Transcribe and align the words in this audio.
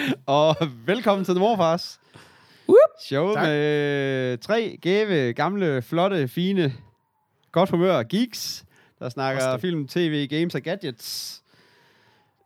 og 0.26 0.56
velkommen 0.86 1.24
til 1.24 1.34
The 1.34 1.40
Morfars. 1.40 2.00
Whoop. 2.68 2.78
Show 3.00 3.34
Tak. 3.34 3.42
med 3.42 4.38
tre 4.38 4.78
gæve, 4.82 5.32
gamle, 5.32 5.82
flotte, 5.82 6.28
fine, 6.28 6.72
godt 7.52 7.70
humør 7.70 8.02
geeks, 8.02 8.64
der 8.98 9.08
snakker 9.08 9.46
Også 9.46 9.60
film, 9.60 9.88
tv, 9.88 10.26
games 10.28 10.54
og 10.54 10.60
gadgets. 10.60 11.42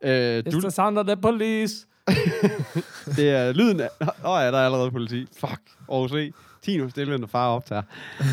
Øh, 0.01 0.43
It's 0.47 0.51
du, 0.51 0.61
the 0.61 0.71
sound 0.71 0.97
of 0.97 1.05
the 1.05 1.17
police. 1.17 1.87
det 3.17 3.29
er 3.29 3.53
lyden 3.53 3.79
af... 3.79 3.89
Åh 4.01 4.07
oh, 4.23 4.41
ja, 4.41 4.51
der 4.51 4.57
er 4.57 4.65
allerede 4.65 4.91
politi. 4.91 5.27
Fuck. 5.39 5.61
Aarhus 5.89 6.11
E. 6.11 6.31
Tino 6.61 6.89
stille, 6.89 7.17
når 7.17 7.27
far 7.27 7.49
optager. 7.49 7.83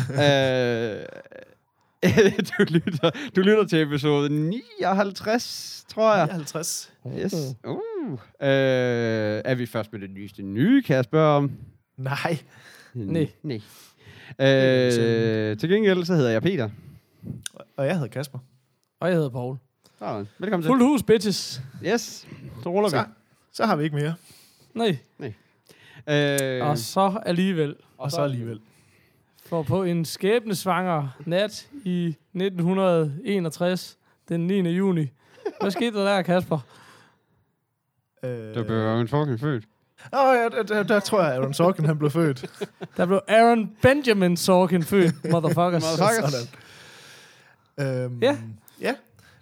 øh, 0.09 1.05
du, 2.57 2.63
lytter, 2.69 3.09
du 3.35 3.41
lytter 3.41 3.65
til 3.65 3.81
episode 3.81 4.29
59, 4.29 5.85
tror 5.89 6.15
jeg. 6.15 6.27
50. 6.31 6.91
Yes. 7.17 7.33
Uh. 7.67 7.94
Øh, 8.13 9.41
er 9.45 9.55
vi 9.55 9.65
først 9.65 9.91
med 9.93 10.01
det 10.01 10.09
nyeste 10.09 10.43
nye, 10.43 10.83
kan 10.83 10.95
jeg 10.95 11.03
spørge 11.03 11.37
om? 11.37 11.51
Nej. 11.97 12.37
Nej. 12.93 13.27
Nej. 13.43 13.61
Øh, 14.39 15.57
til 15.57 15.69
gengæld, 15.69 16.05
så 16.05 16.13
hedder 16.15 16.29
jeg 16.31 16.41
Peter. 16.41 16.69
Og 17.77 17.85
jeg 17.85 17.93
hedder 17.93 18.07
Kasper. 18.07 18.39
Og 18.99 19.07
jeg 19.07 19.15
hedder 19.15 19.29
Paul. 19.29 19.57
Sådan. 19.99 20.27
Velkommen 20.39 20.63
til. 20.63 20.69
Fuld 20.69 20.81
hus, 20.81 21.03
bitches. 21.03 21.61
Yes, 21.85 22.27
så 22.63 22.69
ruller 22.69 22.89
Så, 22.89 23.05
så 23.51 23.65
har 23.65 23.75
vi 23.75 23.83
ikke 23.83 23.95
mere. 23.95 24.13
Nej. 24.73 24.97
vi. 25.17 25.25
Øh, 26.09 26.67
Og 26.69 26.77
så 26.77 27.19
alligevel. 27.25 27.75
Og 27.97 28.11
så 28.11 28.21
alligevel. 28.21 28.59
For 29.45 29.63
på 29.63 29.83
en 29.83 30.05
skæbnesvanger 30.05 31.07
nat 31.25 31.67
i 31.85 32.05
1961, 32.33 33.97
den 34.29 34.47
9. 34.47 34.69
juni. 34.69 35.07
Hvad 35.61 35.71
skete 35.71 35.97
der 35.97 36.05
der, 36.05 36.21
Kasper? 36.21 36.59
Øh, 38.25 38.55
der 38.55 38.63
blev 38.63 38.77
jo 38.77 38.99
en 38.99 39.07
fucking 39.07 39.39
født. 39.39 39.63
Åh, 40.13 40.35
ja, 40.35 40.49
der, 40.57 40.63
der, 40.63 40.83
der, 40.83 40.99
tror 40.99 41.21
jeg, 41.23 41.31
at 41.33 41.37
Aaron 41.39 41.53
Sorkin 41.53 41.85
han 41.85 41.97
blev 41.97 42.11
født. 42.11 42.45
Der 42.97 43.05
blev 43.05 43.19
Aaron 43.27 43.71
Benjamin 43.81 44.37
Sorkin 44.37 44.83
født, 44.83 45.15
motherfuckers. 45.31 45.83
Motherfuckers. 45.99 46.49
Sådan. 47.77 48.03
Øhm, 48.03 48.19
Ja. 48.21 48.37
Ja. 48.81 48.93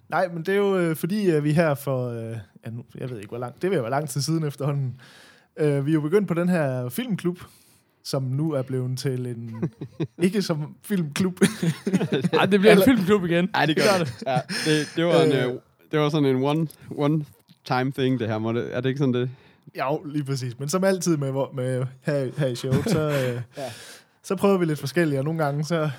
Nej, 0.08 0.28
men 0.28 0.38
det 0.42 0.48
er 0.54 0.58
jo 0.58 0.78
øh, 0.78 0.96
fordi, 0.96 1.30
at 1.30 1.44
vi 1.44 1.52
her 1.52 1.74
for... 1.74 2.08
Øh, 2.08 2.36
ja, 2.66 2.70
nu, 2.70 2.84
jeg 2.98 3.10
ved 3.10 3.16
ikke, 3.16 3.28
hvor 3.28 3.38
langt... 3.38 3.62
Det 3.62 3.70
vil 3.70 3.80
være 3.80 3.90
lang 3.90 4.08
tid 4.08 4.20
siden 4.20 4.44
efterhånden. 4.44 5.00
Øh, 5.56 5.86
vi 5.86 5.90
er 5.90 5.94
jo 5.94 6.00
begyndt 6.00 6.28
på 6.28 6.34
den 6.34 6.48
her 6.48 6.88
filmklub, 6.88 7.38
som 8.04 8.22
nu 8.22 8.52
er 8.52 8.62
blevet 8.62 8.98
til 8.98 9.26
en... 9.26 9.70
ikke 10.18 10.42
som 10.42 10.74
filmklub. 10.82 11.40
Ej, 11.40 12.46
det 12.46 12.60
bliver 12.60 12.72
en 12.72 12.78
Eller- 12.78 12.84
filmklub 12.84 13.24
igen. 13.24 13.48
Nej, 13.52 13.66
det 13.66 13.76
gør 13.76 14.04
det. 14.04 14.22
Ja, 14.26 14.40
det, 14.64 14.92
det, 14.96 15.04
var 15.04 15.22
en, 15.22 15.32
øh, 15.32 15.52
det 15.92 16.00
var 16.00 16.08
sådan 16.08 16.24
en 16.36 16.42
one, 16.44 16.68
one 16.90 17.24
time 17.64 17.92
thing, 17.92 18.20
det 18.20 18.28
her. 18.28 18.38
Må 18.38 18.52
det, 18.52 18.76
er 18.76 18.80
det 18.80 18.88
ikke 18.88 18.98
sådan 18.98 19.14
det? 19.14 19.30
Ja, 19.76 19.96
lige 20.04 20.24
præcis. 20.24 20.58
Men 20.58 20.68
som 20.68 20.84
altid 20.84 21.16
med, 21.16 21.30
hvor- 21.30 21.50
med 21.54 21.86
her, 22.02 22.30
her 22.38 22.46
i 22.46 22.54
showet, 22.54 22.84
så, 22.90 23.00
øh, 23.00 23.12
Ja. 23.14 23.32
ja. 23.62 23.70
så 24.22 24.36
prøver 24.36 24.58
vi 24.58 24.64
lidt 24.64 24.78
forskellige, 24.78 25.18
og 25.18 25.24
nogle 25.24 25.44
gange 25.44 25.64
så 25.64 25.90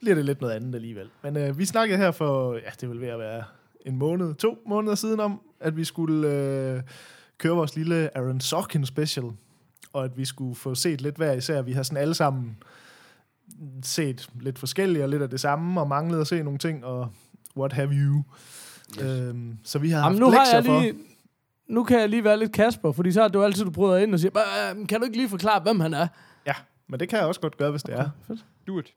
bliver 0.00 0.14
det 0.14 0.24
lidt 0.24 0.40
noget 0.40 0.54
andet 0.54 0.74
alligevel. 0.74 1.08
Men 1.22 1.36
øh, 1.36 1.58
vi 1.58 1.64
snakkede 1.64 1.98
her 1.98 2.10
for, 2.10 2.54
ja, 2.54 2.70
det 2.80 2.88
vil 2.90 3.00
ved 3.00 3.08
at 3.08 3.18
være 3.18 3.44
en 3.86 3.96
måned, 3.96 4.34
to 4.34 4.58
måneder 4.66 4.94
siden 4.94 5.20
om, 5.20 5.40
at 5.60 5.76
vi 5.76 5.84
skulle 5.84 6.28
øh, 6.32 6.82
køre 7.38 7.52
vores 7.56 7.76
lille 7.76 8.16
Aaron 8.18 8.40
Sorkin 8.40 8.86
special, 8.86 9.24
og 9.92 10.04
at 10.04 10.18
vi 10.18 10.24
skulle 10.24 10.54
få 10.54 10.74
set 10.74 11.00
lidt 11.00 11.16
hver 11.16 11.32
især. 11.32 11.62
Vi 11.62 11.72
har 11.72 11.82
sådan 11.82 12.02
alle 12.02 12.14
sammen 12.14 12.56
set 13.82 14.28
lidt 14.40 14.58
forskellige 14.58 15.02
og 15.04 15.08
lidt 15.08 15.22
af 15.22 15.30
det 15.30 15.40
samme, 15.40 15.80
og 15.80 15.88
manglede 15.88 16.20
at 16.20 16.26
se 16.26 16.42
nogle 16.42 16.58
ting, 16.58 16.84
og 16.84 17.08
what 17.56 17.72
have 17.72 17.90
you. 17.92 18.22
Yes. 18.98 19.02
Øhm, 19.04 19.58
så 19.64 19.78
vi 19.78 19.90
har 19.90 19.98
Jamen, 19.98 20.12
haft 20.12 20.20
nu 20.20 20.30
har 20.38 20.46
jeg 20.54 20.64
for... 20.64 20.80
lige... 20.80 20.94
Nu 21.68 21.84
kan 21.84 22.00
jeg 22.00 22.08
lige 22.08 22.24
være 22.24 22.38
lidt 22.38 22.52
Kasper, 22.52 22.92
fordi 22.92 23.12
så 23.12 23.22
er 23.22 23.28
det 23.28 23.34
jo 23.34 23.42
altid, 23.42 23.64
du 23.64 23.70
bryder 23.70 23.96
ind 23.96 24.14
og 24.14 24.20
siger, 24.20 24.38
"Øh, 24.38 24.86
kan 24.86 24.98
du 25.00 25.04
ikke 25.04 25.16
lige 25.16 25.28
forklare, 25.28 25.60
hvem 25.60 25.80
han 25.80 25.94
er? 25.94 26.06
Ja, 26.46 26.52
men 26.88 27.00
det 27.00 27.08
kan 27.08 27.18
jeg 27.18 27.26
også 27.26 27.40
godt 27.40 27.56
gøre, 27.56 27.70
hvis 27.70 27.82
det 27.82 27.94
er. 27.98 28.10
Fedt. 28.26 28.44
Do 28.66 28.78
it. 28.78 28.94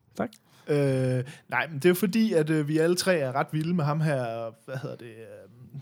Øh, 0.68 1.24
nej, 1.48 1.66
men 1.66 1.74
det 1.76 1.84
er 1.84 1.88
jo 1.88 1.94
fordi, 1.94 2.32
at 2.32 2.50
øh, 2.50 2.68
vi 2.68 2.78
alle 2.78 2.96
tre 2.96 3.16
er 3.18 3.32
ret 3.32 3.46
vilde 3.52 3.74
med 3.74 3.84
ham 3.84 4.00
her, 4.00 4.50
hvad 4.64 4.76
hedder 4.76 4.96
det, 4.96 5.06
øh, 5.06 5.80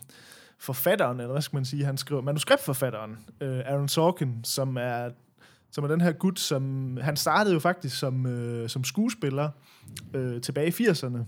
forfatteren, 0.58 1.20
eller 1.20 1.32
hvad 1.32 1.42
skal 1.42 1.56
man 1.56 1.64
sige, 1.64 1.84
han 1.84 1.96
skriver, 1.96 2.22
manuskriptforfatteren, 2.22 3.16
øh, 3.40 3.58
Aaron 3.58 3.88
Sorkin, 3.88 4.44
som 4.44 4.76
er, 4.80 5.10
som 5.70 5.84
er 5.84 5.88
den 5.88 6.00
her 6.00 6.12
gut, 6.12 6.38
som, 6.40 6.96
han 7.02 7.16
startede 7.16 7.54
jo 7.54 7.60
faktisk 7.60 7.98
som, 7.98 8.26
øh, 8.26 8.68
som 8.68 8.84
skuespiller 8.84 9.50
øh, 10.14 10.40
tilbage 10.40 10.68
i 10.68 10.70
80'erne, 10.88 11.18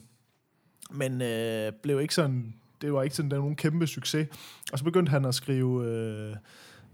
men 0.91 1.23
øh, 1.23 1.73
blev 1.83 2.01
ikke 2.01 2.15
sådan, 2.15 2.55
det 2.83 2.93
var 2.93 3.03
ikke 3.03 3.17
sådan, 3.17 3.31
der 3.31 3.37
var 3.37 3.43
nogen 3.43 3.57
kæmpe 3.57 3.87
succes, 3.87 4.29
og 4.73 4.79
så 4.79 4.85
begyndte 4.85 5.11
han 5.11 5.25
at 5.25 5.35
skrive 5.35 5.87
øh, 5.87 6.37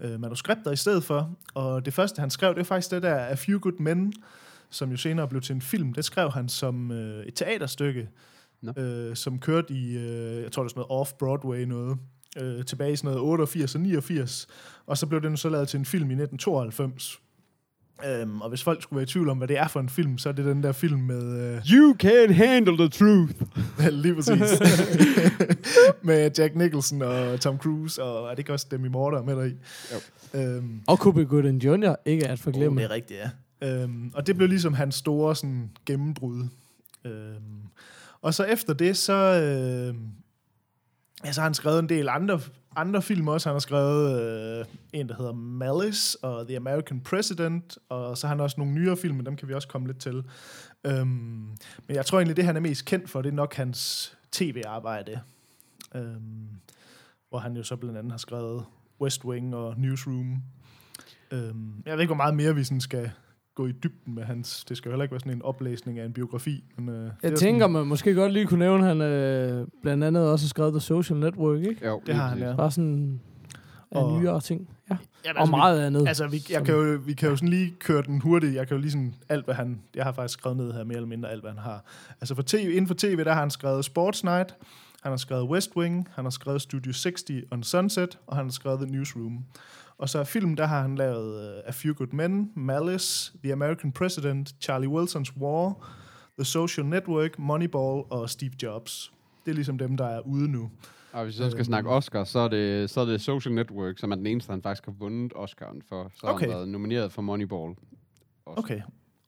øh, 0.01 0.21
manuskripter 0.21 0.71
i 0.73 0.77
stedet 0.77 1.05
for, 1.05 1.37
og 1.55 1.85
det 1.85 1.95
første, 1.95 2.21
han 2.21 2.31
skrev, 2.31 2.51
det 2.51 2.59
var 2.59 2.65
faktisk 2.65 2.91
det 2.91 3.03
der 3.03 3.17
A 3.17 3.35
Few 3.35 3.59
Good 3.59 3.79
Men, 3.79 4.13
som 4.71 4.91
jo 4.91 4.97
senere 4.97 5.29
blev 5.29 5.43
til 5.43 5.55
en 5.55 5.63
film, 5.63 5.93
det 5.93 6.05
skrev 6.05 6.31
han 6.31 6.49
som 6.49 6.91
øh, 6.91 7.27
et 7.27 7.35
teaterstykke, 7.35 8.09
Nå. 8.63 8.73
øh, 8.83 9.17
som 9.17 9.39
kørte 9.39 9.75
i, 9.75 9.97
øh, 9.97 10.43
jeg 10.43 10.53
tror 10.53 10.63
det 10.63 10.71
er 10.71 10.75
sådan 10.75 10.85
noget 10.89 11.07
off-Broadway 11.07 11.67
noget, 11.67 11.99
øh, 12.37 12.65
tilbage 12.65 12.93
i 12.93 12.97
sådan 12.97 13.09
noget 13.09 13.29
88 13.29 13.75
og 13.75 13.81
89, 13.81 14.47
og 14.87 14.99
så 14.99 15.07
blev 15.07 15.23
den 15.23 15.37
så 15.37 15.49
lavet 15.49 15.69
til 15.69 15.79
en 15.79 15.85
film 15.85 16.11
i 16.11 16.15
1992. 16.15 17.21
Øhm, 18.05 18.41
og 18.41 18.49
hvis 18.49 18.63
folk 18.63 18.83
skulle 18.83 18.97
være 18.97 19.03
i 19.03 19.07
tvivl 19.07 19.29
om, 19.29 19.39
hvad 19.39 19.49
det 19.49 19.59
er 19.59 19.69
for 19.69 19.81
en 19.81 19.89
film, 19.89 20.19
så 20.19 20.29
er 20.29 20.33
det 20.33 20.45
den 20.45 20.63
der 20.63 20.73
film 20.73 21.01
med... 21.01 21.55
Øh, 21.57 21.63
You 21.73 21.97
can't 22.03 22.33
handle 22.33 22.77
the 22.77 22.89
truth. 22.89 23.33
lige 24.03 24.15
præcis. 24.15 24.61
med 26.03 26.31
Jack 26.39 26.57
Nicholson 26.57 27.03
og 27.03 27.41
Tom 27.41 27.59
Cruise, 27.59 28.03
og 28.03 28.27
er 28.27 28.31
det 28.31 28.39
ikke 28.39 28.53
også 28.53 28.67
Demi 28.71 28.89
Moore, 28.89 29.15
der 29.15 29.21
er 29.21 29.25
med 29.25 29.37
der 29.37 29.45
i? 29.45 29.55
Jo. 29.93 30.41
Øhm, 30.41 30.81
Og 30.87 30.97
Cuba 30.97 31.23
Gooding 31.23 31.65
Jr., 31.65 31.95
ikke 32.05 32.29
at 32.29 32.39
forglemme. 32.39 32.71
Oh, 32.71 32.83
det 32.83 32.85
er 32.85 32.95
rigtigt, 32.95 33.21
ja. 33.21 33.83
Øhm, 33.83 34.11
og 34.15 34.27
det 34.27 34.37
blev 34.37 34.49
ligesom 34.49 34.75
hans 34.75 34.95
store 34.95 35.37
sådan, 35.37 35.71
gennembrud. 35.87 36.45
Øhm, 37.05 37.43
og 38.23 38.35
så 38.35 38.45
efter 38.45 38.73
det, 38.75 38.97
så, 38.97 39.13
øhm, 39.13 39.99
ja, 41.27 41.33
så 41.33 41.41
har 41.41 41.47
han 41.47 41.55
skrevet 41.55 41.79
en 41.79 41.89
del 41.89 42.09
andre, 42.09 42.41
andre 42.77 43.03
film 43.03 43.29
også. 43.29 43.49
Han 43.49 43.55
har 43.55 43.61
skrevet 43.61 44.21
øh, 44.21 44.65
en, 44.93 45.09
der 45.09 45.15
hedder 45.17 45.33
Malice 45.33 46.25
og 46.25 46.47
The 46.47 46.57
American 46.57 47.01
President, 47.01 47.79
og 47.89 48.19
så 48.19 48.27
har 48.27 48.35
han 48.35 48.41
også 48.41 48.55
nogle 48.59 48.75
nyere 48.75 48.97
film, 48.97 49.17
men 49.17 49.27
dem 49.27 49.37
kan 49.37 49.49
vi 49.49 49.55
også 49.55 49.69
komme 49.69 49.87
lidt 49.87 49.99
til. 49.99 50.25
Øhm, 50.85 51.07
men 51.87 51.97
jeg 51.97 52.07
tror 52.07 52.19
egentlig, 52.19 52.37
det 52.37 52.45
han 52.45 52.57
er 52.57 52.61
mest 52.61 52.85
kendt 52.85 53.11
for, 53.11 53.23
det 53.23 53.29
er 53.29 53.35
nok 53.35 53.55
hans 53.55 54.13
tv-arbejde. 54.33 55.21
Øhm, 55.95 56.49
hvor 57.29 57.39
han 57.39 57.57
jo 57.57 57.63
så 57.63 57.77
blandt 57.77 57.99
andet 57.99 58.13
har 58.13 58.19
skrevet 58.19 58.65
West 59.01 59.25
Wing 59.25 59.55
og 59.55 59.75
Newsroom. 59.79 60.43
Øhm, 61.31 61.83
jeg 61.87 61.93
ved 61.93 62.01
ikke, 62.01 62.09
hvor 62.09 62.17
meget 62.17 62.35
mere 62.35 62.55
vi 62.55 62.65
sådan 62.65 62.81
skal 62.81 63.11
gå 63.57 63.67
i 63.67 63.73
dybden 63.73 64.15
med 64.15 64.23
hans... 64.23 64.65
Det 64.65 64.77
skal 64.77 64.89
jo 64.89 64.93
heller 64.93 65.03
ikke 65.05 65.13
være 65.13 65.21
sådan 65.21 65.33
en 65.33 65.43
oplæsning 65.43 65.99
af 65.99 66.05
en 66.07 66.13
biografi. 66.13 66.65
Men, 66.79 66.89
øh, 66.89 67.11
Jeg 67.23 67.33
er 67.33 67.37
tænker, 67.37 67.63
sådan, 67.65 67.73
man 67.73 67.87
måske 67.87 68.15
godt 68.15 68.33
lige 68.33 68.47
kunne 68.47 68.59
nævne, 68.59 68.83
at 68.83 68.89
han 68.97 69.01
øh, 69.01 69.67
blandt 69.83 70.05
andet 70.05 70.31
også 70.31 70.45
har 70.45 70.49
skrevet 70.49 70.73
The 70.73 70.81
Social 70.81 71.19
Network, 71.19 71.59
ikke? 71.59 71.87
Jo, 71.87 72.03
Det 72.07 72.15
har 72.15 72.29
han, 72.29 72.39
ja. 72.39 72.57
Bare 72.57 72.71
sådan 72.71 73.21
Og- 73.91 74.21
nyere 74.21 74.41
ting. 74.41 74.69
Ja. 74.91 74.97
Jamen, 75.25 75.37
Og 75.37 75.41
altså, 75.43 75.51
meget 75.57 75.81
andet. 75.87 76.03
Vi, 76.03 76.09
altså, 76.09 76.27
vi, 76.27 76.43
jeg 76.51 76.65
kan 76.65 76.75
jo, 76.75 76.99
vi 77.07 77.13
kan 77.13 77.29
jo 77.29 77.37
sådan 77.37 77.49
lige 77.49 77.75
køre 77.81 78.03
den 78.03 78.21
hurtigt. 78.21 78.55
Jeg 78.55 78.69
kan 78.69 78.77
jo 78.77 78.81
lige 78.81 78.91
sådan 78.91 79.15
alt, 79.29 79.45
hvad 79.45 79.55
han... 79.55 79.81
Jeg 79.95 80.05
har 80.05 80.13
faktisk 80.13 80.39
skrevet 80.39 80.57
ned 80.57 80.73
her 80.73 80.85
mere 80.85 80.97
eller 80.97 81.09
mindre 81.09 81.31
alt, 81.31 81.41
hvad 81.43 81.51
han 81.51 81.61
har. 81.61 81.85
Altså 82.21 82.35
for 82.35 82.43
TV, 82.43 82.69
inden 82.71 82.87
for 82.87 82.95
tv, 82.95 83.25
der 83.25 83.33
har 83.33 83.41
han 83.41 83.51
skrevet 83.51 83.85
Sports 83.85 84.25
Night, 84.25 84.55
han 85.07 85.13
har 85.13 85.17
skrevet 85.17 85.49
West 85.49 85.77
Wing, 85.77 86.09
han 86.15 86.25
har 86.25 86.31
skrevet 86.31 86.63
Studio 86.63 86.93
60 86.93 87.31
on 87.53 87.63
Sunset, 87.63 88.19
og 88.27 88.37
han 88.37 88.45
har 88.47 88.53
skrevet 88.53 88.81
The 88.81 88.91
Newsroom. 88.97 89.45
Og 89.99 90.09
så 90.09 90.25
film, 90.25 90.57
der 90.57 90.67
har 90.67 90.83
han 90.83 90.95
lavet 90.95 91.57
uh, 91.59 91.69
A 91.69 91.71
Few 91.71 91.95
Good 91.95 92.13
Men, 92.13 92.51
Malice, 92.55 93.33
The 93.43 93.53
American 93.53 93.93
President, 93.93 94.55
Charlie 94.61 94.89
Wilson's 94.89 95.39
War, 95.41 95.87
The 96.39 96.45
Social 96.45 96.87
Network, 96.87 97.39
Moneyball 97.39 98.05
og 98.11 98.31
Steve 98.31 98.53
Jobs. 98.63 99.13
Det 99.45 99.51
er 99.51 99.55
ligesom 99.55 99.79
dem, 99.79 99.97
der 99.97 100.07
er 100.07 100.21
ude 100.21 100.49
nu. 100.49 100.71
Og 101.13 101.25
hvis 101.25 101.35
vi 101.39 101.45
så 101.45 101.51
skal 101.51 101.65
snakke 101.65 101.91
Oscar, 101.91 102.25
så 102.25 102.39
er, 102.39 102.49
det, 102.49 102.91
så 102.91 103.01
er 103.01 103.05
det 103.05 103.21
Social 103.21 103.55
Network, 103.55 103.99
som 103.99 104.11
er 104.13 104.17
den 104.17 104.27
eneste, 104.27 104.51
han 104.51 104.63
faktisk 104.63 104.85
har 104.85 104.93
vundet 104.93 105.33
Oscaren 105.37 105.83
for. 105.89 106.11
Så 106.15 106.27
har 106.27 106.35
Okay. 106.35 106.47
han 106.47 106.55
været 106.55 106.69
nomineret 106.69 107.13
for 107.13 107.23
Moneyball. 107.23 107.75
Også. 108.47 108.59
Okay. 108.59 108.81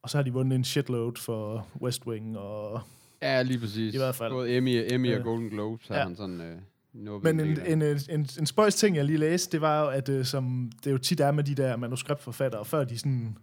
Og 0.03 0.11
så 0.11 0.19
har 0.19 0.23
de 0.23 0.33
vundet 0.33 0.57
en 0.57 0.65
shitload 0.65 1.13
for 1.17 1.67
West 1.83 2.07
Wing 2.07 2.39
og... 2.39 2.81
Ja, 3.23 3.43
lige 3.43 3.59
præcis. 3.59 3.95
I 3.95 3.99
hvert 3.99 4.15
fald. 4.15 4.33
Både 4.33 4.57
Emmy, 4.57 4.93
Emmy 4.93 5.13
og 5.13 5.19
Øh, 5.19 5.25
Golden 5.25 5.49
Globes 5.49 5.89
har 5.89 5.97
ja. 5.97 6.03
han 6.03 6.17
sådan 6.17 6.41
øh, 6.41 7.25
Men 7.25 7.41
en, 7.41 7.61
en, 7.67 7.83
en, 7.83 7.99
en, 8.11 8.27
en 8.39 8.47
spøjs 8.47 8.75
ting, 8.75 8.97
jeg 8.97 9.05
lige 9.05 9.19
læste, 9.19 9.53
det 9.53 9.61
var 9.61 9.83
jo, 9.83 9.89
at 9.89 10.09
øh, 10.09 10.25
som 10.25 10.71
det 10.85 10.91
jo 10.91 10.99
tit 10.99 11.21
er 11.21 11.31
med 11.31 11.45
de 11.45 11.55
der 11.55 11.77
manuskriptforfattere, 11.77 12.65
før 12.65 12.85
de 12.85 12.99
sådan 12.99 13.39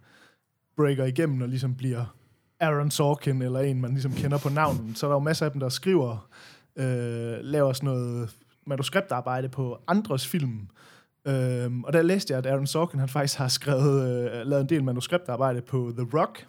breaker 0.76 1.04
igennem 1.04 1.42
og 1.42 1.48
ligesom 1.48 1.74
bliver 1.74 2.16
Aaron 2.60 2.90
Sorkin 2.90 3.42
eller 3.42 3.60
en, 3.60 3.80
man 3.80 3.90
ligesom 3.90 4.12
kender 4.12 4.38
på 4.38 4.48
navnen, 4.48 4.94
så 4.94 5.06
er 5.06 5.10
der 5.10 5.16
jo 5.16 5.20
masser 5.20 5.46
af 5.46 5.52
dem, 5.52 5.60
der 5.60 5.68
skriver, 5.68 6.28
øh, 6.76 7.38
laver 7.40 7.72
sådan 7.72 7.86
noget 7.86 8.36
manuskriptarbejde 8.66 9.48
på 9.48 9.78
andres 9.86 10.26
film. 10.26 10.68
Øhm, 11.26 11.84
og 11.84 11.92
der 11.92 12.02
læste 12.02 12.32
jeg, 12.32 12.38
at 12.38 12.46
Aaron 12.46 12.66
Sorkin 12.66 13.00
han 13.00 13.08
faktisk 13.08 13.38
har 13.38 13.48
skrevet, 13.48 14.30
øh, 14.30 14.46
lavet 14.46 14.62
en 14.62 14.68
del 14.68 14.84
manuskriptarbejde 14.84 15.60
på 15.60 15.92
The 15.98 16.18
Rock, 16.18 16.46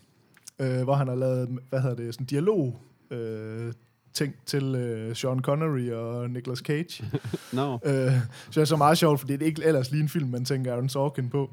øh, 0.59 0.83
hvor 0.83 0.93
han 0.93 1.07
har 1.07 1.15
lavet, 1.15 1.59
hvad 1.69 1.81
hedder 1.81 1.95
det, 1.95 2.13
sådan 2.13 2.25
dialog 2.25 2.81
øh, 3.11 3.73
ting 4.13 4.35
til 4.45 4.63
øh, 4.75 5.15
Sean 5.15 5.39
Connery 5.39 5.91
og 5.91 6.29
Nicolas 6.29 6.59
Cage. 6.59 7.05
No. 7.53 7.77
øh, 7.85 8.11
så 8.49 8.51
det 8.53 8.57
er 8.57 8.65
så 8.65 8.75
meget 8.75 8.97
sjovt, 8.97 9.19
fordi 9.19 9.33
det 9.33 9.41
er 9.41 9.45
ikke 9.45 9.63
ellers 9.63 9.91
lige 9.91 10.03
en 10.03 10.09
film, 10.09 10.29
man 10.29 10.45
tænker 10.45 10.73
Aaron 10.73 10.89
Sorkin 10.89 11.29
på. 11.29 11.49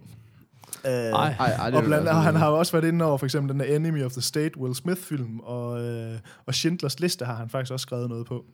Øh. 0.87 0.93
Ej, 0.93 1.35
ej, 1.39 1.71
det 1.71 1.75
og 1.75 1.83
er 1.83 1.87
blandt, 1.87 2.07
jo 2.07 2.11
og 2.11 2.23
han 2.23 2.35
har 2.35 2.49
også 2.49 2.73
været 2.73 2.89
inde 2.89 3.05
over 3.05 3.19
for 3.19 3.27
eksempel 3.27 3.53
den 3.53 3.61
der 3.61 3.77
Enemy 3.77 4.05
of 4.05 4.13
the 4.13 4.23
State, 4.23 4.59
Will 4.59 4.75
Smith-film, 4.75 5.41
og, 5.41 5.83
øh, 5.83 6.19
og 6.47 6.55
Schindlers 6.55 7.01
Liste 7.01 7.25
har 7.25 7.35
han 7.35 7.49
faktisk 7.49 7.73
også 7.73 7.83
skrevet 7.83 8.09
noget 8.09 8.27
på. 8.27 8.45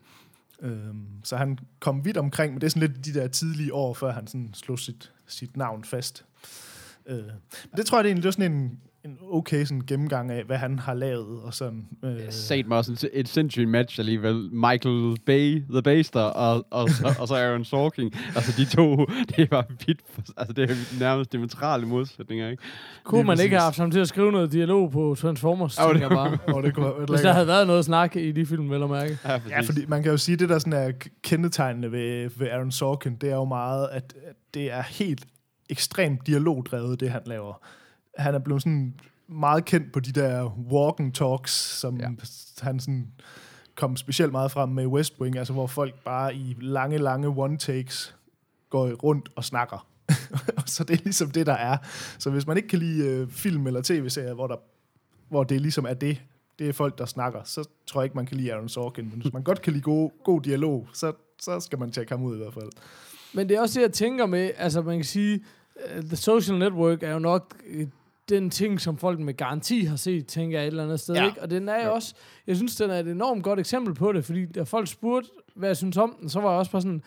Øhm, 0.61 1.05
så 1.23 1.37
han 1.37 1.59
kom 1.79 2.05
vidt 2.05 2.17
omkring, 2.17 2.53
men 2.53 2.61
det 2.61 2.67
er 2.67 2.71
sådan 2.71 2.89
lidt 2.89 3.05
de 3.05 3.13
der 3.13 3.27
tidlige 3.27 3.73
år, 3.73 3.93
før 3.93 4.11
han 4.11 4.27
sådan 4.27 4.49
slog 4.53 4.79
sit, 4.79 5.11
sit 5.27 5.57
navn 5.57 5.83
fast. 5.83 6.25
Øh, 7.05 7.17
men 7.17 7.77
det 7.77 7.85
tror 7.85 7.97
jeg 7.97 8.03
det 8.03 8.09
er 8.09 8.11
egentlig, 8.11 8.23
det 8.23 8.27
var 8.27 8.43
sådan 8.43 8.51
en, 8.51 8.79
en 9.05 9.17
okay 9.31 9.63
sådan 9.65 9.81
gennemgang 9.87 10.31
af, 10.31 10.43
hvad 10.43 10.57
han 10.57 10.79
har 10.79 10.93
lavet, 10.93 11.41
og 11.43 11.53
sådan. 11.53 11.85
Øh, 12.05 12.19
Sat 12.29 12.67
mig 12.67 12.77
også 12.77 13.09
et, 13.13 13.27
sindssygt 13.29 13.69
match 13.69 13.99
alligevel. 13.99 14.49
Michael 14.53 15.17
Bay, 15.25 15.63
The 15.71 15.81
Baster, 15.81 16.21
og, 16.21 16.65
og, 16.71 16.89
så, 16.89 17.15
og 17.19 17.27
så 17.27 17.35
Aaron 17.35 17.65
Sorkin. 17.65 18.13
Altså, 18.35 18.53
de 18.57 18.65
to, 18.65 19.05
det 19.37 19.51
var 19.51 19.65
vidt, 19.87 19.99
altså, 20.37 20.53
det 20.53 20.69
er 20.71 20.99
nærmest 20.99 21.31
diametrale 21.31 21.85
modsætninger, 21.87 22.49
ikke? 22.49 22.63
Kunne 23.03 23.23
man 23.23 23.33
ikke 23.33 23.37
præcis. 23.41 23.51
have 23.51 23.61
haft 23.61 23.77
ham 23.77 23.91
til 23.91 23.99
at 23.99 24.07
skrive 24.07 24.31
noget 24.31 24.51
dialog 24.51 24.91
på 24.91 25.15
Transformers, 25.19 25.75
tænker 25.75 25.93
det- 25.93 26.01
jeg 26.01 26.09
bare. 26.09 26.37
og 26.55 26.63
det 26.63 26.73
kunne 26.75 26.85
have 26.85 26.97
været 26.97 27.09
Hvis 27.09 27.21
der 27.21 27.33
havde 27.33 27.47
været 27.47 27.67
noget 27.67 27.85
snak 27.85 28.15
i 28.15 28.31
de 28.31 28.45
film, 28.45 28.69
vel 28.69 28.83
at 28.83 28.89
mærke. 28.89 29.17
Ja, 29.25 29.41
Ja, 29.49 29.61
fordi 29.61 29.85
man 29.87 30.03
kan 30.03 30.11
jo 30.11 30.17
sige, 30.17 30.35
det 30.35 30.49
der 30.49 30.59
sådan 30.59 30.73
er 30.73 30.91
kendetegnende 31.23 31.91
ved, 31.91 32.29
ved 32.37 32.47
Aaron 32.49 32.71
Sorkin, 32.71 33.15
det 33.15 33.29
er 33.31 33.35
jo 33.35 33.45
meget, 33.45 33.87
at, 33.91 34.13
at 34.27 34.35
det 34.53 34.71
er 34.71 34.81
helt 34.81 35.25
ekstremt 35.69 36.27
dialogdrevet, 36.27 36.99
det 36.99 37.09
han 37.09 37.21
laver. 37.25 37.61
Han 38.17 38.35
er 38.35 38.39
blevet 38.39 38.61
sådan 38.61 38.93
meget 39.27 39.65
kendt 39.65 39.93
på 39.93 39.99
de 39.99 40.11
der 40.11 40.49
walking 40.71 41.15
talks, 41.15 41.51
som 41.79 41.97
Ja. 41.97 42.07
han 42.61 42.79
sådan 42.79 43.07
kom 43.75 43.95
specielt 43.97 44.31
meget 44.31 44.51
frem 44.51 44.69
med 44.69 44.85
West 44.85 45.13
Wing, 45.21 45.37
altså 45.37 45.53
hvor 45.53 45.67
folk 45.67 46.03
bare 46.03 46.35
i 46.35 46.55
lange, 46.61 46.97
lange 46.97 47.27
one-takes 47.27 48.15
går 48.69 48.91
rundt 48.91 49.29
og 49.35 49.43
snakker. 49.43 49.87
så 50.65 50.83
det 50.83 50.93
er 50.99 51.03
ligesom 51.03 51.31
det, 51.31 51.45
der 51.45 51.53
er. 51.53 51.77
Så 52.19 52.29
hvis 52.29 52.47
man 52.47 52.57
ikke 52.57 52.69
kan 52.69 52.79
lide 52.79 53.07
øh, 53.07 53.29
film 53.29 53.67
eller 53.67 53.81
tv-serier, 53.81 54.33
hvor, 54.33 54.47
der, 54.47 54.55
hvor 55.29 55.43
det 55.43 55.61
ligesom 55.61 55.85
er 55.85 55.93
det, 55.93 56.21
det 56.59 56.69
er 56.69 56.73
folk, 56.73 56.97
der 56.97 57.05
snakker, 57.05 57.43
så 57.43 57.69
tror 57.87 58.01
jeg 58.01 58.05
ikke, 58.05 58.15
man 58.15 58.25
kan 58.25 58.37
lide 58.37 58.53
Aaron 58.53 58.69
Sorkin. 58.69 59.09
Men 59.11 59.21
hvis 59.21 59.33
man 59.33 59.43
godt 59.43 59.61
kan 59.61 59.73
lide 59.73 59.83
god, 59.83 60.09
god 60.23 60.41
dialog, 60.41 60.87
så, 60.93 61.13
så 61.41 61.59
skal 61.59 61.79
man 61.79 61.91
tjekke 61.91 62.11
ham 62.11 62.23
ud 62.23 62.35
i 62.35 62.37
hvert 62.37 62.53
fald. 62.53 62.69
Men 63.33 63.49
det 63.49 63.57
er 63.57 63.61
også 63.61 63.79
det, 63.79 63.85
jeg 63.85 63.93
tænker 63.93 64.25
med, 64.25 64.51
altså 64.57 64.81
man 64.81 64.95
kan 64.97 65.05
sige, 65.05 65.43
uh, 65.97 66.03
The 66.03 66.15
Social 66.15 66.59
Network 66.59 67.03
er 67.03 67.11
jo 67.11 67.19
nok 67.19 67.55
den 68.35 68.49
ting, 68.49 68.81
som 68.81 68.97
folk 68.97 69.19
med 69.19 69.33
garanti 69.33 69.81
har 69.83 69.95
set, 69.95 70.27
tænker 70.27 70.57
jeg 70.57 70.67
et 70.67 70.71
eller 70.71 70.83
andet 70.83 70.99
sted, 70.99 71.15
Ja. 71.15 71.21
ja. 71.21 71.27
ikke? 71.29 71.41
Og 71.41 71.49
den 71.49 71.69
er 71.69 71.85
jo 71.85 71.93
også, 71.93 72.13
jeg 72.47 72.55
synes, 72.55 72.75
den 72.75 72.89
er 72.89 72.99
et 72.99 73.07
enormt 73.07 73.43
godt 73.43 73.59
eksempel 73.59 73.93
på 73.93 74.11
det, 74.11 74.25
fordi 74.25 74.45
da 74.45 74.63
folk 74.63 74.87
spurgte, 74.87 75.29
hvad 75.55 75.69
jeg 75.69 75.77
synes 75.77 75.97
om 75.97 76.15
den, 76.21 76.29
så 76.29 76.39
var 76.39 76.49
jeg 76.49 76.57
også 76.59 76.71
bare 76.71 76.81
sådan, 76.81 77.03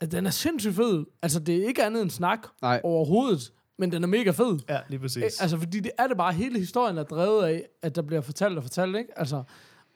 at 0.00 0.12
den 0.12 0.26
er 0.26 0.30
sindssygt 0.30 0.74
fed. 0.74 1.04
Altså, 1.22 1.40
det 1.40 1.56
er 1.62 1.66
ikke 1.68 1.84
andet 1.84 2.02
end 2.02 2.10
snak 2.10 2.38
Nej. 2.62 2.80
overhovedet, 2.84 3.52
men 3.78 3.92
den 3.92 4.02
er 4.04 4.08
mega 4.08 4.30
fed. 4.30 4.58
Ja, 4.68 4.78
lige 4.88 5.00
præcis. 5.00 5.16
Ikke? 5.16 5.34
Altså, 5.40 5.58
fordi 5.58 5.80
det 5.80 5.90
er 5.98 6.06
det 6.06 6.16
bare, 6.16 6.32
hele 6.32 6.58
historien 6.58 6.98
er 6.98 7.02
drevet 7.02 7.44
af, 7.46 7.62
at 7.82 7.96
der 7.96 8.02
bliver 8.02 8.20
fortalt 8.20 8.56
og 8.56 8.62
fortalt, 8.62 8.96
ikke? 8.96 9.18
Altså, 9.18 9.42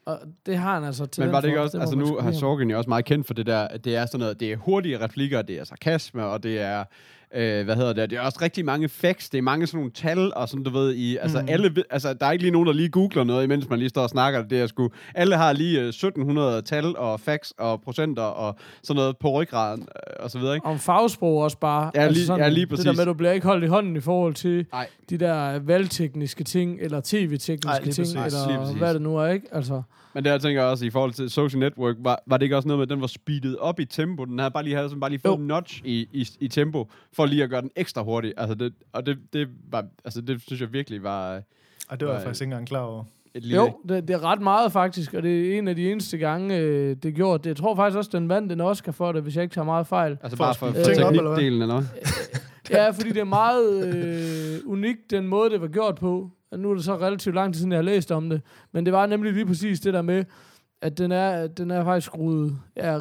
og 0.05 0.19
det 0.45 0.57
har 0.57 0.73
han 0.75 0.83
altså 0.83 1.05
til 1.05 1.23
Men 1.23 1.31
var 1.31 1.41
det 1.41 1.47
ikke 1.47 1.57
for, 1.57 1.63
også, 1.63 1.77
må 1.77 1.81
altså 1.81 1.95
nu 1.95 2.17
har. 2.19 2.31
Sorkin 2.31 2.69
jo 2.69 2.77
også 2.77 2.89
meget 2.89 3.05
kendt 3.05 3.27
for 3.27 3.33
det 3.33 3.45
der, 3.45 3.59
at 3.59 3.85
det 3.85 3.95
er 3.95 4.05
sådan 4.05 4.19
noget, 4.19 4.39
det 4.39 4.51
er 4.51 4.57
hurtige 4.57 4.99
replikker, 4.99 5.41
det 5.41 5.59
er 5.59 5.63
sarkasme, 5.63 6.25
og 6.25 6.43
det 6.43 6.59
er, 6.59 6.83
øh, 7.35 7.65
hvad 7.65 7.75
hedder 7.75 7.93
det, 7.93 8.09
det 8.09 8.17
er 8.17 8.21
også 8.21 8.39
rigtig 8.41 8.65
mange 8.65 8.89
facts, 8.89 9.29
det 9.29 9.37
er 9.37 9.41
mange 9.41 9.67
sådan 9.67 9.77
nogle 9.77 9.91
tal, 9.91 10.33
og 10.35 10.49
sådan 10.49 10.63
du 10.63 10.69
ved, 10.69 10.93
i, 10.93 11.17
altså 11.17 11.41
Mm. 11.41 11.47
alle, 11.49 11.73
altså 11.89 12.13
der 12.13 12.25
er 12.25 12.31
ikke 12.31 12.43
lige 12.43 12.51
nogen, 12.51 12.67
der 12.67 12.73
lige 12.73 12.89
googler 12.89 13.23
noget, 13.23 13.43
imens 13.43 13.69
man 13.69 13.79
lige 13.79 13.89
står 13.89 14.01
og 14.03 14.09
snakker, 14.09 14.41
det 14.43 14.61
er 14.61 14.67
sgu, 14.67 14.89
alle 15.15 15.35
har 15.35 15.53
lige 15.53 15.79
øh, 15.81 15.87
1700 15.87 16.61
tal 16.61 16.97
og 16.97 17.19
facts 17.19 17.53
og 17.57 17.81
procenter 17.81 18.23
og 18.23 18.55
sådan 18.83 18.95
noget 18.99 19.17
på 19.17 19.31
ryggraden, 19.31 19.81
øh, 19.81 20.23
og 20.23 20.31
så 20.31 20.39
videre, 20.39 20.55
ikke? 20.55 20.67
Om 20.67 20.79
fagsprog 20.79 21.37
også 21.37 21.57
bare. 21.57 21.91
Ja, 21.95 22.07
lige- 22.09 22.33
ja, 22.35 22.47
lige 22.49 22.61
Det 22.61 22.69
der 22.69 22.75
præcis. 22.75 22.85
med, 22.97 22.99
at 23.01 23.07
du 23.07 23.13
bliver 23.13 23.31
ikke 23.31 23.47
holdt 23.47 23.63
i 23.63 23.67
hånden 23.67 23.95
i 23.95 23.99
forhold 23.99 24.33
til 24.33 24.65
Nej. 24.71 24.87
de 25.09 25.17
der 25.17 25.59
valgtekniske 25.59 26.43
ting, 26.43 26.77
eller 26.81 26.97
Ej, 26.97 27.01
tv-tekniske 27.05 27.83
ting, 27.83 27.85
præcis. 27.85 28.13
Eller 28.13 28.57
præcis. 28.59 28.77
hvad 28.77 28.93
det 28.93 29.01
nu 29.01 29.17
er, 29.17 29.27
ikke? 29.27 29.47
Altså, 29.51 29.81
Men 30.13 30.25
jeg 30.25 30.41
tænker 30.41 30.63
også, 30.63 30.85
i 30.85 30.89
forhold 30.89 31.13
til 31.13 31.29
Social 31.29 31.59
Network, 31.59 31.95
var, 31.99 32.23
var 32.27 32.37
det 32.37 32.43
ikke 32.43 32.55
også 32.55 32.67
noget 32.67 32.77
med, 32.79 32.83
at 32.85 32.89
den 32.89 33.01
var 33.01 33.07
speedet 33.07 33.57
op 33.57 33.79
i 33.79 33.85
tempo? 33.85 34.25
Den 34.25 34.39
havde 34.39 34.51
bare 34.51 34.63
lige, 34.63 34.75
havde 34.75 34.89
sådan 34.89 34.99
bare 34.99 35.09
lige 35.09 35.19
fået 35.19 35.31
Jo. 35.33 35.37
en 35.41 35.47
notch 35.47 35.81
i, 35.85 36.07
i, 36.13 36.27
i 36.39 36.47
tempo, 36.47 36.87
for 37.13 37.25
lige 37.25 37.43
at 37.43 37.49
gøre 37.49 37.61
den 37.61 37.71
ekstra 37.75 38.03
hurtig. 38.03 38.33
Altså 38.37 38.55
det, 38.55 38.73
og 38.93 39.05
det, 39.05 39.17
det, 39.33 39.47
var, 39.71 39.85
altså 40.05 40.21
det 40.21 40.41
synes 40.41 40.61
jeg 40.61 40.73
virkelig 40.73 41.03
var 41.03 41.35
øh, 41.35 41.41
Og 41.89 41.99
det 41.99 42.07
var 42.07 42.13
jeg 42.13 42.19
Nej. 42.19 42.25
faktisk 42.27 42.41
ikke 42.41 42.51
engang 42.51 42.67
klar 42.67 42.79
over. 42.81 43.03
et 43.33 43.43
lille... 43.43 43.55
jo, 43.57 43.71
det, 43.89 44.07
det 44.07 44.13
er 44.13 44.23
ret 44.23 44.41
meget 44.41 44.71
faktisk, 44.71 45.13
og 45.13 45.23
det 45.23 45.53
er 45.53 45.57
en 45.57 45.67
af 45.67 45.75
de 45.75 45.91
eneste 45.91 46.17
gange, 46.17 46.57
øh, 46.57 46.95
det 46.95 47.05
er 47.05 47.11
gjort. 47.11 47.43
Det, 47.43 47.49
jeg 47.49 47.57
tror 47.57 47.75
faktisk 47.75 47.97
også, 47.97 48.09
den 48.13 48.29
vandt 48.29 48.51
en 48.51 48.61
Oscar 48.61 48.91
for 48.91 49.11
det, 49.11 49.23
hvis 49.23 49.35
jeg 49.35 49.43
ikke 49.43 49.53
tager 49.53 49.65
meget 49.65 49.87
fejl. 49.87 50.17
Altså 50.23 50.37
For 50.37 50.43
bare 50.43 50.55
for, 50.55 50.65
for 50.65 50.73
hvad? 50.73 50.85
teknikdelen, 50.85 51.61
eller 51.61 51.75
hvad? 51.81 51.85
Ja, 52.71 52.89
fordi 52.89 53.09
det 53.09 53.17
er 53.17 53.23
meget 53.23 53.95
øh, 53.95 54.59
unikt, 54.71 55.11
den 55.11 55.27
måde, 55.27 55.49
det 55.49 55.61
var 55.61 55.67
gjort 55.67 55.95
på. 55.95 56.29
Og 56.51 56.59
nu 56.59 56.71
er 56.71 56.75
det 56.75 56.83
så 56.83 56.97
relativt 56.97 57.35
lang 57.35 57.53
tid 57.53 57.59
siden, 57.59 57.71
jeg 57.71 57.77
har 57.77 57.83
læst 57.83 58.11
om 58.11 58.29
det. 58.29 58.41
Men 58.71 58.85
det 58.85 58.93
var 58.93 59.05
nemlig 59.05 59.33
lige 59.33 59.45
præcis 59.45 59.79
det 59.79 59.93
der 59.93 60.01
med, 60.01 60.25
at 60.81 60.97
den 60.97 61.11
er, 61.11 61.47
den 61.47 61.71
er 61.71 61.83
faktisk 61.83 62.05
skruet 62.05 62.57
ja, 62.77 62.99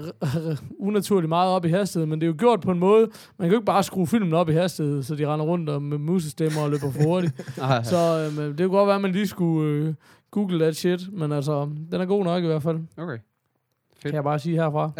unaturligt 0.79 1.29
meget 1.29 1.51
op 1.51 1.65
i 1.65 1.69
hastighed, 1.69 2.07
men 2.07 2.21
det 2.21 2.27
er 2.27 2.31
jo 2.31 2.37
gjort 2.39 2.61
på 2.61 2.71
en 2.71 2.79
måde, 2.79 3.01
man 3.39 3.49
kan 3.49 3.51
jo 3.51 3.59
ikke 3.59 3.67
bare 3.67 3.83
skrue 3.83 4.07
filmen 4.07 4.33
op 4.33 4.49
i 4.49 4.53
hastighed, 4.53 5.03
så 5.03 5.15
de 5.15 5.27
render 5.27 5.47
rundt 5.47 5.69
og 5.69 5.83
med 5.83 5.99
musestemmer 5.99 6.63
og 6.63 6.71
løber 6.71 6.91
for 6.91 7.03
hurtigt. 7.03 7.37
Så 7.91 8.31
øh, 8.39 8.49
det 8.49 8.59
kunne 8.59 8.79
godt 8.79 8.87
være, 8.87 8.97
at 8.97 9.03
man 9.03 9.13
lige 9.13 9.27
skulle 9.27 9.71
øh, 9.71 9.95
google 10.31 10.59
that 10.59 10.77
shit, 10.77 11.13
men 11.13 11.33
altså, 11.33 11.71
den 11.93 12.01
er 12.01 12.05
god 12.05 12.25
nok 12.25 12.43
i 12.43 12.47
hvert 12.47 12.63
fald, 12.63 12.79
okay. 12.97 13.19
kan 14.03 14.15
jeg 14.15 14.25
bare 14.25 14.39
sige 14.39 14.57
herfra. 14.57 14.93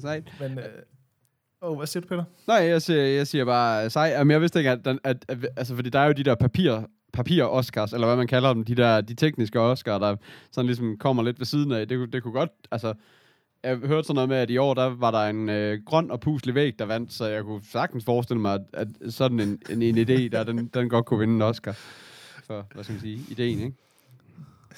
Sejt. 0.00 0.32
Men, 0.40 0.58
øh, 0.58 0.64
oh, 1.60 1.76
hvad 1.76 1.86
siger 1.86 2.00
du, 2.00 2.08
Peter? 2.08 2.24
Nej, 2.46 2.56
jeg 2.56 2.82
siger, 2.82 3.02
jeg 3.02 3.26
siger 3.26 3.44
bare 3.44 3.90
sej. 3.90 4.06
Jamen, 4.06 4.30
jeg 4.30 4.40
vidste 4.40 4.58
ikke, 4.58 4.70
at, 4.70 4.84
den, 4.84 4.98
at, 5.04 5.24
at, 5.28 5.46
altså, 5.56 5.74
fordi 5.74 5.90
der 5.90 5.98
er 5.98 6.06
jo 6.06 6.12
de 6.12 6.22
der 6.22 6.34
papir, 6.34 6.82
papir-Oscars, 7.16 7.92
eller 7.94 8.06
hvad 8.06 8.16
man 8.16 8.26
kalder 8.26 8.52
dem, 8.52 8.64
de 8.64 8.74
der 8.74 9.00
de 9.00 9.14
tekniske 9.14 9.60
Oscar, 9.60 9.98
der 9.98 10.16
sådan 10.52 10.66
ligesom 10.66 10.96
kommer 10.98 11.22
lidt 11.22 11.38
ved 11.38 11.46
siden 11.46 11.72
af. 11.72 11.88
Det, 11.88 11.98
kunne- 11.98 12.10
det 12.10 12.22
kunne 12.22 12.32
godt, 12.32 12.50
altså, 12.70 12.94
jeg 13.64 13.76
hørte 13.76 14.06
sådan 14.06 14.14
noget 14.14 14.28
med, 14.28 14.36
at 14.36 14.50
i 14.50 14.56
år, 14.56 14.74
der 14.74 14.94
var 14.96 15.10
der 15.10 15.20
en 15.20 15.48
øh, 15.48 15.78
grøn 15.86 16.10
og 16.10 16.20
puslig 16.20 16.54
væg, 16.54 16.78
der 16.78 16.84
vandt, 16.84 17.12
så 17.12 17.26
jeg 17.26 17.42
kunne 17.42 17.60
sagtens 17.72 18.04
forestille 18.04 18.40
mig, 18.40 18.54
at, 18.74 18.86
at 19.04 19.12
sådan 19.14 19.40
en, 19.40 19.58
en, 19.70 19.82
en 19.82 19.98
idé, 19.98 20.28
der, 20.28 20.44
den, 20.44 20.66
den 20.74 20.88
godt 20.88 21.04
kunne 21.06 21.20
vinde 21.20 21.34
en 21.34 21.42
Oscar. 21.42 21.72
For, 22.46 22.66
hvad 22.74 22.84
skal 22.84 22.92
man 22.92 23.00
sige, 23.00 23.20
ideen, 23.28 23.58
ikke? 23.58 23.76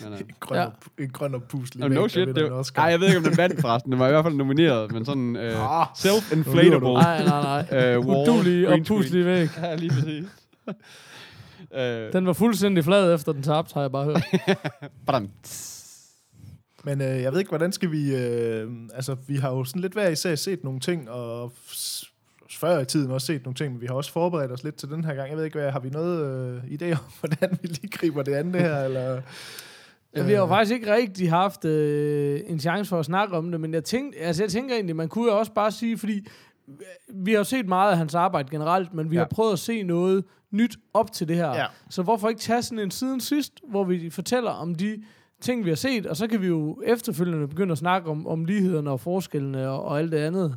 Men, 0.04 0.12
øh, 0.12 0.20
En 0.20 0.26
grøn, 0.40 0.58
Ja. 0.58 0.64
og, 0.64 0.72
en 0.98 1.08
grøn 1.10 1.34
og 1.34 1.42
puslig 1.42 1.80
no, 1.80 1.88
væg, 1.88 1.96
no 1.98 2.08
shit. 2.08 2.28
Det, 2.28 2.52
Oscar. 2.52 2.82
ej, 2.82 2.88
jeg 2.90 3.00
ved 3.00 3.06
ikke, 3.06 3.18
om 3.18 3.24
den 3.24 3.36
vandt 3.36 3.60
forresten. 3.60 3.92
Den 3.92 3.98
var 4.00 4.06
i 4.08 4.10
hvert 4.10 4.24
fald 4.24 4.34
nomineret, 4.34 4.92
men 4.92 5.04
sådan 5.04 5.36
øh, 5.36 5.80
Ah, 5.80 5.86
self-inflatable. 5.96 6.92
Nej, 6.92 7.24
nej, 7.24 7.64
nej. 7.70 7.78
Øh, 7.94 7.98
wall, 7.98 8.30
Udulig 8.30 8.68
og 8.68 8.78
puslig 8.86 9.24
væk. 9.26 9.48
Ja, 9.62 9.74
lige 9.74 9.90
præcis. 9.90 10.24
Øh, 11.74 12.12
Den 12.12 12.26
var 12.26 12.32
fuldstændig 12.32 12.84
flad 12.84 13.14
efter 13.14 13.32
den 13.32 13.42
tabte, 13.42 13.74
har 13.74 13.80
jeg 13.80 13.92
bare 13.92 14.04
hørt. 14.04 14.24
badam. 15.06 15.30
Men 16.84 17.00
øh, 17.00 17.22
jeg 17.22 17.32
ved 17.32 17.38
ikke, 17.38 17.48
hvordan 17.48 17.72
skal 17.72 17.92
vi... 17.92 18.16
Øh, 18.16 18.70
altså, 18.94 19.16
vi 19.26 19.36
har 19.36 19.50
jo 19.50 19.64
sådan 19.64 19.82
lidt 19.82 19.92
hver 19.92 20.08
især 20.08 20.34
set 20.34 20.64
nogle 20.64 20.80
ting, 20.80 21.10
og 21.10 21.52
før 22.50 22.78
i 22.80 22.84
tiden 22.84 23.10
også 23.10 23.26
set 23.26 23.44
nogle 23.44 23.54
ting, 23.54 23.72
men 23.72 23.80
vi 23.80 23.86
har 23.86 23.94
også 23.94 24.12
forberedt 24.12 24.52
os 24.52 24.64
lidt 24.64 24.74
til 24.74 24.88
den 24.88 25.04
her 25.04 25.14
gang. 25.14 25.28
Jeg 25.28 25.36
ved 25.36 25.44
ikke, 25.44 25.58
hvad, 25.58 25.70
har 25.70 25.80
vi 25.80 25.90
noget 25.90 26.24
øh, 26.24 26.64
idé 26.64 26.92
om, 26.92 27.04
hvordan 27.20 27.58
vi 27.62 27.68
lige 27.68 27.88
griber 27.88 28.22
det 28.22 28.34
an 28.34 28.52
det 28.52 28.60
her, 28.60 28.84
eller... 28.84 29.20
Ja, 30.16 30.22
vi 30.22 30.32
har 30.32 30.38
jo 30.38 30.46
faktisk 30.46 30.74
ikke 30.74 30.94
rigtig 30.94 31.30
haft 31.30 31.64
øh, 31.64 32.40
en 32.46 32.60
chance 32.60 32.88
for 32.88 32.98
at 32.98 33.04
snakke 33.04 33.36
om 33.36 33.50
det, 33.50 33.60
men 33.60 33.74
jeg, 33.74 33.84
tænkte, 33.84 34.18
altså 34.18 34.42
jeg 34.42 34.50
tænker 34.50 34.74
egentlig, 34.74 34.96
man 34.96 35.08
kunne 35.08 35.32
jo 35.32 35.38
også 35.38 35.52
bare 35.52 35.72
sige, 35.72 35.98
fordi 35.98 36.16
øh, 36.16 36.24
vi 37.14 37.30
har 37.30 37.38
jo 37.38 37.44
set 37.44 37.68
meget 37.68 37.90
af 37.92 37.96
hans 37.98 38.14
arbejde 38.14 38.48
generelt, 38.50 38.94
men 38.94 39.10
vi 39.10 39.16
Ja. 39.16 39.20
har 39.20 39.28
prøvet 39.28 39.52
at 39.52 39.58
se 39.58 39.82
noget 39.82 40.24
nyt 40.50 40.76
op 40.94 41.12
til 41.12 41.28
det 41.28 41.36
her. 41.36 41.48
Ja. 41.54 41.66
Så 41.90 42.02
hvorfor 42.02 42.28
ikke 42.28 42.40
tage 42.40 42.62
sådan 42.62 42.78
en 42.78 42.90
siden 42.90 43.20
sidst, 43.20 43.52
hvor 43.68 43.84
vi 43.84 44.10
fortæller 44.10 44.50
om 44.50 44.74
de 44.74 45.02
ting, 45.40 45.64
vi 45.64 45.68
har 45.68 45.76
set, 45.76 46.06
og 46.06 46.16
så 46.16 46.26
kan 46.26 46.42
vi 46.42 46.46
jo 46.46 46.82
efterfølgende 46.86 47.48
begynde 47.48 47.72
at 47.72 47.78
snakke 47.78 48.10
om, 48.10 48.26
om 48.26 48.44
lighederne 48.44 48.90
og 48.90 49.00
forskellene 49.00 49.68
og, 49.68 49.84
og 49.84 49.98
alt 49.98 50.12
det 50.12 50.18
andet. 50.18 50.56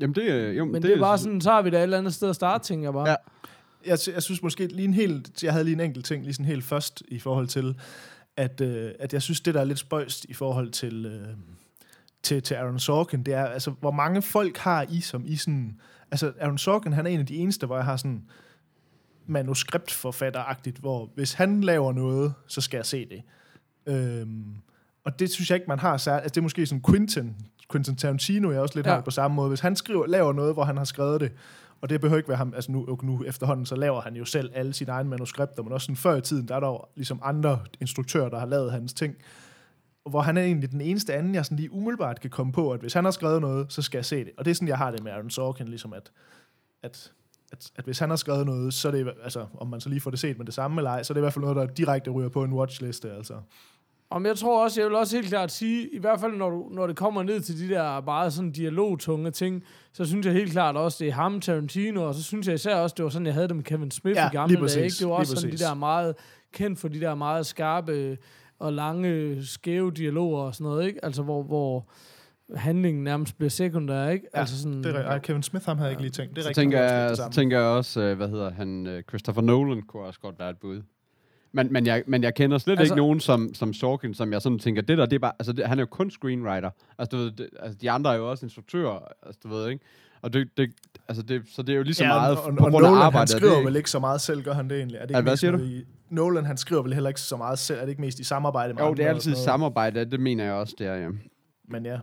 Jamen, 0.00 0.14
det, 0.14 0.52
jo, 0.58 0.64
Men 0.64 0.74
det, 0.74 0.82
det 0.82 0.92
er 0.92 1.00
bare 1.00 1.18
sådan, 1.18 1.40
så 1.40 1.50
har 1.50 1.62
vi 1.62 1.70
da 1.70 1.76
et 1.78 1.82
eller 1.82 1.98
andet 1.98 2.14
sted 2.14 2.28
at 2.28 2.34
starte, 2.34 2.64
tænker 2.64 2.86
jeg 2.86 2.92
bare. 2.92 3.08
Ja. 3.08 3.14
jeg, 3.86 3.98
jeg 4.14 4.22
synes 4.22 4.42
måske 4.42 4.66
lige 4.66 4.84
en 4.88 4.94
helt, 4.94 5.42
jeg 5.42 5.52
havde 5.52 5.64
lige 5.64 5.74
en 5.74 5.80
enkelt 5.80 6.04
ting, 6.04 6.22
lige 6.24 6.34
sådan 6.34 6.46
helt 6.46 6.64
først 6.64 7.02
i 7.08 7.18
forhold 7.18 7.46
til, 7.46 7.76
at, 8.36 8.60
øh, 8.60 8.90
at 8.98 9.12
jeg 9.12 9.22
synes, 9.22 9.40
det 9.40 9.54
der 9.54 9.60
er 9.60 9.64
lidt 9.64 9.78
spøjst 9.78 10.24
i 10.24 10.34
forhold 10.34 10.70
til, 10.70 11.06
øh, 11.06 11.28
til, 12.22 12.42
til 12.42 12.54
Aaron 12.54 12.78
Sorkin, 12.78 13.22
det 13.22 13.34
er, 13.34 13.44
altså, 13.44 13.70
hvor 13.70 13.90
mange 13.90 14.22
folk 14.22 14.56
har 14.56 14.86
I 14.90 15.00
som 15.00 15.22
i 15.26 15.36
sådan... 15.36 15.80
Altså, 16.10 16.32
Aaron 16.40 16.58
Sorkin, 16.58 16.92
han 16.92 17.06
er 17.06 17.10
en 17.10 17.20
af 17.20 17.26
de 17.26 17.36
eneste, 17.36 17.66
hvor 17.66 17.76
jeg 17.76 17.84
har 17.84 17.96
sådan 17.96 18.22
manuskriptforfatteragtigt, 19.26 20.78
hvor 20.78 21.10
hvis 21.14 21.32
han 21.32 21.60
laver 21.60 21.92
noget, 21.92 22.34
så 22.46 22.60
skal 22.60 22.78
jeg 22.78 22.86
se 22.86 23.06
det. 23.08 23.22
Øhm, 23.86 24.44
og 25.04 25.18
det 25.18 25.30
synes 25.30 25.50
jeg 25.50 25.56
ikke, 25.56 25.68
man 25.68 25.78
har 25.78 25.96
særligt. 25.96 26.22
Altså, 26.22 26.34
det 26.34 26.40
er 26.40 26.42
måske 26.42 26.66
sådan 26.66 26.82
Quentin, 26.88 27.36
Quentin 27.72 27.96
Tarantino, 27.96 28.50
jeg 28.50 28.60
også 28.60 28.74
lidt 28.78 28.86
Ja. 28.86 28.94
har 28.94 29.00
på 29.00 29.10
samme 29.10 29.34
måde. 29.34 29.48
Hvis 29.48 29.60
han 29.60 29.76
skriver, 29.76 30.06
laver 30.06 30.32
noget, 30.32 30.54
hvor 30.54 30.64
han 30.64 30.76
har 30.76 30.84
skrevet 30.84 31.20
det, 31.20 31.32
og 31.80 31.88
det 31.90 32.00
behøver 32.00 32.16
ikke 32.18 32.28
være 32.28 32.38
ham, 32.38 32.52
altså 32.54 32.72
nu, 32.72 32.98
nu 33.02 33.24
efterhånden, 33.26 33.66
så 33.66 33.76
laver 33.76 34.00
han 34.00 34.16
jo 34.16 34.24
selv 34.24 34.50
alle 34.54 34.72
sine 34.72 34.92
egne 34.92 35.08
manuskripter, 35.08 35.62
men 35.62 35.72
også 35.72 35.84
sådan 35.84 35.96
før 35.96 36.16
i 36.16 36.20
tiden, 36.20 36.48
der 36.48 36.56
er 36.56 36.60
der 36.60 36.68
jo 36.68 36.80
ligesom 36.96 37.20
andre 37.22 37.60
instruktører, 37.80 38.28
der 38.28 38.38
har 38.38 38.46
lavet 38.46 38.72
hans 38.72 38.92
ting, 38.94 39.14
hvor 40.08 40.20
han 40.20 40.36
er 40.36 40.42
egentlig 40.42 40.72
den 40.72 40.80
eneste 40.80 41.14
anden, 41.14 41.34
jeg 41.34 41.44
sådan 41.44 41.56
lige 41.56 41.72
umiddelbart 41.72 42.20
kan 42.20 42.30
komme 42.30 42.52
på, 42.52 42.72
at 42.72 42.80
hvis 42.80 42.92
han 42.92 43.04
har 43.04 43.10
skrevet 43.10 43.40
noget, 43.40 43.72
så 43.72 43.82
skal 43.82 43.98
jeg 43.98 44.04
se 44.04 44.24
det. 44.24 44.32
Og 44.38 44.44
det 44.44 44.50
er 44.50 44.54
sådan, 44.54 44.68
jeg 44.68 44.78
har 44.78 44.90
det 44.90 45.02
med 45.02 45.12
Aaron 45.12 45.30
Sorkin, 45.30 45.68
ligesom 45.68 45.92
at, 45.92 46.12
at, 46.82 47.12
at, 47.52 47.70
at 47.76 47.84
hvis 47.84 47.98
han 47.98 48.10
har 48.10 48.16
skrevet 48.16 48.46
noget, 48.46 48.74
så 48.74 48.88
er 48.88 48.92
det, 48.92 49.12
altså 49.24 49.46
om 49.58 49.66
man 49.66 49.80
så 49.80 49.88
lige 49.88 50.00
får 50.00 50.10
det 50.10 50.20
set 50.20 50.38
med 50.38 50.46
det 50.46 50.54
samme 50.54 50.80
eller 50.80 50.90
ej, 50.90 51.02
så 51.02 51.12
er 51.12 51.14
det 51.14 51.20
i 51.20 51.22
hvert 51.22 51.32
fald 51.32 51.44
noget, 51.44 51.56
der 51.56 51.74
direkte 51.74 52.10
ryger 52.10 52.28
på 52.28 52.44
en 52.44 52.52
watchliste, 52.52 53.12
altså. 53.12 53.34
Om 54.10 54.26
jeg 54.26 54.36
tror 54.36 54.64
også, 54.64 54.80
jeg 54.80 54.88
vil 54.88 54.96
også 54.96 55.16
helt 55.16 55.28
klart 55.28 55.52
sige, 55.52 55.88
i 55.92 55.98
hvert 55.98 56.20
fald 56.20 56.32
når, 56.32 56.50
du, 56.50 56.68
når 56.70 56.86
det 56.86 56.96
kommer 56.96 57.22
ned 57.22 57.40
til 57.40 57.60
de 57.60 57.74
der 57.74 58.00
meget 58.00 58.32
sådan 58.32 58.52
dialogtunge 58.52 59.30
ting, 59.30 59.64
så 59.92 60.04
synes 60.04 60.26
jeg 60.26 60.34
helt 60.34 60.52
klart 60.52 60.76
også, 60.76 61.04
det 61.04 61.08
er 61.08 61.12
ham, 61.12 61.40
Tarantino, 61.40 62.08
og 62.08 62.14
så 62.14 62.22
synes 62.22 62.46
jeg 62.46 62.54
især 62.54 62.76
også, 62.76 62.94
det 62.96 63.02
var 63.02 63.08
sådan, 63.08 63.26
jeg 63.26 63.34
havde 63.34 63.48
det 63.48 63.56
med 63.56 63.64
Kevin 63.64 63.90
Smith 63.90 64.16
Ja, 64.16 64.28
i 64.28 64.32
gamle 64.32 64.56
dage. 64.56 64.84
Ikke? 64.84 64.96
Det 64.98 65.08
var 65.08 65.14
også 65.14 65.36
sådan 65.36 65.50
de 65.50 65.58
der 65.58 65.74
meget 65.74 66.14
kendt 66.52 66.78
for 66.78 66.88
de 66.88 67.00
der 67.00 67.14
meget 67.14 67.46
skarpe 67.46 68.18
og 68.58 68.72
lange, 68.72 69.36
skæve 69.44 69.90
dialoger 69.90 70.42
og 70.42 70.54
sådan 70.54 70.64
noget, 70.64 70.86
ikke? 70.86 71.04
Altså 71.04 71.22
hvor, 71.22 71.42
hvor 71.42 71.88
handlingen 72.56 73.04
nærmest 73.04 73.36
bliver 73.36 73.50
sekundær, 73.50 74.08
ikke? 74.08 74.26
Ja, 74.34 74.40
altså 74.40 74.62
sådan, 74.62 74.82
Det 74.84 74.96
er, 74.96 75.02
ej, 75.02 75.18
Kevin 75.18 75.42
Smith, 75.42 75.66
ham 75.66 75.76
havde 75.78 75.86
jeg 75.86 75.92
ikke 75.92 76.02
lige 76.02 76.10
tænkt. 76.12 76.30
Det 76.36 76.38
er 76.38 76.42
Så 76.42 76.48
rigtig 76.48 76.62
tænker, 76.62 76.82
det 76.82 77.08
jeg, 77.08 77.16
så 77.16 77.28
tænker 77.32 77.58
jeg 77.58 77.66
også, 77.66 78.00
øh, 78.00 78.16
hvad 78.16 78.28
hedder 78.28 78.50
han, 78.50 78.86
øh, 78.86 79.02
Christopher 79.08 79.42
Nolan 79.42 79.82
kunne 79.82 80.02
også 80.02 80.20
godt 80.20 80.38
være 80.38 80.50
et 80.50 80.56
bud. 80.58 80.82
Men, 81.52 81.72
men, 81.72 81.86
jeg, 81.86 82.02
men 82.06 82.22
jeg 82.22 82.34
kender 82.34 82.58
slet 82.58 82.72
Altså- 82.72 82.80
altså, 82.82 82.94
ikke 82.94 82.96
nogen 83.02 83.20
som, 83.20 83.54
som 83.54 83.72
Sorkin, 83.72 84.14
som 84.14 84.32
jeg 84.32 84.42
sådan 84.42 84.58
tænker, 84.58 84.82
det 84.82 84.98
der, 84.98 85.06
det 85.06 85.14
er 85.16 85.18
bare, 85.20 85.32
altså 85.38 85.52
det, 85.52 85.66
han 85.66 85.78
er 85.78 85.82
jo 85.82 85.86
kun 85.86 86.10
screenwriter. 86.10 86.70
Altså, 86.98 87.16
du 87.16 87.22
ved, 87.22 87.30
det, 87.32 87.48
altså 87.60 87.78
de 87.80 87.90
andre 87.90 88.12
er 88.12 88.16
jo 88.16 88.30
også 88.30 88.46
instruktører, 88.46 88.98
altså 89.26 89.40
du 89.42 89.48
ved, 89.48 89.68
ikke? 89.68 89.84
Og 90.22 90.32
det, 90.32 90.48
det, 90.56 90.70
altså 91.08 91.22
det, 91.22 91.42
så 91.52 91.62
det 91.62 91.72
er 91.72 91.76
jo 91.76 91.82
lige 91.82 91.94
så 91.94 92.04
Ja, 92.04 92.08
meget 92.08 92.36
og, 92.38 92.44
og, 92.44 92.56
på 92.56 92.64
og 92.64 92.70
grund 92.72 92.86
af 92.86 92.90
arbejdet. 92.90 93.12
han 93.12 93.20
er 93.20 93.24
det 93.24 93.28
skriver 93.30 93.56
ikke? 93.56 93.66
vel 93.66 93.76
ikke 93.76 93.90
så 93.90 93.98
meget 93.98 94.20
selv, 94.20 94.42
gør 94.42 94.52
han 94.52 94.70
det 94.70 94.76
egentlig? 94.78 94.98
Er 94.98 95.06
det 95.06 95.14
Ja, 95.14 95.20
hvad 95.20 95.32
mest 95.32 95.40
siger 95.40 95.50
du? 95.50 95.58
I, 95.58 95.84
Nolan, 96.10 96.44
han 96.44 96.56
skriver 96.56 96.82
vel 96.82 96.94
heller 96.94 97.08
ikke 97.10 97.20
så 97.20 97.36
meget 97.36 97.58
selv, 97.58 97.78
er 97.78 97.82
det 97.82 97.88
ikke 97.90 98.00
mest 98.00 98.18
i 98.18 98.24
samarbejde 98.24 98.74
med 98.74 98.82
Jo, 98.82 98.94
det 98.94 99.04
er 99.04 99.08
altid 99.08 99.34
samarbejde, 99.34 100.04
det 100.04 100.20
mener 100.20 100.44
jeg 100.44 100.52
også, 100.52 100.74
det 100.78 100.86
er, 100.86 100.94
ja. 100.94 101.08
Men 101.68 101.86
ja. 101.86 101.98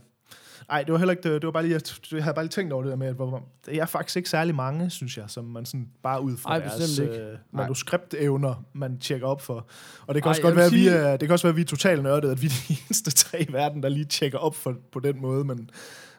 Nej, 0.69 0.83
det 0.83 0.91
var 0.91 0.97
heller 0.97 1.11
ikke 1.11 1.23
det. 1.33 1.41
Det 1.41 1.45
var 1.47 1.51
bare 1.51 1.63
lige, 1.67 1.81
jeg 2.11 2.23
havde 2.23 2.33
bare 2.35 2.45
lige 2.45 2.51
tænkt 2.51 2.73
over 2.73 2.83
det 2.83 2.89
der 2.89 2.95
med, 2.97 3.07
at 3.07 3.15
hvor, 3.15 3.43
det 3.65 3.77
er 3.77 3.85
faktisk 3.85 4.17
ikke 4.17 4.29
særlig 4.29 4.55
mange, 4.55 4.89
synes 4.89 5.17
jeg, 5.17 5.25
som 5.27 5.45
man 5.45 5.65
sådan 5.65 5.87
bare 6.03 6.21
ud 6.21 6.37
fra 6.37 6.49
Ej, 6.49 6.59
deres 6.59 6.99
øh, 6.99 7.17
manuskriptevner, 7.51 8.63
man 8.73 8.99
tjekker 8.99 9.27
op 9.27 9.41
for. 9.41 9.67
Og 10.07 10.15
det 10.15 10.23
kan 10.23 10.27
Ej, 10.27 10.31
også 10.31 10.41
godt 10.41 10.55
være, 10.55 10.65
at 10.65 10.71
vi 10.71 10.77
sige- 10.77 10.91
er, 10.91 11.17
det 11.17 11.27
kan 11.27 11.31
også 11.33 11.47
være, 11.47 11.51
at 11.51 11.55
vi 11.57 11.61
er 11.61 11.65
totalt 11.65 12.03
nørdede, 12.03 12.31
at 12.31 12.41
vi 12.41 12.45
er 12.45 12.49
de 12.49 12.73
eneste 12.85 13.11
tre 13.11 13.41
i 13.49 13.53
verden, 13.53 13.83
der 13.83 13.89
lige 13.89 14.05
tjekker 14.05 14.37
op 14.37 14.55
for, 14.55 14.75
på 14.91 14.99
den 14.99 15.21
måde, 15.21 15.43
men, 15.43 15.69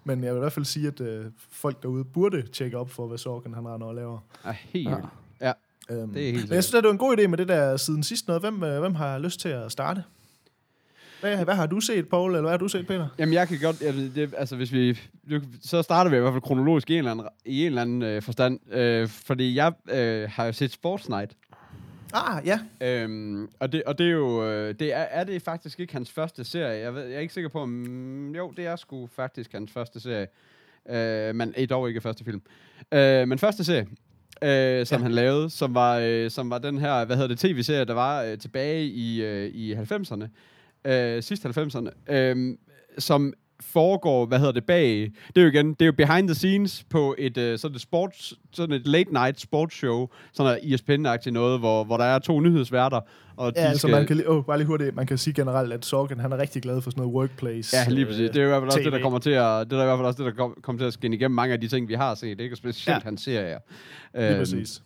men 0.05 0.25
jeg 0.25 0.33
vil 0.33 0.39
i 0.39 0.41
hvert 0.41 0.53
fald 0.53 0.65
sige, 0.65 0.89
at 0.89 1.01
øh, 1.01 1.25
folk 1.51 1.83
derude 1.83 2.05
burde 2.05 2.43
tjekke 2.43 2.79
op 2.79 2.91
for, 2.91 3.07
hvad 3.07 3.19
Sorgen 3.19 3.55
han 3.55 3.69
render 3.69 3.87
og 3.87 3.95
laver. 3.95 4.19
ja 4.47 4.53
helt 4.53 4.89
Ja. 4.91 4.97
Øhm, 5.91 6.13
det 6.13 6.29
er 6.29 6.33
helt 6.33 6.51
jeg 6.51 6.65
synes, 6.65 6.75
at 6.75 6.83
det 6.83 6.89
var 6.89 6.93
en 6.93 6.99
god 6.99 7.19
idé 7.19 7.27
med 7.27 7.39
det 7.39 7.49
der 7.49 7.77
siden 7.77 8.03
sidst 8.03 8.27
noget. 8.27 8.43
Hvem, 8.43 8.63
øh, 8.63 8.81
hvem 8.81 8.95
har 8.95 9.19
lyst 9.19 9.41
til 9.41 9.49
at 9.49 9.73
starte? 9.73 10.05
Hvad, 11.21 11.45
hvad 11.45 11.55
har 11.55 11.67
du 11.67 11.81
set, 11.81 12.09
Paul, 12.09 12.31
eller 12.31 12.41
hvad 12.41 12.51
har 12.51 12.59
du 12.59 12.69
set, 12.69 12.87
Peter? 12.87 13.09
Jamen, 13.19 13.35
jeg 13.35 13.49
kan 13.49 13.59
godt... 13.63 13.81
Jeg, 13.81 13.95
det, 13.95 14.35
altså, 14.37 14.57
hvis 14.57 14.73
vi... 14.73 14.99
Så 15.63 15.83
starter 15.83 16.11
vi 16.11 16.17
i 16.17 16.21
hvert 16.21 16.33
fald 16.33 16.43
kronologisk 16.43 16.91
i 16.91 16.93
en 16.93 16.99
eller 16.99 17.11
anden, 17.11 17.27
i 17.45 17.61
en 17.61 17.67
eller 17.67 17.83
anden 17.83 18.03
øh, 18.03 18.23
forstand. 18.23 18.73
Øh, 18.73 19.09
fordi 19.09 19.55
jeg 19.55 19.73
øh, 19.91 20.31
har 20.31 20.47
jo 20.47 20.53
set 20.53 20.73
Sports 20.73 21.09
Night. 21.09 21.37
Ah, 22.15 22.47
ja. 22.47 22.61
Øhm, 22.81 23.49
og, 23.61 23.73
det, 23.73 23.83
og 23.83 23.99
det 23.99 24.07
er 24.07 24.11
jo... 24.11 24.51
Øh, 24.51 24.75
det 24.79 24.95
er, 24.95 24.99
er 24.99 25.25
det 25.25 25.43
faktisk 25.43 25.81
ikke 25.81 25.93
hans 25.93 26.11
første 26.11 26.45
serie? 26.45 26.81
Jeg, 26.81 26.95
ved, 26.95 27.03
jeg 27.05 27.17
er 27.17 27.21
ikke 27.21 27.35
sikker 27.35 27.51
på, 27.51 27.61
om... 27.61 28.35
Jo, 28.35 28.53
det 28.57 28.67
er 28.67 28.77
sgu 28.77 29.07
faktisk 29.07 29.53
hans 29.53 29.73
første 29.73 30.01
serie. 30.01 30.27
Øh, 30.89 31.35
men 31.35 31.55
dog 31.71 31.89
ikke 31.89 32.01
første 32.01 32.25
film. 32.25 32.43
Øh, 32.93 33.29
men 33.29 33.39
første 33.39 33.65
serie, 33.65 33.87
øh, 34.43 34.87
som 34.87 34.99
ja. 34.99 35.03
han 35.03 35.13
lavede, 35.13 35.51
som 35.51 35.75
var, 35.75 35.99
øh, 36.03 36.31
som 36.31 36.51
var 36.51 36.59
den 36.59 36.79
her, 36.79 37.05
hvad 37.05 37.17
hedder 37.17 37.29
det, 37.29 37.39
tv-serie, 37.39 37.85
der 37.85 37.95
var 37.95 38.23
øh, 38.23 38.39
tilbage 38.39 38.85
i, 38.85 39.23
øh, 39.23 39.47
i 39.47 39.75
90'erne. 39.75 40.27
Øh, 40.85 41.23
sidste 41.23 41.49
90'erne. 41.49 42.13
Øh, 42.15 42.59
som 42.99 43.33
foregår, 43.61 44.27
hvad 44.27 44.39
hedder 44.39 44.53
det, 44.53 44.65
bag, 44.65 45.11
det 45.29 45.37
er 45.37 45.43
jo 45.43 45.49
igen, 45.49 45.71
det 45.71 45.83
er 45.83 45.87
jo 45.87 45.93
behind 45.93 46.29
the 46.29 46.35
scenes 46.35 46.85
på 46.91 47.15
et 47.19 47.37
øh, 47.39 47.59
sådan 47.59 47.75
et 47.75 47.81
sports, 47.81 48.35
sådan 48.53 48.75
et 48.77 48.87
late 48.87 49.13
night 49.13 49.41
sports 49.41 49.77
show, 49.77 50.09
sådan 50.33 50.59
et 50.63 50.75
ESPN-agtigt 50.75 51.31
noget, 51.31 51.59
hvor, 51.59 51.85
hvor 51.85 51.97
der 51.97 52.05
er 52.05 52.19
to 52.19 52.41
nyhedsværter, 52.41 53.01
og 53.37 53.53
Ja, 53.57 53.63
de 53.63 53.67
altså 53.67 53.79
skal, 53.81 53.91
man 53.91 54.07
kan, 54.07 54.23
åh, 54.27 54.45
bare 54.45 54.59
lige 54.59 54.67
hurtigt, 54.67 54.97
man 54.97 55.07
kan 55.07 55.19
sige 55.19 55.35
generelt, 55.35 55.73
at 55.73 55.85
Sorgen, 55.85 56.21
han 56.21 56.33
er 56.33 56.39
rigtig 56.39 56.63
glad 56.63 56.81
for 56.81 56.91
sådan 56.91 57.01
noget 57.03 57.15
workplace. 57.15 57.77
Ja, 57.77 57.95
lige 57.95 58.07
præcis. 58.07 58.21
øh, 58.21 58.29
Det 58.29 58.37
er 58.37 58.43
jo 58.43 58.47
i 58.47 58.51
hvert 58.51 58.61
fald 58.61 58.67
også 58.69 58.79
det, 58.79 58.93
der 58.93 58.99
TV. 58.99 59.03
kommer 59.03 59.19
til 59.19 59.31
at, 59.31 59.71
det 59.71 59.79
er 59.79 59.83
i 59.83 59.87
hvert 59.87 59.99
fald 59.99 60.07
også 60.07 60.23
det, 60.25 60.33
der 60.33 60.37
kom- 60.37 60.57
kommer 60.63 60.81
til 60.81 60.87
at 60.87 60.93
skinne 60.93 61.17
igennem 61.17 61.35
mange 61.35 61.53
af 61.53 61.61
de 61.61 61.69
ting, 61.69 61.89
vi 61.89 61.95
har 61.95 62.15
set, 62.15 62.41
ikke? 62.41 62.53
Og 62.53 62.57
specielt 62.57 62.89
ja. 63.05 63.05
hans 63.05 63.21
serier. 63.23 63.59
Lige 64.15 64.29
Øhm, 64.29 64.39
præcis. 64.39 64.83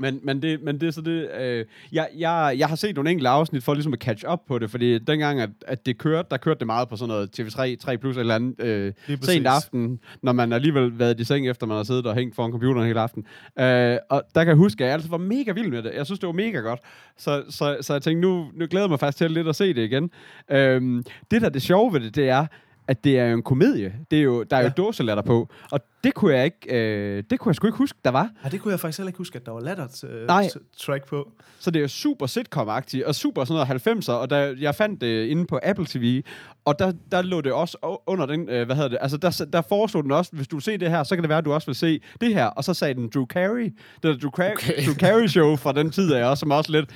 Men, 0.00 0.20
men, 0.22 0.42
det, 0.42 0.62
men 0.62 0.80
det 0.80 0.86
er 0.86 0.90
så 0.90 1.00
det... 1.00 1.30
Øh, 1.40 1.64
jeg, 1.92 2.08
jeg, 2.16 2.54
jeg 2.58 2.68
har 2.68 2.76
set 2.76 2.94
nogle 2.94 3.10
enkelte 3.10 3.28
afsnit 3.28 3.62
for 3.62 3.74
ligesom 3.74 3.92
at 3.92 3.98
catch 3.98 4.24
up 4.32 4.38
på 4.48 4.58
det, 4.58 4.70
fordi 4.70 4.98
dengang, 4.98 5.40
at, 5.40 5.50
at 5.66 5.86
det 5.86 5.98
kørte, 5.98 6.28
der 6.30 6.36
kørte 6.36 6.58
det 6.58 6.66
meget 6.66 6.88
på 6.88 6.96
sådan 6.96 7.08
noget 7.08 7.40
TV3, 7.40 7.76
3 7.76 7.98
plus 7.98 8.16
eller 8.16 8.34
andet, 8.34 8.60
øh, 8.60 8.92
sent 9.22 9.46
aften, 9.46 10.00
når 10.22 10.32
man 10.32 10.52
alligevel 10.52 10.98
været 10.98 11.20
i 11.20 11.24
seng, 11.24 11.48
efter 11.48 11.66
man 11.66 11.76
har 11.76 11.84
siddet 11.84 12.06
og 12.06 12.14
hængt 12.14 12.34
foran 12.36 12.50
computeren 12.50 12.86
hele 12.86 13.00
aften. 13.00 13.24
Øh, 13.58 13.96
og 14.10 14.22
der 14.34 14.44
kan 14.44 14.48
jeg 14.48 14.56
huske, 14.56 14.84
at 14.84 14.86
jeg 14.86 14.94
altid 14.94 15.10
var 15.10 15.18
mega 15.18 15.52
vild 15.52 15.68
med 15.68 15.82
det. 15.82 15.92
Jeg 15.94 16.06
synes, 16.06 16.18
det 16.18 16.26
var 16.26 16.32
mega 16.32 16.58
godt. 16.58 16.80
Så, 17.16 17.42
så, 17.48 17.76
så 17.80 17.92
jeg 17.92 18.02
tænkte, 18.02 18.28
nu, 18.28 18.46
nu 18.54 18.66
glæder 18.66 18.86
jeg 18.86 18.90
mig 18.90 19.00
faktisk 19.00 19.18
til 19.18 19.30
lidt 19.30 19.48
at 19.48 19.56
se 19.56 19.74
det 19.74 19.84
igen. 19.84 20.10
Øh, 20.50 21.02
det 21.30 21.40
der 21.40 21.46
er 21.46 21.50
det 21.50 21.62
sjove 21.62 21.92
ved 21.92 22.00
det, 22.00 22.16
det 22.16 22.28
er, 22.28 22.46
at 22.90 23.04
det 23.04 23.18
er 23.18 23.26
jo 23.26 23.36
en 23.36 23.42
komedie. 23.42 23.94
Det 24.10 24.18
er 24.18 24.22
jo, 24.22 24.42
der 24.42 24.56
er 24.56 24.60
ja. 24.60 24.66
Ja. 24.66 24.72
jo 24.78 24.84
dåselatter 24.84 25.22
på. 25.22 25.48
Og 25.72 25.80
det 26.04 26.14
kunne 26.14 26.34
jeg 26.34 26.44
ikke, 26.44 26.76
øh, 26.76 27.24
det 27.30 27.38
kunne 27.40 27.50
jeg 27.50 27.54
sgu 27.56 27.66
ikke 27.66 27.78
huske, 27.78 27.98
der 28.04 28.10
var. 28.10 28.30
Ja, 28.44 28.48
det 28.48 28.60
kunne 28.60 28.72
jeg 28.72 28.80
faktisk 28.80 28.98
heller 28.98 29.08
ikke 29.08 29.18
huske, 29.18 29.36
at 29.36 29.46
der 29.46 29.52
var 29.52 29.60
latter 29.60 30.04
øh, 30.10 30.26
Nej. 30.26 30.48
track 30.78 31.06
på. 31.08 31.30
Så 31.58 31.70
det 31.70 31.78
er 31.78 31.82
jo 31.82 31.88
super 31.88 32.26
sitcom-agtigt, 32.26 33.06
og 33.06 33.14
super 33.14 33.44
sådan 33.44 33.66
noget 33.86 33.86
90'er, 34.08 34.12
og 34.12 34.30
der, 34.30 34.54
jeg 34.60 34.74
fandt 34.74 35.00
det 35.00 35.26
inde 35.26 35.46
på 35.46 35.58
Apple 35.62 35.86
TV, 35.88 36.22
og 36.64 36.78
der, 36.78 36.92
der 37.12 37.22
lå 37.22 37.40
det 37.40 37.52
også 37.52 37.98
under 38.06 38.26
den, 38.26 38.48
øh, 38.48 38.66
hvad 38.66 38.76
hedder 38.76 38.88
det, 38.88 38.98
altså 39.00 39.16
der, 39.16 39.44
der 39.52 39.62
foreslog 39.68 40.02
den 40.02 40.12
også, 40.12 40.30
hvis 40.34 40.48
du 40.48 40.60
ser 40.60 40.76
det 40.76 40.90
her, 40.90 41.02
så 41.02 41.14
kan 41.16 41.22
det 41.22 41.28
være, 41.28 41.38
at 41.38 41.44
du 41.44 41.52
også 41.52 41.66
vil 41.66 41.74
se 41.74 42.00
det 42.20 42.34
her, 42.34 42.46
og 42.46 42.64
så 42.64 42.74
sagde 42.74 42.94
den 42.94 43.10
Drew 43.14 43.26
Carey, 43.26 43.64
det 43.64 44.02
der 44.02 44.16
Drew, 44.16 44.30
Ca- 44.46 44.52
Okay. 44.52 44.84
Drew 44.86 44.94
Carey 44.94 45.26
show 45.26 45.56
fra 45.56 45.72
den 45.72 45.90
tid 45.90 46.12
af 46.12 46.24
også, 46.30 46.40
som 46.40 46.50
også 46.50 46.72
lidt, 46.72 46.90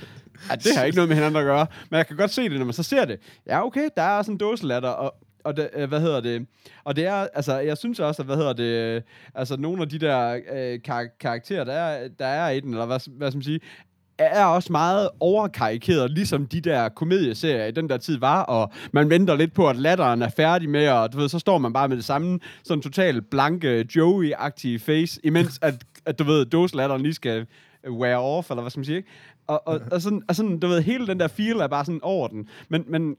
at 0.50 0.64
det 0.64 0.76
har 0.76 0.84
ikke 0.84 0.96
noget 0.96 1.08
med 1.08 1.16
hinanden 1.16 1.36
at 1.40 1.44
gøre, 1.44 1.66
men 1.90 1.98
jeg 1.98 2.06
kan 2.06 2.16
godt 2.16 2.30
se 2.30 2.48
det, 2.48 2.58
når 2.58 2.64
man 2.64 2.74
så 2.74 2.82
ser 2.82 3.04
det. 3.04 3.18
Ja, 3.46 3.66
okay, 3.66 3.88
der 3.96 4.02
er 4.02 4.22
sådan 4.22 4.34
en 4.34 4.38
dåselatter, 4.38 4.88
og 4.88 5.14
og 5.44 5.56
det, 5.56 5.70
øh, 5.74 5.88
hvad 5.88 6.00
hedder 6.00 6.20
det? 6.20 6.46
Og 6.84 6.96
det 6.96 7.06
er, 7.06 7.26
altså, 7.34 7.58
jeg 7.58 7.78
synes 7.78 8.00
også, 8.00 8.22
at, 8.22 8.26
hvad 8.26 8.36
hedder 8.36 8.52
det, 8.52 8.64
øh, 8.64 9.02
altså, 9.34 9.56
nogle 9.56 9.82
af 9.82 9.88
de 9.88 9.98
der 9.98 10.40
øh, 10.54 10.78
kar- 10.84 11.16
karakterer, 11.20 11.64
der 11.64 11.72
er, 11.72 12.08
der 12.08 12.26
er 12.26 12.50
i 12.50 12.60
den, 12.60 12.70
eller 12.70 12.86
hvad, 12.86 13.10
hvad 13.16 13.30
skal 13.30 13.38
man 13.38 13.42
sige, 13.42 13.60
er 14.18 14.44
også 14.44 14.72
meget 14.72 15.08
overkarikeret, 15.20 16.10
ligesom 16.10 16.46
de 16.46 16.60
der 16.60 16.88
komedieserier 16.88 17.66
i 17.66 17.70
den 17.70 17.88
der 17.88 17.96
tid 17.96 18.18
var, 18.18 18.42
og 18.42 18.72
man 18.92 19.10
venter 19.10 19.36
lidt 19.36 19.54
på, 19.54 19.68
at 19.68 19.76
latteren 19.76 20.22
er 20.22 20.28
færdig 20.28 20.70
med, 20.70 20.88
og 20.88 21.12
du 21.12 21.18
ved, 21.18 21.28
så 21.28 21.38
står 21.38 21.58
man 21.58 21.72
bare 21.72 21.88
med 21.88 21.96
det 21.96 22.04
samme, 22.04 22.40
sådan 22.64 22.82
totalt 22.82 23.30
blanke, 23.30 23.86
Joey-agtige 23.96 24.78
face, 24.78 25.20
imens 25.24 25.58
at, 25.62 25.84
at 26.06 26.18
du 26.18 26.24
ved, 26.24 26.46
dåselatteren 26.46 27.02
lige 27.02 27.14
skal 27.14 27.46
wear 27.88 28.16
off, 28.16 28.50
eller 28.50 28.62
hvad 28.62 28.70
skal 28.70 28.78
man 28.78 28.84
sige, 28.84 28.96
ikke? 28.96 29.08
Og, 29.46 29.68
og, 29.68 29.80
og, 29.92 30.02
sådan, 30.02 30.22
og 30.28 30.34
sådan, 30.34 30.58
du 30.58 30.66
ved, 30.66 30.82
hele 30.82 31.06
den 31.06 31.20
der 31.20 31.28
feel 31.28 31.56
er 31.56 31.66
bare 31.66 31.84
sådan 31.84 32.00
over 32.02 32.28
den. 32.28 32.48
Men, 32.68 32.84
men 32.88 33.16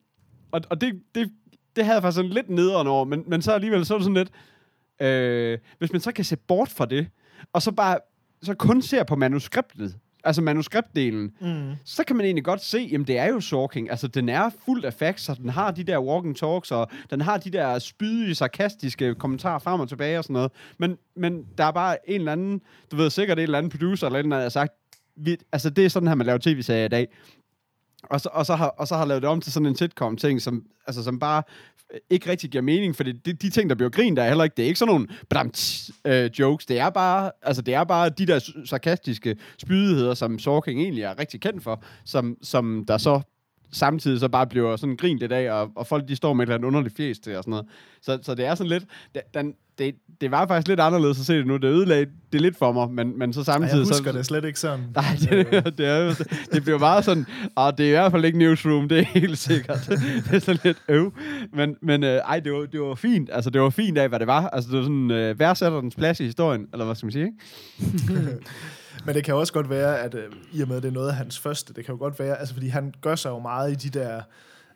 og, 0.52 0.62
og 0.70 0.82
det, 0.82 1.02
det, 1.16 1.32
det 1.76 1.86
havde 1.86 1.96
jeg 1.96 2.02
faktisk 2.04 2.16
sådan 2.16 2.32
lidt 2.32 2.50
nederen 2.50 2.88
over, 2.88 3.06
men, 3.06 3.24
men 3.28 3.42
så 3.42 3.52
alligevel, 3.52 3.86
så 3.86 3.94
er 3.94 3.98
det 3.98 4.06
sådan 4.06 4.14
lidt, 4.18 4.30
øh, 5.02 5.58
hvis 5.78 5.92
man 5.92 6.02
så 6.02 6.12
kan 6.12 6.26
se 6.26 6.38
bort 6.38 6.70
fra 6.70 6.86
det, 6.86 7.08
og 7.54 7.62
så 7.62 7.72
bare, 7.72 7.98
så 8.44 8.54
kun 8.54 8.82
ser 8.82 9.04
på 9.04 9.16
manuskriptet, 9.16 9.96
altså 10.24 10.42
manuskriptdelen, 10.42 11.32
Mm. 11.42 11.72
så 11.86 12.04
kan 12.04 12.16
man 12.16 12.26
egentlig 12.26 12.44
godt 12.44 12.62
se, 12.64 12.90
jamen 12.92 13.08
det 13.08 13.18
er 13.18 13.28
jo 13.28 13.40
Sorking. 13.40 13.90
Altså 13.92 14.08
den 14.08 14.30
er 14.30 14.50
fuld 14.66 14.86
af 14.86 14.94
facts, 14.94 15.30
og 15.30 15.38
den 15.38 15.50
har 15.50 15.72
de 15.72 15.84
der 15.84 16.00
walking 16.00 16.38
talks, 16.38 16.72
og 16.72 16.90
den 17.10 17.22
har 17.22 17.38
de 17.38 17.50
der 17.50 17.80
spydige, 17.80 18.36
sarkastiske 18.36 19.16
kommentarer 19.16 19.60
frem 19.60 19.80
og 19.80 19.90
tilbage 19.90 20.18
og 20.18 20.24
sådan 20.24 20.34
noget. 20.34 20.52
Men, 20.80 20.98
men 21.16 21.46
der 21.58 21.64
er 21.64 21.72
bare 21.72 22.10
en 22.10 22.16
eller 22.22 22.32
anden, 22.32 22.62
du 22.92 22.96
ved 22.96 23.10
sikkert 23.10 23.38
en 23.40 23.44
eller 23.44 23.58
anden 23.58 23.70
producer 23.72 24.08
eller 24.08 24.20
en 24.20 24.26
eller 24.26 24.36
anden, 24.36 24.40
der 24.40 24.44
har 24.46 24.50
sagt, 24.50 24.74
vi, 25.18 25.38
altså 25.52 25.70
det 25.70 25.86
er 25.86 25.90
sådan 25.90 26.08
her, 26.08 26.16
man 26.16 26.26
laver 26.26 26.40
tv-serier 26.40 26.86
i 26.86 26.88
dag. 26.88 27.08
Og 28.10 28.22
så, 28.22 28.30
og, 28.32 28.46
så 28.46 28.56
har, 28.56 28.68
og 28.68 28.88
så 28.88 28.96
har 28.96 29.06
lavet 29.06 29.22
det 29.22 29.30
om 29.30 29.42
til 29.42 29.52
sådan 29.52 29.66
en 29.66 29.76
sitcom-ting, 29.76 30.42
som, 30.42 30.64
altså, 30.88 31.04
som 31.04 31.20
bare 31.20 31.44
øh, 31.94 32.00
ikke 32.10 32.30
rigtig 32.30 32.50
giver 32.50 32.62
mening, 32.62 32.96
fordi 32.96 33.12
de, 33.12 33.34
de 33.34 33.50
ting, 33.50 33.70
der 33.70 33.76
bliver 33.76 33.90
grint, 33.90 34.18
der 34.18 34.24
er 34.24 34.28
heller 34.28 34.44
ikke, 34.44 34.54
det 34.58 34.64
er 34.64 34.68
ikke 34.68 34.80
sådan 34.80 34.94
nogle 34.94 35.08
badamts, 35.30 35.92
øh, 36.06 36.30
jokes, 36.40 36.66
det 36.66 36.80
er, 36.80 36.90
bare, 36.90 37.32
altså, 37.42 37.62
det 37.62 37.74
er 37.74 37.84
bare 37.84 38.10
de 38.10 38.26
der 38.26 38.52
sarkastiske 38.66 39.36
spydigheder, 39.58 40.14
som 40.14 40.40
Sorking 40.40 40.82
egentlig 40.82 41.04
er 41.04 41.20
rigtig 41.20 41.42
kendt 41.42 41.64
for, 41.64 41.84
som, 42.06 42.38
som 42.42 42.86
der 42.88 42.98
så 42.98 43.22
samtidig 43.72 44.20
så 44.20 44.28
bare 44.28 44.48
bliver 44.48 44.76
sådan 44.76 44.96
grint 44.96 45.20
lidt 45.20 45.32
af, 45.32 45.52
og, 45.52 45.72
og 45.76 45.88
folk 45.88 46.08
de 46.08 46.16
står 46.16 46.34
med 46.34 46.44
et 46.44 46.48
eller 46.48 46.56
andet 46.56 46.68
underligt 46.68 46.98
fjes 46.98 47.20
til 47.20 47.38
og 47.38 47.44
sådan 47.44 47.52
noget. 47.52 47.66
Så, 48.02 48.20
så 48.22 48.36
det 48.36 48.46
er 48.46 48.56
sådan 48.56 48.70
lidt, 48.70 48.84
det, 49.16 49.22
den, 49.34 49.54
det, 49.78 49.96
det 50.22 50.32
var 50.32 50.48
faktisk 50.48 50.68
lidt 50.68 50.80
anderledes 50.80 51.20
at 51.20 51.26
se 51.26 51.38
det 51.38 51.48
nu. 51.48 51.58
Det 51.58 51.68
ødelagde 51.68 52.06
det 52.34 52.42
lidt 52.42 52.58
for 52.58 52.72
mig, 52.72 52.92
men, 52.92 53.20
men 53.20 53.34
så 53.34 53.40
Ej, 53.40 53.44
samtidig... 53.44 53.72
jeg 53.72 53.80
husker 53.80 54.12
så, 54.12 54.18
det 54.18 54.26
slet 54.26 54.46
ikke 54.46 54.60
sådan. 54.60 54.86
Nej, 54.96 55.06
det, 55.20 55.78
det, 55.78 55.86
er 55.88 56.24
det 56.54 56.64
bliver 56.64 56.80
meget 56.80 57.06
sådan, 57.06 57.26
og 57.56 57.78
det 57.78 57.84
er 57.86 57.88
i 57.88 57.92
hvert 57.92 58.12
fald 58.12 58.26
ikke 58.26 58.38
newsroom, 58.38 58.90
det 58.90 59.00
er 59.00 59.04
helt 59.04 59.38
sikkert. 59.38 59.78
det 60.30 60.34
er 60.34 60.40
sådan 60.40 60.62
lidt 60.64 60.78
øv. 60.88 61.14
Men, 61.54 61.76
men 61.82 62.04
øh, 62.04 62.16
ej, 62.16 62.40
det 62.40 62.54
var, 62.54 62.66
det 62.66 62.82
var 62.82 62.96
fint. 62.96 63.30
Altså, 63.34 63.50
det 63.50 63.62
var 63.62 63.70
fint 63.70 63.98
af, 63.98 64.10
hvad 64.10 64.20
det 64.20 64.28
var. 64.28 64.50
Altså, 64.50 64.72
det 64.72 64.78
var 64.78 64.84
sådan, 64.84 65.12
øh, 65.12 65.40
værdsætter 65.40 65.82
dens 65.82 65.96
plads 65.96 66.20
i 66.20 66.24
historien, 66.24 66.68
eller 66.74 66.86
hvad 66.86 66.96
skal 66.96 67.06
man 67.06 67.12
sige, 67.12 67.26
ikke? 67.26 68.38
Men 69.06 69.16
det 69.16 69.24
kan 69.24 69.36
også 69.36 69.54
godt 69.54 69.70
være, 69.70 70.00
at 70.00 70.14
øh, 70.14 70.32
i 70.54 70.62
og 70.62 70.68
med, 70.68 70.78
at 70.78 70.84
det 70.84 70.90
er 70.90 70.94
noget 70.94 71.10
af 71.10 71.16
hans 71.16 71.40
første, 71.40 71.74
det 71.74 71.86
kan 71.86 71.94
jo 71.94 72.00
godt 72.00 72.20
være, 72.20 72.40
altså 72.40 72.54
fordi 72.54 72.68
han 72.68 72.94
gør 73.02 73.16
sig 73.16 73.30
jo 73.30 73.40
meget 73.40 73.72
i 73.72 73.90
de 73.90 74.00
der, 74.00 74.22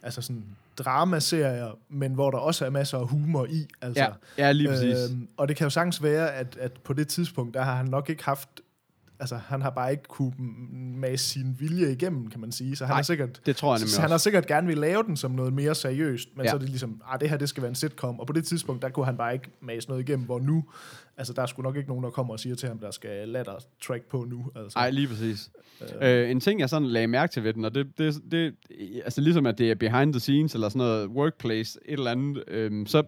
altså 0.04 0.22
sådan 0.22 0.44
dramaserier, 0.78 1.78
men 1.90 2.14
hvor 2.14 2.32
der 2.32 2.38
også 2.38 2.66
er 2.66 2.70
masser 2.70 2.98
af 2.98 3.08
humor 3.08 3.46
i. 3.46 3.68
Altså. 3.82 4.04
Ja, 4.04 4.46
ja 4.46 4.52
lige 4.52 4.70
præcis. 4.70 5.12
Øhm, 5.12 5.28
og 5.38 5.48
det 5.48 5.56
kan 5.56 5.66
jo 5.66 5.70
sagtens 5.70 6.04
være, 6.04 6.34
at, 6.34 6.58
at 6.60 6.72
på 6.84 6.94
det 6.94 7.08
tidspunkt, 7.08 7.54
der 7.54 7.62
har 7.62 7.76
han 7.76 7.86
nok 7.86 8.10
ikke 8.10 8.26
haft 8.26 8.50
altså 9.20 9.36
han 9.36 9.62
har 9.62 9.70
bare 9.70 9.92
ikke 9.92 10.04
kunne 10.04 10.34
med 10.96 11.18
sin 11.18 11.56
vilje 11.60 11.92
igennem, 11.92 12.30
kan 12.30 12.42
man 12.42 12.52
sige. 12.52 12.76
Så 12.76 12.86
han 12.86 12.92
Nej, 12.92 12.96
har 12.98 13.04
sikkert 13.04 13.42
det 13.46 13.56
tror 13.56 13.74
jeg 13.74 13.80
så 13.80 14.02
han 14.02 14.10
har 14.10 14.18
sikkert 14.18 14.48
gerne 14.48 14.68
vil 14.68 14.78
lave 14.78 15.04
den 15.04 15.18
som 15.18 15.32
noget 15.32 15.54
mere 15.54 15.76
seriøst, 15.76 16.30
men 16.36 16.46
Ja. 16.46 16.50
så 16.50 16.56
er 16.56 16.60
det 16.60 16.70
ligesom, 16.70 17.02
ah, 17.08 17.20
det 17.20 17.30
her 17.30 17.38
det 17.38 17.50
skal 17.50 17.64
være 17.64 17.70
en 17.70 17.76
sitcom, 17.76 18.20
og 18.20 18.28
på 18.28 18.34
det 18.34 18.46
tidspunkt, 18.46 18.82
der 18.82 18.90
kunne 18.90 19.06
han 19.06 19.18
bare 19.18 19.34
ikke 19.34 19.50
mase 19.62 19.90
noget 19.90 20.10
igennem, 20.10 20.26
hvor 20.26 20.40
nu, 20.40 20.64
altså 21.18 21.34
der 21.34 21.42
er 21.42 21.46
sgu 21.46 21.62
nok 21.62 21.76
ikke 21.78 21.90
nogen, 21.90 22.04
der 22.04 22.10
kommer 22.10 22.34
og 22.34 22.40
siger 22.40 22.56
til 22.56 22.70
ham, 22.70 22.80
der 22.80 22.92
skal 22.92 23.30
latter 23.30 23.54
track 23.82 24.04
på 24.04 24.26
nu. 24.30 24.46
Altså. 24.56 24.80
Nej, 24.80 24.90
lige 24.90 25.08
præcis. 25.08 25.50
Øh, 26.02 26.32
en 26.32 26.40
ting, 26.40 26.60
jeg 26.60 26.70
sådan 26.70 26.88
lagde 26.88 27.08
mærke 27.08 27.32
til 27.34 27.44
ved 27.44 27.54
den, 27.54 27.66
og 27.66 27.76
det, 27.76 27.88
det, 27.98 28.22
det, 28.32 28.56
altså 29.06 29.22
ligesom 29.22 29.46
at 29.46 29.58
det 29.58 29.72
er 29.72 29.76
behind 29.76 30.14
the 30.14 30.20
scenes, 30.20 30.54
eller 30.54 30.70
sådan 30.70 30.80
noget 30.80 31.08
workplace, 31.08 31.80
et 31.86 31.94
eller 31.94 32.12
andet, 32.12 32.44
øhm, 32.48 32.86
så, 32.86 33.04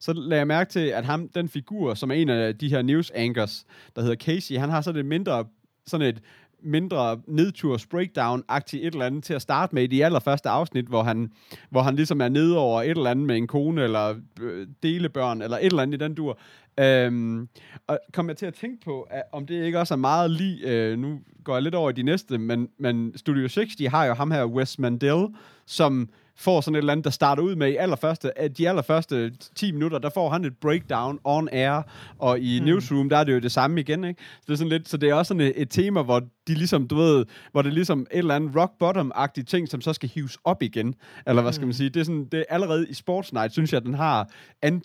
så 0.00 0.12
lagde 0.12 0.38
jeg 0.38 0.46
mærke 0.46 0.70
til, 0.70 0.80
at 0.80 1.04
ham, 1.04 1.28
den 1.28 1.48
figur, 1.48 1.94
som 1.94 2.10
er 2.10 2.14
en 2.14 2.28
af 2.28 2.58
de 2.58 2.68
her 2.68 2.82
news 2.82 3.10
anchors, 3.10 3.66
der 3.96 4.02
hedder 4.02 4.16
Casey, 4.16 4.56
han 4.56 4.70
har 4.70 4.80
sådan 4.80 5.00
et 5.00 5.06
mindre, 5.06 5.44
sådan 5.86 6.06
et 6.06 6.22
mindre 6.62 7.20
nedturs 7.26 7.86
breakdown-agtigt 7.86 8.86
et 8.86 8.92
eller 8.92 9.06
andet 9.06 9.24
til 9.24 9.34
at 9.34 9.42
starte 9.42 9.74
med 9.74 9.82
i 9.82 9.86
de 9.86 10.04
allerførste 10.04 10.48
afsnit, 10.48 10.86
hvor 10.86 11.02
han, 11.02 11.32
hvor 11.70 11.82
han 11.82 11.96
ligesom 11.96 12.20
er 12.20 12.28
nede 12.28 12.58
over 12.58 12.82
et 12.82 12.90
eller 12.90 13.10
andet 13.10 13.26
med 13.26 13.36
en 13.36 13.46
kone, 13.46 13.82
eller 13.82 14.14
øh, 14.40 14.66
delebørn, 14.82 15.42
eller 15.42 15.56
et 15.56 15.64
eller 15.64 15.82
andet 15.82 16.02
i 16.02 16.04
den 16.04 16.14
dur. 16.14 16.38
Øhm, 16.80 17.48
og 17.86 17.98
kom 18.12 18.28
jeg 18.28 18.36
til 18.36 18.46
at 18.46 18.54
tænke 18.54 18.84
på, 18.84 19.02
at, 19.02 19.22
om 19.32 19.46
det 19.46 19.64
ikke 19.64 19.78
også 19.78 19.94
er 19.94 19.98
meget 19.98 20.30
lige, 20.30 20.68
øh, 20.68 20.98
nu 20.98 21.20
går 21.44 21.54
jeg 21.54 21.62
lidt 21.62 21.74
over 21.74 21.90
i 21.90 21.92
de 21.92 22.02
næste, 22.02 22.38
men, 22.38 22.68
men 22.78 23.12
Studio 23.16 23.48
60, 23.48 23.74
har 23.86 24.04
jo 24.04 24.14
ham 24.14 24.30
her, 24.30 24.44
Wes 24.44 24.78
Mandel, 24.78 25.26
som 25.66 26.08
får 26.38 26.60
sådan 26.60 26.74
et 26.74 26.78
eller 26.78 26.92
andet, 26.92 27.04
der 27.04 27.10
starter 27.10 27.42
ud 27.42 27.56
med 27.56 27.68
i 27.68 27.76
allerførste, 27.76 28.38
at 28.38 28.58
de 28.58 28.68
allerførste 28.68 29.32
10 29.54 29.72
minutter, 29.72 29.98
der 29.98 30.10
får 30.10 30.30
han 30.30 30.44
et 30.44 30.56
breakdown 30.56 31.18
on 31.24 31.48
air, 31.52 31.82
og 32.18 32.40
i 32.40 32.60
mm. 32.60 32.66
Newsroom, 32.66 33.08
der 33.08 33.16
er 33.16 33.24
det 33.24 33.32
jo 33.32 33.38
det 33.38 33.52
samme 33.52 33.80
igen, 33.80 34.04
ikke? 34.04 34.22
Så 34.22 34.42
det 34.46 34.52
er 34.52 34.56
sådan 34.56 34.68
lidt, 34.68 34.88
så 34.88 34.96
det 34.96 35.08
er 35.08 35.14
også 35.14 35.28
sådan 35.28 35.40
et, 35.40 35.52
et 35.56 35.70
tema, 35.70 36.02
hvor 36.02 36.20
de 36.20 36.54
ligesom, 36.54 36.88
du 36.88 36.96
ved, 36.96 37.26
hvor 37.52 37.62
det 37.62 37.68
er 37.68 37.74
ligesom 37.74 38.00
et 38.00 38.18
eller 38.18 38.34
andet 38.34 38.56
rock 38.56 38.72
bottom-agtigt 38.78 39.44
ting, 39.46 39.68
som 39.68 39.80
så 39.80 39.92
skal 39.92 40.08
hives 40.08 40.38
op 40.44 40.62
igen, 40.62 40.94
eller 41.26 41.42
hvad 41.42 41.52
skal 41.52 41.66
man 41.66 41.74
sige, 41.74 41.90
det 41.90 42.00
er 42.00 42.04
sådan, 42.04 42.24
det 42.24 42.40
er 42.40 42.44
allerede 42.54 42.88
i 42.88 42.94
Sports 42.94 43.32
Night, 43.32 43.52
synes 43.52 43.72
jeg, 43.72 43.76
at 43.76 43.86
den 43.86 43.94
har 43.94 44.30
an, 44.62 44.82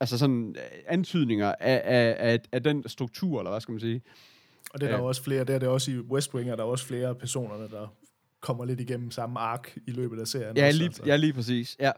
altså 0.00 0.18
sådan 0.18 0.56
øh, 0.58 0.78
antydninger 0.88 1.54
af, 1.60 1.82
af, 1.84 2.16
af, 2.18 2.40
af 2.52 2.62
den 2.62 2.88
struktur, 2.88 3.38
eller 3.40 3.50
hvad 3.50 3.60
skal 3.60 3.72
man 3.72 3.80
sige. 3.80 4.02
Og 4.74 4.80
det 4.80 4.86
er 4.86 4.90
der 4.90 4.98
jo 4.98 5.04
også 5.04 5.22
flere, 5.22 5.44
det 5.44 5.54
er 5.54 5.58
det 5.58 5.68
også 5.68 5.90
i 5.90 5.98
West 5.98 6.34
Wing, 6.34 6.50
er 6.50 6.56
der 6.56 6.62
også 6.62 6.86
flere 6.86 7.08
af 7.08 7.18
personerne, 7.18 7.68
der 7.68 7.88
kommer 8.44 8.64
lidt 8.64 8.80
igennem 8.80 9.10
samme 9.10 9.38
ark 9.38 9.78
i 9.86 9.90
løbet 9.90 10.20
af 10.20 10.26
serien. 10.26 10.56
Ja, 10.56 10.66
også, 10.66 10.78
lige, 10.78 10.92
ja, 11.06 11.16
lige 11.16 11.32
præcis. 11.32 11.76
Ja. 11.80 11.90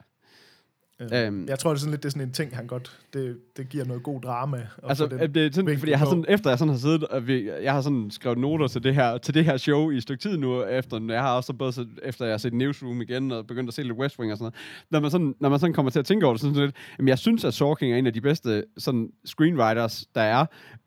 Øhm. 1.00 1.49
Jeg 1.49 1.59
tror, 1.59 1.71
det 1.71 1.76
er 1.76 1.81
sådan 1.81 1.91
lidt 1.91 2.03
det 2.03 2.09
er 2.09 2.11
sådan 2.11 2.29
en 2.29 2.33
ting, 2.33 2.57
han 2.57 2.67
godt... 2.67 2.99
Det, 3.12 3.38
det 3.57 3.69
giver 3.69 3.85
noget 3.85 4.03
god 4.03 4.21
drama. 4.21 4.67
Altså, 4.83 5.05
øh, 5.05 5.35
det 5.35 5.37
er 5.37 5.53
sådan, 5.53 5.79
fordi 5.79 5.91
jeg 5.91 5.99
har 5.99 6.07
sådan, 6.07 6.25
efter 6.29 6.50
jeg 6.50 6.59
sådan 6.59 6.73
har 6.73 6.79
siddet, 6.79 7.05
og 7.05 7.26
vi, 7.26 7.50
jeg 7.62 7.73
har 7.73 7.81
sådan 7.81 8.11
skrevet 8.11 8.38
noter 8.38 8.69
til 8.69 8.83
det 8.83 8.95
her, 8.95 9.19
til 9.19 9.35
det 9.35 9.45
her 9.45 9.57
show 9.57 9.91
i 9.91 9.97
et 9.97 10.03
stykke 10.03 10.23
tid 10.23 10.37
nu, 10.37 10.62
efter, 10.62 11.00
jeg 11.09 11.21
har 11.21 11.37
også 11.37 11.53
både 11.53 11.73
set, 11.73 11.88
efter 12.03 12.25
jeg 12.25 12.33
har 12.33 12.38
set 12.38 12.55
Newsroom 12.55 13.03
igen, 13.03 13.33
og 13.33 13.47
begyndt 13.47 13.69
at 13.69 13.75
se 13.75 13.83
lidt 13.83 13.93
West 13.93 14.19
Wing 14.19 14.32
og 14.32 14.39
sådan 14.39 14.45
noget. 14.45 14.87
Når 14.91 15.00
man 15.00 15.11
sådan, 15.11 15.35
når 15.41 15.49
man 15.49 15.59
sådan 15.59 15.75
kommer 15.75 15.91
til 15.91 15.99
at 15.99 16.04
tænke 16.06 16.26
over 16.26 16.35
det, 16.35 16.41
så 16.41 16.47
sådan 16.47 16.63
lidt, 16.63 16.76
jamen 16.99 17.09
jeg 17.09 17.19
synes, 17.19 17.45
at 17.45 17.54
Sorking 17.54 17.93
er 17.93 17.97
en 17.97 18.06
af 18.06 18.13
de 18.13 18.21
bedste 18.21 18.65
sådan, 18.78 19.11
screenwriters, 19.25 20.04
der 20.15 20.21
er, 20.21 20.47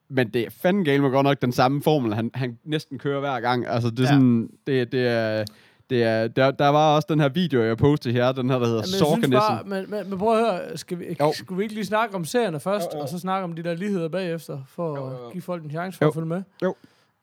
men 0.09 0.29
det 0.29 0.41
er 0.45 0.49
fandme 0.49 0.83
galt 0.83 1.01
med 1.01 1.09
godt 1.11 1.23
nok 1.23 1.41
den 1.41 1.51
samme 1.51 1.81
formel, 1.83 2.13
han, 2.13 2.31
han 2.33 2.57
næsten 2.63 2.99
kører 2.99 3.19
hver 3.19 3.39
gang. 3.39 3.67
Altså, 3.67 3.89
det 3.89 3.99
er 3.99 4.03
Ja. 4.03 4.07
sådan, 4.09 4.49
det, 4.67 4.91
det 4.91 5.07
er... 5.07 5.45
Det 5.89 6.03
er, 6.03 6.27
der, 6.27 6.51
der 6.51 6.67
var 6.67 6.95
også 6.95 7.05
den 7.09 7.19
her 7.19 7.29
video, 7.29 7.63
jeg 7.63 7.77
postede 7.77 8.13
her, 8.13 8.31
den 8.31 8.49
her, 8.49 8.59
der 8.59 8.65
hedder 8.65 8.83
Ja, 9.09 9.15
men, 9.21 9.31
bare, 9.31 9.63
men, 9.65 9.89
men, 9.89 10.09
men 10.09 10.19
prøv 10.19 10.37
at 10.37 10.45
høre, 10.45 10.77
skal 10.77 10.99
vi, 10.99 11.05
Jo. 11.19 11.31
skal 11.33 11.57
vi 11.57 11.63
ikke 11.63 11.75
lige 11.75 11.85
snakke 11.85 12.15
om 12.15 12.25
serierne 12.25 12.59
først, 12.59 12.87
Jo, 12.93 12.97
jo. 12.97 13.01
og 13.03 13.09
så 13.09 13.19
snakke 13.19 13.43
om 13.43 13.53
de 13.53 13.63
der 13.63 13.73
ligheder 13.75 14.09
bagefter, 14.09 14.59
for 14.67 14.89
Jo, 14.97 15.05
jo, 15.05 15.11
jo. 15.11 15.25
at 15.27 15.31
give 15.33 15.41
folk 15.41 15.63
en 15.63 15.69
chance 15.69 15.97
for 15.97 16.05
Jo. 16.05 16.09
at 16.09 16.13
følge 16.13 16.27
med? 16.27 16.43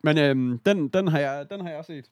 Men 0.02 0.18
øhm, 0.18 0.58
den, 0.66 0.88
den, 0.88 1.08
har 1.08 1.18
jeg, 1.18 1.44
den 1.50 1.60
har 1.60 1.68
jeg 1.68 1.78
også 1.78 1.92
set. 1.92 2.04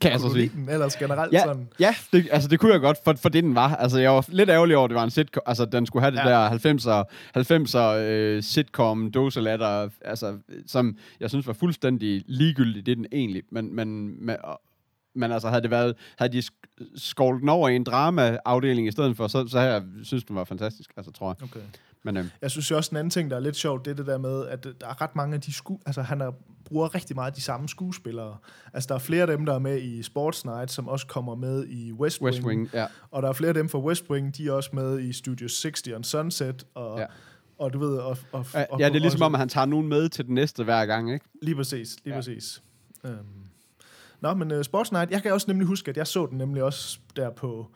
Kan 0.00 0.12
jeg 0.12 0.20
så 0.20 0.32
sige. 0.32 0.50
den 0.54 0.68
ellers 0.68 0.96
generelt 0.96 1.32
Ja, 1.32 1.42
sådan? 1.44 1.68
ja 1.80 1.94
det, 2.12 2.28
altså 2.30 2.48
det 2.48 2.60
kunne 2.60 2.72
jeg 2.72 2.80
godt, 2.80 2.98
for, 3.04 3.12
for 3.22 3.28
det 3.28 3.44
den 3.44 3.54
var. 3.54 3.76
Altså 3.76 3.98
jeg 3.98 4.10
var 4.10 4.24
lidt 4.28 4.50
ærgerlig 4.50 4.76
over, 4.76 4.84
at 4.84 4.90
det 4.90 4.94
var 4.96 5.04
en 5.04 5.10
sitcom. 5.10 5.42
Altså 5.46 5.64
den 5.64 5.86
skulle 5.86 6.02
have 6.02 6.10
det 6.16 6.18
Ja. 6.18 6.28
der 6.30 6.50
90'er, 6.50 7.94
90'er 7.96 7.96
øh, 7.98 8.42
sitcom, 8.42 9.10
doselatter, 9.10 9.88
altså 10.04 10.36
som 10.66 10.96
jeg 11.20 11.28
synes 11.30 11.46
var 11.46 11.52
fuldstændig 11.52 12.22
ligegyldigt, 12.26 12.86
det 12.86 12.96
den 12.96 13.06
egentlig. 13.12 13.42
Men, 13.50 13.74
men, 13.76 14.16
men, 14.26 14.36
men 15.14 15.32
altså 15.32 15.48
havde 15.48 15.62
det 15.62 15.70
været, 15.70 15.94
havde 16.18 16.32
de 16.32 16.38
sk- 16.38 16.92
skovlet 16.96 17.50
over 17.50 17.68
i 17.68 17.76
en 17.76 17.84
drama-afdeling 17.84 18.88
i 18.88 18.90
stedet 18.90 19.16
for, 19.16 19.28
så, 19.28 19.48
så 19.48 19.58
havde 19.60 19.72
jeg 19.72 19.82
synes, 20.02 20.24
den 20.24 20.36
var 20.36 20.44
fantastisk, 20.44 20.90
altså 20.96 21.12
tror 21.12 21.36
jeg. 21.40 21.48
Okay. 21.50 21.66
Men 22.02 22.16
øhm, 22.16 22.30
Jeg 22.42 22.50
synes 22.50 22.70
jo 22.70 22.76
også, 22.76 22.90
en 22.90 22.96
anden 22.96 23.10
ting, 23.10 23.30
der 23.30 23.36
er 23.36 23.40
lidt 23.40 23.56
sjovt, 23.56 23.84
det 23.84 23.90
er 23.90 23.94
det 23.94 24.06
der 24.06 24.18
med, 24.18 24.46
at 24.46 24.64
der 24.64 24.86
er 24.86 25.02
ret 25.02 25.16
mange 25.16 25.34
af 25.34 25.40
de 25.40 25.52
sku... 25.52 25.76
Altså, 25.86 26.02
han 26.02 26.20
er, 26.20 26.30
bruger 26.64 26.94
rigtig 26.94 27.16
meget 27.16 27.36
de 27.36 27.40
samme 27.40 27.68
skuespillere. 27.68 28.36
Altså, 28.72 28.88
der 28.88 28.94
er 28.94 28.98
flere 28.98 29.20
af 29.20 29.26
dem, 29.26 29.46
der 29.46 29.54
er 29.54 29.58
med 29.58 29.82
i 29.82 30.02
Sports 30.02 30.44
Night, 30.44 30.70
som 30.70 30.88
også 30.88 31.06
kommer 31.06 31.34
med 31.34 31.66
i 31.68 31.92
West 31.92 32.20
Wing. 32.20 32.34
West 32.34 32.46
Wing, 32.46 32.70
ja. 32.72 32.86
Og 33.10 33.22
der 33.22 33.28
er 33.28 33.32
flere 33.32 33.48
af 33.48 33.54
dem 33.54 33.68
fra 33.68 33.78
West 33.78 34.10
Wing, 34.10 34.36
de 34.36 34.48
er 34.48 34.52
også 34.52 34.70
med 34.72 35.00
i 35.00 35.12
Studio 35.12 35.48
60 35.48 35.88
on 35.88 36.04
Sunset. 36.04 36.66
Og, 36.74 36.98
Ja. 36.98 37.06
og 37.58 37.72
du 37.72 37.78
ved... 37.78 37.96
Og, 37.98 38.16
og, 38.32 38.46
Ja, 38.54 38.64
og, 38.70 38.80
ja, 38.80 38.88
det 38.88 38.96
er 38.96 39.00
ligesom 39.00 39.22
og, 39.22 39.26
om, 39.26 39.34
at 39.34 39.38
han 39.38 39.48
tager 39.48 39.66
nogen 39.66 39.88
med 39.88 40.08
til 40.08 40.26
den 40.26 40.34
næste 40.34 40.64
hver 40.64 40.86
gang, 40.86 41.12
ikke? 41.12 41.24
Lige 41.42 41.54
præcis, 41.54 41.96
lige 42.04 42.14
ja. 42.14 42.18
præcis. 42.18 42.62
Øhm. 43.04 43.16
Nå, 44.20 44.34
men 44.34 44.52
uh, 44.52 44.62
Sports 44.62 44.92
Night, 44.92 45.10
jeg 45.10 45.22
kan 45.22 45.32
også 45.32 45.46
nemlig 45.48 45.66
huske, 45.68 45.88
at 45.90 45.96
jeg 45.96 46.06
så 46.06 46.26
den 46.26 46.38
nemlig 46.38 46.62
også 46.62 46.98
der 47.16 47.30
på, 47.30 47.66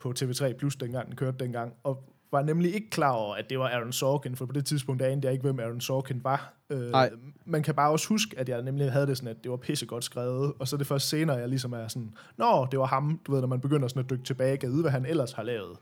på 0.00 0.14
TV3 0.18 0.52
Plus, 0.52 0.76
dengang 0.76 1.06
den 1.06 1.16
kørte 1.16 1.36
dengang, 1.44 1.72
og 1.84 2.12
var 2.32 2.42
nemlig 2.42 2.74
ikke 2.74 2.90
klar 2.90 3.12
over, 3.12 3.34
at 3.34 3.50
det 3.50 3.58
var 3.58 3.68
Aaron 3.68 3.92
Sorkin, 3.92 4.36
for 4.36 4.46
på 4.46 4.52
det 4.52 4.66
tidspunkt 4.66 5.02
anede 5.02 5.26
jeg 5.26 5.32
ikke, 5.32 5.42
hvem 5.42 5.60
Aaron 5.60 5.80
Sorkin 5.80 6.24
var. 6.24 6.57
Øh, 6.70 6.90
Nej. 6.90 7.10
man 7.44 7.62
kan 7.62 7.74
bare 7.74 7.90
også 7.90 8.08
huske, 8.08 8.38
at 8.38 8.48
jeg 8.48 8.62
nemlig 8.62 8.92
havde 8.92 9.06
det 9.06 9.16
sådan, 9.16 9.30
at 9.30 9.36
det 9.42 9.50
var 9.50 9.56
pissegodt 9.56 10.04
skrevet, 10.04 10.52
og 10.58 10.68
så 10.68 10.76
er 10.76 10.78
det 10.78 10.86
først 10.86 11.08
senere, 11.08 11.36
jeg 11.36 11.48
ligesom 11.48 11.72
er 11.72 11.88
sådan, 11.88 12.10
nå, 12.36 12.66
det 12.70 12.78
var 12.78 12.86
ham, 12.86 13.20
du 13.26 13.32
ved, 13.32 13.40
når 13.40 13.48
man 13.48 13.60
begynder 13.60 13.88
sådan 13.88 14.04
at 14.04 14.10
dykke 14.10 14.24
tilbage, 14.24 14.56
kan 14.56 14.70
vide, 14.70 14.80
hvad 14.80 14.90
han 14.90 15.06
ellers 15.06 15.32
har 15.32 15.42
lavet. 15.42 15.76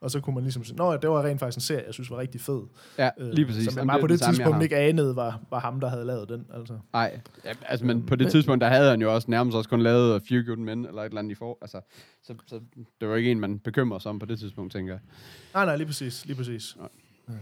Og 0.00 0.10
så 0.10 0.20
kunne 0.20 0.34
man 0.34 0.42
ligesom 0.42 0.64
sige, 0.64 0.76
nå, 0.76 0.96
det 0.96 1.10
var 1.10 1.22
rent 1.24 1.40
faktisk 1.40 1.56
en 1.56 1.60
serie, 1.60 1.82
jeg 1.86 1.94
synes 1.94 2.10
var 2.10 2.18
rigtig 2.18 2.40
fed. 2.40 2.62
Ja, 2.98 3.10
Øh, 3.18 3.30
lige 3.30 3.46
præcis. 3.46 3.64
Som 3.64 3.78
jeg 3.78 3.86
bare 3.86 4.00
på 4.00 4.06
det 4.06 4.18
samme, 4.18 4.28
jeg 4.30 4.34
tidspunkt 4.36 4.56
har. 4.56 4.62
ikke 4.62 4.76
anede, 4.76 5.16
var, 5.16 5.40
var 5.50 5.60
ham, 5.60 5.80
der 5.80 5.88
havde 5.88 6.04
lavet 6.04 6.28
den. 6.28 6.46
Altså. 6.54 6.78
Nej, 6.92 7.20
ja, 7.44 7.52
altså, 7.68 7.86
men 7.86 8.06
på 8.06 8.16
det 8.16 8.30
tidspunkt, 8.30 8.60
der 8.60 8.68
havde 8.68 8.90
han 8.90 9.00
jo 9.02 9.14
også 9.14 9.30
nærmest 9.30 9.56
også 9.56 9.70
kun 9.70 9.80
lavet 9.82 10.14
A 10.14 10.18
Few 10.28 10.42
Good 10.46 10.56
Men, 10.56 10.86
eller 10.86 11.02
et 11.02 11.06
eller 11.06 11.18
andet 11.18 11.30
i 11.32 11.34
for, 11.34 11.58
altså, 11.62 11.80
så, 12.22 12.34
så 12.46 12.60
det 13.00 13.08
var 13.08 13.16
ikke 13.16 13.30
en, 13.30 13.40
man 13.40 13.58
bekymrer 13.58 13.98
sig 13.98 14.10
om 14.10 14.18
på 14.18 14.26
det 14.26 14.38
tidspunkt, 14.38 14.72
tænker 14.72 14.92
jeg. 14.92 15.00
Nej, 15.54 15.64
nej, 15.64 15.76
lige 15.76 15.86
præcis. 15.86 16.26
Lige 16.26 16.36
præcis. 16.36 16.76
Nej. 16.78 16.88
Ja. 17.28 17.34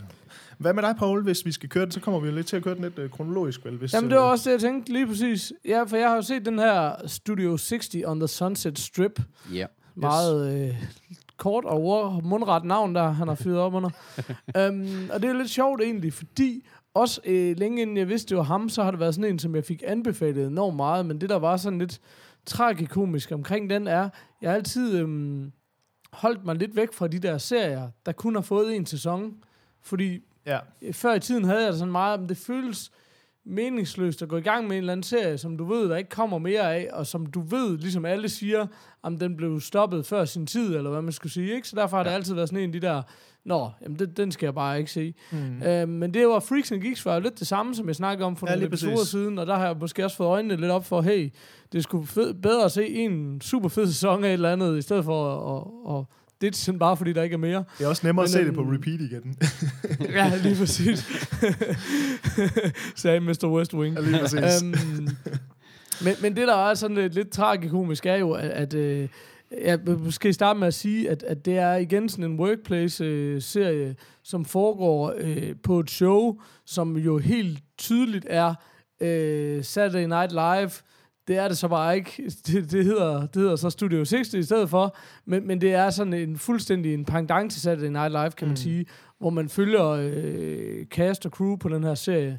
Hvad 0.59 0.75
med 0.75 0.83
dig, 0.83 0.97
Paul? 0.99 1.23
Hvis 1.23 1.47
vi 1.47 1.53
skal 1.53 1.69
køre 1.69 1.85
den, 1.85 1.93
så 1.93 2.01
kommer 2.01 2.21
vi 2.21 2.29
jo 2.29 2.35
lidt 2.35 2.47
til 2.47 2.57
at 2.57 2.62
køre 2.62 2.75
den 2.75 2.83
lidt 2.83 2.99
øh, 2.99 3.11
kronologisk, 3.11 3.64
vel? 3.64 3.77
Hvis, 3.77 3.95
Jamen, 3.95 4.11
det 4.11 4.19
var 4.19 4.25
øh, 4.25 4.31
også 4.31 4.51
det, 4.51 4.55
jeg 4.55 4.61
tænkte 4.61 4.93
lige 4.93 5.07
præcis. 5.07 5.53
Ja, 5.64 5.83
for 5.83 5.97
jeg 5.97 6.09
har 6.09 6.16
jo 6.16 6.23
set 6.23 6.45
den 6.45 6.59
her 6.59 6.93
Studio 7.07 7.57
60 7.57 7.88
on 8.05 8.21
the 8.21 8.29
Sunset 8.29 8.79
Strip. 8.79 9.21
Ja. 9.55 9.66
Meget 9.95 10.69
øh, 10.69 10.75
kort 11.37 11.64
og 11.64 11.81
ord, 11.83 12.23
mundret 12.23 12.64
navn, 12.64 12.95
der 12.95 13.11
han 13.11 13.29
har 13.29 13.35
fyret 13.35 13.59
op 13.59 13.75
under. 13.75 13.90
um, 14.69 14.87
og 15.12 15.23
det 15.23 15.31
er 15.31 15.33
lidt 15.33 15.51
sjovt 15.51 15.83
egentlig, 15.83 16.12
fordi 16.12 16.66
også 16.95 17.21
øh, 17.25 17.57
længe 17.59 17.83
inden 17.83 17.97
jeg 17.97 18.09
vidste, 18.09 18.29
det 18.29 18.37
var 18.37 18.43
ham, 18.43 18.69
så 18.69 18.83
har 18.83 18.90
det 18.90 19.01
været 19.01 19.14
sådan 19.14 19.31
en, 19.31 19.38
som 19.38 19.55
jeg 19.55 19.64
fik 19.64 19.83
anbefalet 19.87 20.47
enormt 20.47 20.77
meget, 20.77 21.07
men 21.07 21.21
det, 21.21 21.29
der 21.29 21.37
var 21.37 21.57
sådan 21.57 21.79
lidt 21.79 22.01
tragikomisk 22.47 23.33
omkring 23.33 23.71
den, 23.71 23.87
er, 23.87 24.09
jeg 24.43 24.51
har 24.51 24.57
altid 24.57 24.99
øhm, 24.99 25.53
holdt 26.12 26.45
mig 26.45 26.57
lidt 26.57 26.77
væk 26.77 26.93
fra 26.93 27.09
de 27.09 27.19
der 27.19 27.38
serier, 27.38 27.88
der 28.07 28.12
kun 28.12 28.35
har 28.35 28.43
fået 28.43 28.77
en 28.77 28.87
sæson, 28.87 29.35
fordi 29.83 30.21
Ja, 30.47 30.59
øh, 30.83 30.95
før 30.95 31.14
i 31.14 31.21
tiden 31.21 31.45
havde 31.45 31.64
jeg 31.64 31.75
sådan 31.75 31.93
meget, 31.93 32.21
men 32.21 32.29
det 32.29 32.37
føles 32.37 32.90
meningsløst 33.45 34.23
at 34.23 34.29
gå 34.29 34.37
i 34.37 34.40
gang 34.40 34.69
med 34.69 34.77
en 34.77 34.79
eller 34.83 34.93
anden 34.93 35.03
serie, 35.05 35.38
som 35.38 35.57
du 35.57 35.64
ved, 35.64 35.88
der 35.88 35.97
ikke 35.97 36.11
kommer 36.11 36.38
mere 36.38 36.75
af, 36.75 36.88
og 36.93 37.07
som 37.07 37.27
du 37.27 37.40
ved, 37.40 37.79
ligesom 37.79 38.05
alle 38.05 38.29
siger, 38.29 38.66
om 39.03 39.19
den 39.19 39.37
blev 39.37 39.61
stoppet 39.61 40.07
før 40.07 40.25
sin 40.25 40.47
tid, 40.47 40.77
eller 40.77 40.90
hvad 40.90 41.03
man 41.03 41.12
skulle 41.12 41.33
sige, 41.33 41.55
ikke? 41.55 41.69
Så 41.69 41.77
derfor 41.77 41.97
har 41.97 42.05
det 42.05 42.11
altid 42.11 42.35
været 42.35 42.49
sådan 42.49 42.62
en 42.64 42.75
af 42.75 42.81
de 42.81 42.87
der, 42.87 43.03
nå, 43.45 43.71
jamen 43.83 43.99
det, 43.99 44.16
den 44.16 44.33
skal 44.33 44.47
jeg 44.47 44.55
bare 44.55 44.79
ikke 44.79 44.90
se. 44.90 45.14
Mm. 45.33 45.62
Øh, 45.62 45.88
men 45.88 46.14
det 46.14 46.29
var 46.29 46.40
Freaks 46.40 46.73
and 46.73 46.81
Geeks 46.83 47.07
var 47.07 47.14
jo 47.14 47.21
lidt 47.21 47.38
det 47.38 47.47
samme, 47.47 47.75
som 47.75 47.87
jeg 47.87 47.97
snakkede 47.97 48.27
om 48.27 48.37
for 48.37 48.47
Ja, 48.47 48.53
nogle 48.55 48.66
episoder 48.66 48.97
præcis. 48.97 49.09
siden, 49.11 49.38
og 49.38 49.47
der 49.47 49.57
har 49.57 49.66
jeg 49.66 49.77
måske 49.81 50.05
også 50.05 50.16
fået 50.16 50.29
øjnene 50.29 50.57
lidt 50.57 50.71
op 50.71 50.85
for, 50.85 51.01
hey, 51.03 51.33
det 51.73 51.83
skulle 51.83 52.07
fed, 52.07 52.35
bedre 52.35 52.64
at 52.64 52.73
se 52.73 52.88
en 52.88 53.40
super 53.40 53.69
fed 53.69 53.87
sæson 53.87 54.25
af 54.25 54.29
et 54.29 54.33
eller 54.33 54.53
andet, 54.53 54.79
i 54.79 54.83
stedet 54.83 55.05
for 55.05 55.27
at, 55.57 55.95
at, 55.97 55.99
at 56.01 56.05
det 56.40 56.55
er 56.55 56.57
sådan 56.57 56.79
bare 56.79 56.96
fordi, 56.96 57.12
der 57.12 57.22
ikke 57.22 57.35
er 57.35 57.38
mere. 57.38 57.64
Det 57.79 57.85
er 57.85 57.88
også 57.88 58.07
nemmere 58.07 58.24
at 58.24 58.31
Men, 58.31 58.42
se 58.42 58.46
det 58.46 58.55
på 58.55 58.61
øhm, 58.61 58.70
repeat 58.70 59.00
igen. 59.00 59.37
ja, 60.16 60.33
lige 60.42 60.57
præcis. 60.57 61.09
Sagde 63.03 63.20
Mr. 63.20 63.46
West 63.46 63.74
Wing. 63.74 63.94
Ja, 63.96 64.00
lige 64.00 64.18
præcis. 64.18 64.62
Øhm, 64.62 64.74
men, 66.05 66.14
men 66.22 66.37
det, 66.37 66.48
der 66.48 66.57
er 66.57 66.74
sådan 66.74 66.96
lidt, 66.96 67.14
lidt 67.14 67.31
tragikomisk, 67.31 68.07
er 68.07 68.16
jo, 68.16 68.33
at, 68.33 68.50
at 68.50 68.74
øh, 68.74 69.09
jeg 69.64 69.79
måske 69.87 70.33
starte 70.33 70.59
med 70.59 70.66
at 70.66 70.74
sige, 70.74 71.11
at, 71.11 71.22
at 71.22 71.44
det 71.44 71.59
er 71.59 71.74
igen 71.74 72.09
sådan 72.09 72.24
en 72.24 72.40
workplace-serie, 72.40 73.96
som 74.22 74.44
foregår 74.44 75.14
øh, 75.16 75.55
på 75.62 75.81
et 75.81 75.90
show, 75.90 76.38
som 76.66 76.96
jo 76.96 77.18
helt 77.18 77.59
tydeligt 77.79 78.26
er 78.29 78.55
øh, 79.00 79.64
Saturday 79.64 80.05
Night 80.05 80.33
Live. 80.33 80.70
Det 81.31 81.38
er 81.38 81.49
det 81.49 81.59
så 81.59 81.69
bare 81.69 81.97
ikke. 81.97 82.23
Det, 82.47 82.71
det, 82.73 82.85
hedder, 82.85 83.21
det 83.27 83.37
hedder 83.37 83.57
så 83.57 83.71
Studio 83.71 84.05
60 84.05 84.35
i 84.35 84.43
stedet 84.43 84.71
for. 84.71 84.97
Men, 85.25 85.47
men 85.47 85.61
det 85.61 85.73
er 85.75 85.90
sådan 85.90 86.12
en 86.12 86.38
fuldstændig 86.38 86.95
en 86.95 87.05
pendant 87.05 87.53
til 87.53 87.61
Saturday 87.61 87.88
Night 87.90 88.11
Live, 88.12 88.31
kan 88.31 88.49
man 88.49 88.53
Mm. 88.53 88.57
sige. 88.57 88.87
Hvor 89.19 89.31
man 89.31 89.49
følger 89.49 89.87
øh, 89.88 90.87
cast 90.87 91.27
og 91.27 91.33
crew 91.33 91.57
på 91.57 91.69
den 91.69 91.85
her 91.85 91.95
serie. 91.95 92.38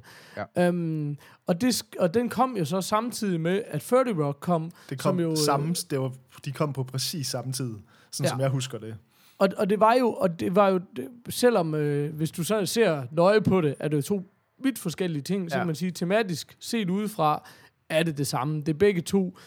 Ja. 0.55 0.69
Um, 0.69 1.17
og, 1.47 1.61
det, 1.61 1.83
og 1.99 2.13
den 2.13 2.29
kom 2.29 2.57
jo 2.57 2.65
så 2.65 2.81
samtidig 2.81 3.41
med, 3.41 3.61
at 3.67 3.81
30 3.81 4.25
Rock 4.25 4.37
kom. 4.39 4.71
Det 4.89 4.99
kom 4.99 5.09
som 5.15 5.19
jo, 5.19 5.31
øh, 5.31 5.37
samme, 5.37 5.75
det 5.89 5.99
var, 5.99 6.11
de 6.45 6.51
kom 6.51 6.73
på 6.73 6.83
præcis 6.83 7.27
samme 7.27 7.53
tid, 7.53 7.73
sådan 8.11 8.25
Ja. 8.25 8.29
som 8.29 8.39
jeg 8.39 8.49
husker 8.49 8.77
det. 8.77 8.95
Og, 9.37 9.49
og 9.57 9.69
det 9.69 9.79
var 9.79 9.93
jo, 9.93 10.13
og 10.13 10.39
det 10.39 10.55
var 10.55 10.69
jo 10.69 10.79
det, 10.95 11.07
selvom 11.29 11.75
øh, 11.75 12.13
hvis 12.15 12.31
du 12.31 12.43
så 12.43 12.65
ser 12.65 13.03
nøje 13.11 13.41
på 13.41 13.61
det, 13.61 13.75
er 13.79 13.87
det 13.87 13.97
jo 13.97 14.01
to 14.01 14.21
vidt 14.63 14.79
forskellige 14.79 15.21
ting, 15.21 15.51
så 15.51 15.55
Ja. 15.55 15.59
kan 15.59 15.67
man 15.67 15.75
sige, 15.75 15.91
tematisk 15.91 16.57
set 16.59 16.89
udefra, 16.89 17.49
er 17.91 18.03
det 18.03 18.17
det 18.17 18.27
samme. 18.27 18.59
Det 18.59 18.69
er 18.69 18.77
begge 18.77 19.01
to 19.01 19.37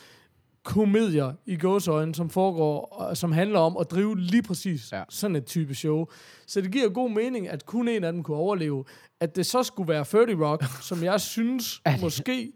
komedier 0.65 1.33
i 1.47 1.57
gåsøjne, 1.57 2.15
som 2.15 2.31
foregår, 2.31 2.81
og 2.81 3.17
som 3.17 3.33
handler 3.33 3.59
om 3.59 3.77
at 3.81 3.91
drive 3.91 4.19
lige 4.19 4.43
præcis 4.43 4.93
ja. 4.93 5.03
sådan 5.09 5.37
et 5.37 5.45
type 5.45 5.75
show. 5.75 6.07
Så 6.47 6.61
det 6.61 6.73
giver 6.73 6.89
god 6.89 7.11
mening, 7.11 7.49
at 7.49 7.67
kun 7.67 7.89
en 7.89 8.05
af 8.05 8.13
dem 8.13 8.23
kunne 8.23 8.37
overleve. 8.37 8.85
At 9.21 9.37
det 9.37 9.47
så 9.47 9.63
skulle 9.63 9.89
være 9.89 10.05
30 10.05 10.47
Rock, 10.47 10.65
som 10.89 11.03
jeg 11.03 11.21
synes 11.21 11.83
måske 12.01 12.53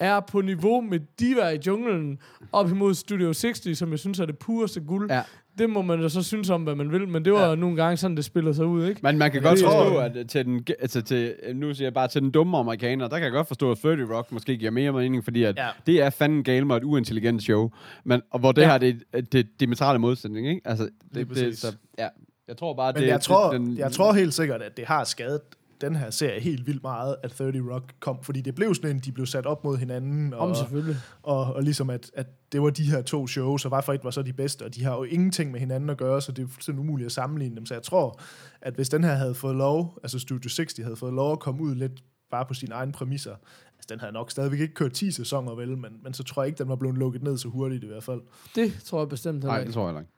er 0.00 0.20
på 0.20 0.40
niveau 0.40 0.80
med 0.80 1.00
Diva 1.18 1.48
i 1.48 1.58
junglen, 1.66 2.18
op 2.52 2.70
imod 2.70 2.94
Studio 2.94 3.32
60, 3.32 3.78
som 3.78 3.90
jeg 3.90 3.98
synes 3.98 4.18
er 4.18 4.26
det 4.26 4.38
pureste 4.38 4.80
guld. 4.80 5.10
Ja. 5.10 5.22
Det 5.58 5.70
må 5.70 5.82
man 5.82 6.00
jo 6.00 6.08
så 6.08 6.22
synes 6.22 6.50
om, 6.50 6.62
hvad 6.62 6.74
man 6.74 6.92
vil, 6.92 7.08
men 7.08 7.24
det 7.24 7.32
var 7.32 7.48
Ja. 7.48 7.54
nogle 7.54 7.76
gange 7.76 7.96
sådan, 7.96 8.16
det 8.16 8.24
spiller 8.24 8.52
sig 8.52 8.66
ud, 8.66 8.86
ikke? 8.86 9.00
Men 9.02 9.18
man 9.18 9.30
kan 9.30 9.42
godt 9.42 9.60
forstå, 9.60 9.96
at 9.98 10.16
øh, 10.16 10.26
til 10.26 10.44
den, 10.44 10.66
altså 10.80 11.02
til, 11.02 11.34
nu 11.54 11.74
siger 11.74 11.86
jeg 11.86 11.94
bare 11.94 12.08
til 12.08 12.22
den 12.22 12.30
dumme 12.30 12.58
amerikaner, 12.58 13.08
der 13.08 13.16
kan 13.16 13.24
jeg 13.24 13.32
godt 13.32 13.48
forstå, 13.48 13.70
at 13.70 13.78
30 13.78 14.16
Rock 14.16 14.32
måske 14.32 14.56
giver 14.56 14.70
mere 14.70 14.92
mening, 14.92 15.24
fordi 15.24 15.42
at 15.44 15.56
Ja. 15.56 15.68
det 15.86 16.02
er 16.02 16.10
fandme 16.10 16.42
gale 16.42 16.64
med 16.64 16.76
et 16.76 16.84
uintelligent 16.84 17.42
show. 17.42 17.70
Men, 18.04 18.22
og 18.30 18.40
hvor 18.40 18.52
det 18.52 18.62
Ja. 18.62 18.70
her, 18.70 18.78
det 18.78 19.02
er 19.12 19.20
det 19.20 19.60
diametrale 19.60 19.98
modsætning, 19.98 20.48
ikke? 20.48 20.60
Altså, 20.64 20.88
det, 21.14 21.28
det, 21.30 21.58
så, 21.58 21.74
ja. 21.98 22.08
Jeg 22.48 22.56
tror 22.56 22.74
bare, 22.74 22.92
Men 22.92 23.02
det, 23.02 23.08
jeg, 23.08 23.20
tror, 23.20 23.50
det, 23.52 23.60
den, 23.60 23.76
jeg 23.78 23.92
tror 23.92 24.12
helt 24.12 24.34
sikkert, 24.34 24.62
at 24.62 24.76
det 24.76 24.84
har 24.84 25.04
skadet 25.04 25.40
den 25.80 25.96
her 25.96 26.10
serie 26.10 26.40
helt 26.40 26.66
vildt 26.66 26.82
meget, 26.82 27.16
at 27.22 27.30
30 27.30 27.74
Rock 27.74 27.94
kom, 28.00 28.22
fordi 28.22 28.40
det 28.40 28.54
blev 28.54 28.74
sådan 28.74 28.90
en, 28.90 28.98
de 28.98 29.12
blev 29.12 29.26
sat 29.26 29.46
op 29.46 29.64
mod 29.64 29.76
hinanden, 29.76 30.34
Om 30.34 30.50
og, 30.50 30.56
selvfølgelig. 30.56 30.96
og, 31.22 31.54
og 31.54 31.62
ligesom 31.62 31.90
at, 31.90 32.10
at 32.14 32.26
det 32.52 32.62
var 32.62 32.70
de 32.70 32.84
her 32.84 33.02
to 33.02 33.26
shows, 33.26 33.64
og 33.64 33.68
hvorfor 33.68 33.92
et 33.92 34.04
var 34.04 34.10
så 34.10 34.22
de 34.22 34.32
bedste, 34.32 34.64
og 34.64 34.74
de 34.74 34.84
har 34.84 34.96
jo 34.96 35.02
ingenting 35.02 35.50
med 35.50 35.60
hinanden 35.60 35.90
at 35.90 35.98
gøre, 35.98 36.22
så 36.22 36.32
det 36.32 36.42
er 36.42 36.48
fuldstændig 36.48 36.80
umuligt 36.80 37.06
at 37.06 37.12
sammenligne 37.12 37.56
dem. 37.56 37.66
Så 37.66 37.74
jeg 37.74 37.82
tror, 37.82 38.20
at 38.60 38.74
hvis 38.74 38.88
den 38.88 39.04
her 39.04 39.14
havde 39.14 39.34
fået 39.34 39.56
lov, 39.56 39.98
altså 40.02 40.18
Studio 40.18 40.50
60 40.50 40.76
havde 40.76 40.96
fået 40.96 41.12
lov 41.12 41.32
at 41.32 41.40
komme 41.40 41.62
ud 41.62 41.74
lidt 41.74 41.92
bare 42.30 42.44
på 42.48 42.54
sine 42.54 42.74
egne 42.74 42.92
præmisser, 42.92 43.34
altså 43.74 43.86
den 43.88 44.00
havde 44.00 44.12
nok 44.12 44.30
stadigvæk 44.30 44.60
ikke 44.60 44.74
kørt 44.74 44.92
10 44.92 45.10
sæsoner 45.10 45.54
vel, 45.54 45.76
men, 45.78 45.92
men 46.02 46.14
så 46.14 46.24
tror 46.24 46.42
jeg 46.42 46.46
ikke, 46.46 46.58
den 46.58 46.68
var 46.68 46.76
blevet 46.76 46.98
lukket 46.98 47.22
ned 47.22 47.38
så 47.38 47.48
hurtigt 47.48 47.84
i 47.84 47.86
hvert 47.86 48.04
fald. 48.04 48.20
Det 48.54 48.82
tror 48.84 49.00
jeg 49.00 49.08
bestemt 49.08 49.34
heller 49.34 49.52
Nej, 49.52 49.64
det 49.64 49.74
tror 49.74 49.82
jeg 49.82 49.88
heller 49.88 50.00
ikke. 50.00 50.12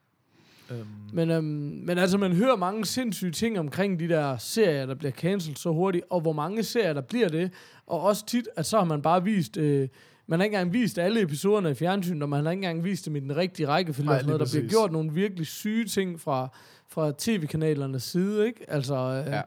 Øhm, 0.70 0.86
Men, 1.12 1.30
øhm, 1.30 1.44
men 1.86 1.98
altså, 1.98 2.18
man 2.18 2.32
hører 2.32 2.56
mange 2.56 2.84
sindssyge 2.84 3.32
ting 3.32 3.58
omkring 3.58 4.00
de 4.00 4.08
der 4.08 4.36
serier, 4.36 4.86
der 4.86 4.94
bliver 4.94 5.12
cancelled 5.12 5.56
så 5.56 5.70
hurtigt, 5.70 6.04
og 6.10 6.20
hvor 6.20 6.32
mange 6.32 6.62
serier, 6.62 6.92
der 6.92 7.00
bliver 7.00 7.28
det. 7.28 7.50
Og 7.86 8.00
også 8.00 8.26
tit, 8.26 8.48
at 8.56 8.66
så 8.66 8.78
har 8.78 8.84
man 8.84 9.02
bare 9.02 9.24
vist... 9.24 9.56
Øh, 9.56 9.88
man 10.26 10.38
har 10.38 10.44
ikke 10.44 10.54
engang 10.56 10.72
vist 10.72 10.98
alle 10.98 11.20
episoderne 11.20 11.70
i 11.70 11.74
fjernsynet, 11.74 12.22
og 12.22 12.28
man 12.28 12.44
har 12.44 12.50
ikke 12.52 12.58
engang 12.58 12.84
vist 12.84 13.06
dem 13.06 13.16
i 13.16 13.20
den 13.20 13.36
rigtige 13.36 13.68
rækkefølge. 13.68 14.08
Nej, 14.08 14.22
noget. 14.22 14.40
Der 14.40 14.46
bliver 14.52 14.68
gjort 14.68 14.92
nogle 14.92 15.12
virkelig 15.12 15.46
syge 15.46 15.84
ting 15.84 16.20
fra, 16.20 16.48
fra 16.88 17.12
tv-kanalernes 17.18 18.02
side, 18.02 18.46
ikke? 18.46 18.64
Altså, 18.68 18.94
øh, 18.94 19.32
ja. 19.32 19.40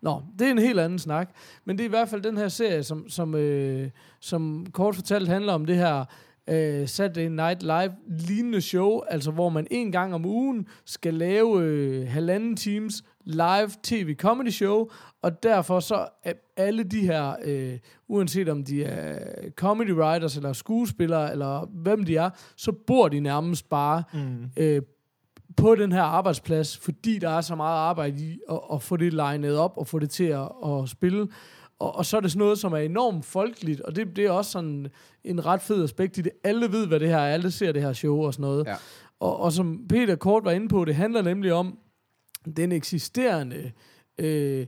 Nå, 0.00 0.22
det 0.38 0.46
er 0.46 0.50
en 0.50 0.58
helt 0.58 0.80
anden 0.80 0.98
snak. 0.98 1.30
Men 1.64 1.78
det 1.78 1.84
er 1.84 1.88
i 1.88 1.90
hvert 1.90 2.08
fald 2.08 2.22
den 2.22 2.36
her 2.36 2.48
serie, 2.48 2.82
som, 2.82 3.08
som, 3.08 3.34
øh, 3.34 3.90
som 4.20 4.66
kort 4.72 4.94
fortalt 4.94 5.28
handler 5.28 5.52
om 5.52 5.66
det 5.66 5.76
her 5.76 6.04
øh, 6.48 6.88
Saturday 6.88 7.28
Night 7.28 7.62
Live 7.62 7.92
lignende 8.06 8.60
show, 8.60 9.00
altså 9.08 9.30
hvor 9.30 9.48
man 9.48 9.66
en 9.70 9.92
gang 9.92 10.14
om 10.14 10.24
ugen 10.24 10.66
skal 10.84 11.14
lave 11.14 11.62
øh, 11.62 12.08
halvanden 12.08 12.56
times 12.56 13.04
live 13.24 13.70
tv 13.82 14.14
comedy 14.14 14.50
show, 14.50 14.88
og 15.22 15.42
derfor 15.42 15.80
så 15.80 16.08
er 16.24 16.32
alle 16.56 16.82
de 16.82 17.00
her, 17.00 17.36
øh, 17.44 17.78
uanset 18.08 18.48
om 18.48 18.64
de 18.64 18.84
er 18.84 19.18
comedy 19.56 19.92
writers 19.92 20.36
eller 20.36 20.52
skuespillere 20.52 21.32
eller 21.32 21.66
hvem 21.66 22.04
de 22.04 22.16
er, 22.16 22.30
så 22.56 22.72
bor 22.86 23.08
de 23.08 23.20
nærmest 23.20 23.68
bare 23.68 24.02
mm. 24.12 24.50
øh, 24.56 24.82
på 25.56 25.74
den 25.74 25.92
her 25.92 26.02
arbejdsplads, 26.02 26.78
fordi 26.78 27.18
der 27.18 27.30
er 27.30 27.40
så 27.40 27.54
meget 27.54 27.76
arbejde 27.76 28.20
i 28.20 28.38
at, 28.50 28.60
at 28.72 28.82
få 28.82 28.96
det 28.96 29.12
legnet 29.12 29.58
op 29.58 29.72
og 29.76 29.86
få 29.86 29.98
det 29.98 30.10
til 30.10 30.24
at, 30.24 30.48
at 30.66 30.88
spille. 30.88 31.28
Og, 31.78 31.96
og 31.96 32.06
så 32.06 32.16
er 32.16 32.20
det 32.20 32.32
sådan 32.32 32.38
noget, 32.38 32.58
som 32.58 32.72
er 32.72 32.76
enormt 32.76 33.24
folkeligt, 33.24 33.80
og 33.80 33.96
det, 33.96 34.16
det 34.16 34.26
er 34.26 34.30
også 34.30 34.50
sådan 34.50 34.86
en 35.24 35.46
ret 35.46 35.62
fed 35.62 35.84
aspekt 35.84 36.18
i 36.18 36.20
det. 36.20 36.32
Alle 36.44 36.72
ved, 36.72 36.86
hvad 36.86 37.00
det 37.00 37.08
her 37.08 37.18
er, 37.18 37.32
alle 37.34 37.50
ser 37.50 37.72
det 37.72 37.82
her 37.82 37.92
show 37.92 38.26
og 38.26 38.34
sådan 38.34 38.42
noget. 38.42 38.66
Ja. 38.66 38.74
Og, 39.20 39.40
og 39.40 39.52
som 39.52 39.80
Peter 39.88 40.16
Kort 40.16 40.44
var 40.44 40.50
inde 40.50 40.68
på, 40.68 40.84
det 40.84 40.94
handler 40.94 41.22
nemlig 41.22 41.52
om 41.52 41.78
den 42.56 42.72
eksisterende 42.72 43.72
øh, 44.18 44.66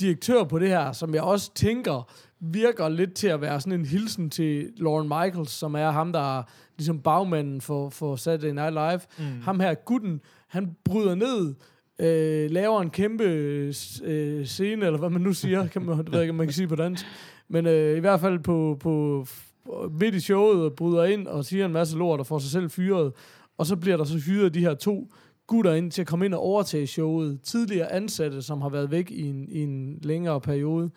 direktør 0.00 0.44
på 0.44 0.58
det 0.58 0.68
her, 0.68 0.92
som 0.92 1.14
jeg 1.14 1.22
også 1.22 1.54
tænker 1.54 2.12
virker 2.40 2.88
lidt 2.88 3.14
til 3.14 3.26
at 3.26 3.40
være 3.40 3.60
sådan 3.60 3.80
en 3.80 3.86
hilsen 3.86 4.30
til 4.30 4.72
Lauren 4.76 5.08
Michaels, 5.08 5.50
som 5.50 5.74
er 5.74 5.90
ham, 5.90 6.12
der 6.12 6.38
er 6.38 6.42
ligesom 6.78 7.00
bagmanden 7.00 7.60
for, 7.60 7.90
for 7.90 8.16
Saturday 8.16 8.54
Night 8.54 8.72
Live. 8.72 9.00
Mm. 9.18 9.40
Ham 9.40 9.60
her, 9.60 9.74
gutten, 9.74 10.20
han 10.48 10.76
bryder 10.84 11.14
ned, 11.14 11.54
øh, 12.00 12.50
laver 12.50 12.80
en 12.80 12.90
kæmpe 12.90 13.24
øh, 13.24 14.44
scene, 14.44 14.86
eller 14.86 14.98
hvad 14.98 15.10
man 15.10 15.22
nu 15.22 15.32
siger, 15.32 15.66
kan 15.66 15.82
man, 15.82 15.98
det 15.98 16.12
ved 16.12 16.20
ikke, 16.20 16.30
om 16.30 16.36
man 16.36 16.46
kan 16.46 16.54
sige 16.54 16.68
på 16.68 16.76
dansk, 16.76 17.06
men 17.48 17.66
øh, 17.66 17.96
i 17.96 18.00
hvert 18.00 18.20
fald 18.20 18.38
på, 18.38 18.76
på, 18.80 19.26
på 19.64 19.92
midt 20.00 20.14
i 20.14 20.20
showet, 20.20 20.64
og 20.64 20.74
bryder 20.74 21.04
ind 21.04 21.26
og 21.26 21.44
siger 21.44 21.66
en 21.66 21.72
masse 21.72 21.98
lort 21.98 22.20
og 22.20 22.26
får 22.26 22.38
sig 22.38 22.50
selv 22.50 22.70
fyret, 22.70 23.12
og 23.58 23.66
så 23.66 23.76
bliver 23.76 23.96
der 23.96 24.04
så 24.04 24.18
hyret 24.18 24.54
de 24.54 24.60
her 24.60 24.74
to 24.74 25.10
gutter 25.46 25.74
ind 25.74 25.90
til 25.90 26.00
at 26.00 26.06
komme 26.06 26.24
ind 26.24 26.34
og 26.34 26.40
overtage 26.40 26.86
showet. 26.86 27.40
Tidligere 27.42 27.92
ansatte, 27.92 28.42
som 28.42 28.62
har 28.62 28.68
været 28.68 28.90
væk 28.90 29.10
i 29.10 29.22
en, 29.22 29.48
i 29.48 29.58
en 29.58 29.98
længere 30.02 30.40
periode. 30.40 30.90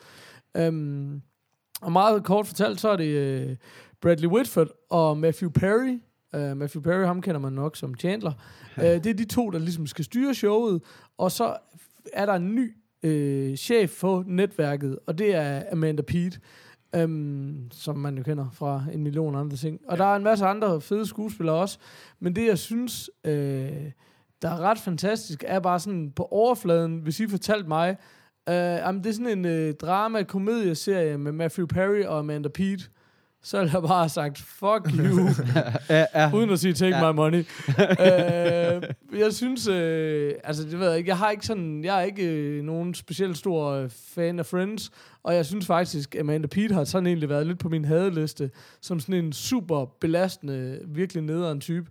Um, 0.67 1.21
og 1.81 1.91
meget 1.91 2.23
kort 2.23 2.47
fortalt, 2.47 2.81
så 2.81 2.89
er 2.89 2.95
det 2.95 3.49
uh, 3.49 3.55
Bradley 4.01 4.29
Whitford 4.29 4.67
og 4.89 5.17
Matthew 5.17 5.49
Perry. 5.49 5.99
Uh, 6.37 6.57
Matthew 6.57 6.81
Perry, 6.81 7.05
ham 7.05 7.21
kender 7.21 7.39
man 7.39 7.53
nok 7.53 7.75
som 7.75 7.95
Chandler. 7.95 8.31
Uh, 8.77 8.83
det 8.83 9.05
er 9.05 9.13
de 9.13 9.25
to, 9.25 9.49
der 9.49 9.59
ligesom 9.59 9.87
skal 9.87 10.05
styre 10.05 10.33
showet. 10.33 10.81
Og 11.17 11.31
så 11.31 11.57
er 12.13 12.25
der 12.25 12.33
en 12.33 12.55
ny 12.55 12.75
uh, 13.03 13.55
chef 13.55 13.89
for 13.89 14.23
netværket, 14.27 14.99
og 15.07 15.17
det 15.17 15.35
er 15.35 15.63
Amanda 15.71 16.01
Peet. 16.01 16.39
Um, 17.03 17.67
som 17.71 17.97
man 17.97 18.17
jo 18.17 18.23
kender 18.23 18.49
fra 18.51 18.83
en 18.93 19.03
million 19.03 19.35
andre 19.35 19.57
ting. 19.57 19.79
Og 19.87 19.97
der 19.97 20.05
er 20.05 20.15
en 20.15 20.23
masse 20.23 20.45
andre 20.45 20.81
fede 20.81 21.05
skuespillere 21.05 21.55
også. 21.55 21.77
Men 22.19 22.35
det, 22.35 22.45
jeg 22.47 22.57
synes, 22.57 23.09
uh, 23.27 23.31
der 24.41 24.49
er 24.49 24.59
ret 24.59 24.79
fantastisk, 24.79 25.43
er 25.47 25.59
bare 25.59 25.79
sådan 25.79 26.11
på 26.11 26.27
overfladen, 26.31 26.99
hvis 26.99 27.19
I 27.19 27.27
fortalte 27.27 27.67
mig, 27.67 27.97
uh, 28.47 28.53
jamen 28.53 29.03
det 29.03 29.09
er 29.09 29.13
sådan 29.13 29.45
en 29.45 29.69
uh, 29.69 29.73
drama-komedieserie 29.75 31.17
med 31.17 31.31
Matthew 31.31 31.65
Perry 31.65 32.03
og 32.03 32.19
Amanda 32.19 32.49
Peet, 32.49 32.89
så 33.43 33.57
ville 33.59 33.71
jeg 33.73 33.81
bare 33.81 33.99
have 33.99 34.09
sagt, 34.09 34.37
fuck 34.37 34.97
you, 34.99 35.27
Ja, 35.89 36.05
ja. 36.15 36.31
uden 36.33 36.49
at 36.49 36.59
sige, 36.59 36.73
take 36.73 36.97
Ja. 36.97 37.11
my 37.11 37.15
money. 37.15 37.37
øh, 37.79 39.19
jeg 39.19 39.33
synes, 39.33 39.67
øh, 39.67 40.33
altså 40.43 40.63
det 40.63 40.79
ved 40.79 40.89
jeg 40.89 40.97
ikke, 40.97 41.09
jeg 41.09 41.17
har 41.17 41.31
ikke 41.31 41.45
sådan, 41.45 41.83
jeg 41.83 41.97
er 41.99 42.01
ikke 42.05 42.23
øh, 42.25 42.63
nogen 42.63 42.93
specielt 42.93 43.37
stor 43.37 43.69
øh, 43.71 43.89
fan 44.15 44.39
af 44.39 44.45
Friends, 44.45 44.91
og 45.23 45.35
jeg 45.35 45.45
synes 45.45 45.65
faktisk, 45.65 46.15
Amanda 46.19 46.47
Peet 46.47 46.71
har 46.71 46.83
sådan 46.83 47.07
egentlig 47.07 47.29
været 47.29 47.47
lidt 47.47 47.59
på 47.59 47.69
min 47.69 47.85
hadeliste, 47.85 48.49
som 48.81 48.99
sådan 48.99 49.15
en 49.25 49.33
super 49.33 49.85
belastende, 50.01 50.79
virkelig 50.87 51.23
nederen 51.23 51.61
type. 51.61 51.85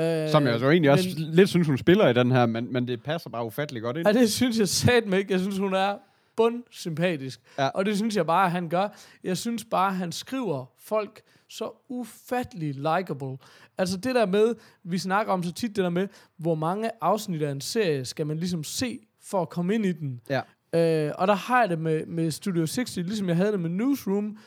Øh, 0.00 0.30
Som 0.30 0.46
jeg 0.46 0.58
så 0.60 0.70
egentlig 0.70 0.90
også 0.90 1.08
men- 1.18 1.34
lidt 1.34 1.48
synes, 1.48 1.66
hun 1.66 1.78
spiller 1.78 2.08
i 2.08 2.12
den 2.12 2.30
her, 2.32 2.46
men, 2.46 2.72
men 2.72 2.88
det 2.88 3.02
passer 3.02 3.30
bare 3.30 3.44
ufattelig 3.46 3.82
godt 3.82 3.96
ind. 3.96 4.06
Ja, 4.08 4.12
det 4.12 4.32
synes 4.32 4.58
jeg 4.58 4.68
sat 4.68 5.06
mig 5.06 5.18
ikke. 5.18 5.32
Jeg 5.32 5.40
synes, 5.40 5.58
hun 5.58 5.74
er 5.74 5.94
bund 6.36 6.62
sympatisk. 6.70 7.40
Ja. 7.58 7.68
Og 7.68 7.86
det 7.86 7.96
synes 7.96 8.16
jeg 8.16 8.26
bare, 8.26 8.44
at 8.44 8.50
han 8.50 8.68
gør. 8.68 8.88
Jeg 9.24 9.36
synes 9.36 9.64
bare, 9.64 9.88
at 9.88 9.96
han 9.96 10.12
skriver 10.12 10.66
folk 10.78 11.22
så 11.48 11.70
ufattelig 11.88 12.74
likable. 12.74 13.38
Altså 13.78 13.96
det 13.96 14.14
der 14.14 14.26
med, 14.26 14.54
vi 14.84 14.98
snakker 14.98 15.32
om 15.32 15.42
så 15.42 15.52
tit 15.52 15.76
det 15.76 15.84
der 15.84 15.90
med, 15.90 16.08
hvor 16.36 16.54
mange 16.54 16.90
afsnit 17.00 17.42
af 17.42 17.50
en 17.50 17.60
serie 17.60 18.04
skal 18.04 18.26
man 18.26 18.38
ligesom 18.38 18.64
se 18.64 18.98
for 19.22 19.42
at 19.42 19.48
komme 19.48 19.74
ind 19.74 19.86
i 19.86 19.92
den. 19.92 20.20
Ja. 20.30 20.40
Øh, 20.74 21.12
og 21.18 21.28
der 21.28 21.34
har 21.34 21.60
jeg 21.60 21.70
det 21.70 21.78
med, 21.78 22.06
med 22.06 22.30
Studio 22.30 22.66
60, 22.66 22.96
ligesom 22.96 23.28
jeg 23.28 23.36
havde 23.36 23.52
det 23.52 23.60
med 23.60 23.70
Newsroom. 23.70 24.38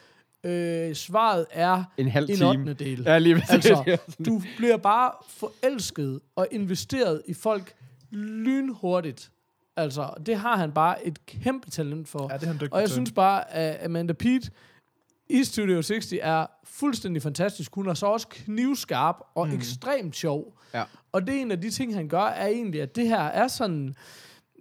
Øh, 0.44 0.96
svaret 0.96 1.46
er 1.52 1.84
En 1.98 2.08
halv 2.08 2.30
en 2.30 2.36
time. 2.36 2.50
8. 2.50 2.74
del. 2.74 3.04
Ja, 3.06 3.18
lige. 3.18 3.36
Altså, 3.50 3.98
du 4.26 4.42
bliver 4.58 4.78
bare 4.78 5.12
forelsket 5.28 6.20
og 6.36 6.48
investeret 6.52 7.22
i 7.28 7.34
folk 7.34 7.74
lynhurtigt. 8.12 9.32
Altså, 9.80 10.14
det 10.26 10.38
har 10.38 10.58
han 10.58 10.72
bare 10.72 11.08
et 11.08 11.26
kæmpe 11.26 11.70
talent 11.70 12.08
for. 12.08 12.28
Ja, 12.32 12.38
det 12.38 12.44
er 12.44 12.48
han 12.48 12.56
dygtig 12.56 12.74
og 12.74 12.80
jeg 12.80 12.88
til. 12.88 12.94
synes 12.94 13.12
bare, 13.12 13.52
at 13.52 13.86
Amanda 13.86 14.14
Peet 14.14 14.52
i 15.30 15.44
Studio 15.44 15.82
60 15.82 16.14
er 16.22 16.46
fuldstændig 16.64 17.22
fantastisk. 17.22 17.76
Hun 17.76 17.88
er 17.88 17.94
så 17.94 18.06
også 18.06 18.28
knivskarp 18.28 19.16
og 19.36 19.48
mm. 19.48 19.54
ekstremt 19.54 20.16
sjov. 20.16 20.60
Ja. 20.74 20.84
Og 21.12 21.28
det 21.28 21.36
er 21.36 21.42
en 21.42 21.52
af 21.52 21.62
de 21.62 21.70
ting, 21.70 21.96
han 21.96 22.08
gør, 22.08 22.22
er 22.22 22.48
egentlig, 22.48 22.82
at 22.82 22.96
det 22.96 23.08
her 23.08 23.22
er 23.22 23.48
sådan... 23.48 23.96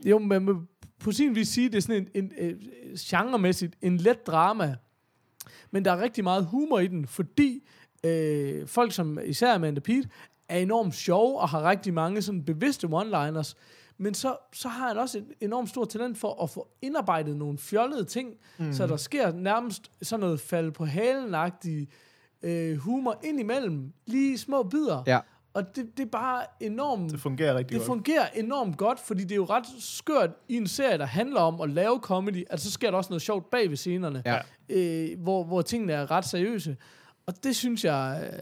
Jo, 0.04 0.18
man 0.18 0.42
må 0.42 0.62
på 1.00 1.12
sin 1.12 1.34
vis 1.34 1.48
sige, 1.48 1.68
det 1.68 1.76
er 1.76 1.80
sådan 1.80 2.08
en, 2.14 2.24
en, 2.24 2.32
en 2.38 2.58
genremæssigt 2.98 3.76
en 3.82 3.96
let 3.96 4.26
drama, 4.26 4.76
men 5.70 5.84
der 5.84 5.92
er 5.92 6.02
rigtig 6.02 6.24
meget 6.24 6.46
humor 6.46 6.78
i 6.78 6.86
den, 6.86 7.06
fordi 7.06 7.68
øh, 8.04 8.66
folk 8.66 8.92
som 8.92 9.18
især 9.24 9.54
Amanda 9.54 9.80
Peet 9.80 10.08
er 10.48 10.58
enormt 10.58 10.94
sjove 10.94 11.40
og 11.40 11.48
har 11.48 11.70
rigtig 11.70 11.94
mange 11.94 12.22
sådan 12.22 12.44
bevidste 12.44 12.86
one-liners, 12.86 13.54
men 13.98 14.14
så, 14.14 14.36
så 14.52 14.68
har 14.68 14.88
han 14.88 14.98
også 14.98 15.18
et 15.18 15.24
enormt 15.40 15.68
stort 15.68 15.88
talent 15.88 16.18
for 16.18 16.42
at 16.42 16.50
få 16.50 16.68
indarbejdet 16.82 17.36
nogle 17.36 17.58
fjollede 17.58 18.04
ting, 18.04 18.34
mm. 18.58 18.72
så 18.72 18.86
der 18.86 18.96
sker 18.96 19.32
nærmest 19.32 19.90
sådan 20.02 20.20
noget 20.20 20.40
fald 20.40 20.70
på 20.72 20.84
halen 20.84 21.34
øh, 22.42 22.76
humor 22.76 23.20
ind 23.24 23.40
imellem, 23.40 23.92
lige 24.06 24.38
små 24.38 24.62
bidder. 24.62 25.02
Ja. 25.06 25.18
Og 25.54 25.76
det, 25.76 25.96
det 25.96 26.02
er 26.02 26.10
bare 26.10 26.44
enormt 26.60 27.12
Det 27.12 27.20
fungerer 27.20 27.54
rigtig 27.54 27.72
det 27.72 27.78
godt. 27.78 27.86
fungerer 27.86 28.26
enormt 28.34 28.76
godt, 28.76 29.00
fordi 29.00 29.22
det 29.22 29.32
er 29.32 29.36
jo 29.36 29.44
ret 29.44 29.64
skørt 29.78 30.30
i 30.48 30.56
en 30.56 30.66
serie, 30.66 30.98
der 30.98 31.04
handler 31.06 31.40
om 31.40 31.60
at 31.60 31.70
lave 31.70 31.98
comedy, 32.02 32.44
at 32.50 32.60
så 32.60 32.70
sker 32.70 32.90
der 32.90 32.98
også 32.98 33.10
noget 33.10 33.22
sjovt 33.22 33.50
bag 33.50 33.68
ved 33.70 33.76
scenerne, 33.76 34.22
Ja. 34.26 34.38
øh, 34.68 35.20
hvor, 35.22 35.44
hvor 35.44 35.62
tingene 35.62 35.92
er 35.92 36.10
ret 36.10 36.24
seriøse. 36.24 36.76
Og 37.28 37.34
det 37.44 37.56
synes 37.56 37.84
jeg, 37.84 38.20
øh, 38.32 38.38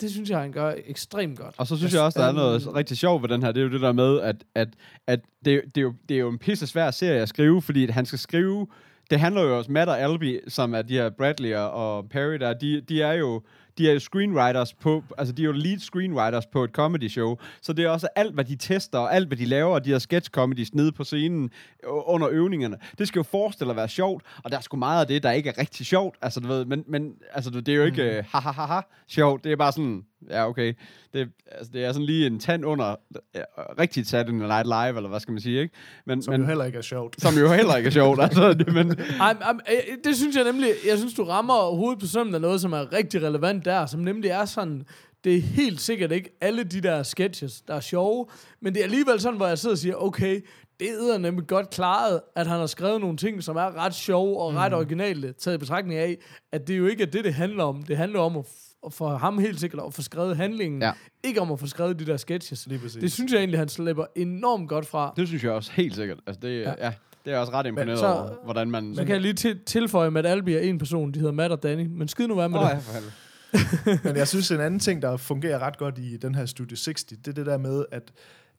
det 0.00 0.10
synes 0.10 0.30
jeg, 0.30 0.38
han 0.40 0.52
gør 0.52 0.74
ekstremt 0.86 1.38
godt. 1.38 1.54
Og 1.58 1.66
så 1.66 1.76
synes 1.76 1.94
jeg 1.94 2.02
også, 2.02 2.18
der 2.20 2.26
er 2.26 2.32
noget 2.32 2.62
Øhm. 2.66 2.72
rigtig 2.74 2.96
sjovt 2.96 3.22
ved 3.22 3.28
den 3.28 3.42
her. 3.42 3.52
Det 3.52 3.60
er 3.60 3.64
jo 3.64 3.72
det 3.72 3.80
der 3.80 3.92
med, 3.92 4.20
at, 4.20 4.36
at, 4.54 4.68
at 5.06 5.20
det, 5.44 5.62
det, 5.74 5.76
er 5.76 5.82
jo, 5.82 5.94
det 6.08 6.14
er 6.14 6.18
jo 6.20 6.28
en 6.28 6.38
pisse 6.38 6.66
svær 6.66 6.90
serie 6.90 7.20
at 7.20 7.28
skrive, 7.28 7.62
fordi 7.62 7.84
at 7.84 7.90
han 7.90 8.06
skal 8.06 8.18
skrive... 8.18 8.66
Det 9.10 9.20
handler 9.20 9.42
jo 9.42 9.58
også 9.58 9.72
Matt 9.72 9.90
og 9.90 10.00
Albie, 10.00 10.40
som 10.48 10.74
er 10.74 10.82
de 10.82 10.94
her 10.94 11.10
Bradley 11.10 11.54
og- 11.54 11.70
og 11.96 12.08
Perry, 12.08 12.34
der, 12.40 12.54
de, 12.54 12.80
de 12.80 13.02
er 13.02 13.12
jo 13.12 13.42
de 13.78 13.88
er 13.88 13.92
jo 13.92 13.98
screenwriters 13.98 14.74
på, 14.74 15.02
altså 15.18 15.34
de 15.34 15.42
er 15.42 15.46
jo 15.46 15.52
lead 15.52 15.78
screenwriters 15.78 16.46
på 16.46 16.64
et 16.64 16.70
comedy 16.70 17.08
show, 17.08 17.36
så 17.62 17.72
det 17.72 17.84
er 17.84 17.88
også 17.88 18.08
alt, 18.16 18.34
hvad 18.34 18.44
de 18.44 18.56
tester, 18.56 18.98
og 18.98 19.14
alt, 19.14 19.28
hvad 19.28 19.36
de 19.36 19.44
laver, 19.44 19.78
de 19.78 19.90
her 19.90 19.98
sketch 19.98 20.30
comedies 20.30 20.74
nede 20.74 20.92
på 20.92 21.04
scenen 21.04 21.50
øh, 21.84 21.90
under 22.06 22.28
øvningerne. 22.30 22.76
Det 22.98 23.08
skal 23.08 23.18
jo 23.18 23.22
forestille 23.22 23.70
at 23.70 23.76
være 23.76 23.88
sjovt, 23.88 24.22
og 24.44 24.50
der 24.50 24.56
er 24.56 24.60
sgu 24.60 24.76
meget 24.76 25.00
af 25.00 25.06
det, 25.06 25.22
der 25.22 25.30
ikke 25.30 25.48
er 25.48 25.58
rigtig 25.58 25.86
sjovt, 25.86 26.16
altså 26.22 26.40
du 26.40 26.48
ved, 26.48 26.64
men, 26.64 26.84
men 26.88 27.12
altså, 27.32 27.50
det 27.50 27.68
er 27.68 27.74
jo 27.74 27.84
ikke 27.84 28.20
mm. 28.20 28.28
ha 28.32 28.38
ha 28.38 28.50
ha 28.50 28.66
ha 28.66 28.80
sjovt, 29.08 29.44
det 29.44 29.52
er 29.52 29.56
bare 29.56 29.72
sådan, 29.72 30.02
ja 30.30 30.48
okay, 30.48 30.74
det, 31.12 31.28
altså, 31.46 31.72
det 31.72 31.84
er 31.84 31.92
sådan 31.92 32.06
lige 32.06 32.26
en 32.26 32.38
tand 32.38 32.64
under 32.64 32.96
ja, 33.34 33.42
rigtigt 33.78 34.08
Saturday 34.08 34.46
Night 34.46 34.66
Live, 34.66 34.96
eller 34.96 35.08
hvad 35.08 35.20
skal 35.20 35.32
man 35.32 35.40
sige, 35.40 35.60
ikke? 35.60 35.74
Men, 36.06 36.22
Som 36.22 36.32
men, 36.32 36.40
jo 36.40 36.46
heller 36.46 36.64
ikke 36.64 36.78
er 36.78 36.82
sjovt. 36.82 37.20
som 37.20 37.34
jo 37.34 37.52
heller 37.52 37.76
ikke 37.76 37.86
er 37.86 37.90
sjovt, 37.90 38.22
altså, 38.22 38.52
det, 38.58 38.74
men, 38.74 38.98
Ej, 39.20 39.36
ej, 39.40 39.52
øh, 39.70 39.96
det 40.04 40.16
synes 40.16 40.36
jeg 40.36 40.44
nemlig, 40.44 40.68
jeg 40.86 40.98
synes, 40.98 41.14
du 41.14 41.24
rammer 41.24 41.76
hovedet 41.76 42.00
på 42.00 42.06
sømmen 42.06 42.34
af 42.34 42.40
noget, 42.40 42.60
som 42.60 42.72
er 42.72 42.92
rigtig 42.92 43.22
relevant 43.22 43.64
der, 43.64 43.86
som 43.86 44.00
nemlig 44.00 44.30
er 44.30 44.44
sådan, 44.44 44.86
det 45.24 45.36
er 45.36 45.40
helt 45.40 45.80
sikkert 45.80 46.12
ikke 46.12 46.36
alle 46.40 46.64
de 46.64 46.80
der 46.80 47.02
sketches, 47.02 47.60
der 47.60 47.74
er 47.74 47.80
sjove, 47.80 48.26
men 48.60 48.74
det 48.74 48.80
er 48.80 48.84
alligevel 48.84 49.20
sådan, 49.20 49.36
hvor 49.36 49.46
jeg 49.46 49.58
sidder 49.58 49.74
og 49.74 49.78
siger, 49.78 49.94
okay, 49.94 50.40
det 50.80 50.88
er 50.88 51.18
nemlig 51.18 51.46
godt 51.46 51.70
klaret, 51.70 52.20
at 52.36 52.46
han 52.46 52.58
har 52.58 52.66
skrevet 52.66 53.00
nogle 53.00 53.16
ting, 53.16 53.42
som 53.42 53.56
er 53.56 53.76
ret 53.76 53.94
sjove 53.94 54.38
og 54.42 54.54
ret 54.54 54.74
originale, 54.74 55.32
taget 55.32 55.54
i 55.54 55.58
betragtning 55.58 56.00
af, 56.00 56.18
at 56.52 56.68
det 56.68 56.78
jo 56.78 56.86
ikke 56.86 57.02
er 57.02 57.06
det, 57.06 57.24
det 57.24 57.34
handler 57.34 57.64
om. 57.64 57.82
Det 57.82 57.96
handler 57.96 58.20
om 58.20 58.36
at, 58.36 58.44
for 58.90 59.16
ham 59.16 59.38
helt 59.38 59.60
sikkert 59.60 59.82
at 59.86 59.94
få 59.94 60.02
skrevet 60.02 60.36
handlingen, 60.36 60.82
Ja. 60.82 60.92
ikke 61.24 61.40
om 61.40 61.52
at 61.52 61.60
få 61.60 61.66
skrevet 61.66 61.98
de 61.98 62.06
der 62.06 62.16
sketches. 62.16 62.66
Lige 62.66 62.78
præcis. 62.78 63.00
Det 63.00 63.12
synes 63.12 63.32
jeg 63.32 63.38
egentlig, 63.38 63.58
han 63.60 63.68
slipper 63.68 64.04
enormt 64.16 64.68
godt 64.68 64.86
fra. 64.86 65.12
det 65.16 65.28
synes 65.28 65.44
jeg 65.44 65.52
også 65.52 65.72
helt 65.72 65.94
sikkert, 65.94 66.18
altså 66.26 66.40
det, 66.42 66.60
ja. 66.60 66.74
ja 66.86 66.92
det 67.24 67.32
er 67.34 67.38
også 67.38 67.52
ret 67.52 67.66
imponeret 67.66 67.98
så- 67.98 68.06
over, 68.14 68.44
hvordan 68.44 68.70
man... 68.70 68.94
Så 68.94 69.04
kan 69.04 69.12
jeg 69.12 69.20
lige 69.20 69.34
til, 69.34 69.58
tilføje, 69.66 70.18
at 70.18 70.26
Albie 70.26 70.56
er 70.58 70.62
en 70.62 70.78
person, 70.78 71.12
de 71.12 71.18
hedder 71.18 71.32
Matt 71.32 71.52
og 71.52 71.62
Danny, 71.62 71.86
men 71.86 72.08
skid 72.08 72.26
nu 72.26 72.34
være 72.34 72.48
med 72.48 72.58
Åh, 72.58 72.64
det. 72.64 72.70
ja, 72.70 72.78
for. 72.78 73.02
Men 74.04 74.16
jeg 74.16 74.28
synes, 74.28 74.50
en 74.50 74.60
anden 74.60 74.80
ting, 74.80 75.02
der 75.02 75.16
fungerer 75.16 75.58
ret 75.58 75.78
godt 75.78 75.98
i 75.98 76.16
den 76.16 76.34
her 76.34 76.46
Studio 76.46 76.76
60, 76.76 77.04
det 77.04 77.28
er 77.28 77.32
det 77.32 77.46
der 77.46 77.58
med, 77.58 77.84
at, 77.92 78.12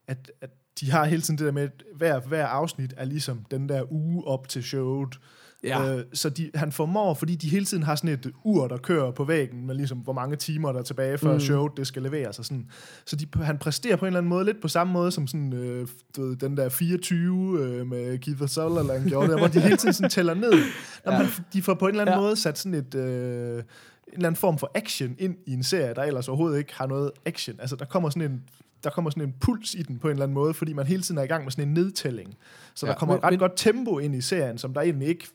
at, 0.08 0.32
at 0.42 0.50
de 0.80 0.92
har 0.92 1.06
hele 1.06 1.22
tiden 1.22 1.38
det 1.38 1.46
der 1.46 1.52
med, 1.52 1.64
at 1.64 1.84
hver, 1.96 2.20
hver 2.20 2.46
afsnit 2.48 2.94
er 2.98 3.06
ligesom 3.06 3.46
den 3.52 3.70
der 3.70 3.92
uge 3.92 4.28
op 4.28 4.48
til 4.50 4.64
showet. 4.64 5.20
Ja. 5.64 5.96
Øh, 5.98 6.04
så 6.14 6.30
de, 6.30 6.52
han 6.56 6.72
formår, 6.72 7.14
fordi 7.14 7.36
de 7.36 7.50
hele 7.50 7.66
tiden 7.66 7.84
har 7.84 7.96
sådan 7.96 8.10
et 8.10 8.32
ur, 8.44 8.68
der 8.68 8.78
kører 8.78 9.12
på 9.12 9.24
væggen, 9.24 9.68
med 9.68 9.76
ligesom, 9.76 9.98
hvor 9.98 10.14
mange 10.14 10.36
timer 10.36 10.72
der 10.72 10.80
er 10.80 10.84
tilbage, 10.84 11.18
før 11.18 11.34
mm. 11.34 11.40
showet 11.40 11.72
det 11.78 11.88
skal 11.88 12.02
leveres. 12.02 12.40
Og 12.40 12.46
sådan. 12.46 12.66
Så 13.06 13.16
de, 13.16 13.26
han 13.44 13.58
præsterer 13.58 13.96
på 13.96 14.06
en 14.06 14.08
eller 14.08 14.18
anden 14.20 14.30
måde, 14.30 14.46
lidt 14.46 14.62
på 14.62 14.68
samme 14.68 14.94
måde 14.94 15.12
som 15.12 15.28
sådan, 15.28 15.54
øh, 15.54 15.88
den 16.18 16.58
der 16.58 16.70
24 16.70 17.60
øh, 17.62 17.88
med 17.88 18.18
Keith 18.18 18.48
Sutherland 18.48 19.10
gjorde 19.10 19.28
der, 19.32 19.38
hvor 19.38 19.48
de 19.48 19.60
hele 19.60 19.78
tiden 19.78 19.94
sådan 19.94 20.10
tæller 20.10 20.34
ned. 20.34 20.54
Når 21.06 21.12
Ja. 21.14 21.20
man, 21.20 21.28
de 21.54 21.62
får 21.62 21.74
på 21.74 21.86
en 21.86 21.90
eller 21.90 22.02
anden 22.02 22.14
Ja. 22.14 22.20
ja. 22.20 22.26
måde 22.26 22.36
sat 22.36 22.58
sådan 22.58 22.74
et... 22.74 22.96
Øh, 22.96 23.64
en 24.08 24.14
eller 24.14 24.28
anden 24.30 24.40
form 24.40 24.58
for 24.58 24.72
action 24.76 25.16
ind 25.20 25.36
i 25.46 25.54
en 25.54 25.64
serie, 25.64 25.94
der 25.94 26.04
ellers 26.04 26.28
overhovedet 26.28 26.58
ikke 26.58 26.74
har 26.76 26.88
noget 26.88 27.12
action. 27.26 27.56
Altså, 27.60 27.76
der 27.76 27.86
kommer 27.86 28.10
sådan 28.10 28.32
en 28.32 28.42
der 28.84 28.90
kommer 28.90 29.10
sådan 29.12 29.24
en 29.24 29.34
puls 29.42 29.74
i 29.74 29.82
den 29.82 30.00
på 30.00 30.08
en 30.08 30.12
eller 30.12 30.24
anden 30.24 30.34
måde, 30.34 30.54
fordi 30.54 30.74
man 30.74 30.88
hele 30.88 31.02
tiden 31.04 31.18
er 31.18 31.24
i 31.24 31.28
gang 31.28 31.44
med 31.44 31.52
sådan 31.52 31.68
en 31.68 31.74
nedtælling. 31.74 32.34
Så 32.76 32.86
Ja. 32.86 32.92
der 32.92 32.98
kommer 32.98 33.16
Men- 33.16 33.20
et 33.20 33.24
ret 33.24 33.32
men- 33.34 33.40
godt 33.40 33.52
tempo 33.56 34.00
ind 34.00 34.16
i 34.16 34.22
serien, 34.22 34.58
som 34.58 34.74
der 34.74 34.82
egentlig 34.82 35.08
ikke 35.08 35.28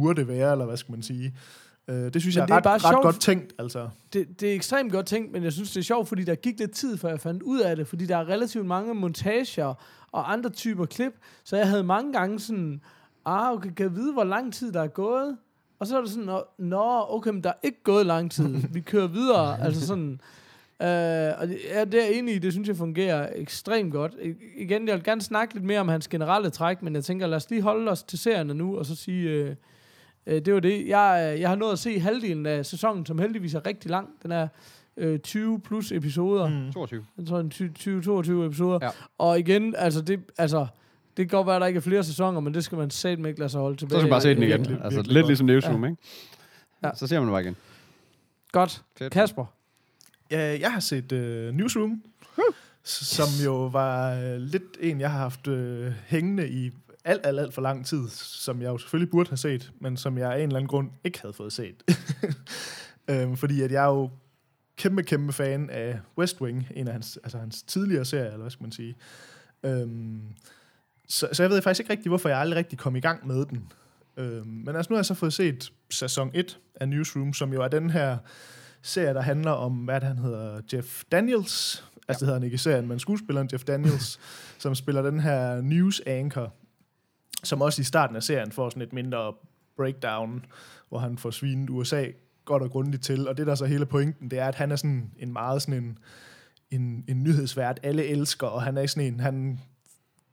burde 0.00 0.28
være, 0.28 0.52
eller 0.52 0.64
hvad 0.64 0.76
skal 0.76 0.92
man 0.92 1.02
sige. 1.02 1.34
Øh, 1.88 2.12
det 2.12 2.22
synes 2.22 2.36
Men 2.36 2.40
jeg 2.40 2.48
det 2.48 2.52
er 2.52 2.56
ret, 2.56 2.64
bare 2.64 2.74
ret 2.74 2.80
sjovt. 2.92 3.02
godt 3.02 3.20
tænkt, 3.20 3.54
altså. 3.58 3.88
det, 4.12 4.40
det 4.40 4.50
er 4.50 4.54
ekstremt 4.54 4.92
godt 4.92 5.06
tænkt, 5.06 5.32
men 5.32 5.44
jeg 5.44 5.52
synes, 5.52 5.70
det 5.70 5.80
er 5.80 5.84
sjovt, 5.84 6.08
fordi 6.08 6.24
der 6.24 6.34
gik 6.34 6.58
lidt 6.58 6.72
tid, 6.72 6.96
før 6.96 7.08
jeg 7.08 7.20
fandt 7.20 7.42
ud 7.42 7.60
af 7.60 7.76
det, 7.76 7.86
fordi 7.86 8.06
der 8.06 8.16
er 8.16 8.28
relativt 8.28 8.66
mange 8.66 8.94
montager 8.94 9.74
og 10.12 10.32
andre 10.32 10.50
typer 10.50 10.86
klip, 10.86 11.12
så 11.44 11.56
jeg 11.56 11.68
havde 11.68 11.82
mange 11.84 12.12
gange 12.12 12.40
sådan, 12.40 12.80
ah, 13.24 13.52
okay, 13.52 13.70
kan 13.76 13.86
jeg 13.86 13.96
vide, 13.96 14.12
hvor 14.12 14.24
lang 14.24 14.54
tid 14.54 14.72
der 14.72 14.82
er 14.82 14.88
gået? 14.88 15.36
Og 15.78 15.86
så 15.86 15.96
er 15.96 16.00
det 16.00 16.10
sådan, 16.10 16.40
nå, 16.58 17.04
okay, 17.08 17.30
men 17.30 17.44
der 17.44 17.50
er 17.50 17.58
ikke 17.62 17.82
gået 17.82 18.06
lang 18.06 18.30
tid. 18.30 18.56
Vi 18.72 18.80
kører 18.80 19.06
videre, 19.06 19.60
altså 19.64 19.86
sådan... 19.86 20.20
Øh, 20.82 21.32
og 21.38 21.48
det, 21.48 21.58
ja, 21.74 21.84
det 21.84 22.04
er 22.04 22.18
enig 22.18 22.34
i, 22.34 22.38
det 22.38 22.52
synes 22.52 22.68
jeg 22.68 22.76
fungerer 22.76 23.28
ekstremt 23.34 23.92
godt. 23.92 24.14
I, 24.22 24.34
igen, 24.56 24.88
jeg 24.88 24.94
vil 24.94 25.04
gerne 25.04 25.20
snakke 25.22 25.54
lidt 25.54 25.64
mere 25.64 25.80
om 25.80 25.88
hans 25.88 26.08
generelle 26.08 26.50
træk, 26.50 26.82
men 26.82 26.94
jeg 26.94 27.04
tænker, 27.04 27.26
lad 27.26 27.36
os 27.36 27.50
lige 27.50 27.62
holde 27.62 27.90
os 27.90 28.02
til 28.02 28.18
serierne 28.18 28.54
nu, 28.54 28.78
og 28.78 28.86
så 28.86 28.96
sige, 28.96 29.30
øh, 29.30 29.54
øh, 30.28 30.44
det 30.44 30.54
var 30.54 30.60
det. 30.60 30.86
Jeg, 30.88 31.32
øh, 31.34 31.40
jeg 31.40 31.48
har 31.48 31.56
nået 31.56 31.72
at 31.72 31.78
se 31.78 32.00
halvdelen 32.00 32.46
af 32.46 32.66
sæsonen, 32.66 33.06
som 33.06 33.18
heldigvis 33.18 33.54
er 33.54 33.66
rigtig 33.66 33.90
lang. 33.90 34.08
Den 34.22 34.32
er 34.32 34.48
øh, 34.96 35.18
20 35.18 35.60
plus 35.60 35.92
episoder. 35.92 36.48
Mm. 36.48 36.72
22. 36.72 37.04
Jeg 37.18 37.26
tror, 37.26 37.40
en 37.40 37.52
20-22 38.42 38.46
episoder. 38.46 38.78
Ja. 38.82 38.88
Og 39.18 39.38
igen, 39.38 39.74
altså 39.78 40.00
det, 40.02 40.20
altså, 40.38 40.66
det 41.16 41.28
kan 41.30 41.36
godt 41.38 41.46
være, 41.46 41.56
at 41.56 41.60
der 41.60 41.66
ikke 41.66 41.78
er 41.78 41.82
flere 41.82 42.04
sæsoner, 42.04 42.40
men 42.40 42.54
det 42.54 42.64
skal 42.64 42.78
man 42.78 42.90
satme 42.90 43.28
ikke 43.28 43.40
lade 43.40 43.50
sig 43.50 43.60
holde 43.60 43.76
tilbage. 43.76 43.94
Så 43.94 44.00
skal 44.00 44.06
man 44.06 44.10
bare 44.10 44.20
se 44.20 44.28
den 44.34 44.42
igen. 44.42 44.50
virkelig, 44.58 44.78
altså, 44.84 45.02
lidt 45.02 45.26
ligesom 45.26 45.46
Newsroom, 45.46 45.84
ikke? 45.84 45.96
Ja. 46.84 46.90
Så 46.94 47.06
ser 47.06 47.18
man 47.20 47.28
det 47.28 47.32
bare 47.32 47.42
igen. 47.42 47.56
Godt. 48.52 48.82
Fedt. 48.98 49.12
Kasper. 49.12 49.44
Ja, 50.30 50.58
jeg 50.60 50.72
har 50.72 50.80
set 50.80 51.12
uh, 51.12 51.18
Newsroom, 51.54 52.02
s- 52.86 53.06
som 53.06 53.44
jo 53.44 53.66
var 53.66 54.12
uh, 54.16 54.36
lidt 54.36 54.62
en, 54.80 55.00
jeg 55.00 55.10
har 55.10 55.18
haft 55.18 55.46
uh, 55.46 55.86
hængende 56.06 56.48
i 56.48 56.70
alt, 57.08 57.26
alt, 57.26 57.40
alt 57.40 57.54
for 57.54 57.62
lang 57.62 57.86
tid, 57.86 58.08
som 58.08 58.62
jeg 58.62 58.68
jo 58.68 58.78
selvfølgelig 58.78 59.10
burde 59.10 59.30
have 59.30 59.36
set, 59.36 59.72
men 59.80 59.96
som 59.96 60.18
jeg 60.18 60.32
af 60.32 60.36
en 60.36 60.42
eller 60.42 60.56
anden 60.56 60.68
grund 60.68 60.90
ikke 61.04 61.20
havde 61.20 61.32
fået 61.32 61.52
set. 61.52 61.82
um, 63.12 63.36
fordi 63.42 63.62
at 63.62 63.72
jeg 63.72 63.84
er 63.84 63.88
jo 63.88 64.10
kæmpe, 64.76 65.02
kæmpe 65.02 65.32
fan 65.32 65.70
af 65.70 66.00
West 66.18 66.40
Wing, 66.40 66.66
en 66.74 66.86
af 66.86 66.92
hans, 66.92 67.18
altså 67.24 67.38
hans 67.38 67.62
tidligere 67.62 68.04
serier, 68.04 68.26
eller 68.26 68.38
hvad 68.38 68.50
skal 68.50 68.62
man 68.62 68.72
sige. 68.72 68.94
Um, 69.62 70.22
så, 71.08 71.28
så 71.32 71.42
jeg 71.42 71.50
ved 71.50 71.62
faktisk 71.62 71.80
ikke 71.80 71.92
rigtig, 71.92 72.08
hvorfor 72.08 72.28
jeg 72.28 72.38
aldrig 72.38 72.56
rigtig 72.56 72.78
kom 72.78 72.96
i 72.96 73.00
gang 73.00 73.26
med 73.26 73.44
den. 73.44 73.72
Um, 74.16 74.46
men 74.46 74.76
altså 74.76 74.90
nu 74.90 74.94
har 74.94 74.98
jeg 74.98 75.06
så 75.06 75.14
fået 75.14 75.32
set 75.32 75.72
sæson 75.90 76.30
1 76.34 76.58
af 76.74 76.88
Newsroom, 76.88 77.32
som 77.32 77.52
jo 77.52 77.62
er 77.62 77.68
den 77.68 77.90
her 77.90 78.18
serie, 78.82 79.14
der 79.14 79.22
handler 79.22 79.50
om, 79.50 79.72
hvad 79.72 80.00
han 80.00 80.18
hedder, 80.18 80.60
Jeff 80.72 81.02
Daniels. 81.12 81.84
Altså, 82.08 82.20
det 82.20 82.26
hedder 82.26 82.34
han 82.34 82.44
ikke 82.44 82.54
i 82.54 82.58
serien, 82.58 82.88
men 82.88 82.98
skuespilleren 82.98 83.48
Jeff 83.52 83.64
Daniels, 83.64 84.20
som 84.58 84.74
spiller 84.74 85.02
den 85.02 85.20
her 85.20 85.60
news 85.60 86.02
anchor, 86.06 86.54
som 87.44 87.62
også 87.62 87.80
i 87.80 87.84
starten 87.84 88.16
af 88.16 88.22
serien 88.22 88.52
får 88.52 88.70
sådan 88.70 88.82
et 88.82 88.92
mindre 88.92 89.32
breakdown, 89.76 90.44
hvor 90.88 90.98
han 90.98 91.18
får 91.18 91.30
svinet 91.30 91.70
USA 91.70 92.06
godt 92.44 92.62
og 92.62 92.70
grundigt 92.70 93.02
til. 93.02 93.28
Og 93.28 93.36
det 93.36 93.46
der 93.46 93.52
er 93.52 93.56
så 93.56 93.66
hele 93.66 93.86
pointen, 93.86 94.30
det 94.30 94.38
er, 94.38 94.48
at 94.48 94.54
han 94.54 94.72
er 94.72 94.76
sådan 94.76 95.10
en 95.18 95.32
meget 95.32 95.62
sådan 95.62 95.84
en, 95.84 95.98
en, 96.70 97.04
en 97.08 97.22
nyhedsvært, 97.22 97.80
alle 97.82 98.04
elsker, 98.04 98.46
og 98.46 98.62
han 98.62 98.76
er 98.76 98.86
sådan 98.86 99.12
en, 99.12 99.20
han, 99.20 99.60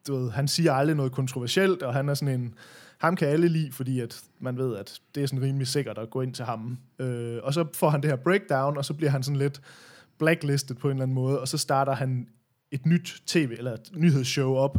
du 0.08 0.16
ved, 0.16 0.32
han 0.32 0.48
siger 0.48 0.74
aldrig 0.74 0.96
noget 0.96 1.12
kontroversielt, 1.12 1.84
og 1.84 1.94
han 1.94 2.10
er 2.10 2.14
sådan 2.14 2.40
en, 2.40 2.54
ham 2.98 3.16
kan 3.16 3.28
alle 3.28 3.48
lide, 3.48 3.72
fordi 3.72 4.00
at 4.00 4.22
man 4.40 4.58
ved, 4.58 4.76
at 4.76 5.00
det 5.16 5.24
er 5.24 5.28
sådan 5.28 5.42
rimelig 5.42 5.68
sikkert 5.68 5.98
at 5.98 6.10
gå 6.10 6.22
ind 6.22 6.34
til 6.34 6.46
ham. 6.46 6.78
Øh, 7.00 7.40
og 7.44 7.54
så 7.54 7.66
får 7.74 7.90
han 7.90 8.02
det 8.02 8.10
her 8.10 8.18
breakdown, 8.18 8.78
og 8.78 8.86
så 8.86 8.94
bliver 8.94 9.10
han 9.10 9.24
sådan 9.24 9.40
lidt 9.40 9.62
blacklistet 10.18 10.78
på 10.78 10.88
en 10.88 10.92
eller 10.92 11.04
anden 11.04 11.16
måde, 11.16 11.42
og 11.42 11.48
så 11.48 11.58
starter 11.58 11.94
han 11.94 12.28
et 12.72 12.86
nyt 12.86 13.24
tv, 13.26 13.56
eller 13.58 13.74
et 13.74 13.90
nyhedsshow 13.94 14.56
op, 14.56 14.78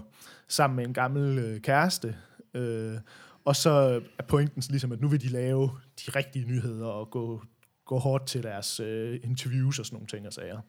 sammen 0.48 0.76
med 0.76 0.86
en 0.86 0.94
gammel 0.94 1.38
øh, 1.38 1.60
kæreste. 1.60 2.16
Øh, 2.54 2.94
og 3.44 3.56
så 3.56 3.70
er 4.18 4.22
pointen 4.28 4.62
sådan 4.62 4.72
ligesom, 4.72 4.92
at 4.92 5.00
nu 5.00 5.08
vil 5.08 5.22
de 5.22 5.28
lave 5.28 5.70
de 6.06 6.10
rigtige 6.16 6.46
nyheder 6.46 6.86
og 6.86 7.10
gå, 7.10 7.42
gå 7.84 7.98
hårdt 7.98 8.26
til 8.26 8.42
deres 8.42 8.80
øh, 8.80 9.20
interviews 9.24 9.78
og 9.78 9.86
sådan 9.86 9.96
nogle 9.96 10.06
ting 10.06 10.26
og 10.26 10.32
sager. 10.32 10.60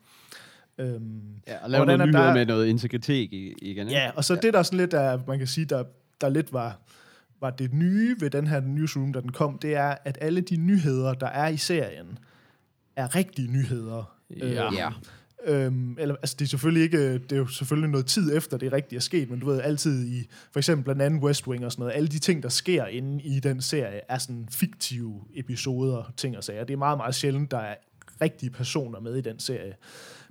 Øhm, 0.78 1.22
Ja, 1.48 1.63
og 1.63 1.70
lave 1.70 1.92
er 1.92 1.98
nyheder 2.06 2.24
der- 2.26 2.34
med 2.34 2.46
noget 2.46 2.68
integritet 2.68 3.34
i- 3.34 3.54
igen. 3.62 3.88
ikke? 3.88 4.00
Ja, 4.00 4.12
og 4.16 4.24
så 4.24 4.34
ja. 4.34 4.40
det 4.40 4.54
der 4.54 4.63
sådan 4.63 4.78
lidt, 4.80 4.92
der, 4.92 5.20
man 5.28 5.38
kan 5.38 5.48
sige, 5.48 5.66
der, 5.66 5.84
der 6.22 6.30
lidt 6.30 6.54
var, 6.54 6.80
var 7.42 7.50
det 7.50 7.74
nye 7.74 8.16
ved 8.20 8.30
den 8.30 8.48
her 8.48 8.60
newsroom, 8.60 9.13
da 9.13 9.22
den 9.22 9.32
kom, 9.32 9.58
det 9.60 9.76
er, 9.76 9.96
at 10.06 10.18
alle 10.22 10.42
de 10.42 10.58
nyheder, 10.58 11.13
der 11.13 11.28
er 11.28 11.48
i 11.48 11.58
serien, 11.58 12.20
er 12.96 13.16
rigtige 13.16 13.52
nyheder. 13.52 14.18
Ja. 14.38 14.74
ja. 14.74 14.90
Øhm, 15.45 15.97
eller, 16.00 16.15
altså, 16.15 16.36
det 16.39 16.45
er 16.45 16.50
selvfølgelig 16.50 16.84
ikke, 16.84 17.13
det 17.13 17.32
er 17.32 17.38
jo 17.38 17.47
selvfølgelig 17.47 17.89
noget 17.89 18.06
tid 18.06 18.38
efter, 18.38 18.58
det 18.58 18.73
rigtige 18.73 18.97
er 18.97 19.02
sket, 19.02 19.30
men 19.30 19.39
du 19.39 19.45
ved, 19.45 19.62
altid 19.62 20.08
i, 20.08 20.28
for 20.52 20.60
eksempel 20.60 20.84
blandt 20.84 21.02
andet 21.02 21.23
West 21.23 21.47
Wing 21.47 21.65
og 21.65 21.71
sådan 21.71 21.82
noget, 21.82 21.95
alle 21.95 22.08
de 22.08 22.19
ting, 22.19 22.43
der 22.43 22.50
sker 22.50 22.86
inde 22.86 23.23
i 23.23 23.39
den 23.39 23.62
serie, 23.62 24.02
er 24.10 24.17
sådan 24.17 24.47
fiktive 24.52 25.21
episoder, 25.36 26.13
ting 26.17 26.38
og 26.38 26.43
sager. 26.43 26.63
Det 26.63 26.73
er 26.73 26.78
meget, 26.78 26.97
meget 26.97 27.15
sjældent, 27.15 27.52
der 27.52 27.58
er 27.58 27.76
rigtige 28.21 28.50
personer 28.50 29.00
med 29.00 29.15
i 29.15 29.21
den 29.21 29.39
serie. 29.39 29.73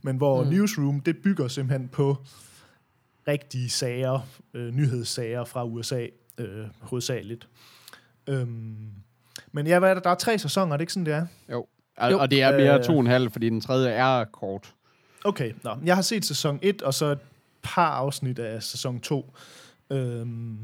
Men 0.02 0.16
hvor 0.16 0.44
mm. 0.44 0.50
Newsroom, 0.50 1.00
det 1.00 1.16
bygger 1.24 1.48
simpelthen 1.48 1.88
på 1.88 2.16
rigtige 3.28 3.70
sager, 3.70 4.28
øh, 4.54 4.74
nyhedssager 4.74 5.44
fra 5.44 5.64
USA, 5.64 6.06
øh, 6.38 6.66
hovedsageligt. 6.80 7.48
Øhm, 8.26 8.76
men 9.52 9.66
ja, 9.66 9.78
hvad 9.78 9.90
er 9.90 9.94
der? 9.94 10.00
Der 10.00 10.10
er 10.10 10.14
tre 10.14 10.38
sæsoner, 10.38 10.72
er 10.72 10.76
det 10.76 10.82
ikke 10.82 10.92
sådan, 10.92 11.06
det 11.06 11.14
er? 11.14 11.26
Jo. 11.52 11.66
Og, 11.96 12.10
Jo, 12.10 12.18
og 12.18 12.30
det 12.30 12.42
er 12.42 12.56
mere 12.56 12.78
øh, 12.78 12.84
to 12.84 12.94
og 12.94 13.00
en 13.00 13.06
halv, 13.06 13.30
fordi 13.30 13.48
den 13.48 13.60
tredje 13.60 13.90
er 13.90 14.24
kort. 14.24 14.74
Okay, 15.26 15.52
nå. 15.64 15.70
Jeg 15.84 15.94
har 15.94 16.02
set 16.02 16.24
sæson 16.24 16.58
1, 16.62 16.82
og 16.82 16.94
så 16.94 17.06
et 17.06 17.18
par 17.62 17.90
afsnit 17.90 18.38
af 18.38 18.62
sæson 18.62 19.00
2. 19.00 19.36
Øhm, 19.90 20.56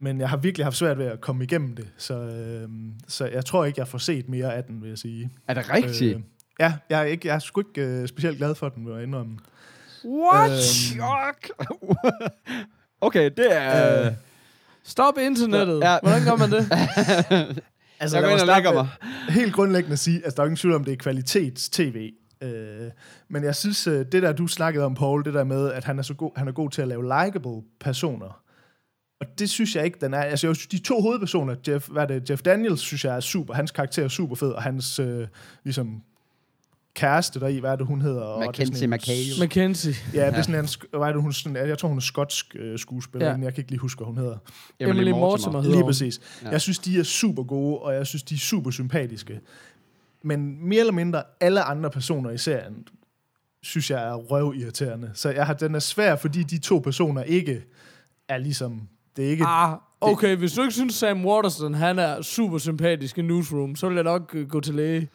men 0.00 0.20
jeg 0.20 0.28
har 0.28 0.36
virkelig 0.36 0.66
haft 0.66 0.76
svært 0.76 0.98
ved 0.98 1.06
at 1.06 1.20
komme 1.20 1.44
igennem 1.44 1.76
det, 1.76 1.88
så, 1.96 2.14
øhm, 2.14 2.92
så 3.08 3.26
jeg 3.26 3.44
tror 3.44 3.64
ikke, 3.64 3.80
jeg 3.80 3.88
får 3.88 3.98
set 3.98 4.28
mere 4.28 4.54
af 4.54 4.64
den, 4.64 4.82
vil 4.82 4.88
jeg 4.88 4.98
sige. 4.98 5.30
Er 5.48 5.54
det 5.54 5.70
rigtigt? 5.70 6.16
Øh, 6.16 6.20
ja, 6.60 6.74
jeg 6.90 7.00
er, 7.00 7.04
ikke, 7.04 7.28
jeg 7.28 7.34
er 7.34 7.38
sgu 7.38 7.60
ikke 7.60 7.80
øh, 7.80 8.08
specielt 8.08 8.38
glad 8.38 8.54
for 8.54 8.68
den, 8.68 8.86
vil 8.86 8.94
jeg 8.94 9.02
indrømme. 9.02 9.38
What? 10.04 10.50
Øhm. 10.94 11.00
okay, 13.06 13.30
det 13.36 13.56
er... 13.56 14.06
Øh, 14.06 14.12
Stop 14.84 15.18
internettet. 15.18 15.80
Ja. 15.80 15.98
Hvordan 16.02 16.24
gør 16.24 16.36
man 16.36 16.50
det? 16.50 16.66
Altså, 18.00 18.16
jeg 18.16 18.24
går 18.24 18.30
ind 18.30 18.40
og 18.40 18.46
mig 18.46 18.54
lægger 18.56 18.72
mig. 18.72 18.88
Helt 19.28 19.54
grundlæggende 19.54 19.92
at 19.92 19.98
sige, 19.98 20.16
altså 20.24 20.36
der 20.36 20.42
er 20.42 20.46
ingen 20.46 20.56
tvivl 20.56 20.74
om, 20.74 20.84
det 20.84 20.92
er 20.92 20.96
kvalitets-tv. 20.96 22.12
Øh, 22.40 22.90
men 23.28 23.44
jeg 23.44 23.54
synes, 23.54 23.86
øh, 23.86 24.06
det 24.12 24.22
der, 24.22 24.32
du 24.32 24.46
snakkede 24.46 24.84
om, 24.84 24.94
Paul, 24.94 25.24
det 25.24 25.34
der 25.34 25.44
med, 25.44 25.72
at 25.72 25.84
han 25.84 25.98
er, 25.98 26.02
så 26.02 26.14
god, 26.14 26.30
han 26.36 26.48
er 26.48 26.52
god 26.52 26.70
til 26.70 26.82
at 26.82 26.88
lave 26.88 27.02
likable 27.02 27.62
personer. 27.80 28.42
Og 29.20 29.26
det 29.38 29.50
synes 29.50 29.76
jeg 29.76 29.84
ikke, 29.84 29.98
den 30.00 30.14
er. 30.14 30.18
Altså, 30.20 30.46
jeg 30.46 30.56
synes, 30.56 30.66
de 30.66 30.78
to 30.78 31.00
hovedpersoner, 31.00 31.54
Jeff, 31.68 31.88
hvad 31.88 32.02
er 32.02 32.06
det, 32.06 32.30
Jeff 32.30 32.42
Daniels, 32.42 32.80
synes 32.80 33.04
jeg 33.04 33.16
er 33.16 33.20
super. 33.20 33.54
Hans 33.54 33.70
karakter 33.70 34.04
er 34.04 34.08
super 34.08 34.34
fed, 34.36 34.50
og 34.50 34.62
hans 34.62 34.98
øh, 34.98 35.26
ligesom, 35.64 36.02
kæreste 36.94 37.40
deri, 37.40 37.58
hvad 37.58 37.70
er 37.70 37.76
det, 37.76 37.86
hun 37.86 38.00
hedder? 38.00 38.34
Er 38.34 38.38
Mackenzie 38.46 38.86
McHale. 38.86 39.40
Mackenzie. 39.40 39.94
Ja, 40.14 40.26
det 40.26 40.36
er 40.38 40.42
sådan 40.42 40.60
en, 40.64 40.68
hvad 40.90 41.08
er 41.08 41.12
det, 41.12 41.22
hun, 41.22 41.32
sådan, 41.32 41.68
jeg 41.68 41.78
tror, 41.78 41.88
hun 41.88 41.98
er 41.98 42.02
skotsk 42.02 42.56
øh, 42.58 42.78
skuespiller, 42.78 43.26
Ja. 43.26 43.36
men 43.36 43.42
jeg 43.44 43.54
kan 43.54 43.60
ikke 43.60 43.70
lige 43.70 43.80
huske, 43.80 43.98
hvad 43.98 44.06
hun 44.06 44.18
hedder. 44.18 44.36
Emily 44.80 45.10
Mortimer 45.10 45.60
hedder 45.60 45.76
Lige 45.76 45.84
præcis. 45.84 46.20
Ja. 46.44 46.50
Jeg 46.50 46.60
synes, 46.60 46.78
de 46.78 46.98
er 46.98 47.02
super 47.02 47.42
gode, 47.42 47.78
og 47.78 47.94
jeg 47.94 48.06
synes, 48.06 48.22
de 48.22 48.34
er 48.34 48.38
super 48.38 48.70
sympatiske. 48.70 49.40
Men 50.26 50.68
mere 50.68 50.80
eller 50.80 50.92
mindre 50.92 51.22
alle 51.40 51.62
andre 51.62 51.90
personer 51.90 52.30
i 52.30 52.38
serien, 52.38 52.74
synes 53.62 53.90
jeg 53.90 54.08
er 54.08 54.14
røvirriterende. 54.14 55.10
Så 55.14 55.30
jeg 55.30 55.46
har, 55.46 55.54
den 55.54 55.74
er 55.74 55.78
svær, 55.78 56.16
fordi 56.16 56.42
de 56.42 56.58
to 56.58 56.78
personer 56.78 57.22
ikke 57.22 57.64
er 58.28 58.38
ligesom... 58.38 58.88
Det 59.16 59.26
er 59.26 59.30
ikke... 59.30 59.44
Ah, 59.44 59.76
okay, 60.00 60.36
hvis 60.36 60.52
du 60.52 60.62
ikke 60.62 60.74
synes, 60.74 60.94
Sam 60.94 61.26
Waterston, 61.26 61.74
han 61.74 61.98
er 61.98 62.22
super 62.22 62.58
sympatisk 62.58 63.18
i 63.18 63.22
Newsroom, 63.22 63.76
så 63.76 63.88
vil 63.88 63.94
jeg 63.94 64.04
nok 64.04 64.34
øh, 64.34 64.48
gå 64.48 64.60
til 64.60 64.74
læge. 64.74 65.08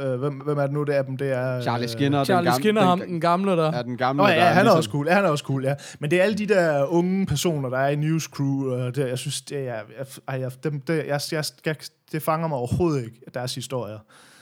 Øh, 0.00 0.14
hvem, 0.14 0.34
hvem 0.34 0.58
er 0.58 0.62
det 0.62 0.72
nu, 0.72 0.82
det 0.82 0.96
er 0.96 1.02
dem? 1.02 1.16
Det 1.16 1.32
er... 1.32 1.62
Charlie 1.62 1.84
øh, 1.84 1.88
Skinner. 1.90 2.24
Charlie 2.24 2.38
den 2.38 2.52
gamle, 2.52 2.62
Skinner, 2.62 2.82
ham, 2.82 3.00
den, 3.00 3.20
gamle 3.20 3.50
der. 3.50 3.72
er 3.72 3.82
den 3.82 3.96
gamle, 3.96 4.22
Nå 4.22 4.28
der 4.28 4.34
ja, 4.34 4.44
han 4.44 4.56
er 4.56 4.62
ligesom- 4.62 4.76
også 4.76 4.90
cool. 4.90 5.06
Ja, 5.06 5.14
han 5.14 5.24
er 5.24 5.28
også 5.28 5.44
cool, 5.44 5.64
ja. 5.64 5.74
Men 5.98 6.10
det 6.10 6.18
er 6.18 6.22
alle 6.22 6.38
de 6.38 6.46
der 6.46 6.84
unge 6.84 7.26
personer, 7.26 7.68
der 7.68 7.78
er 7.78 7.88
i 7.88 7.96
News 7.96 8.24
Crew, 8.24 8.72
og 8.72 8.96
det, 8.96 9.08
jeg 9.08 9.18
synes, 9.18 9.42
det 9.42 9.68
er... 9.68 9.80
Jeg, 10.28 10.40
jeg, 10.40 10.50
dem, 10.64 10.80
det, 10.80 11.06
jeg, 11.06 11.20
jeg, 11.32 11.44
jeg, 11.66 11.76
det 12.12 12.22
fanger 12.22 12.48
mig 12.48 12.58
overhovedet 12.58 13.04
ikke, 13.04 13.20
deres 13.34 13.54
historier. 13.54 13.98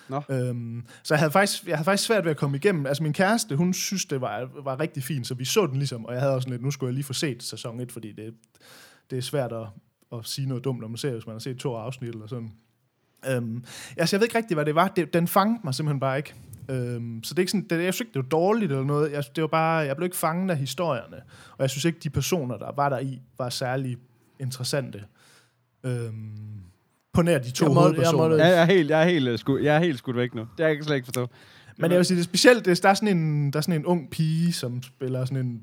Nå. 0.09 0.23
Øhm, 0.29 0.85
så 1.03 1.15
jeg 1.15 1.19
havde, 1.19 1.33
faktisk, 1.33 1.67
jeg 1.67 1.77
havde 1.77 1.85
faktisk 1.85 2.07
svært 2.07 2.25
ved 2.25 2.31
at 2.31 2.37
komme 2.37 2.57
igennem. 2.57 2.87
Altså 2.87 3.03
min 3.03 3.13
kæreste, 3.13 3.57
hun 3.57 3.75
synes, 3.75 4.05
det 4.05 4.21
var, 4.21 4.51
var 4.65 4.81
rigtig 4.81 5.03
fint, 5.03 5.27
så 5.27 5.35
vi 5.35 5.45
så 5.45 5.67
den 5.67 5.77
ligesom, 5.77 6.05
og 6.05 6.13
jeg 6.13 6.21
havde 6.21 6.35
også 6.35 6.45
sådan 6.45 6.53
lidt, 6.53 6.63
nu 6.63 6.71
skulle 6.71 6.89
jeg 6.89 6.95
lige 6.95 7.05
få 7.05 7.13
set 7.13 7.43
sæson 7.43 7.81
1, 7.81 7.93
fordi 7.93 8.13
det, 8.13 8.35
det 9.11 9.19
er 9.19 9.23
svært 9.23 9.53
at, 9.53 9.67
at 10.13 10.27
sige 10.27 10.49
noget 10.49 10.65
dumt, 10.65 10.81
når 10.81 10.89
man 10.89 10.97
ser, 10.97 11.13
hvis 11.13 11.27
man 11.27 11.35
har 11.35 11.41
set 11.41 11.59
to 11.59 11.75
afsnit 11.75 12.11
eller 12.11 12.27
sådan. 12.27 12.53
Øhm, 13.29 13.65
altså, 13.97 14.17
jeg 14.17 14.21
ved 14.21 14.27
ikke 14.27 14.39
rigtig, 14.39 14.55
hvad 14.55 14.65
det 14.65 14.75
var. 14.75 14.89
Det, 14.89 15.15
den 15.15 15.29
fangede 15.29 15.61
mig 15.65 15.75
simpelthen 15.75 16.01
bare 16.01 16.17
ikke. 16.17 16.35
Øhm, 16.71 17.25
så 17.25 17.35
det 17.35 17.39
er 17.39 17.43
ikke 17.43 17.53
sådan, 17.53 17.67
det, 17.71 17.85
jeg 17.85 17.95
synes 17.95 18.01
ikke, 18.01 18.15
det 18.15 18.23
var 18.23 18.29
dårligt 18.29 18.73
eller 18.73 18.85
noget. 18.85 19.13
Jeg, 19.13 19.25
det 19.37 19.43
var 19.43 19.49
bare, 19.49 19.77
jeg 19.77 19.97
blev 19.97 20.07
ikke 20.07 20.17
fanget 20.17 20.51
af 20.51 20.57
historierne. 20.57 21.17
Og 21.53 21.59
jeg 21.59 21.71
synes 21.71 21.85
ikke, 21.85 21.99
de 21.99 22.11
personer, 22.11 22.59
der 22.59 22.73
var 22.77 22.89
der 22.89 22.99
i, 22.99 23.21
var 23.39 23.49
særlig 23.49 23.97
interessante. 24.41 25.05
Øhm, 25.85 26.61
på 27.19 27.23
nær 27.23 27.39
de 27.39 27.51
to 27.51 27.65
Jeg 27.65 27.75
må- 27.75 27.81
jeg 27.81 27.83
hovedpersoner. 27.83 28.29
må- 28.29 28.35
Ja, 28.35 28.47
jeg 28.47 28.61
er 28.63 28.65
helt, 28.65 28.91
jeg 28.91 29.01
er 29.03 29.09
helt, 29.09 29.29
øh, 29.29 29.39
sku, 29.39 29.59
jeg 29.59 29.77
er 29.77 29.81
helt 29.81 29.99
skudt 29.99 30.17
væk 30.17 30.35
nu. 30.35 30.41
Det 30.59 30.65
er 30.65 30.69
jeg 30.69 30.77
kan 30.77 30.85
slet 30.85 30.97
ikke 30.97 31.05
forstå. 31.07 31.27
Men 31.79 31.91
jeg 31.91 31.99
vil 31.99 32.07
sige, 32.07 32.17
det 32.17 32.23
er 32.23 32.25
specielt, 32.25 32.65
det 32.65 32.71
er, 32.79 32.81
der, 32.83 32.89
er 32.89 32.95
sådan 32.95 33.17
en, 33.19 33.53
der 33.53 33.57
er 33.57 33.61
sådan 33.61 33.81
en 33.81 33.87
ung 33.87 34.11
pige, 34.11 34.53
som 34.53 34.83
spiller 34.83 35.25
sådan 35.25 35.47
en 35.47 35.63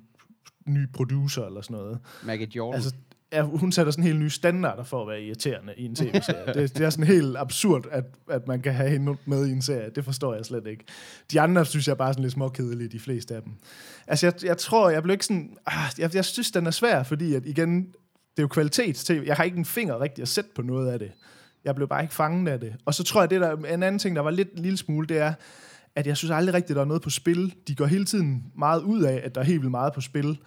ny 0.67 0.87
producer 0.93 1.45
eller 1.45 1.61
sådan 1.61 1.77
noget. 1.77 1.99
Maggie 2.25 2.47
Jordan. 2.55 2.75
Altså, 2.75 2.93
ja, 3.33 3.41
hun 3.41 3.71
sætter 3.71 3.91
sådan 3.91 4.03
helt 4.03 4.19
nye 4.19 4.29
standarder 4.29 4.83
for 4.83 5.01
at 5.01 5.07
være 5.07 5.21
irriterende 5.21 5.73
i 5.77 5.85
en 5.85 5.95
tv-serie. 5.95 6.53
det, 6.53 6.77
det 6.77 6.85
er 6.85 6.89
sådan 6.89 7.05
helt 7.05 7.37
absurd, 7.37 7.85
at, 7.91 8.03
at 8.29 8.47
man 8.47 8.61
kan 8.61 8.73
have 8.73 8.89
hende 8.89 9.15
med 9.25 9.45
i 9.47 9.51
en 9.51 9.61
serie. 9.61 9.89
Det 9.95 10.05
forstår 10.05 10.35
jeg 10.35 10.45
slet 10.45 10.67
ikke. 10.67 10.83
De 11.31 11.41
andre 11.41 11.65
synes 11.65 11.87
jeg 11.87 11.97
bare 11.97 12.07
er 12.09 12.11
sådan 12.13 12.23
lidt 12.23 12.33
småkedelige, 12.33 12.87
de 12.89 12.99
fleste 12.99 13.35
af 13.35 13.41
dem. 13.41 13.51
Altså, 14.07 14.25
jeg, 14.25 14.33
jeg 14.45 14.57
tror, 14.57 14.89
jeg 14.89 15.03
blev 15.03 15.13
ikke 15.13 15.25
sådan... 15.25 15.57
Ah, 15.65 15.89
jeg, 15.97 16.15
jeg 16.15 16.25
synes, 16.25 16.51
den 16.51 16.67
er 16.67 16.71
svær, 16.71 17.03
fordi 17.03 17.33
at 17.35 17.45
igen, 17.45 17.77
det 17.77 18.37
er 18.37 18.41
jo 18.41 18.47
kvalitets-tv. 18.47 19.23
Jeg 19.25 19.35
har 19.35 19.43
ikke 19.43 19.57
en 19.57 19.65
finger 19.65 20.01
rigtig 20.01 20.21
at 20.21 20.27
sætte 20.27 20.49
på 20.55 20.61
noget 20.61 20.91
af 20.91 20.99
det. 20.99 21.11
Jeg 21.65 21.75
blev 21.75 21.87
bare 21.87 22.01
ikke 22.01 22.13
fanget 22.13 22.51
af 22.51 22.59
det. 22.59 22.75
Og 22.85 22.93
så 22.93 23.03
tror 23.03 23.21
jeg, 23.21 23.29
det 23.29 23.41
der, 23.41 23.55
en 23.55 23.83
anden 23.83 23.99
ting, 23.99 24.15
der 24.15 24.21
var 24.21 24.31
lidt 24.31 24.53
en 24.53 24.59
lille 24.59 24.77
smule, 24.77 25.07
det 25.07 25.17
er, 25.17 25.33
at 25.95 26.07
jeg 26.07 26.17
synes 26.17 26.31
aldrig 26.31 26.53
rigtigt, 26.53 26.75
der 26.75 26.81
er 26.81 26.87
noget 26.87 27.01
på 27.01 27.09
spil. 27.09 27.55
De 27.67 27.75
går 27.75 27.85
hele 27.85 28.05
tiden 28.05 28.43
meget 28.57 28.81
ud 28.81 29.03
af, 29.03 29.21
at 29.23 29.35
der 29.35 29.41
er 29.41 29.45
helt 29.45 29.61
vildt 29.61 29.71
meget 29.71 29.93
på 29.93 30.01
spil. 30.01 30.37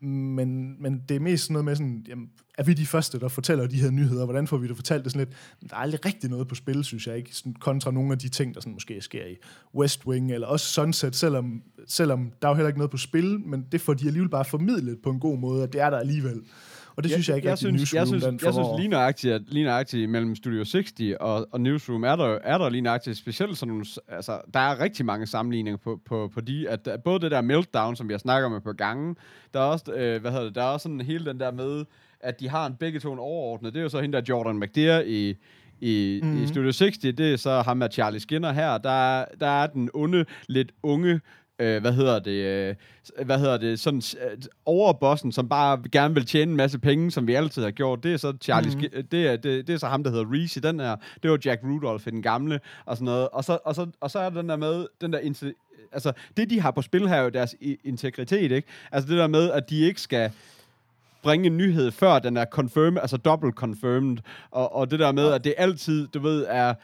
Men, 0.00 0.82
men 0.82 1.02
det 1.08 1.16
er 1.16 1.20
mest 1.20 1.44
sådan 1.44 1.52
noget 1.52 1.64
med 1.64 1.76
sådan, 1.76 2.06
jamen, 2.08 2.30
er 2.58 2.62
vi 2.62 2.74
de 2.74 2.86
første, 2.86 3.20
der 3.20 3.28
fortæller 3.28 3.66
de 3.66 3.80
her 3.80 3.90
nyheder? 3.90 4.24
Hvordan 4.24 4.46
får 4.46 4.56
vi 4.56 4.68
det 4.68 4.76
fortalt? 4.76 5.04
Det 5.04 5.12
sådan 5.12 5.26
lidt, 5.26 5.70
der 5.70 5.76
er 5.76 5.80
aldrig 5.80 6.04
rigtig 6.04 6.30
noget 6.30 6.48
på 6.48 6.54
spil, 6.54 6.84
synes 6.84 7.06
jeg 7.06 7.16
ikke, 7.16 7.36
sådan 7.36 7.54
kontra 7.54 7.90
nogle 7.90 8.12
af 8.12 8.18
de 8.18 8.28
ting, 8.28 8.54
der 8.54 8.60
sådan 8.60 8.72
måske 8.72 9.00
sker 9.00 9.26
i 9.26 9.36
West 9.74 10.06
Wing, 10.06 10.32
eller 10.32 10.46
også 10.46 10.66
Sunset, 10.66 11.16
selvom, 11.16 11.62
selvom 11.86 12.32
der 12.42 12.48
er 12.48 12.52
jo 12.52 12.54
heller 12.54 12.68
ikke 12.68 12.78
noget 12.78 12.90
på 12.90 12.96
spil, 12.96 13.40
men 13.40 13.66
det 13.72 13.80
får 13.80 13.94
de 13.94 14.06
alligevel 14.06 14.30
bare 14.30 14.44
formidlet 14.44 14.98
på 15.02 15.10
en 15.10 15.20
god 15.20 15.38
måde, 15.38 15.62
og 15.62 15.72
det 15.72 15.80
er 15.80 15.90
der 15.90 15.98
alligevel. 15.98 16.42
Og 16.96 17.02
det 17.02 17.12
synes 17.12 17.28
jeg 17.28 17.36
ikke 17.36 17.46
jeg 17.46 17.52
rigtig, 17.52 17.78
synes, 17.78 17.94
jeg 17.94 18.00
Newsroom, 18.00 18.20
synes, 18.20 18.24
den 18.42 18.46
jeg 18.46 18.54
synes 18.54 18.68
lige 18.78 18.88
nøjagtigt, 18.88 19.34
at 19.34 19.42
lige 19.48 19.64
nøjagtigt 19.64 20.10
mellem 20.10 20.36
Studio 20.36 20.64
60 20.64 20.92
og, 21.20 21.46
og 21.52 21.60
Newsroom 21.60 22.04
er 22.04 22.16
der, 22.16 22.38
er 22.44 22.58
der 22.58 22.68
lige 22.68 22.80
nøjagtigt 22.82 23.18
specielt 23.18 23.58
sådan 23.58 23.68
nogle, 23.68 23.84
altså, 24.08 24.40
der 24.54 24.60
er 24.60 24.80
rigtig 24.80 25.06
mange 25.06 25.26
sammenligninger 25.26 25.78
på, 25.78 26.00
på, 26.06 26.30
på 26.34 26.40
de, 26.40 26.68
at 26.68 26.84
der- 26.84 26.96
både 26.96 27.20
det 27.20 27.30
der 27.30 27.40
meltdown, 27.40 27.96
som 27.96 28.10
jeg 28.10 28.20
snakker 28.20 28.48
med 28.48 28.60
på 28.60 28.72
gangen, 28.72 29.16
der 29.54 29.60
er 29.60 29.64
også, 29.64 29.92
øh, 29.94 30.20
hvad 30.20 30.30
hedder 30.30 30.44
det, 30.44 30.54
der 30.54 30.62
er 30.62 30.66
også 30.66 30.82
sådan 30.82 31.00
hele 31.00 31.24
den 31.24 31.40
der 31.40 31.50
med, 31.52 31.84
at 32.20 32.40
de 32.40 32.48
har 32.48 32.66
en 32.66 32.74
begge 32.80 33.00
to 33.00 33.12
en 33.12 33.18
overordnet, 33.18 33.72
det 33.74 33.78
er 33.80 33.82
jo 33.82 33.88
så 33.88 34.00
hende 34.00 34.16
der 34.18 34.24
Jordan 34.28 34.58
McDear 34.60 35.00
i, 35.06 35.36
i, 35.80 36.20
mm-hmm. 36.22 36.34
Mhm. 36.36 36.44
i 36.44 36.46
Studio 36.46 36.72
60, 36.72 36.98
det 36.98 37.20
er 37.20 37.36
så 37.36 37.62
ham 37.62 37.76
med 37.76 37.88
Charlie 37.92 38.20
Skinner 38.20 38.52
her, 38.52 38.78
der, 38.78 38.90
er- 39.20 39.24
der 39.40 39.46
er 39.62 39.66
den 39.66 39.90
onde, 39.94 40.24
lidt 40.48 40.72
unge, 40.82 41.20
øh, 41.62 41.80
hvad 41.80 41.92
hedder 41.92 42.18
det, 42.18 42.30
øh, 42.32 42.74
hvad 43.26 43.38
hedder 43.38 43.56
det, 43.56 43.80
sådan 43.80 44.02
øh, 44.32 44.38
overbossen, 44.66 45.32
som 45.32 45.48
bare 45.48 45.82
gerne 45.92 46.14
vil 46.14 46.26
tjene 46.26 46.50
en 46.50 46.56
masse 46.56 46.78
penge, 46.78 47.10
som 47.10 47.26
vi 47.26 47.34
altid 47.34 47.62
har 47.62 47.70
gjort, 47.70 48.02
det 48.02 48.12
er 48.12 48.16
så 48.16 48.32
Charlie, 48.40 48.70
mm-hmm. 48.74 49.06
det, 49.10 49.26
er, 49.28 49.36
det, 49.36 49.66
det 49.66 49.72
er 49.74 49.78
så 49.78 49.86
ham, 49.86 50.04
der 50.04 50.10
hedder 50.10 50.32
Reese 50.32 50.58
i 50.58 50.62
den 50.62 50.80
her, 50.80 50.96
det 51.22 51.30
var 51.30 51.38
Jack 51.44 51.60
Rudolph 51.64 52.06
i 52.06 52.10
den 52.10 52.22
gamle, 52.22 52.60
og 52.86 52.96
sådan 52.96 53.04
noget, 53.04 53.28
og 53.28 53.44
så, 53.44 53.58
og 53.64 53.74
så, 53.74 53.86
og 54.00 54.10
så 54.10 54.18
er 54.18 54.30
den 54.30 54.48
der 54.48 54.56
med, 54.56 54.86
den 55.00 55.12
der, 55.12 55.18
inte- 55.18 55.54
altså, 55.92 56.12
det 56.36 56.50
de 56.50 56.60
har 56.60 56.70
på 56.70 56.82
spil 56.82 57.08
her 57.08 57.16
er 57.16 57.22
jo 57.22 57.28
deres 57.28 57.54
i- 57.60 57.78
integritet, 57.84 58.52
ikke? 58.52 58.68
Altså 58.92 59.10
det 59.10 59.18
der 59.18 59.26
med, 59.26 59.50
at 59.50 59.70
de 59.70 59.80
ikke 59.80 60.00
skal 60.00 60.30
bringe 61.22 61.46
en 61.46 61.56
nyhed, 61.56 61.90
før 61.90 62.18
den 62.18 62.36
er 62.36 62.44
confirmed, 62.44 63.00
altså 63.00 63.16
double 63.16 63.52
confirmed, 63.52 64.16
og, 64.50 64.74
og 64.74 64.90
det 64.90 64.98
der 64.98 65.12
med, 65.12 65.32
at 65.32 65.44
det 65.44 65.54
altid, 65.56 66.06
du 66.08 66.18
ved, 66.20 66.46
er 66.48 66.74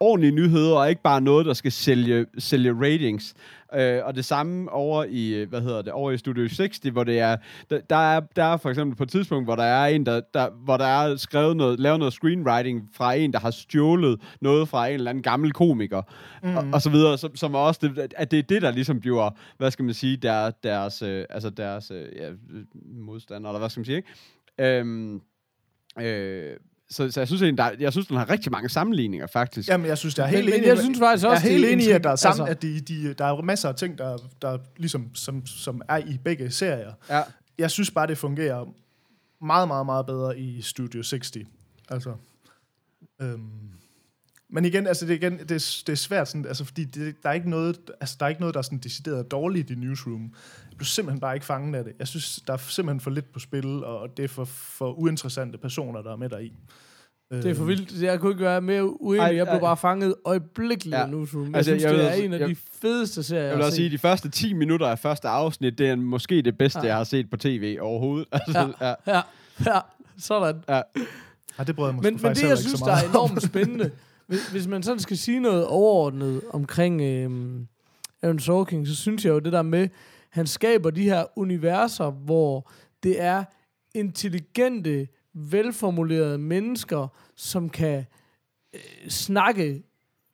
ordentlige 0.00 0.32
nyheder, 0.32 0.76
og 0.76 0.90
ikke 0.90 1.02
bare 1.02 1.20
noget, 1.20 1.46
der 1.46 1.52
skal 1.52 1.72
sælge, 1.72 2.26
sælge 2.38 2.72
ratings. 2.72 3.34
Øh, 3.74 4.00
og 4.04 4.14
det 4.14 4.24
samme 4.24 4.72
over 4.72 5.04
i, 5.08 5.44
hvad 5.48 5.60
hedder 5.60 5.82
det, 5.82 5.92
over 5.92 6.10
i 6.10 6.18
Studio 6.18 6.48
60, 6.48 6.78
hvor 6.78 7.04
det 7.04 7.18
er, 7.18 7.36
der, 7.70 7.80
der 7.80 7.96
er, 7.96 8.20
der 8.20 8.44
er 8.44 8.56
for 8.56 8.70
eksempel 8.70 8.96
på 8.96 9.02
et 9.02 9.10
tidspunkt, 9.10 9.46
hvor 9.46 9.56
der 9.56 9.62
er 9.62 9.86
en, 9.86 10.06
der, 10.06 10.20
der, 10.34 10.50
hvor 10.50 10.76
der 10.76 10.84
er 10.84 11.16
skrevet 11.16 11.56
noget, 11.56 11.80
lavet 11.80 11.98
noget 11.98 12.12
screenwriting 12.12 12.88
fra 12.92 13.14
en, 13.14 13.32
der 13.32 13.38
har 13.38 13.50
stjålet 13.50 14.20
noget 14.40 14.68
fra 14.68 14.86
en 14.86 14.94
eller 14.94 15.10
anden 15.10 15.22
gammel 15.22 15.52
komiker, 15.52 16.02
mm. 16.42 16.56
og, 16.56 16.64
og 16.72 16.82
så 16.82 16.90
videre, 16.90 17.18
som, 17.18 17.36
som 17.36 17.54
er 17.54 17.58
også, 17.58 17.80
det, 17.82 18.12
at 18.16 18.30
det 18.30 18.38
er 18.38 18.42
det, 18.42 18.62
der 18.62 18.70
ligesom 18.70 19.00
bliver, 19.00 19.30
hvad 19.56 19.70
skal 19.70 19.84
man 19.84 19.94
sige, 19.94 20.16
der, 20.16 20.50
deres, 20.50 21.02
øh, 21.02 21.24
altså 21.30 21.50
deres 21.50 21.90
øh, 21.90 22.06
ja, 22.16 22.30
modstander, 22.84 23.50
eller 23.50 23.58
hvad 23.58 23.70
skal 23.70 23.80
man 23.80 23.84
sige, 23.84 23.96
ikke? 23.96 24.78
Øhm, 24.78 25.20
øh, 26.00 26.56
så, 26.90 27.10
så 27.10 27.20
jeg 27.20 27.26
synes 27.28 27.42
egentlig, 27.42 27.58
der, 27.64 27.70
jeg 27.80 27.92
synes, 27.92 28.06
den 28.06 28.16
har 28.16 28.30
rigtig 28.30 28.52
mange 28.52 28.68
sammenligninger, 28.68 29.26
faktisk. 29.26 29.68
Jamen, 29.68 29.86
jeg 29.86 29.98
synes, 29.98 30.18
jeg 30.18 30.24
er 30.24 30.28
helt 30.28 30.44
Men- 30.44 30.50
men 30.50 30.58
enig. 30.60 30.68
jeg 30.68 30.78
synes 30.78 30.98
faktisk 30.98 31.26
også, 31.26 31.42
jeg 31.46 31.48
er 31.54 31.58
helt 31.58 31.64
enig 31.72 31.86
i, 31.86 31.90
at 31.90 32.04
der 32.04 32.10
er, 32.10 32.16
sammen, 32.16 32.48
altså- 32.48 32.50
at 32.56 32.62
de, 32.62 32.80
de, 32.80 33.14
der 33.14 33.24
er 33.24 33.42
masser 33.42 33.68
af 33.68 33.74
ting, 33.74 33.98
der, 33.98 34.18
der 34.42 34.58
ligesom, 34.76 35.14
som, 35.14 35.46
som 35.46 35.82
er 35.88 35.96
i 35.98 36.18
begge 36.24 36.50
serier. 36.50 36.92
Ja. 37.10 37.22
Jeg 37.58 37.70
synes 37.70 37.90
bare, 37.90 38.06
det 38.06 38.18
fungerer 38.18 38.64
meget, 39.44 39.68
meget, 39.68 39.86
meget 39.86 40.06
bedre 40.06 40.38
i 40.38 40.62
Studio 40.62 41.02
60. 41.02 41.32
Altså, 41.90 42.14
øhm, 43.20 43.40
men 44.50 44.64
igen, 44.64 44.86
altså 44.86 45.06
det, 45.06 45.12
er 45.12 45.16
igen 45.16 45.32
det, 45.38 45.50
er, 45.50 45.82
det 45.86 45.92
er 45.92 45.96
svært, 45.96 46.28
sådan, 46.28 46.46
altså, 46.46 46.64
fordi 46.64 46.84
det, 46.84 47.14
der, 47.22 47.28
er 47.28 47.32
ikke 47.32 47.50
noget, 47.50 47.78
altså, 48.00 48.16
der 48.20 48.24
er 48.26 48.28
ikke 48.28 48.40
noget, 48.40 48.54
der 48.54 48.58
er 48.58 48.62
sådan 48.62 48.78
decideret 48.78 49.30
dårligt 49.30 49.70
i 49.70 49.74
Newsroom. 49.74 50.22
Jeg 50.70 50.76
bliver 50.76 50.84
simpelthen 50.86 51.20
bare 51.20 51.34
ikke 51.34 51.46
fanget 51.46 51.78
af 51.78 51.84
det. 51.84 51.92
Jeg 51.98 52.08
synes, 52.08 52.40
der 52.46 52.52
er 52.52 52.56
simpelthen 52.56 53.00
for 53.00 53.10
lidt 53.10 53.32
på 53.32 53.38
spil, 53.38 53.84
og 53.84 54.08
det 54.16 54.24
er 54.24 54.28
for, 54.28 54.44
for 54.44 54.92
uinteressante 54.92 55.58
personer, 55.58 56.02
der 56.02 56.12
er 56.12 56.16
med 56.16 56.28
der 56.28 56.38
i. 56.38 56.52
Det 57.32 57.46
er 57.46 57.54
for 57.54 57.64
vildt. 57.64 58.02
Jeg 58.02 58.20
kunne 58.20 58.32
ikke 58.32 58.44
være 58.44 58.60
mere 58.60 59.02
uenig. 59.02 59.22
Ej, 59.24 59.36
jeg 59.36 59.46
blev 59.46 59.60
bare 59.60 59.76
fanget 59.76 60.14
øjeblikkeligt 60.24 60.94
Ja. 60.96 61.00
ja. 61.00 61.06
nu. 61.06 61.18
Jeg 61.20 61.50
Altså, 61.54 61.70
synes, 61.70 61.82
jeg 61.82 61.90
vil 61.90 61.98
det 61.98 62.06
er 62.06 62.10
også- 62.10 62.22
en 62.22 62.32
af 62.32 62.38
jeg- 62.38 62.48
de 62.48 62.56
fedeste 62.82 63.22
serier, 63.22 63.42
Jeg 63.42 63.48
jeg 63.50 63.56
vil 63.58 63.64
også 63.64 63.76
sige, 63.76 63.86
at 63.86 63.92
de 63.92 63.98
første 63.98 64.28
10 64.30 64.52
minutter 64.52 64.86
af 64.86 64.98
første 64.98 65.28
afsnit, 65.28 65.78
det 65.78 65.88
er 65.88 65.96
måske 65.96 66.42
det 66.42 66.58
bedste, 66.58 66.78
Ja. 66.80 66.86
jeg 66.86 66.96
har 66.96 67.04
set 67.04 67.30
på 67.30 67.36
tv 67.36 67.78
overhovedet. 67.80 68.28
Altså, 68.32 68.72
ja. 68.80 68.94
Ja, 69.06 69.20
ja, 69.66 69.80
sådan. 70.18 70.56
Ja. 70.68 70.80
Ja, 71.58 71.64
det 71.64 71.76
bryder 71.76 71.88
jeg 71.90 71.94
mig 71.94 72.02
Men, 72.04 72.18
men 72.22 72.34
det, 72.34 72.42
jeg 72.42 72.58
synes, 72.58 72.80
der 72.80 72.92
er 72.92 73.08
enormt 73.08 73.42
spændende, 73.42 73.90
hvis, 74.28 74.50
hvis 74.50 74.66
man 74.66 74.82
sådan 74.82 75.00
skal 75.00 75.18
sige 75.18 75.40
noget 75.40 75.66
overordnet 75.66 76.42
omkring 76.50 77.00
øhm, 77.02 77.66
Aaron 78.22 78.38
Sorkin, 78.38 78.86
så 78.86 78.96
synes 78.96 79.24
jeg 79.24 79.30
jo 79.30 79.38
det 79.38 79.52
der 79.52 79.62
med, 79.62 79.88
han 80.30 80.46
skaber 80.46 80.90
de 80.90 81.02
her 81.02 81.24
universer, 81.36 82.10
hvor 82.10 82.70
det 83.02 83.22
er 83.22 83.44
intelligente, 83.94 85.08
velformulerede 85.34 86.38
mennesker, 86.38 87.08
som 87.36 87.70
kan 87.70 88.06
øh, 88.74 89.08
snakke 89.08 89.82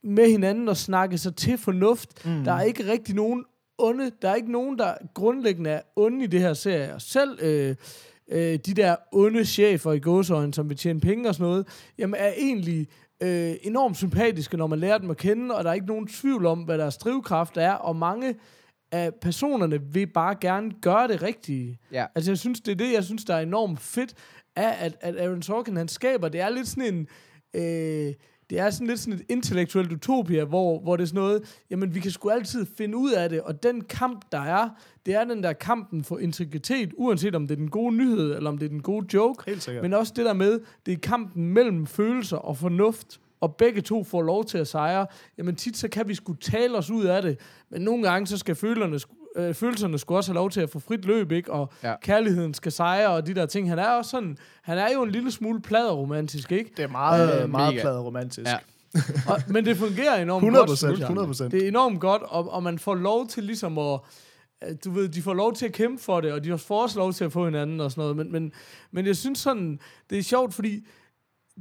med 0.03 0.31
hinanden 0.31 0.69
og 0.69 0.77
snakke 0.77 1.19
sig 1.19 1.37
til 1.37 1.59
fornuft. 1.59 2.27
Mm. 2.27 2.45
Der 2.45 2.53
er 2.53 2.63
ikke 2.63 2.93
rigtig 2.93 3.15
nogen 3.15 3.45
onde, 3.79 4.11
der 4.23 4.31
er 4.31 4.35
ikke 4.35 4.53
nogen, 4.53 4.79
der 4.79 4.95
grundlæggende 5.15 5.71
er 5.71 5.81
onde 5.97 6.25
i 6.25 6.27
det 6.27 6.41
her 6.41 6.55
serie. 6.55 6.95
Selv 6.99 7.39
øh, 7.43 7.77
øh, 8.29 8.59
de 8.67 8.75
der 8.75 8.97
onde 9.13 9.45
chefer 9.45 9.93
i 9.93 9.99
gåsøjne, 9.99 10.55
som 10.55 10.69
vil 10.69 10.77
tjene 10.77 11.01
penge 11.01 11.29
og 11.29 11.35
sådan 11.35 11.51
noget, 11.51 11.67
jamen 11.99 12.21
er 12.21 12.33
egentlig 12.37 12.89
øh, 13.23 13.55
enormt 13.63 13.97
sympatiske, 13.97 14.57
når 14.57 14.67
man 14.67 14.79
lærer 14.79 14.99
dem 14.99 15.11
at 15.11 15.17
kende, 15.17 15.55
og 15.55 15.65
der 15.65 15.71
er 15.71 15.75
ikke 15.75 15.87
nogen 15.87 16.07
tvivl 16.07 16.47
om, 16.47 16.63
hvad 16.63 16.79
deres 16.79 16.97
drivkraft 16.97 17.57
er, 17.57 17.73
og 17.73 17.97
mange 17.97 18.35
af 18.93 19.15
personerne 19.15 19.83
vil 19.93 20.07
bare 20.07 20.35
gerne 20.41 20.73
gøre 20.83 21.09
det 21.09 21.23
rigtige. 21.23 21.79
Ja. 21.93 22.07
Altså 22.15 22.31
jeg 22.31 22.39
synes, 22.39 22.61
det 22.61 22.73
er 22.73 22.77
det, 22.77 22.93
jeg 22.93 23.05
synes, 23.05 23.25
der 23.25 23.35
er 23.35 23.41
enormt 23.41 23.81
fedt, 23.81 24.15
er, 24.57 24.71
at, 24.71 24.97
at 25.01 25.17
Aaron 25.17 25.43
Sorkin, 25.43 25.77
han 25.77 25.89
skaber, 25.89 26.29
det 26.29 26.41
er 26.41 26.49
lidt 26.49 26.69
sådan 26.69 26.95
en... 26.95 27.09
Øh, 27.55 28.15
det 28.51 28.59
er 28.59 28.71
sådan 28.71 28.87
lidt 28.87 29.01
sådan 29.01 29.15
et 29.15 29.23
intellektuelt 29.29 29.93
utopia, 29.93 30.45
hvor, 30.45 30.81
hvor 30.81 30.97
det 30.97 31.03
er 31.03 31.07
sådan 31.07 31.21
noget, 31.23 31.61
jamen 31.71 31.95
vi 31.95 32.01
kan 32.01 32.11
sgu 32.11 32.29
altid 32.31 32.67
finde 32.79 32.97
ud 32.97 33.13
af 33.13 33.29
det, 33.29 33.41
og 33.41 33.63
den 33.63 33.81
kamp, 33.81 34.25
der 34.33 34.41
er, 34.41 34.69
det 35.07 35.15
er 35.15 35.25
den 35.25 35.43
der 35.43 35.53
kampen 35.53 36.05
for 36.05 36.19
integritet, 36.19 36.93
uanset 36.97 37.35
om 37.35 37.47
det 37.47 37.55
er 37.55 37.59
den 37.59 37.71
gode 37.71 37.97
nyhed, 37.97 38.35
eller 38.37 38.51
om 38.51 38.59
det 38.59 38.65
er 38.67 38.71
den 38.71 38.83
gode 38.83 39.07
joke, 39.15 39.45
Helt 39.47 39.63
sikkert. 39.63 39.83
men 39.83 39.95
også 39.95 40.13
det 40.17 40.25
der 40.25 40.33
med, 40.33 40.61
det 40.87 40.93
er 40.93 40.99
kampen 40.99 41.47
mellem 41.49 41.87
følelser 41.87 42.37
og 42.37 42.57
fornuft, 42.57 43.21
og 43.41 43.57
begge 43.57 43.81
to 43.81 44.05
får 44.05 44.23
lov 44.23 44.45
til 44.45 44.59
at 44.59 44.69
sejre, 44.69 45.07
jamen 45.39 45.57
tit 45.57 45.77
så 45.77 45.89
kan 45.89 46.09
vi 46.09 46.15
sgu 46.15 46.35
tale 46.35 46.77
os 46.77 46.91
ud 46.91 47.05
af 47.05 47.23
det, 47.23 47.39
men 47.71 47.83
nogle 47.83 48.03
gange 48.11 48.27
så 48.27 48.39
skal 48.39 48.55
følelserne, 48.55 49.01
øh, 49.37 49.55
følelserne 49.55 49.99
skulle 49.99 50.19
også 50.19 50.31
have 50.33 50.35
lov 50.37 50.51
til 50.51 50.61
at 50.61 50.71
få 50.71 50.79
frit 50.79 51.05
løb, 51.05 51.33
ikke? 51.33 51.53
og 51.53 51.73
Ja. 51.83 51.95
kærligheden 52.03 52.55
skal 52.55 52.73
sejre, 52.73 53.09
og 53.09 53.27
de 53.27 53.35
der 53.35 53.47
ting. 53.47 53.69
Han 53.69 53.79
er 53.79 53.89
også 53.89 54.11
sådan, 54.11 54.39
han 54.63 54.79
er 54.79 54.93
jo 54.93 55.03
en 55.03 55.11
lille 55.11 55.31
smule 55.31 55.61
pladerromantisk, 55.63 56.53
ikke? 56.53 56.71
Det 56.77 56.83
er 56.83 56.89
meget, 56.89 57.37
Øh, 57.37 57.43
øh, 57.43 57.51
meget 57.51 57.75
mega. 57.75 57.83
plade 57.83 57.99
romantisk. 58.01 58.51
Ja. 58.51 58.57
Og, 59.29 59.41
men 59.49 59.65
det 59.65 59.77
fungerer 59.77 60.23
enormt 60.23 60.43
100 60.43 60.61
godt. 60.61 60.69
procent. 60.69 60.89
synes 60.91 60.99
jeg. 61.01 61.05
100 61.05 61.27
procent. 61.27 61.53
Det 61.53 61.65
er 61.65 61.69
enormt 61.69 62.01
godt, 62.01 62.23
og, 62.23 62.53
og 62.53 62.63
man 62.63 62.79
får 62.79 62.95
lov 62.95 63.29
til 63.29 63.45
ligesom 63.45 63.79
at... 63.79 64.01
øh, 64.69 64.77
Du 64.85 64.91
ved, 64.91 65.09
de 65.09 65.23
får 65.23 65.35
lov 65.35 65.55
til 65.55 65.67
at 65.67 65.73
kæmpe 65.73 66.03
for 66.03 66.21
det, 66.21 66.33
og 66.33 66.45
de 66.45 66.59
får 66.59 66.83
også 66.83 66.99
lov 66.99 67.13
til 67.13 67.25
at 67.25 67.33
få 67.33 67.45
hinanden 67.45 67.81
og 67.81 67.91
sådan 67.91 68.01
noget. 68.03 68.17
Men, 68.17 68.33
men, 68.33 68.53
men 68.93 69.07
jeg 69.07 69.17
synes 69.17 69.39
sådan, 69.39 69.79
det 70.11 70.19
er 70.19 70.23
sjovt, 70.23 70.55
fordi 70.55 70.87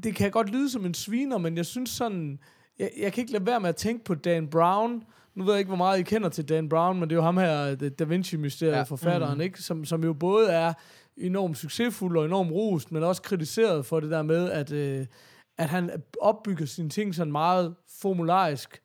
det 0.04 0.16
kan 0.16 0.32
godt 0.32 0.50
lyde 0.50 0.70
som 0.70 0.86
en 0.86 0.94
sviner, 0.94 1.38
men 1.38 1.58
jeg 1.58 1.66
synes 1.66 1.90
sådan, 1.90 2.40
jeg, 2.80 2.90
jeg 3.02 3.14
kan 3.14 3.22
ikke 3.22 3.34
lade 3.34 3.46
være 3.46 3.60
med 3.60 3.70
at 3.70 3.76
tænke 3.76 4.04
på 4.06 4.16
Dan 4.16 4.48
Brown. 4.48 5.04
Nu 5.36 5.44
ved 5.44 5.54
jeg 5.54 5.60
ikke, 5.60 5.68
hvor 5.70 5.78
meget 5.78 6.00
I 6.00 6.04
kender 6.04 6.30
til 6.30 6.50
Dan 6.50 6.70
Brown, 6.70 7.00
men 7.00 7.10
det 7.10 7.16
er 7.16 7.20
jo 7.20 7.22
ham 7.24 7.38
her, 7.38 7.76
Da- 7.76 8.04
Vinci-mysteriet, 8.04 8.74
Ja. 8.76 8.84
forfatteren, 8.84 9.36
mm. 9.36 9.42
ikke? 9.42 9.62
Som, 9.62 9.86
som 9.86 10.04
jo 10.04 10.14
både 10.14 10.50
er 10.52 10.74
enormt 11.18 11.58
succesfuld 11.58 12.18
og 12.18 12.26
enormt 12.26 12.52
rost, 12.52 12.92
men 12.92 13.04
også 13.04 13.22
kritiseret 13.22 13.86
for 13.86 14.00
det 14.00 14.12
der 14.12 14.22
med, 14.22 14.52
at, 14.52 14.72
øh, 14.72 15.06
at 15.58 15.70
han 15.70 15.90
opbygger 16.22 16.66
sine 16.66 16.90
ting 16.90 17.16
sådan 17.16 17.32
meget 17.32 17.76
formularisk. 18.02 18.80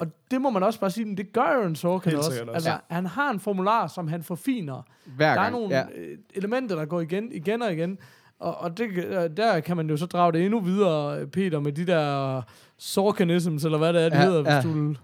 Og 0.00 0.06
det 0.30 0.40
må 0.40 0.50
man 0.50 0.62
også 0.62 0.80
bare 0.80 0.90
sige, 0.90 1.04
men 1.04 1.16
det 1.16 1.32
gør 1.32 1.40
Aaron 1.40 1.76
Sorkin 1.76 2.10
Helt 2.10 2.18
også. 2.18 2.30
også. 2.40 2.52
Altså, 2.52 2.70
Ja. 2.70 2.76
han 2.90 3.06
har 3.06 3.30
en 3.30 3.40
formular, 3.40 3.86
som 3.86 4.08
han 4.08 4.22
forfiner. 4.22 4.82
Hver 5.16 5.26
Der 5.26 5.32
er 5.32 5.42
gang. 5.42 5.52
nogle 5.52 5.74
ja. 5.76 5.80
ja. 5.80 6.02
elementer, 6.34 6.76
der 6.76 6.84
går 6.84 7.00
igen, 7.00 7.32
igen 7.32 7.62
og 7.62 7.72
igen. 7.72 7.98
Og, 8.40 8.56
og 8.58 8.78
det, 8.78 8.90
øh, 9.04 9.30
der 9.36 9.60
kan 9.60 9.76
man 9.76 9.90
jo 9.90 9.96
så 9.96 10.06
drage 10.06 10.32
det 10.32 10.44
endnu 10.44 10.60
videre, 10.60 11.20
øh, 11.20 11.26
Peter, 11.26 11.60
med 11.60 11.72
de 11.72 11.86
der 11.86 12.42
Sorkinisms, 12.78 13.64
eller 13.64 13.78
hvad 13.78 13.92
det 13.92 14.04
er, 14.04 14.08
det 14.08 14.16
Ja, 14.16 14.22
hedder, 14.24 14.42
hvis, 14.42 14.50
ja. 14.52 14.60
du 14.62 14.68
vil, 14.72 14.98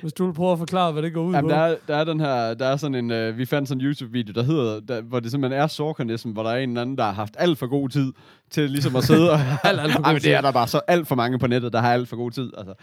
hvis 0.00 0.12
du 0.12 0.26
vil 0.26 0.32
prøve 0.32 0.52
at 0.52 0.58
forklare, 0.58 0.92
hvad 0.92 1.02
det 1.02 1.12
går 1.12 1.22
ud 1.22 1.34
Jamen, 1.34 1.50
på. 1.50 1.54
der, 1.54 1.62
er, 1.62 1.76
der 1.88 1.96
er 1.96 2.04
den 2.04 2.20
her, 2.20 2.54
der 2.54 2.66
er 2.66 2.76
sådan 2.76 2.94
en, 2.94 3.10
øh, 3.10 3.38
vi 3.38 3.44
fandt 3.44 3.68
sådan 3.68 3.80
en 3.80 3.86
YouTube-video, 3.86 4.32
der 4.32 4.42
hedder, 4.42 4.80
der, 4.80 5.02
hvor 5.02 5.20
det 5.20 5.30
simpelthen 5.30 5.60
er 5.62 5.66
Sorkanism, 5.66 6.30
hvor 6.30 6.42
der 6.42 6.50
er 6.50 6.56
en 6.56 6.68
eller 6.68 6.82
anden, 6.82 6.98
der 6.98 7.04
har 7.04 7.12
haft 7.12 7.34
alt 7.38 7.58
for 7.58 7.66
god 7.66 7.88
tid 7.88 8.12
til 8.50 8.70
ligesom 8.70 8.96
at 8.96 9.04
sidde 9.04 9.30
og... 9.30 9.40
Alt, 9.64 9.80
alt 9.80 9.92
for 9.92 9.98
god 9.98 10.04
Ej, 10.04 10.12
men 10.12 10.22
det 10.22 10.34
er 10.34 10.40
der 10.40 10.50
bare 10.50 10.68
så 10.68 10.80
alt 10.88 11.08
for 11.08 11.14
mange 11.14 11.38
på 11.38 11.46
nettet, 11.46 11.72
der 11.72 11.80
har 11.80 11.92
alt 11.92 12.08
for 12.08 12.16
god 12.16 12.30
tid. 12.30 12.52
Altså. 12.58 12.74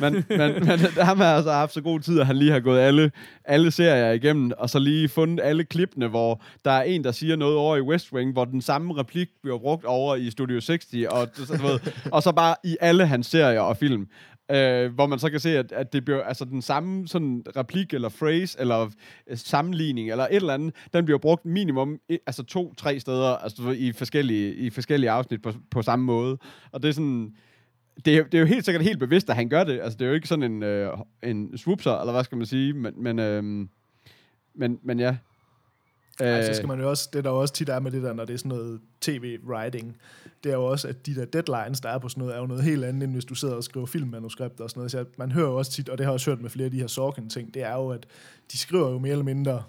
Men, 0.00 0.12
men, 0.38 0.66
men 0.66 0.78
ham 0.98 1.20
har 1.20 1.34
altså 1.34 1.52
haft 1.52 1.74
så 1.74 1.80
god 1.80 2.00
tid, 2.00 2.20
at 2.20 2.26
han 2.26 2.36
lige 2.36 2.52
har 2.52 2.60
gået 2.60 2.80
alle, 2.80 3.10
alle 3.44 3.70
serier 3.70 4.10
igennem, 4.10 4.52
og 4.58 4.70
så 4.70 4.78
lige 4.78 5.08
fundet 5.08 5.40
alle 5.44 5.64
klippene, 5.64 6.08
hvor 6.08 6.42
der 6.64 6.70
er 6.70 6.82
en, 6.82 7.04
der 7.04 7.12
siger 7.12 7.36
noget 7.36 7.56
over 7.56 7.76
i 7.76 7.80
West 7.80 8.12
Wing, 8.12 8.32
hvor 8.32 8.44
den 8.44 8.62
samme 8.62 8.96
replik 8.96 9.28
bliver 9.42 9.58
brugt 9.58 9.84
over 9.84 10.16
i 10.16 10.30
Studio 10.30 10.60
60, 10.60 10.86
og, 11.10 11.28
så, 11.34 11.56
du 11.56 11.66
ved, 11.66 11.80
og 12.12 12.22
så 12.22 12.32
bare 12.32 12.54
i 12.64 12.76
alle 12.80 13.06
hans 13.06 13.26
serier 13.26 13.60
og 13.60 13.76
film. 13.76 14.06
Øh, 14.52 14.94
hvor 14.94 15.06
man 15.06 15.18
så 15.18 15.30
kan 15.30 15.40
se, 15.40 15.58
at, 15.58 15.72
at 15.72 15.92
det 15.92 16.04
bliver 16.04 16.22
altså 16.22 16.44
den 16.44 16.62
samme 16.62 17.08
sådan 17.08 17.42
replik, 17.56 17.94
eller 17.94 18.08
phrase, 18.08 18.60
eller 18.60 18.90
øh, 19.26 19.36
sammenligning, 19.36 20.10
eller 20.10 20.24
et 20.24 20.36
eller 20.36 20.54
andet, 20.54 20.74
den 20.92 21.04
bliver 21.04 21.18
brugt 21.18 21.44
minimum 21.44 21.98
et, 22.08 22.18
altså 22.26 22.42
to-tre 22.42 23.00
steder 23.00 23.36
altså, 23.36 23.70
i, 23.70 23.92
forskellige, 23.92 24.54
i 24.54 24.70
forskellige 24.70 25.10
afsnit 25.10 25.42
på, 25.42 25.52
på 25.70 25.82
samme 25.82 26.04
måde. 26.04 26.38
Og 26.72 26.82
det 26.82 26.88
er 26.88 26.92
sådan... 26.92 27.34
Det 28.04 28.16
er, 28.16 28.24
det 28.24 28.34
er 28.34 28.38
jo 28.38 28.46
helt 28.46 28.64
sikkert 28.64 28.84
helt 28.84 28.98
bevidst, 28.98 29.30
at 29.30 29.36
han 29.36 29.48
gør 29.48 29.64
det. 29.64 29.80
Altså, 29.80 29.98
det 29.98 30.04
er 30.04 30.08
jo 30.08 30.14
ikke 30.14 30.28
sådan 30.28 30.52
en, 30.52 30.62
øh, 30.62 30.98
en 31.22 31.58
swoopser, 31.58 32.00
eller 32.00 32.12
hvad 32.12 32.24
skal 32.24 32.38
man 32.38 32.46
sige, 32.46 32.72
men, 32.72 32.94
men, 32.96 33.18
øh, 33.18 33.42
men, 34.54 34.78
men 34.82 35.00
ja. 35.00 35.16
Øh, 36.20 36.42
så 36.42 36.48
Øh, 36.48 36.54
skal 36.54 36.68
man 36.68 36.80
jo 36.80 36.90
også, 36.90 37.08
det 37.12 37.24
der 37.24 37.30
jo 37.30 37.40
også 37.40 37.54
tit 37.54 37.68
er 37.68 37.80
med 37.80 37.90
det 37.90 38.02
der, 38.02 38.12
når 38.12 38.24
det 38.24 38.34
er 38.34 38.38
sådan 38.38 38.48
noget 38.48 38.80
tv-writing, 39.00 39.96
det 40.44 40.52
er 40.52 40.56
jo 40.56 40.64
også, 40.64 40.88
at 40.88 41.06
de 41.06 41.14
der 41.14 41.24
deadlines, 41.24 41.80
der 41.80 41.88
er 41.88 41.98
på 41.98 42.08
sådan 42.08 42.20
noget, 42.20 42.34
er 42.36 42.40
jo 42.40 42.46
noget 42.46 42.62
helt 42.62 42.84
andet, 42.84 43.02
end 43.02 43.12
hvis 43.12 43.24
du 43.24 43.34
sidder 43.34 43.54
og 43.54 43.64
skriver 43.64 43.86
filmmanuskripter 43.86 44.64
og 44.64 44.70
sådan 44.70 44.78
noget. 44.78 44.90
Så 44.90 45.04
man 45.16 45.32
hører 45.32 45.48
jo 45.48 45.56
også 45.56 45.72
tit, 45.72 45.88
og 45.88 45.98
det 45.98 46.06
har 46.06 46.10
jeg 46.10 46.14
også 46.14 46.30
hørt 46.30 46.40
med 46.40 46.50
flere 46.50 46.64
af 46.64 46.70
de 46.70 46.80
her 46.80 46.86
Sorkin-ting, 46.86 47.54
det 47.54 47.62
er 47.62 47.74
jo, 47.74 47.90
at 47.90 48.06
de 48.52 48.58
skriver 48.58 48.90
jo 48.90 48.98
mere 48.98 49.12
eller 49.12 49.24
mindre 49.24 49.62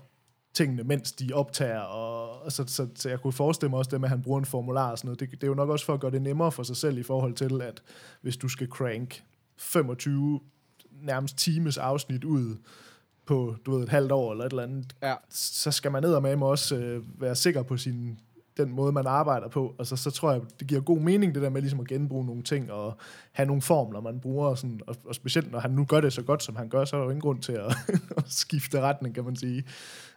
tingene, 0.53 0.83
mens 0.83 1.11
de 1.11 1.29
optager, 1.33 1.79
og, 1.79 2.41
og 2.45 2.51
så, 2.51 2.63
så, 2.67 2.87
så, 2.95 3.09
jeg 3.09 3.19
kunne 3.19 3.33
forestille 3.33 3.69
mig 3.69 3.79
også 3.79 3.91
det 3.91 4.01
med, 4.01 4.07
at 4.07 4.09
han 4.09 4.21
bruger 4.21 4.39
en 4.39 4.45
formular 4.45 4.91
og 4.91 4.97
sådan 4.97 5.07
noget. 5.07 5.19
Det, 5.19 5.31
det 5.31 5.43
er 5.43 5.47
jo 5.47 5.53
nok 5.53 5.69
også 5.69 5.85
for 5.85 5.93
at 5.93 5.99
gøre 5.99 6.11
det 6.11 6.21
nemmere 6.21 6.51
for 6.51 6.63
sig 6.63 6.77
selv 6.77 6.97
i 6.97 7.03
forhold 7.03 7.33
til, 7.33 7.61
at 7.61 7.81
hvis 8.21 8.37
du 8.37 8.47
skal 8.47 8.67
crank 8.67 9.23
25 9.57 10.39
nærmest 11.01 11.37
times 11.37 11.77
afsnit 11.77 12.23
ud 12.23 12.55
på, 13.25 13.55
du 13.65 13.75
ved, 13.75 13.83
et 13.83 13.89
halvt 13.89 14.11
år 14.11 14.31
eller 14.31 14.45
et 14.45 14.49
eller 14.49 14.63
andet, 14.63 14.95
ja. 15.03 15.13
så 15.29 15.71
skal 15.71 15.91
man 15.91 16.03
ned 16.03 16.19
med 16.19 16.47
også 16.47 16.75
øh, 16.75 17.21
være 17.21 17.35
sikker 17.35 17.63
på 17.63 17.77
sin 17.77 18.19
den 18.57 18.71
måde, 18.71 18.91
man 18.91 19.07
arbejder 19.07 19.47
på. 19.47 19.75
Altså, 19.79 19.95
så 19.95 20.11
tror 20.11 20.31
jeg, 20.31 20.41
det 20.59 20.67
giver 20.67 20.81
god 20.81 20.99
mening, 20.99 21.35
det 21.35 21.43
der 21.43 21.49
med 21.49 21.61
ligesom 21.61 21.79
at 21.79 21.87
genbruge 21.87 22.25
nogle 22.25 22.43
ting, 22.43 22.71
og 22.71 22.97
have 23.31 23.47
nogle 23.47 23.61
formler, 23.61 24.01
man 24.01 24.19
bruger, 24.19 24.47
og, 24.47 24.57
sådan, 24.57 24.79
og, 24.87 24.95
og 25.05 25.15
specielt 25.15 25.51
når 25.51 25.59
han 25.59 25.71
nu 25.71 25.85
gør 25.85 26.01
det 26.01 26.13
så 26.13 26.21
godt, 26.21 26.43
som 26.43 26.55
han 26.55 26.69
gør, 26.69 26.85
så 26.85 26.95
er 26.95 26.99
der 26.99 27.05
jo 27.05 27.09
ingen 27.09 27.21
grund 27.21 27.39
til 27.41 27.51
at, 27.51 27.75
at 28.17 28.23
skifte 28.27 28.81
retning, 28.81 29.15
kan 29.15 29.23
man 29.23 29.35
sige. 29.35 29.63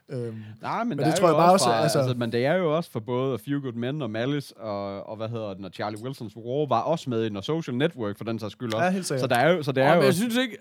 Øhm, 0.08 0.42
Nej, 0.62 0.84
men, 0.84 0.96
Men 0.96 1.06
det 1.06 1.14
tror 1.14 1.28
jeg 1.28 1.36
bare 1.36 1.52
også, 1.52 1.64
fra, 1.64 1.82
altså- 1.82 1.98
altså, 1.98 2.14
men 2.14 2.32
det 2.32 2.46
er 2.46 2.54
jo 2.54 2.76
også 2.76 2.90
for 2.90 3.00
både 3.00 3.34
A 3.34 3.36
Few 3.36 3.60
Good 3.60 3.72
Men 3.72 4.02
og 4.02 4.10
Malice 4.10 4.56
og, 4.56 5.08
og 5.08 5.16
hvad 5.16 5.28
hedder 5.28 5.54
den, 5.54 5.64
og 5.64 5.70
Charlie 5.74 6.02
Wilsons 6.04 6.36
War 6.36 6.66
var 6.68 6.80
også 6.80 7.10
med 7.10 7.22
i 7.22 7.28
den, 7.28 7.36
og 7.36 7.44
Social 7.44 7.76
Network 7.76 8.16
for 8.16 8.24
den 8.24 8.38
sags 8.38 8.52
skyld 8.52 8.74
også. 8.74 8.84
Ja, 8.84 8.90
helt 8.90 9.06
sikkert. 9.06 9.20
så 9.20 9.26
der 9.26 9.36
er 9.36 9.52
jo, 9.52 9.62
så 9.62 9.72
det 9.72 9.82
er 9.82 9.88
jo 9.88 9.94
men 9.94 10.04
jeg 10.04 10.14
synes 10.14 10.36
ikke, 10.36 10.56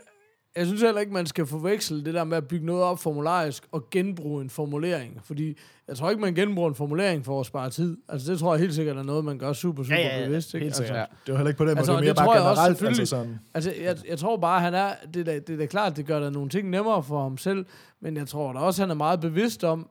jeg 0.58 0.66
synes 0.66 0.82
heller 0.82 1.01
ikke, 1.01 1.14
man 1.14 1.26
skal 1.26 1.45
forveksle 1.45 2.06
det 2.06 2.14
der 2.14 2.24
med 2.24 2.38
at 2.38 2.47
bygge 2.47 2.66
noget 2.66 2.84
op 2.84 2.99
formularisk 2.99 3.64
og 3.72 3.89
genbruge 3.91 4.41
en 4.43 4.49
formulering. 4.49 5.20
Fordi 5.24 5.58
jeg 5.88 5.97
tror 5.97 6.10
ikke, 6.10 6.22
man 6.22 6.36
genbruger 6.36 6.70
en 6.70 6.76
formulering 6.76 7.26
for 7.26 7.39
at 7.39 7.45
spare 7.45 7.70
tid. 7.70 7.97
Altså 8.10 8.32
det 8.32 8.39
tror 8.39 8.53
jeg 8.53 8.60
helt 8.62 8.74
sikkert 8.76 8.97
er 8.97 9.03
noget, 9.03 9.26
man 9.26 9.38
gør 9.38 9.53
super, 9.53 9.84
super 9.84 9.95
bevidst. 10.26 10.53
Ikke? 10.53 10.64
helt 10.64 10.70
Altså, 10.70 10.82
sikkert. 10.84 10.97
ja. 10.97 11.06
Det 11.26 11.32
var 11.32 11.38
heller 11.38 11.49
ikke 11.49 11.58
på 11.58 11.66
den 11.66 11.70
måde, 11.70 11.78
Altså, 11.78 11.91
det 11.91 11.95
var 11.97 12.01
mere 12.01 12.10
det 12.10 12.18
tror 12.18 12.26
bare 12.26 12.34
jeg 12.36 12.43
også 12.49 12.62
generelt. 12.62 12.78
selvfølgelig. 12.78 12.99
altså 13.01 13.16
sådan, 13.16 13.39
Altså, 13.53 13.74
jeg, 13.84 13.97
jeg 14.10 14.18
tror 14.20 14.38
bare, 14.38 14.62
han 14.62 14.74
er... 14.74 14.89
Det 15.14 15.20
er, 15.20 15.24
da, 15.24 15.39
det 15.39 15.49
er 15.49 15.58
da 15.58 15.66
klart, 15.66 15.97
det 15.97 16.06
gør 16.06 16.20
der 16.20 16.30
nogle 16.30 16.49
ting 16.49 16.70
nemmere 16.70 17.03
for 17.03 17.22
ham 17.24 17.38
selv, 17.38 17.66
men 18.01 18.18
jeg 18.18 18.28
tror 18.28 18.53
da 18.53 18.60
også, 18.60 18.82
han 18.82 18.89
er 18.89 18.95
meget 18.95 19.20
bevidst 19.20 19.64
om, 19.64 19.88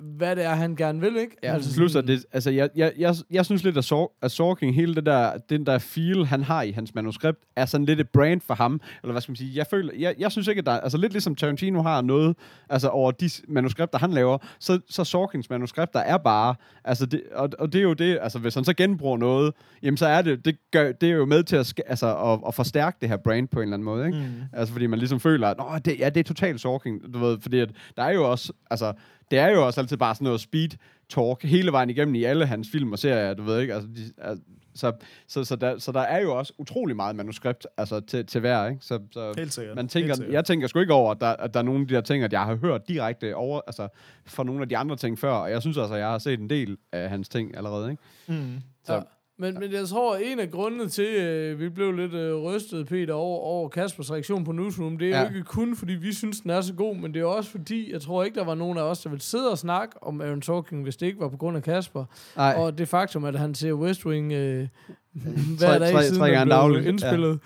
hvad 0.00 0.36
det 0.36 0.44
er, 0.44 0.54
han 0.54 0.76
gerne 0.76 1.00
vil, 1.00 1.16
ikke? 1.16 1.36
Ja, 1.42 1.54
altså, 1.54 1.76
plus 1.76 1.96
at 1.96 2.06
det, 2.06 2.24
altså 2.32 2.50
jeg, 2.50 2.70
jeg, 2.76 2.92
jeg, 2.98 3.14
jeg 3.30 3.44
synes 3.44 3.64
lidt, 3.64 3.76
at, 3.76 3.84
Sor- 3.84 4.18
at 4.22 4.30
Sorking, 4.30 4.74
hele 4.74 4.94
det 4.94 5.06
der, 5.06 5.38
den 5.48 5.66
der 5.66 5.78
feel, 5.78 6.26
han 6.26 6.42
har 6.42 6.62
i 6.62 6.70
hans 6.70 6.94
manuskript, 6.94 7.38
er 7.56 7.66
sådan 7.66 7.84
lidt 7.84 8.00
et 8.00 8.08
brand 8.08 8.40
for 8.40 8.54
ham. 8.54 8.80
Eller 9.02 9.12
hvad 9.12 9.22
skal 9.22 9.30
man 9.30 9.36
sige? 9.36 9.50
Jeg, 9.54 9.66
føler, 9.66 9.92
jeg, 9.98 10.14
jeg 10.18 10.32
synes 10.32 10.48
ikke, 10.48 10.58
at 10.58 10.66
der, 10.66 10.72
altså 10.72 10.98
lidt 10.98 11.12
ligesom 11.12 11.34
Tarantino 11.34 11.82
har 11.82 12.02
noget, 12.02 12.36
altså 12.70 12.88
over 12.88 13.10
de 13.10 13.30
manuskripter, 13.48 13.98
han 13.98 14.10
laver, 14.10 14.38
så, 14.58 14.80
så 14.90 15.04
Sorkins 15.04 15.50
manuskripter 15.50 16.00
er 16.00 16.18
bare, 16.18 16.54
altså 16.84 17.06
det, 17.06 17.22
og, 17.32 17.50
og 17.58 17.72
det 17.72 17.78
er 17.78 17.82
jo 17.82 17.92
det, 17.92 18.18
altså 18.22 18.38
hvis 18.38 18.54
han 18.54 18.64
så 18.64 18.74
genbruger 18.74 19.18
noget, 19.18 19.54
jamen 19.82 19.96
så 19.96 20.06
er 20.06 20.22
det, 20.22 20.44
det, 20.44 20.56
gør, 20.70 20.92
det 20.92 21.08
er 21.08 21.14
jo 21.14 21.24
med 21.24 21.42
til 21.42 21.56
at, 21.56 21.82
altså, 21.86 22.16
at, 22.16 22.40
at 22.48 22.54
forstærke 22.54 22.96
det 23.00 23.08
her 23.08 23.16
brand 23.16 23.48
på 23.48 23.58
en 23.60 23.62
eller 23.62 23.74
anden 23.74 23.84
måde, 23.84 24.06
ikke? 24.06 24.18
Mm. 24.18 24.42
Altså 24.52 24.72
fordi 24.72 24.86
man 24.86 24.98
ligesom 24.98 25.20
føler, 25.20 25.48
at 25.48 25.58
Nå, 25.58 25.64
det, 25.84 25.98
ja, 25.98 26.08
det 26.08 26.20
er 26.20 26.24
totalt 26.24 26.60
Sorking, 26.60 27.14
du 27.14 27.18
ved, 27.18 27.38
fordi 27.40 27.58
at 27.58 27.70
der 27.96 28.02
er 28.02 28.12
jo 28.12 28.30
også, 28.30 28.52
altså, 28.70 28.92
det 29.30 29.38
er 29.38 29.48
jo 29.48 29.66
også 29.66 29.80
altid 29.80 29.96
bare 29.96 30.14
sådan 30.14 30.24
noget 30.24 30.40
speed 30.40 30.68
talk 31.08 31.42
hele 31.42 31.72
vejen 31.72 31.90
igennem 31.90 32.14
i 32.14 32.24
alle 32.24 32.46
hans 32.46 32.68
film 32.72 32.92
og 32.92 32.98
serier, 32.98 33.34
du 33.34 33.42
ved 33.42 33.60
ikke, 33.60 33.74
altså, 33.74 33.88
de, 33.96 34.12
altså 34.18 34.44
så, 34.76 34.92
så, 35.26 35.44
så, 35.44 35.56
der, 35.56 35.78
så 35.78 35.92
der 35.92 36.00
er 36.00 36.20
jo 36.20 36.38
også 36.38 36.52
utrolig 36.58 36.96
meget 36.96 37.16
manuskript 37.16 37.66
altså, 37.76 38.00
til, 38.00 38.26
til 38.26 38.40
hver, 38.40 38.66
ikke? 38.68 38.84
Så, 38.84 39.00
så 39.12 39.34
Helt 39.36 39.52
sikkert. 39.52 39.76
man 39.76 39.82
Helt 39.84 39.90
tænker, 39.92 40.14
sikkert. 40.14 40.34
jeg 40.34 40.44
tænker 40.44 40.66
sgu 40.66 40.78
ikke 40.80 40.94
over, 40.94 41.10
at 41.10 41.20
der, 41.20 41.26
at 41.26 41.54
der 41.54 41.60
er 41.60 41.64
nogle 41.64 41.80
af 41.80 41.88
de 41.88 41.94
der 41.94 42.00
ting, 42.00 42.24
at 42.24 42.32
jeg 42.32 42.40
har 42.40 42.54
hørt 42.56 42.88
direkte 42.88 43.36
over, 43.36 43.60
altså 43.66 43.88
fra 44.26 44.44
nogle 44.44 44.62
af 44.62 44.68
de 44.68 44.76
andre 44.76 44.96
ting 44.96 45.18
før, 45.18 45.32
og 45.32 45.50
jeg 45.50 45.60
synes 45.60 45.78
altså, 45.78 45.94
at 45.94 46.00
jeg 46.00 46.08
har 46.08 46.18
set 46.18 46.40
en 46.40 46.50
del 46.50 46.76
af 46.92 47.08
hans 47.08 47.28
ting 47.28 47.56
allerede, 47.56 47.90
ikke? 47.90 48.02
Mm. 48.42 48.60
Så, 48.84 48.94
Ja. 48.94 49.00
Men, 49.38 49.54
men 49.60 49.72
jeg 49.72 49.88
tror, 49.88 50.14
at 50.14 50.20
en 50.24 50.40
af 50.40 50.50
grundene 50.50 50.88
til, 50.88 51.02
at 51.02 51.60
vi 51.60 51.68
blev 51.68 51.92
lidt 51.92 52.14
øh, 52.14 52.34
rystet, 52.36 52.86
Peter, 52.86 53.14
over, 53.14 53.38
over 53.40 53.68
Kaspers 53.68 54.12
reaktion 54.12 54.44
på 54.44 54.52
Newsroom, 54.52 54.98
det 54.98 55.06
er 55.06 55.10
ja. 55.10 55.22
Ja. 55.22 55.28
jo 55.28 55.34
ikke 55.36 55.42
kun, 55.46 55.76
fordi 55.76 55.92
vi 55.92 56.12
synes, 56.14 56.40
den 56.40 56.50
er 56.50 56.60
så 56.60 56.74
god, 56.74 56.96
men 56.96 57.14
det 57.14 57.20
er 57.20 57.26
også 57.26 57.50
fordi, 57.50 57.92
jeg 57.92 58.00
tror 58.00 58.24
ikke, 58.24 58.34
der 58.38 58.44
var 58.44 58.54
nogen 58.54 58.78
af 58.78 58.82
os, 58.82 59.00
der 59.00 59.10
ville 59.10 59.22
sidde 59.22 59.50
og 59.50 59.58
snakke 59.58 60.02
om 60.02 60.20
Aaron 60.20 60.42
Sorkin, 60.42 60.82
hvis 60.82 60.96
det 60.96 61.06
ikke 61.06 61.20
var 61.20 61.28
på 61.28 61.36
grund 61.36 61.56
af 61.56 61.62
Kasper. 61.62 62.04
nej, 62.36 62.54
Og 62.56 62.78
det 62.78 62.88
faktum, 62.88 63.24
at 63.24 63.38
han 63.38 63.54
ser 63.54 63.72
West 63.72 64.06
Wing 64.06 64.32
øh, 64.32 64.66
hver 65.58 65.78
dag 65.78 65.92
tre- 65.92 66.02
siden 66.02 66.18
tre 66.18 66.30
gange 66.30 66.50
dagligt, 66.54 66.86
indspillet. 66.86 67.38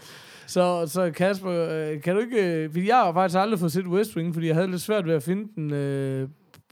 Så, 0.46 0.86
så 0.86 1.10
Kasper, 1.10 1.50
øh, 1.50 2.02
kan 2.02 2.14
du 2.14 2.20
ikke... 2.20 2.62
Øh, 2.64 2.70
fordi 2.70 2.88
jeg 2.88 2.96
har 2.96 3.12
faktisk 3.12 3.38
aldrig 3.38 3.58
fået 3.60 3.72
set 3.72 3.86
West 3.86 4.16
Wing, 4.16 4.34
fordi 4.34 4.46
jeg 4.46 4.54
havde 4.54 4.70
lidt 4.70 4.80
svært 4.82 5.06
ved 5.06 5.14
at 5.14 5.22
finde 5.22 5.48
den 5.56 5.72
øh, 5.72 6.28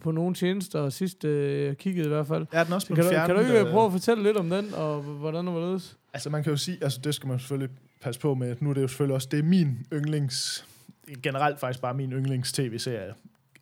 på 0.07 0.13
nogle 0.13 0.35
tjenester, 0.35 0.91
sidst 0.91 1.25
øh, 1.25 1.67
jeg 1.67 1.79
kiggede 1.79 2.07
i 2.07 2.09
hvert 2.09 2.27
fald. 2.27 2.47
Ja, 2.53 2.65
den 2.65 2.73
også 2.73 2.87
Så 2.87 2.95
blevet 2.95 3.11
kan, 3.11 3.21
du, 3.21 3.27
kan 3.27 3.37
du 3.37 3.41
ikke 3.41 3.61
øh, 3.61 3.71
prøve 3.73 3.87
at 3.87 3.93
fortælle 3.93 4.23
lidt 4.23 4.37
om 4.37 4.51
den, 4.51 4.75
og 4.75 5.03
hvordan 5.03 5.49
og 5.49 5.53
hvorledes? 5.53 5.97
Altså 6.13 6.31
man 6.31 6.43
kan 6.43 6.51
jo 6.51 6.57
sige, 6.57 6.79
altså 6.83 7.01
det 7.05 7.15
skal 7.15 7.29
man 7.29 7.39
selvfølgelig 7.39 7.77
passe 8.01 8.21
på 8.21 8.35
med. 8.35 8.57
Nu 8.61 8.71
er 8.71 8.75
det 8.75 8.83
jo 8.83 8.89
selvfølgelig 8.89 9.15
også, 9.15 9.29
det 9.31 9.39
er 9.39 9.43
min 9.43 9.87
yndlings, 9.93 10.67
generelt 11.23 11.61
faktisk 11.61 11.81
bare 11.81 11.95
min 11.95 12.13
yndlings 12.13 12.53
tv-serie 12.53 13.15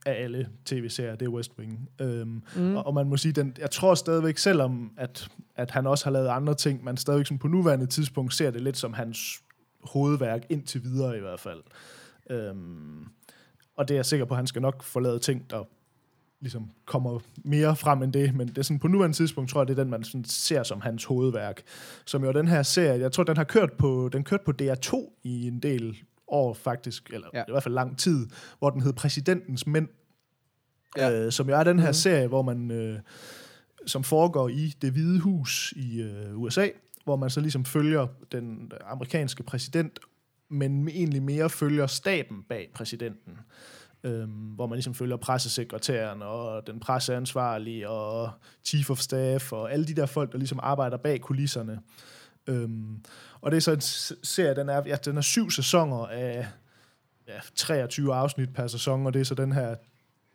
af 0.07 0.22
alle 0.24 0.49
tv-serier, 0.64 1.16
det 1.16 1.26
er 1.26 1.30
West 1.30 1.53
Wing. 1.59 1.88
Øhm, 2.01 2.42
mm. 2.57 2.76
og, 2.76 2.86
og 2.86 2.95
man 2.95 3.07
må 3.07 3.16
sige, 3.16 3.32
den, 3.32 3.57
jeg 3.59 3.70
tror 3.70 3.95
stadigvæk, 3.95 4.38
selvom 4.38 4.92
at, 4.97 5.28
at 5.57 5.70
han 5.70 5.86
også 5.86 6.05
har 6.05 6.11
lavet 6.11 6.28
andre 6.28 6.55
ting, 6.55 6.84
man 6.84 6.97
stadigvæk 6.97 7.26
som 7.26 7.38
på 7.38 7.49
nuværende 7.49 7.86
tidspunkt 7.86 8.34
ser 8.34 8.51
det 8.51 8.62
lidt 8.62 8.76
som 8.76 8.92
hans 8.92 9.42
hovedværk 9.82 10.42
indtil 10.49 10.84
videre 10.84 11.16
i 11.16 11.20
hvert 11.20 11.40
fald. 11.40 11.62
Øhm, 12.30 13.07
og 13.76 13.88
det 13.88 13.95
er 13.95 13.99
jeg 13.99 14.07
sikker 14.07 14.26
på, 14.26 14.34
at 14.34 14.38
han 14.38 14.47
skal 14.47 14.62
nok 14.62 14.82
få 14.82 15.01
lavet 15.01 15.22
ting, 15.22 15.51
der 15.51 15.64
ligesom 16.45 16.70
kommer 16.84 17.20
mere 17.36 17.76
frem 17.76 18.03
end 18.03 18.12
det, 18.12 18.34
men 18.34 18.49
det 18.49 18.59
er 18.59 18.62
sådan, 18.62 18.78
på 18.78 18.88
nuværende 18.88 19.16
tidspunkt 19.16 19.51
tror 19.51 19.61
jeg, 19.61 19.68
det 19.68 19.78
er 19.78 19.82
den, 19.82 19.90
man 19.90 20.05
sådan 20.05 20.24
ser 20.24 20.62
som 20.62 20.80
hans 20.80 21.05
hovedværk. 21.05 21.62
Som 22.05 22.24
jo 22.24 22.32
den 22.32 22.49
her 22.49 22.62
serie, 22.62 23.01
jeg 23.01 23.12
tror, 23.12 23.24
den 23.24 23.36
har 23.36 23.45
kørt 23.45 23.72
på, 23.72 24.11
den 24.12 24.24
kørte 24.24 24.45
på 24.45 24.53
DR2 24.62 25.20
i 25.22 25.49
en 25.49 25.61
del 25.61 25.97
år 26.28 26.55
faktisk, 26.55 27.11
eller 27.12 27.26
ja. 27.34 27.40
I 27.40 27.51
hvert 27.51 27.62
fald 27.62 27.74
lang 27.74 27.99
tid, 27.99 28.26
hvor 28.59 28.70
den 28.70 28.80
hed 28.80 28.92
Præsidentens 28.92 29.66
Mænd, 29.66 29.88
Ja. 30.97 31.11
øh, 31.11 31.32
som 31.32 31.49
jo 31.49 31.55
er 31.55 31.64
den 31.64 31.78
her 31.78 31.88
mm. 31.88 31.95
serie, 31.95 32.26
hvor 32.26 32.42
man, 32.42 32.70
øh, 32.70 32.99
som 33.86 34.05
foregår 34.05 34.49
i 34.49 34.74
det 34.82 34.92
hvide 34.92 35.20
hus 35.20 35.74
i 35.76 36.03
øh, 36.03 36.40
USA, 36.40 36.68
hvor 37.05 37.16
man 37.16 37.30
så 37.30 37.40
ligesom 37.40 37.64
følger 37.64 38.07
den 38.32 38.72
amerikanske 38.86 39.42
præsident, 39.42 39.99
men 40.49 40.88
egentlig 40.88 41.22
mere 41.22 41.51
følger 41.51 41.86
staben 41.86 42.42
bag 42.49 42.70
præsidenten. 42.74 43.38
Øhm, 44.05 44.30
hvor 44.30 44.66
man 44.66 44.76
ligesom 44.76 44.94
følger 44.94 45.16
pressesekretæren 45.16 46.22
og 46.22 46.66
den 46.66 46.80
presseansvarlige 46.80 47.88
og 47.88 48.30
chief 48.64 48.90
of 48.90 48.98
staff 48.98 49.52
og 49.52 49.72
alle 49.72 49.86
de 49.86 49.94
der 49.94 50.07
folk, 50.07 50.32
der 50.32 50.38
ligesom 50.38 50.61
arbejder 50.62 50.96
bag 50.96 51.20
kulisserne. 51.20 51.80
Øhm, 52.46 53.05
og 53.40 53.50
det 53.50 53.57
er 53.57 53.61
så 53.61 53.72
en 53.72 53.80
serie, 54.22 54.55
den 54.55 54.68
er, 54.68 54.82
ja, 54.86 54.96
den 55.05 55.16
er 55.16 55.20
syv 55.20 55.50
sæsoner 55.50 56.07
af 56.07 56.46
ja, 57.28 57.40
23 57.55 58.14
afsnit 58.14 58.55
per 58.55 58.66
sæson, 58.66 59.07
og 59.07 59.14
det 59.14 59.20
er 59.20 59.24
så 59.24 59.34
den 59.34 59.52
her 59.52 59.74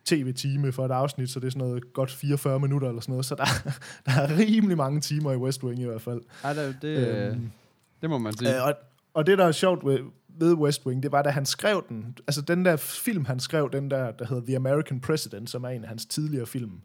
tv-time 0.05 0.72
for 0.72 0.86
et 0.86 0.91
afsnit, 0.91 1.30
så 1.30 1.39
det 1.39 1.47
er 1.47 1.51
sådan 1.51 1.67
noget 1.67 1.93
godt 1.93 2.11
44 2.11 2.59
minutter 2.59 2.88
eller 2.88 3.01
sådan 3.01 3.11
noget, 3.11 3.26
så 3.26 3.36
der, 3.36 3.45
der 4.05 4.22
er 4.22 4.38
rimelig 4.38 4.78
mange 4.78 5.01
timer 5.01 5.32
i 5.32 5.38
West 5.38 5.63
Wing 5.63 5.82
i 5.82 5.86
hvert 5.86 6.01
fald. 6.01 6.22
Ej, 6.43 6.53
det, 6.53 6.76
det, 6.82 7.07
Øhm, 7.07 7.51
det 8.01 8.09
må 8.09 8.17
man 8.17 8.38
sige. 8.38 8.55
Øh, 8.55 8.65
og, 8.65 8.74
og 9.13 9.28
det, 9.28 9.38
der 9.38 9.45
er 9.45 9.51
sjovt 9.51 9.86
ved, 9.86 9.99
ved 10.38 10.53
West 10.53 10.86
Wing, 10.86 11.03
det 11.03 11.11
var, 11.11 11.21
da 11.21 11.30
han 11.30 11.45
skrev 11.45 11.86
den, 11.89 12.17
altså 12.27 12.41
den 12.41 12.65
der 12.65 12.75
film, 12.75 13.25
han 13.25 13.39
skrev, 13.39 13.69
den 13.73 13.91
der, 13.91 14.11
der 14.11 14.25
hedder 14.25 14.45
The 14.45 14.55
American 14.55 14.99
President, 14.99 15.49
som 15.49 15.63
er 15.63 15.69
en 15.69 15.84
af 15.84 15.89
hans 15.89 16.05
tidligere 16.05 16.45
film. 16.45 16.82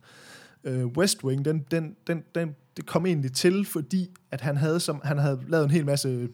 Øh, 0.64 0.86
West 0.86 1.24
Wing, 1.24 1.44
den, 1.44 1.66
den, 1.70 1.96
den, 2.06 2.24
den, 2.34 2.54
det 2.76 2.86
kom 2.86 3.06
egentlig 3.06 3.32
til, 3.32 3.64
fordi 3.64 4.10
at 4.30 4.40
han 4.40 4.56
havde, 4.56 4.80
som, 4.80 5.00
han 5.04 5.18
havde 5.18 5.40
lavet 5.48 5.64
en 5.64 5.70
hel 5.70 5.84
masse 5.84 6.28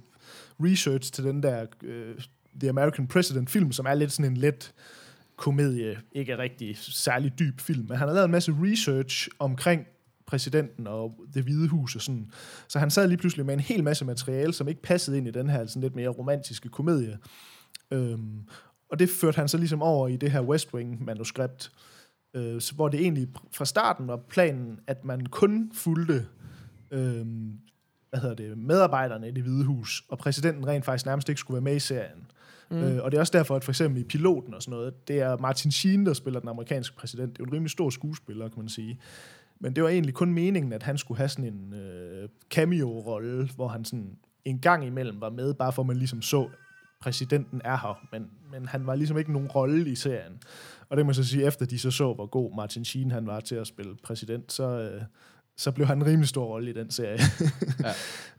research 0.60 1.12
til 1.12 1.24
den 1.24 1.42
der 1.42 1.66
øh, 1.82 2.14
The 2.60 2.68
American 2.68 3.06
President 3.06 3.50
film, 3.50 3.72
som 3.72 3.86
er 3.86 3.94
lidt 3.94 4.12
sådan 4.12 4.32
en 4.32 4.36
let 4.36 4.72
komedie, 5.36 5.98
ikke 6.12 6.38
rigtig 6.38 6.78
særlig 6.78 7.38
dyb 7.38 7.60
film, 7.60 7.86
men 7.88 7.98
han 7.98 8.08
har 8.08 8.14
lavet 8.14 8.24
en 8.24 8.30
masse 8.30 8.54
research 8.62 9.28
omkring 9.38 9.86
præsidenten 10.30 10.86
og 10.86 11.14
det 11.34 11.42
hvide 11.42 11.68
hus 11.68 11.96
og 11.96 12.02
sådan. 12.02 12.30
Så 12.68 12.78
han 12.78 12.90
sad 12.90 13.08
lige 13.08 13.18
pludselig 13.18 13.46
med 13.46 13.54
en 13.54 13.60
hel 13.60 13.84
masse 13.84 14.04
materiale, 14.04 14.52
som 14.52 14.68
ikke 14.68 14.82
passede 14.82 15.18
ind 15.18 15.28
i 15.28 15.30
den 15.30 15.50
her 15.50 15.66
sådan 15.66 15.82
lidt 15.82 15.96
mere 15.96 16.08
romantiske 16.08 16.68
komedie. 16.68 17.18
Øhm, 17.90 18.48
og 18.90 18.98
det 18.98 19.10
førte 19.10 19.36
han 19.36 19.48
så 19.48 19.58
ligesom 19.58 19.82
over 19.82 20.08
i 20.08 20.16
det 20.16 20.30
her 20.30 20.40
West 20.40 20.74
Wing-manuskript, 20.74 21.72
øh, 22.34 22.60
så 22.60 22.74
hvor 22.74 22.88
det 22.88 23.00
egentlig 23.00 23.28
fra 23.52 23.64
starten 23.64 24.08
var 24.08 24.16
planen, 24.16 24.80
at 24.86 25.04
man 25.04 25.26
kun 25.26 25.70
fulgte 25.74 26.26
øhm, 26.90 27.58
hvad 28.10 28.20
hedder 28.20 28.34
det, 28.34 28.58
medarbejderne 28.58 29.28
i 29.28 29.30
det 29.30 29.42
hvide 29.42 29.64
hus, 29.64 30.04
og 30.08 30.18
præsidenten 30.18 30.66
rent 30.66 30.84
faktisk 30.84 31.06
nærmest 31.06 31.28
ikke 31.28 31.40
skulle 31.40 31.54
være 31.54 31.72
med 31.72 31.76
i 31.76 31.80
serien. 31.80 32.26
Mm. 32.70 32.76
Øh, 32.76 33.04
og 33.04 33.10
det 33.10 33.16
er 33.16 33.20
også 33.20 33.38
derfor, 33.38 33.56
at 33.56 33.64
for 33.64 33.72
eksempel 33.72 34.00
i 34.00 34.04
piloten 34.04 34.54
og 34.54 34.62
sådan 34.62 34.78
noget, 34.78 35.08
det 35.08 35.20
er 35.20 35.36
Martin 35.36 35.72
Sheen, 35.72 36.06
der 36.06 36.12
spiller 36.12 36.40
den 36.40 36.48
amerikanske 36.48 36.96
præsident. 36.96 37.32
Det 37.32 37.42
er 37.42 37.44
jo 37.44 37.48
en 37.48 37.52
rimelig 37.52 37.70
stor 37.70 37.90
skuespiller, 37.90 38.48
kan 38.48 38.58
man 38.58 38.68
sige. 38.68 39.00
Men 39.60 39.76
det 39.76 39.82
var 39.82 39.88
egentlig 39.88 40.14
kun 40.14 40.32
meningen, 40.32 40.72
at 40.72 40.82
han 40.82 40.98
skulle 40.98 41.18
have 41.18 41.28
sådan 41.28 41.44
en 41.54 41.74
øh, 41.74 42.28
cameo-rolle, 42.50 43.48
hvor 43.54 43.68
han 43.68 43.84
sådan 43.84 44.16
en 44.44 44.58
gang 44.58 44.86
imellem 44.86 45.20
var 45.20 45.30
med, 45.30 45.54
bare 45.54 45.72
for 45.72 45.82
at 45.82 45.86
man 45.86 45.96
ligesom 45.96 46.22
så, 46.22 46.48
præsidenten 47.00 47.60
er 47.64 47.76
her, 47.76 48.06
men, 48.12 48.30
men 48.52 48.68
han 48.68 48.86
var 48.86 48.94
ligesom 48.94 49.18
ikke 49.18 49.32
nogen 49.32 49.48
rolle 49.48 49.90
i 49.90 49.94
serien. 49.94 50.32
Og 50.88 50.96
det 50.96 51.06
må 51.06 51.12
så 51.12 51.24
sige, 51.24 51.46
efter 51.46 51.66
de 51.66 51.78
så 51.78 51.90
så, 51.90 52.14
hvor 52.14 52.26
god 52.26 52.56
Martin 52.56 52.84
Sheen 52.84 53.10
han 53.10 53.26
var 53.26 53.40
til 53.40 53.54
at 53.54 53.66
spille 53.66 53.96
præsident, 54.02 54.52
så, 54.52 54.64
øh, 54.64 55.02
så 55.56 55.72
blev 55.72 55.86
han 55.86 55.98
en 55.98 56.06
rimelig 56.06 56.28
stor 56.28 56.44
rolle 56.46 56.70
i 56.70 56.72
den 56.72 56.90
serie. 56.90 57.18
ja. 57.80 57.92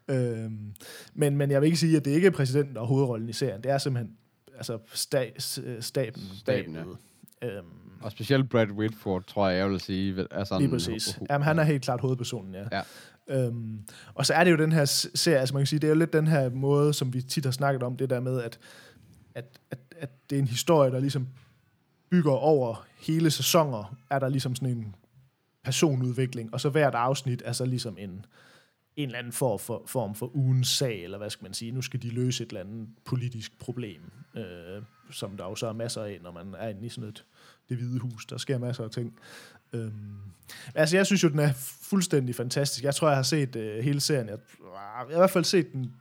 øhm, 0.44 0.74
men, 1.14 1.38
men 1.38 1.52
jeg 1.52 1.62
vil 1.62 1.66
ikke 1.66 1.78
sige, 1.80 1.98
at 1.98 2.06
det 2.06 2.12
ikke 2.12 2.28
er 2.28 2.32
præsidenten, 2.32 2.78
er 2.78 2.82
hovedrollen 2.82 3.30
i 3.30 3.34
serien. 3.34 3.64
Det 3.64 3.72
er 3.72 3.78
simpelthen 3.78 4.18
altså 4.56 4.78
sta- 4.94 5.40
s- 5.40 5.60
staben, 5.86 6.22
Staben, 6.40 6.74
bagved. 6.74 6.96
Øhm, 7.44 7.66
Og 8.02 8.12
specielt 8.12 8.50
Brad 8.50 8.72
Whitford, 8.72 9.24
tror 9.24 9.50
jeg, 9.50 9.58
jeg 9.58 9.70
vil 9.70 9.80
sige. 9.80 10.26
Er 10.32 10.44
sådan, 10.44 10.62
Lige 10.62 10.72
præcis. 10.72 11.20
Jamen, 11.30 11.46
han 11.46 11.60
er 11.60 11.64
helt 11.64 11.84
klart 11.84 12.02
hovedpersonen, 12.02 12.56
ja. 12.56 12.64
Ja. 12.72 12.82
Øhm, 13.30 13.80
og 14.14 14.26
så 14.26 14.34
er 14.34 14.44
det 14.44 14.52
jo 14.52 14.58
den 14.58 14.72
her 14.72 14.86
serie, 14.86 15.40
altså 15.40 15.54
man 15.54 15.62
kan 15.62 15.68
sige, 15.68 15.80
det 15.80 15.88
er 15.88 15.92
jo 15.92 16.00
lidt 16.00 16.14
den 16.14 16.28
her 16.28 16.50
måde, 16.50 16.94
som 16.94 17.14
vi 17.14 17.22
tit 17.22 17.46
har 17.46 17.52
snakket 17.52 17.84
om, 17.84 17.98
det 17.98 18.10
der 18.10 18.20
med, 18.20 18.42
at, 18.42 18.60
at, 19.36 19.46
at, 19.72 19.80
at 19.98 20.10
det 20.30 20.36
er 20.36 20.40
en 20.40 20.48
historie, 20.48 20.92
der 20.92 21.00
ligesom 21.00 21.28
bygger 22.12 22.32
over 22.32 22.86
hele 23.00 23.32
sæsoner, 23.32 23.96
er 24.10 24.20
der 24.20 24.30
ligesom 24.30 24.56
sådan 24.56 24.78
en 24.78 24.96
personudvikling, 25.64 26.54
og 26.54 26.62
så 26.62 26.70
hvert 26.70 26.96
afsnit 26.96 27.42
er 27.46 27.52
så 27.52 27.66
ligesom 27.66 27.96
en, 28.00 28.26
en 28.96 29.06
eller 29.10 29.20
anden 29.20 29.34
form 29.34 29.60
for, 29.60 29.84
form 29.86 30.16
for 30.16 30.36
ugens 30.36 30.68
sag, 30.68 31.04
eller 31.04 31.18
hvad 31.18 31.30
skal 31.30 31.46
man 31.46 31.54
sige, 31.54 31.72
nu 31.72 31.82
skal 31.82 32.02
de 32.02 32.10
løse 32.10 32.44
et 32.44 32.50
eller 32.50 32.62
andet 32.62 32.88
politisk 33.06 33.60
problem, 33.60 34.02
øh, 34.36 34.82
som 35.12 35.38
der 35.38 35.44
jo 35.44 35.56
så 35.56 35.68
er 35.68 35.74
masser 35.74 36.04
af, 36.04 36.20
når 36.24 36.32
man 36.32 36.56
er 36.58 36.68
inde 36.68 36.86
i 36.86 36.90
sådan 36.90 37.10
et 37.10 37.26
det 37.70 37.78
hvide 37.78 38.00
hus. 38.00 38.26
Der 38.26 38.38
sker 38.38 38.58
masser 38.58 38.84
af 38.84 38.92
ting. 38.92 39.14
Øhm, 39.74 40.16
altså, 40.76 40.98
jeg 40.98 41.06
synes 41.06 41.24
jo, 41.24 41.30
den 41.30 41.40
er 41.40 41.54
fuldstændig 41.82 42.36
fantastisk. 42.36 42.84
Jeg 42.84 42.96
tror, 42.96 43.08
jeg 43.08 43.18
har 43.18 43.24
set 43.24 43.56
øh, 43.56 43.84
hele 43.84 44.00
serien. 44.00 44.30
Jeg, 44.30 44.38
jeg 44.60 44.80
har 44.80 45.04
i 45.12 45.18
hvert 45.18 45.30
fald 45.30 45.44
set 45.44 45.74
den 45.74 45.94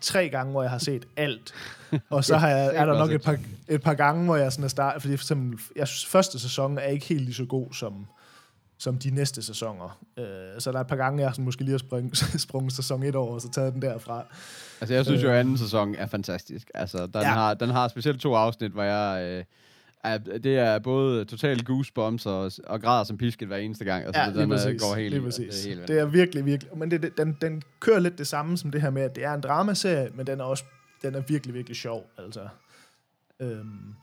tre 0.00 0.28
gange, 0.28 0.50
hvor 0.50 0.62
jeg 0.62 0.70
har 0.70 0.78
set 0.78 1.08
alt. 1.16 1.54
Og 2.10 2.24
så 2.24 2.36
har 2.36 2.48
jeg, 2.48 2.74
er 2.74 2.86
der 2.86 2.98
nok 2.98 3.10
et 3.10 3.22
par, 3.22 3.38
et 3.68 3.82
par 3.82 3.94
gange, 3.94 4.24
hvor 4.24 4.36
jeg 4.36 4.52
sådan 4.52 4.64
er 4.64 4.68
startet, 4.68 5.02
fordi 5.02 5.16
for 5.16 5.24
eksempel, 5.24 5.60
jeg 5.76 5.88
synes, 5.88 6.06
første 6.06 6.38
sæson 6.38 6.78
er 6.78 6.86
ikke 6.86 7.06
helt 7.06 7.20
lige 7.20 7.34
så 7.34 7.44
god 7.44 7.72
som, 7.72 8.06
som 8.82 8.98
de 8.98 9.10
næste 9.10 9.42
sæsoner. 9.42 10.00
Øh, 10.18 10.24
så 10.60 10.72
der 10.72 10.76
er 10.76 10.80
et 10.80 10.86
par 10.86 10.96
gange, 10.96 11.22
jeg 11.22 11.32
sådan 11.32 11.44
måske 11.44 11.62
lige 11.62 11.70
har 11.72 11.78
sprung, 11.78 12.16
sprunget 12.46 12.72
sæson 12.72 13.02
1 13.02 13.16
over, 13.16 13.34
og 13.34 13.40
så 13.40 13.50
taget 13.50 13.72
den 13.72 13.82
derfra. 13.82 14.24
Altså, 14.80 14.94
jeg 14.94 15.04
synes 15.04 15.22
jo, 15.22 15.28
Øh. 15.28 15.34
at 15.34 15.40
anden 15.40 15.58
sæson 15.58 15.94
er 15.94 16.06
fantastisk. 16.06 16.70
Altså, 16.74 16.98
den, 17.06 17.10
Ja. 17.14 17.22
har, 17.22 17.54
den 17.54 17.70
har 17.70 17.88
specielt 17.88 18.20
to 18.20 18.34
afsnit, 18.34 18.72
hvor 18.72 18.82
jeg... 18.82 19.22
Øh, 19.24 19.44
det 20.44 20.58
er 20.58 20.78
både 20.78 21.24
total 21.24 21.64
goosebumps 21.64 22.26
og, 22.26 22.52
og 22.66 22.80
græder 22.82 23.04
som 23.04 23.16
pisket 23.18 23.48
hver 23.48 23.56
eneste 23.56 23.84
gang. 23.84 24.04
Altså, 24.04 24.20
Ja, 24.20 24.30
den 24.30 24.40
øh, 24.40 24.48
præcis. 24.48 24.82
går 24.82 24.94
helt 24.94 25.10
lige 25.14 25.22
præcis. 25.22 25.54
Det 25.54 25.64
er, 25.72 25.76
helt 25.76 25.88
det 25.88 25.98
er 25.98 26.04
virkelig, 26.06 26.46
virkelig. 26.46 26.78
Men 26.78 26.90
det, 26.90 27.02
det, 27.02 27.18
den, 27.18 27.36
den 27.40 27.62
kører 27.80 27.98
lidt 27.98 28.18
det 28.18 28.26
samme 28.26 28.58
som 28.58 28.70
det 28.70 28.80
her 28.82 28.90
med, 28.90 29.02
at 29.02 29.16
det 29.16 29.24
er 29.24 29.34
en 29.34 29.40
dramaserie, 29.40 30.08
men 30.14 30.26
den 30.26 30.40
er 30.40 30.44
også 30.44 30.64
den 31.02 31.14
er 31.14 31.20
virkelig, 31.20 31.54
virkelig 31.54 31.76
sjov. 31.76 32.10
Altså. 32.18 32.40
Øhm, 33.40 33.94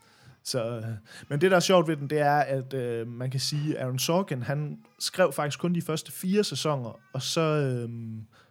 så, 0.49 0.65
øh, 0.65 0.83
men 1.27 1.41
det, 1.41 1.51
der 1.51 1.57
er 1.57 1.61
sjovt 1.61 1.87
ved 1.87 1.97
den, 1.97 2.09
det 2.09 2.19
er, 2.19 2.37
at 2.39 2.73
øh, 2.73 3.07
man 3.07 3.31
kan 3.31 3.39
sige, 3.39 3.77
at 3.77 3.83
Aaron 3.83 3.99
Sorkin, 3.99 4.41
han 4.41 4.79
skrev 4.99 5.33
faktisk 5.33 5.59
kun 5.59 5.75
de 5.75 5.81
første 5.81 6.11
fire 6.11 6.43
sæsoner, 6.43 6.99
og 7.13 7.21
så, 7.21 7.41
øh, 7.41 7.89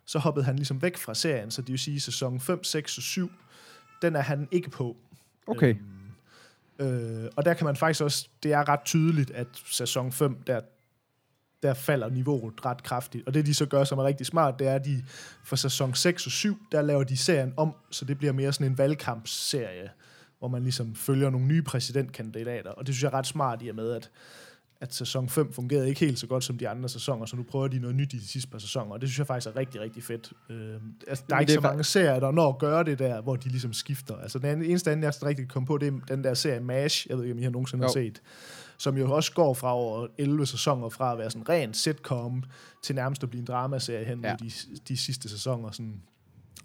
så 0.07 0.19
hoppede 0.19 0.45
han 0.45 0.57
ligesom 0.57 0.83
væk 0.83 0.97
fra 0.97 1.15
serien, 1.15 1.51
så 1.51 1.63
det 1.63 1.71
vil 1.71 1.79
sige, 1.79 2.01
sæson 2.01 2.41
5, 2.41 2.65
6 2.65 2.97
og 2.97 3.03
7, 3.03 3.31
den 4.03 4.17
er 4.17 4.21
han 4.21 4.49
ikke 4.51 4.71
på. 4.71 4.97
Okay. 5.47 5.75
Øhm, 6.79 7.25
øh, 7.25 7.31
og 7.37 7.45
der 7.45 7.55
kan 7.55 7.65
man 7.65 7.77
faktisk 7.77 8.03
også, 8.03 8.29
det 8.43 8.53
er 8.53 8.69
ret 8.69 8.81
tydeligt, 8.85 9.31
at 9.31 9.47
sæson 9.67 10.13
5, 10.13 10.43
der, 10.47 10.61
der 11.63 11.75
falder 11.75 12.09
niveauet 12.09 12.67
ret 12.67 12.83
kraftigt. 12.83 13.27
Og 13.27 13.35
det 13.35 13.47
de 13.47 13.55
så 13.55 13.67
gør, 13.67 13.85
som 13.85 13.99
er 13.99 14.05
rigtig 14.05 14.27
smart, 14.27 14.59
det 14.59 14.67
er, 14.69 14.75
at 14.75 14.85
de 14.85 15.05
for 15.45 15.57
sæson 15.57 15.95
6 15.95 16.27
og 16.27 16.33
7, 16.33 16.59
der 16.73 16.83
laver 16.83 17.05
de 17.05 17.17
serien 17.17 17.55
om, 17.57 17.75
så 17.91 18.05
det 18.05 18.19
bliver 18.19 18.33
mere 18.33 18.53
sådan 18.53 18.67
en 18.67 18.79
valgkampsserie, 18.79 19.91
hvor 20.39 20.49
man 20.49 20.63
ligesom 20.63 20.95
følger 20.95 21.31
nogle 21.31 21.47
nye 21.47 21.63
præsidentkandidater. 21.63 22.71
Og 22.71 22.87
det 22.87 22.95
synes 22.95 23.03
jeg 23.03 23.09
er 23.09 23.15
ret 23.19 23.27
smart 23.27 23.63
i 23.63 23.69
og 23.69 23.75
med, 23.75 23.93
at 23.93 24.11
at 24.81 24.95
sæson 24.95 25.29
5 25.29 25.53
fungerede 25.53 25.89
ikke 25.89 26.01
helt 26.01 26.19
så 26.19 26.27
godt 26.27 26.45
som 26.45 26.59
de 26.59 26.69
andre 26.69 26.89
sæsoner, 26.89 27.27
så 27.27 27.37
nu 27.37 27.43
prøver 27.43 27.69
de 27.69 27.79
noget 27.79 27.97
nyt 27.97 28.13
i 28.13 28.17
de 28.17 28.29
sidste 28.29 28.51
par 28.51 28.59
sæsoner, 28.59 28.93
og 28.93 29.01
det 29.01 29.09
synes 29.09 29.19
jeg 29.19 29.27
faktisk 29.27 29.55
er 29.55 29.57
rigtig, 29.61 29.81
rigtig 29.81 30.03
fedt. 30.05 30.33
Øh, 30.51 30.75
altså, 31.09 31.25
der 31.29 31.37
er 31.37 31.41
ikke 31.41 31.53
er 31.53 31.55
så 31.57 31.61
mange 31.61 31.85
serier, 31.85 32.21
der 32.21 32.31
når 32.31 32.49
at 32.49 32.59
gøre 32.59 32.85
det 32.85 32.99
der, 32.99 33.21
hvor 33.21 33.37
de 33.37 33.49
ligesom 33.49 33.73
skifter. 33.73 34.17
Altså 34.17 34.39
den 34.39 34.63
eneste 34.63 34.91
anden, 34.91 35.05
jeg 35.05 35.15
sådan 35.15 35.29
rigtig 35.29 35.49
kom 35.49 35.65
på, 35.65 35.79
det 35.79 35.89
er 35.89 35.93
den 36.09 36.25
der 36.25 36.35
serie 36.35 36.61
MASH, 36.61 37.07
jeg 37.09 37.17
ved 37.17 37.25
ikke, 37.25 37.33
om 37.33 37.39
I 37.39 37.43
har 37.43 37.51
nogensinde 37.51 37.83
har 37.83 37.89
Jo. 37.89 37.93
set, 37.93 38.23
som 38.79 38.97
jo 38.99 39.13
også 39.13 39.33
går 39.33 39.55
fra 39.55 39.75
over 39.75 40.07
11 40.19 40.47
sæsoner 40.47 40.89
fra 40.89 41.13
at 41.13 41.19
være 41.19 41.31
sådan 41.31 41.49
ren 41.49 41.75
sitcom 41.75 42.43
til 42.83 42.95
nærmest 42.95 43.23
at 43.23 43.31
blive 43.31 43.41
en 43.41 43.47
dramaserie 43.47 44.05
hen 44.05 44.21
Ja. 44.21 44.29
ja. 44.29 44.37
de, 44.37 44.51
de 44.89 44.97
sidste 44.97 45.29
sæsoner. 45.29 45.71
Sådan. 45.71 46.03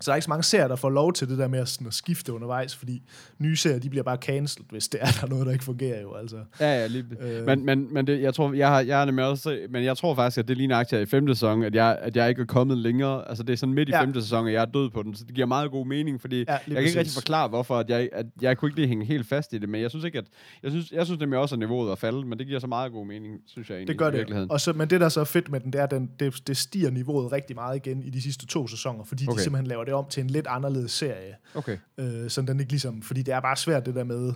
Så 0.04 0.12
der 0.12 0.14
er 0.14 0.16
ikke 0.16 0.24
så 0.26 0.30
mange 0.30 0.44
serier, 0.44 0.68
der 0.68 0.76
får 0.76 0.90
lov 0.90 1.14
til 1.14 1.30
det 1.30 1.38
der 1.38 1.48
med 1.48 1.60
at, 1.60 1.68
sådan, 1.70 1.88
at 1.88 1.94
skifte 1.94 2.34
undervejs, 2.34 2.76
fordi 2.76 3.02
nye 3.40 3.56
serier, 3.56 3.80
de 3.80 3.90
bliver 3.90 4.04
bare 4.04 4.18
cancelled, 4.18 4.66
hvis 4.70 4.88
det 4.88 5.02
er 5.02 5.06
der 5.20 5.24
er 5.24 5.28
noget, 5.30 5.46
der 5.46 5.52
ikke 5.52 5.64
fungerer 5.66 6.02
jo. 6.02 6.14
Altså. 6.16 6.38
Ja, 6.60 6.80
ja, 6.82 6.88
lige. 6.88 7.06
Øh. 7.22 7.46
Men, 7.46 7.66
men, 7.66 7.94
men 7.94 8.08
det, 8.08 8.22
jeg 8.22 8.34
tror, 8.34 8.54
jeg 8.54 8.68
har, 8.68 8.80
jeg 8.82 8.98
har 8.98 9.06
nemlig 9.06 9.26
også, 9.26 9.58
men 9.70 9.84
jeg 9.84 9.98
tror 9.98 10.16
faktisk, 10.16 10.38
at 10.38 10.48
det 10.48 10.54
er 10.54 10.58
lige 10.58 10.68
nøjagtigt 10.68 11.02
i 11.02 11.06
femte 11.06 11.36
sæson, 11.36 11.64
at 11.64 11.76
jeg, 11.76 11.98
at 12.02 12.16
jeg 12.16 12.30
ikke 12.30 12.42
er 12.42 12.46
kommet 12.46 12.78
længere. 12.78 13.28
Altså, 13.30 13.44
det 13.44 13.54
er 13.54 13.58
sådan 13.58 13.74
midt 13.76 13.90
i 13.90 13.92
Ja. 13.92 14.02
femte 14.02 14.22
sæson, 14.22 14.46
og 14.46 14.54
jeg 14.54 14.62
er 14.62 14.66
død 14.66 14.90
på 14.90 15.04
den, 15.04 15.16
så 15.16 15.24
det 15.28 15.36
giver 15.36 15.48
meget 15.48 15.72
god 15.72 15.86
mening, 15.88 16.22
fordi 16.22 16.38
Ja, 16.40 16.44
jeg 16.52 16.60
kan 16.68 16.78
ikke 16.78 16.88
rigtig 16.88 17.00
præcis. 17.00 17.14
forklare, 17.14 17.48
hvorfor 17.48 17.78
at 17.78 17.90
jeg, 17.90 18.10
at 18.14 18.26
jeg 18.42 18.58
kunne 18.58 18.70
ikke 18.70 18.80
lige 18.80 18.88
hænge 18.88 19.06
helt 19.06 19.28
fast 19.28 19.54
i 19.54 19.58
det, 19.58 19.70
men 19.70 19.82
jeg 19.82 19.90
synes 19.90 20.06
ikke, 20.06 20.18
at, 20.18 20.26
jeg 20.64 20.72
synes, 20.72 20.92
jeg 20.92 21.06
synes 21.06 21.20
nemlig 21.20 21.40
også, 21.40 21.56
at 21.56 21.60
niveauet 21.60 21.92
er 21.92 21.96
faldet, 21.96 22.28
men 22.28 22.40
det 22.40 22.48
giver 22.48 22.60
så 22.60 22.68
meget 22.68 22.92
god 22.92 23.06
mening, 23.08 23.34
synes 23.48 23.70
jeg 23.70 23.76
egentlig, 23.76 23.88
Det 23.94 23.98
gør 24.00 24.08
i 24.08 24.12
det. 24.12 24.18
virkeligheden. 24.18 24.52
Og 24.52 24.62
så, 24.62 24.74
men 24.74 24.90
det, 24.90 25.02
der 25.02 25.10
så 25.10 25.20
er 25.20 25.24
fedt 25.24 25.52
med 25.52 25.60
den, 25.60 25.74
det 25.74 25.80
er, 25.80 25.84
at 25.84 25.92
den, 25.92 26.10
det, 26.20 26.48
det 26.48 26.58
stiger 26.58 26.92
niveauet 26.92 27.32
rigtig 27.32 27.56
meget 27.56 27.76
igen 27.76 28.04
i 28.04 28.10
de 28.10 28.22
sidste 28.22 28.46
to 28.46 28.68
sæsoner, 28.68 29.04
fordi. 29.04 29.24
Okay. 29.28 29.38
de 29.38 29.44
simpelthen 29.44 29.68
laver 29.68 29.84
det 29.84 29.93
om 29.94 30.06
til 30.10 30.22
en 30.22 30.30
lidt 30.30 30.48
anderledes 30.48 30.92
serie. 30.92 31.36
Okay. 31.56 31.78
Øh, 31.98 32.30
så 32.30 32.42
den 32.42 32.60
ikke 32.60 32.72
ligesom, 32.72 33.02
fordi 33.02 33.22
det 33.22 33.34
er 33.34 33.40
bare 33.40 33.56
svært 33.56 33.86
det 33.86 33.96
der 33.96 34.04
med 34.04 34.34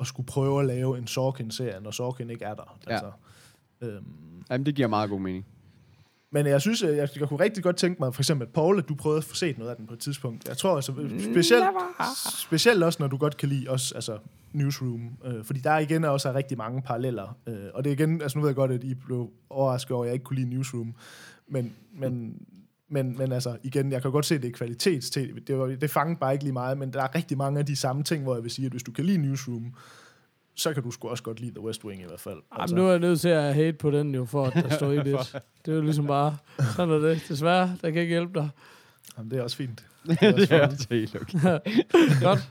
at 0.00 0.06
skulle 0.06 0.26
prøve 0.26 0.60
at 0.60 0.66
lave 0.66 0.98
en 0.98 1.06
Sorkin-serie, 1.06 1.80
når 1.80 1.90
Sorkin 1.90 2.30
ikke 2.30 2.44
er 2.44 2.54
der. 2.54 2.78
Ja. 2.86 2.92
Altså, 2.92 3.10
øhm, 3.80 4.04
Jamen, 4.50 4.66
det 4.66 4.74
giver 4.74 4.88
meget 4.88 5.10
god 5.10 5.20
mening. 5.20 5.46
men 6.30 6.46
jeg 6.46 6.60
synes, 6.60 6.82
jeg, 6.82 7.08
jeg 7.20 7.28
kunne 7.28 7.40
rigtig 7.40 7.62
godt 7.62 7.76
tænke 7.76 8.02
mig, 8.02 8.14
for 8.14 8.22
eksempel, 8.22 8.48
Paul, 8.48 8.78
at 8.78 8.88
du 8.88 8.94
prøvede 8.94 9.18
at 9.18 9.24
få 9.24 9.34
set 9.34 9.58
noget 9.58 9.70
af 9.70 9.76
den 9.76 9.86
på 9.86 9.94
et 9.94 10.00
tidspunkt. 10.00 10.48
Jeg 10.48 10.56
tror 10.56 10.76
altså, 10.76 10.92
specielt, 11.32 11.64
specielt 12.38 12.82
også, 12.84 12.96
når 13.02 13.06
du 13.06 13.16
godt 13.16 13.36
kan 13.36 13.48
lide 13.48 13.70
også, 13.70 13.94
altså, 13.94 14.18
Newsroom, 14.52 15.10
øh, 15.24 15.44
fordi 15.44 15.60
der 15.60 15.78
igen 15.78 16.04
også 16.04 16.28
er 16.28 16.34
rigtig 16.34 16.58
mange 16.58 16.82
paralleller. 16.82 17.36
Øh, 17.46 17.56
og 17.74 17.84
det 17.84 17.90
er 17.90 17.94
igen, 17.94 18.22
altså 18.22 18.38
nu 18.38 18.42
ved 18.42 18.48
jeg 18.48 18.56
godt, 18.56 18.70
at 18.70 18.84
I 18.84 18.94
blev 18.94 19.30
overrasket 19.50 19.90
over, 19.90 20.04
at 20.04 20.06
jeg 20.06 20.14
ikke 20.14 20.24
kunne 20.24 20.36
lide 20.36 20.50
Newsroom, 20.50 20.94
men, 21.48 21.72
men, 21.92 22.42
men, 22.90 23.18
men 23.18 23.32
altså 23.32 23.56
igen, 23.62 23.92
jeg 23.92 24.02
kan 24.02 24.10
godt 24.10 24.26
se, 24.26 24.34
at 24.34 24.42
det 24.42 24.48
er 24.48 24.52
kvalitets 24.52 25.10
det, 25.10 25.58
var, 25.58 25.66
det 25.66 25.90
fangede 25.90 26.18
bare 26.18 26.32
ikke 26.32 26.44
lige 26.44 26.52
meget, 26.52 26.78
men 26.78 26.92
der 26.92 27.02
er 27.02 27.14
rigtig 27.14 27.38
mange 27.38 27.58
af 27.58 27.66
de 27.66 27.76
samme 27.76 28.02
ting, 28.02 28.22
hvor 28.22 28.34
jeg 28.34 28.42
vil 28.42 28.50
sige, 28.50 28.66
at 28.66 28.72
hvis 28.72 28.82
du 28.82 28.92
kan 28.92 29.04
lide 29.04 29.18
Newsroom, 29.18 29.74
så 30.54 30.74
kan 30.74 30.82
du 30.82 30.90
sgu 30.90 31.08
også 31.08 31.22
godt 31.22 31.40
lide 31.40 31.50
The 31.50 31.60
West 31.60 31.84
Wing 31.84 32.02
i 32.02 32.04
hvert 32.06 32.20
fald. 32.20 32.36
Altså, 32.52 32.74
Jamen, 32.74 32.84
nu 32.84 32.88
er 32.88 32.90
jeg 32.90 33.00
nødt 33.00 33.20
til 33.20 33.28
at 33.28 33.54
hate 33.54 33.72
på 33.72 33.90
den 33.90 34.14
jo, 34.14 34.24
for 34.24 34.46
at 34.46 34.54
der 34.54 34.74
står 34.76 34.92
i 34.92 34.96
lidt. 34.96 35.36
Det 35.66 35.72
er 35.72 35.76
jo 35.76 35.82
ligesom 35.82 36.06
bare, 36.06 36.36
sådan 36.76 36.94
er 36.94 36.98
det. 36.98 37.24
Desværre, 37.28 37.76
der 37.82 37.90
kan 37.90 38.00
ikke 38.00 38.10
hjælpe 38.12 38.40
dig. 38.40 38.48
Jamen, 39.18 39.30
det 39.30 39.38
er 39.38 39.42
også 39.42 39.56
fint. 39.56 39.84
det 40.20 40.52
er 40.52 40.66
også 40.66 40.86
helt 40.90 41.16
okay. 41.16 41.58
Godt. 42.22 42.50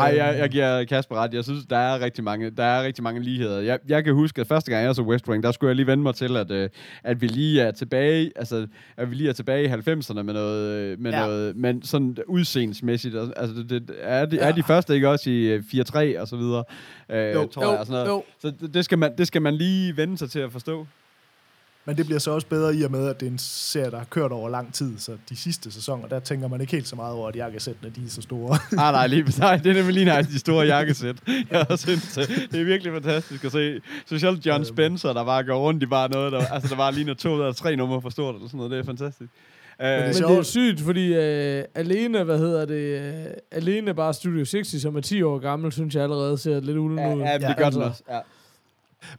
Ej, 0.00 0.14
jeg, 0.16 0.38
jeg 0.38 0.50
giver 0.50 0.84
Kasper 0.84 1.16
ret. 1.16 1.34
Jeg 1.34 1.44
synes, 1.44 1.64
der 1.70 1.76
er 1.76 2.00
rigtig 2.00 2.24
mange, 2.24 2.50
der 2.50 2.64
er 2.64 2.82
rigtig 2.82 3.02
mange 3.04 3.20
ligheder. 3.22 3.60
Jeg, 3.60 3.78
jeg 3.88 4.04
kan 4.04 4.14
huske, 4.14 4.40
at 4.40 4.46
første 4.46 4.70
gang 4.70 4.84
jeg 4.84 4.94
så 4.94 5.02
West 5.02 5.28
Wing, 5.28 5.42
der 5.42 5.52
skulle 5.52 5.68
jeg 5.68 5.76
lige 5.76 5.86
vende 5.86 6.02
mig 6.02 6.14
til, 6.14 6.36
at, 6.36 6.50
øh, 6.50 6.68
at 7.04 7.20
vi 7.20 7.26
lige 7.26 7.60
er 7.62 7.70
tilbage, 7.70 8.32
altså, 8.36 8.66
at 8.96 9.10
vi 9.10 9.14
lige 9.14 9.28
er 9.28 9.32
tilbage 9.32 9.64
i 9.64 9.68
90'erne 9.68 10.22
med 10.22 10.34
noget, 10.34 10.68
øh, 10.76 11.00
med 11.00 11.10
Ja. 11.10 11.20
ja. 11.20 11.26
noget, 11.26 11.56
men 11.56 11.82
sådan 11.82 12.16
udseendsmæssigt. 12.26 13.14
Altså, 13.36 13.54
det, 13.56 13.70
det, 13.70 13.90
er, 14.00 14.24
de, 14.26 14.38
er 14.38 14.52
de 14.52 14.62
første 14.62 14.94
ikke 14.94 15.08
også 15.08 15.30
i 15.30 15.42
øh, 15.42 15.62
4-3 15.74 16.20
og 16.20 16.28
så 16.28 16.36
videre? 16.36 16.64
Øh, 17.10 17.34
Jo. 17.34 17.46
tror 17.46 17.70
jeg, 17.70 17.78
og 17.80 17.86
sådan 17.86 18.06
noget. 18.06 18.08
jo. 18.08 18.24
Så 18.38 18.52
det, 18.60 18.74
det, 18.74 18.84
skal 18.84 18.98
man, 18.98 19.12
det 19.18 19.26
skal 19.26 19.42
man 19.42 19.54
lige 19.54 19.96
vende 19.96 20.18
sig 20.18 20.30
til 20.30 20.38
at 20.38 20.52
forstå. 20.52 20.86
Men 21.84 21.96
det 21.96 22.06
bliver 22.06 22.18
så 22.18 22.30
også 22.30 22.46
bedre 22.46 22.74
i 22.76 22.82
og 22.82 22.90
med, 22.90 23.08
at 23.08 23.20
det 23.20 23.26
er 23.26 23.30
en 23.30 23.38
serie, 23.38 23.90
der 23.90 23.98
har 23.98 24.04
kørt 24.04 24.32
over 24.32 24.48
lang 24.48 24.74
tid, 24.74 24.98
så 24.98 25.12
de 25.28 25.36
sidste 25.36 25.70
sæsoner, 25.72 26.08
der 26.08 26.20
tænker 26.20 26.48
man 26.48 26.60
ikke 26.60 26.72
helt 26.72 26.88
så 26.88 26.96
meget 26.96 27.14
over, 27.14 27.28
at 27.28 27.36
jakkesættene 27.36 27.92
de 27.96 28.00
er 28.06 28.08
så 28.10 28.22
store. 28.22 28.58
Ah, 28.84 28.92
nej, 28.92 29.06
lige, 29.06 29.24
nej, 29.38 29.56
det 29.56 29.70
er 29.70 29.74
nemlig 29.74 29.94
lige 29.94 30.06
nøjagtigt 30.06 30.34
de 30.34 30.38
store 30.38 30.66
jakkesæt. 30.66 31.16
Jeg 31.50 31.66
øh, 31.70 31.76
det 32.52 32.60
er 32.60 32.64
virkelig 32.64 32.92
fantastisk 32.92 33.44
at 33.44 33.52
se. 33.52 33.80
Specielt 34.06 34.46
John 34.46 34.64
Spencer, 34.64 35.12
der 35.12 35.24
bare 35.24 35.44
går 35.44 35.58
rundt 35.58 35.82
i 35.82 35.86
bare 35.86 36.08
noget, 36.10 36.32
der, 36.32 36.46
altså 36.46 36.68
der 36.68 36.76
var 36.76 36.90
lige 36.90 37.14
to 37.14 37.32
eller 37.34 37.52
tre 37.52 37.76
numre 37.76 38.02
for 38.02 38.10
stort, 38.10 38.34
eller 38.34 38.48
sådan 38.48 38.56
noget. 38.56 38.70
Det 38.70 38.78
er 38.78 38.84
fantastisk. 38.84 39.30
Uh, 39.78 39.86
det 39.86 39.92
er 39.94 40.06
Men 40.06 40.14
det 40.30 40.38
er 40.38 40.42
sygt, 40.42 40.80
fordi 40.80 41.14
øh, 41.14 41.64
alene, 41.74 42.24
hvad 42.24 42.38
hedder 42.38 42.64
det, 42.64 43.00
øh, 43.00 43.24
alene 43.50 43.94
bare 43.94 44.14
Studio 44.14 44.44
60, 44.44 44.82
som 44.82 44.96
er 44.96 45.00
10 45.00 45.22
år 45.22 45.38
gammel, 45.38 45.72
synes 45.72 45.94
jeg 45.94 46.02
allerede 46.02 46.38
ser 46.38 46.60
lidt 46.60 46.78
ulden 46.78 46.98
ud. 46.98 47.20
ja, 47.22 47.34
det 47.34 47.42
Ja, 47.42 47.52
gør 47.58 47.64
altså. 47.64 47.80
den 47.80 47.88
også. 47.88 48.02
Ja. 48.10 48.18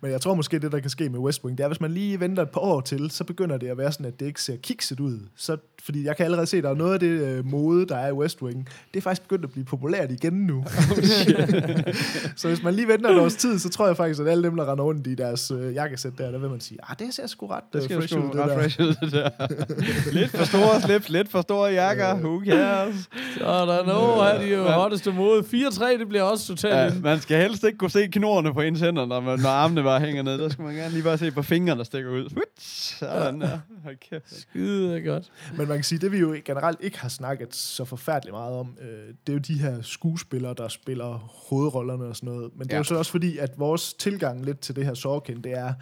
Men 0.01 0.11
jeg 0.11 0.21
tror 0.21 0.33
måske, 0.33 0.59
det 0.59 0.71
der 0.71 0.79
kan 0.79 0.89
ske 0.89 1.09
med 1.09 1.19
West 1.19 1.43
Wing, 1.43 1.57
det 1.57 1.63
er, 1.63 1.67
hvis 1.67 1.81
man 1.81 1.91
lige 1.91 2.19
venter 2.19 2.43
et 2.43 2.49
par 2.49 2.61
år 2.61 2.81
til, 2.81 3.11
så 3.11 3.23
begynder 3.23 3.57
det 3.57 3.67
at 3.67 3.77
være 3.77 3.91
sådan, 3.91 4.05
at 4.05 4.19
det 4.19 4.25
ikke 4.25 4.41
ser 4.41 4.55
kikset 4.55 4.99
ud. 4.99 5.19
Så, 5.35 5.57
fordi 5.83 6.05
jeg 6.05 6.17
kan 6.17 6.25
allerede 6.25 6.47
se, 6.47 6.57
at 6.57 6.63
der 6.63 6.69
er 6.69 6.75
noget 6.75 6.93
af 6.93 6.99
det 6.99 7.07
øh, 7.07 7.45
mode, 7.45 7.87
der 7.87 7.95
er 7.97 8.07
i 8.07 8.11
West 8.11 8.41
Wing, 8.41 8.67
det 8.93 8.99
er 8.99 9.01
faktisk 9.01 9.21
begyndt 9.21 9.43
at 9.45 9.51
blive 9.51 9.65
populært 9.65 10.11
igen 10.11 10.33
nu. 10.33 10.65
så 12.35 12.47
hvis 12.47 12.63
man 12.63 12.73
lige 12.73 12.87
venter 12.87 13.09
et 13.09 13.19
års 13.19 13.35
tid, 13.35 13.59
så 13.59 13.69
tror 13.69 13.87
jeg 13.87 13.97
faktisk, 13.97 14.19
at 14.21 14.27
alle 14.27 14.43
dem, 14.43 14.55
der 14.55 14.71
render 14.71 14.83
rundt 14.83 15.07
i 15.07 15.15
deres 15.15 15.51
øh, 15.51 15.73
jakkesæt 15.73 16.11
der, 16.17 16.31
der 16.31 16.39
vil 16.39 16.49
man 16.49 16.59
sige, 16.59 16.77
ah, 16.89 16.95
det 16.99 17.13
ser 17.13 17.27
sgu 17.27 17.47
ret 17.47 17.63
Det 17.73 17.79
øh, 17.79 17.83
skal 17.83 17.97
fresh 17.99 18.17
ud, 18.17 18.21
det 18.21 18.35
ret 18.35 18.49
der. 18.49 18.61
fresh 18.61 18.81
ud, 18.81 18.95
det 19.01 19.11
der. 19.11 19.29
lidt 20.19 20.31
for 20.31 20.43
store 20.43 20.81
slips, 20.81 21.09
lidt 21.09 21.31
for 21.31 21.41
store 21.41 21.71
jakker. 21.71 22.15
Who 22.15 22.41
cares? 22.45 22.95
Så 23.37 23.45
er 23.45 23.65
der 23.65 23.85
no, 23.85 24.23
her 24.23 24.29
er 24.29 24.41
de 24.41 24.47
jo 24.47 24.63
hotteste 24.63 25.11
mode. 25.11 25.39
4-3, 25.39 25.99
det 25.99 26.07
bliver 26.07 26.23
også 26.23 26.47
totalt 26.47 26.73
Ja, 26.75 26.91
man 27.01 27.19
skal 27.21 27.41
helst 27.41 27.63
ikke 27.63 27.77
kunne 27.77 27.91
se 27.91 28.07
knorene 28.07 28.53
på 28.53 28.61
ens 28.61 28.79
hænder, 28.79 29.05
når, 29.05 29.19
man, 29.19 29.39
når 29.39 29.49
armene 29.77 29.83
bare 29.83 29.99
hænger 29.99 30.23
ned. 30.23 30.37
Der 30.37 30.49
skal 30.49 30.63
man 30.65 30.75
gerne 30.75 30.93
lige 30.93 31.03
bare 31.03 31.17
se 31.17 31.31
på 31.31 31.41
fingrene, 31.41 31.77
der 31.77 31.83
stikker 31.83 32.11
ud. 32.11 32.41
Sådan 32.59 33.41
der. 33.41 33.59
Hold 33.83 33.97
kæft. 34.09 34.41
skide 34.41 35.01
godt. 35.01 35.31
Men 35.57 35.67
man 35.67 35.77
kan 35.77 35.83
sige, 35.83 35.99
det 35.99 36.11
vi 36.11 36.17
jo 36.17 36.35
generelt 36.45 36.81
ikke 36.81 36.99
har 36.99 37.09
snakket 37.09 37.55
så 37.55 37.85
forfærdeligt 37.85 38.33
meget 38.33 38.53
om, 38.55 38.77
øh, 38.81 38.87
det 39.27 39.29
er 39.29 39.33
jo 39.33 39.39
de 39.39 39.59
her 39.59 39.81
skuespillere, 39.81 40.53
der 40.57 40.67
spiller 40.67 41.29
hovedrollerne 41.49 42.03
og 42.05 42.15
sådan 42.15 42.33
noget. 42.33 42.51
Men 42.55 42.67
det 42.67 42.71
er 42.73 42.75
Ja. 42.75 42.79
jo 42.79 42.83
så 42.83 42.95
også 42.95 43.11
fordi, 43.11 43.37
at 43.37 43.59
vores 43.59 43.93
tilgang 43.93 44.45
lidt 44.45 44.59
til 44.59 44.75
det 44.75 44.85
her 44.85 44.93
Sorkin, 44.93 45.41
det 45.41 45.51
er, 45.57 45.73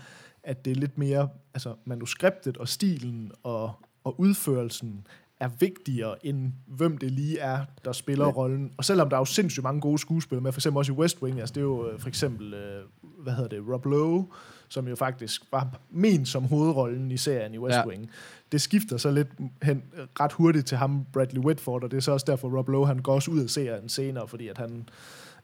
at 0.43 0.65
det 0.65 0.71
er 0.71 0.75
lidt 0.75 0.97
mere, 0.97 1.29
altså 1.53 1.75
manuskriptet 1.85 2.57
og 2.57 2.67
stilen 2.67 3.31
og, 3.43 3.71
og 4.03 4.19
udførelsen 4.19 5.07
er 5.41 5.49
vigtigere 5.59 6.25
end 6.25 6.51
hvem 6.67 6.97
det 6.97 7.11
lige 7.11 7.39
er, 7.39 7.65
der 7.85 7.91
spiller 7.91 8.25
Ja. 8.25 8.31
rollen. 8.31 8.71
Og 8.77 8.85
selvom 8.85 9.09
der 9.09 9.15
er 9.15 9.21
jo 9.21 9.25
sindssygt 9.25 9.63
mange 9.63 9.81
gode 9.81 9.99
skuespillere 9.99 10.43
med, 10.43 10.51
for 10.51 10.59
eksempel 10.59 10.77
også 10.77 10.91
i 10.93 10.95
West 10.95 11.21
Wing, 11.21 11.39
altså 11.39 11.53
det 11.53 11.61
er 11.61 11.65
jo 11.65 11.89
øh, 11.89 11.99
for 11.99 12.07
eksempel 12.07 12.53
øh, 12.53 12.83
hvad 13.23 13.33
hedder 13.33 13.49
det, 13.49 13.63
Rob 13.73 13.85
Lowe, 13.85 14.25
som 14.69 14.87
jo 14.87 14.95
faktisk 14.95 15.41
var 15.51 15.79
ment 15.89 16.27
som 16.27 16.43
hovedrollen 16.43 17.11
i 17.11 17.17
serien 17.17 17.53
i 17.53 17.57
West 17.57 17.75
Ja. 17.77 17.87
Wing. 17.87 18.09
Det 18.51 18.61
skifter 18.61 18.97
så 18.97 19.11
lidt 19.11 19.27
hen, 19.63 19.83
ret 20.19 20.31
hurtigt 20.33 20.67
til 20.67 20.77
ham, 20.77 21.05
Bradley 21.13 21.41
Whitford, 21.41 21.83
og 21.83 21.91
det 21.91 21.97
er 21.97 22.01
så 22.01 22.11
også 22.11 22.25
derfor, 22.29 22.57
Rob 22.57 22.69
Lowe, 22.69 22.87
han 22.87 22.99
går 22.99 23.13
også 23.13 23.31
ud 23.31 23.39
af 23.39 23.49
serien 23.49 23.89
senere, 23.89 24.27
fordi 24.27 24.47
at 24.47 24.57
han, 24.57 24.89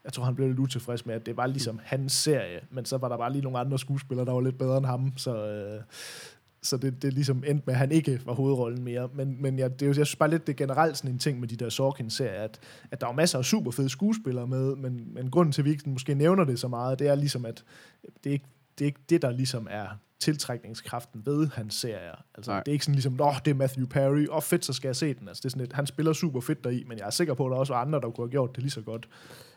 jeg 0.03 0.13
tror, 0.13 0.23
han 0.23 0.35
blev 0.35 0.47
lidt 0.47 0.59
utilfreds 0.59 1.05
med, 1.05 1.15
at 1.15 1.25
det 1.25 1.37
var 1.37 1.47
ligesom 1.47 1.79
hans 1.83 2.13
serie, 2.13 2.59
men 2.71 2.85
så 2.85 2.97
var 2.97 3.09
der 3.09 3.17
bare 3.17 3.31
lige 3.31 3.41
nogle 3.43 3.59
andre 3.59 3.79
skuespillere, 3.79 4.25
der 4.25 4.31
var 4.33 4.41
lidt 4.41 4.57
bedre 4.57 4.77
end 4.77 4.85
ham, 4.85 5.13
så, 5.17 5.47
øh, 5.47 5.81
så 6.68 6.78
det, 6.78 7.01
det 7.01 7.13
ligesom 7.13 7.43
endte 7.47 7.63
med, 7.65 7.74
at 7.74 7.80
han 7.80 7.91
ikke 7.91 8.22
var 8.26 8.34
hovedrollen 8.34 8.84
mere. 8.84 9.09
Men, 9.15 9.41
men 9.41 9.59
ja, 9.59 9.68
det 9.68 9.82
er 9.82 9.86
jo, 9.86 9.93
jeg 9.97 10.05
synes 10.05 10.15
bare 10.15 10.30
lidt, 10.30 10.47
det 10.47 10.53
er 10.53 10.57
generelt 10.57 10.97
sådan 10.97 11.11
en 11.11 11.20
ting 11.20 11.39
med 11.39 11.47
de 11.47 11.55
der 11.55 11.70
Sorkin-serier, 11.70 12.32
at, 12.43 12.59
at 12.91 13.01
der 13.01 13.07
er 13.07 13.11
masser 13.13 13.38
af 13.39 13.45
super 13.45 13.72
fede 13.72 13.89
skuespillere 13.89 14.47
med, 14.47 14.76
men, 14.76 15.13
men 15.13 15.30
grunden 15.32 15.51
til, 15.51 15.61
at 15.61 15.65
vi 15.65 15.70
ikke 15.70 15.89
måske 15.89 16.15
nævner 16.15 16.43
det 16.43 16.59
så 16.59 16.68
meget, 16.68 16.99
det 16.99 17.07
er 17.07 17.15
ligesom, 17.15 17.45
at 17.45 17.63
det 18.24 18.30
er 18.30 18.34
ikke 18.34 18.45
det, 18.80 18.86
er 18.86 18.88
ikke 18.88 18.99
det 19.09 19.22
der 19.22 19.32
ligesom 19.32 19.68
er 19.70 19.88
tiltrækningskraften 20.20 21.22
ved 21.26 21.47
hans 21.53 21.76
serier. 21.76 22.24
Altså, 22.36 22.51
Nej. 22.51 22.59
det 22.63 22.68
er 22.68 22.74
ikke 22.74 22.86
sådan 22.86 22.95
ligesom, 22.95 23.22
åh, 23.22 23.34
det 23.45 23.51
er 23.51 23.55
Matthew 23.55 23.86
Perry, 23.86 24.28
åh, 24.32 24.41
fedt, 24.41 24.65
så 24.65 24.74
skal 24.74 24.88
jeg 24.88 24.95
se 24.95 25.13
den. 25.13 25.28
Altså, 25.28 25.41
det 25.41 25.45
er 25.45 25.49
sådan 25.49 25.63
et, 25.65 25.74
han 25.74 25.88
spiller 25.88 26.13
super 26.13 26.41
fedt 26.41 26.63
deri, 26.63 26.84
men 26.88 26.97
jeg 26.97 27.05
er 27.05 27.09
sikker 27.09 27.34
på, 27.34 27.45
at 27.45 27.51
der 27.51 27.57
også 27.57 27.74
var 27.74 27.82
andre, 27.82 28.01
der 28.01 28.09
kunne 28.09 28.26
have 28.26 28.32
gjort 28.32 28.55
det 28.55 28.63
lige 28.63 28.72
så 28.72 28.82
godt. 28.82 29.07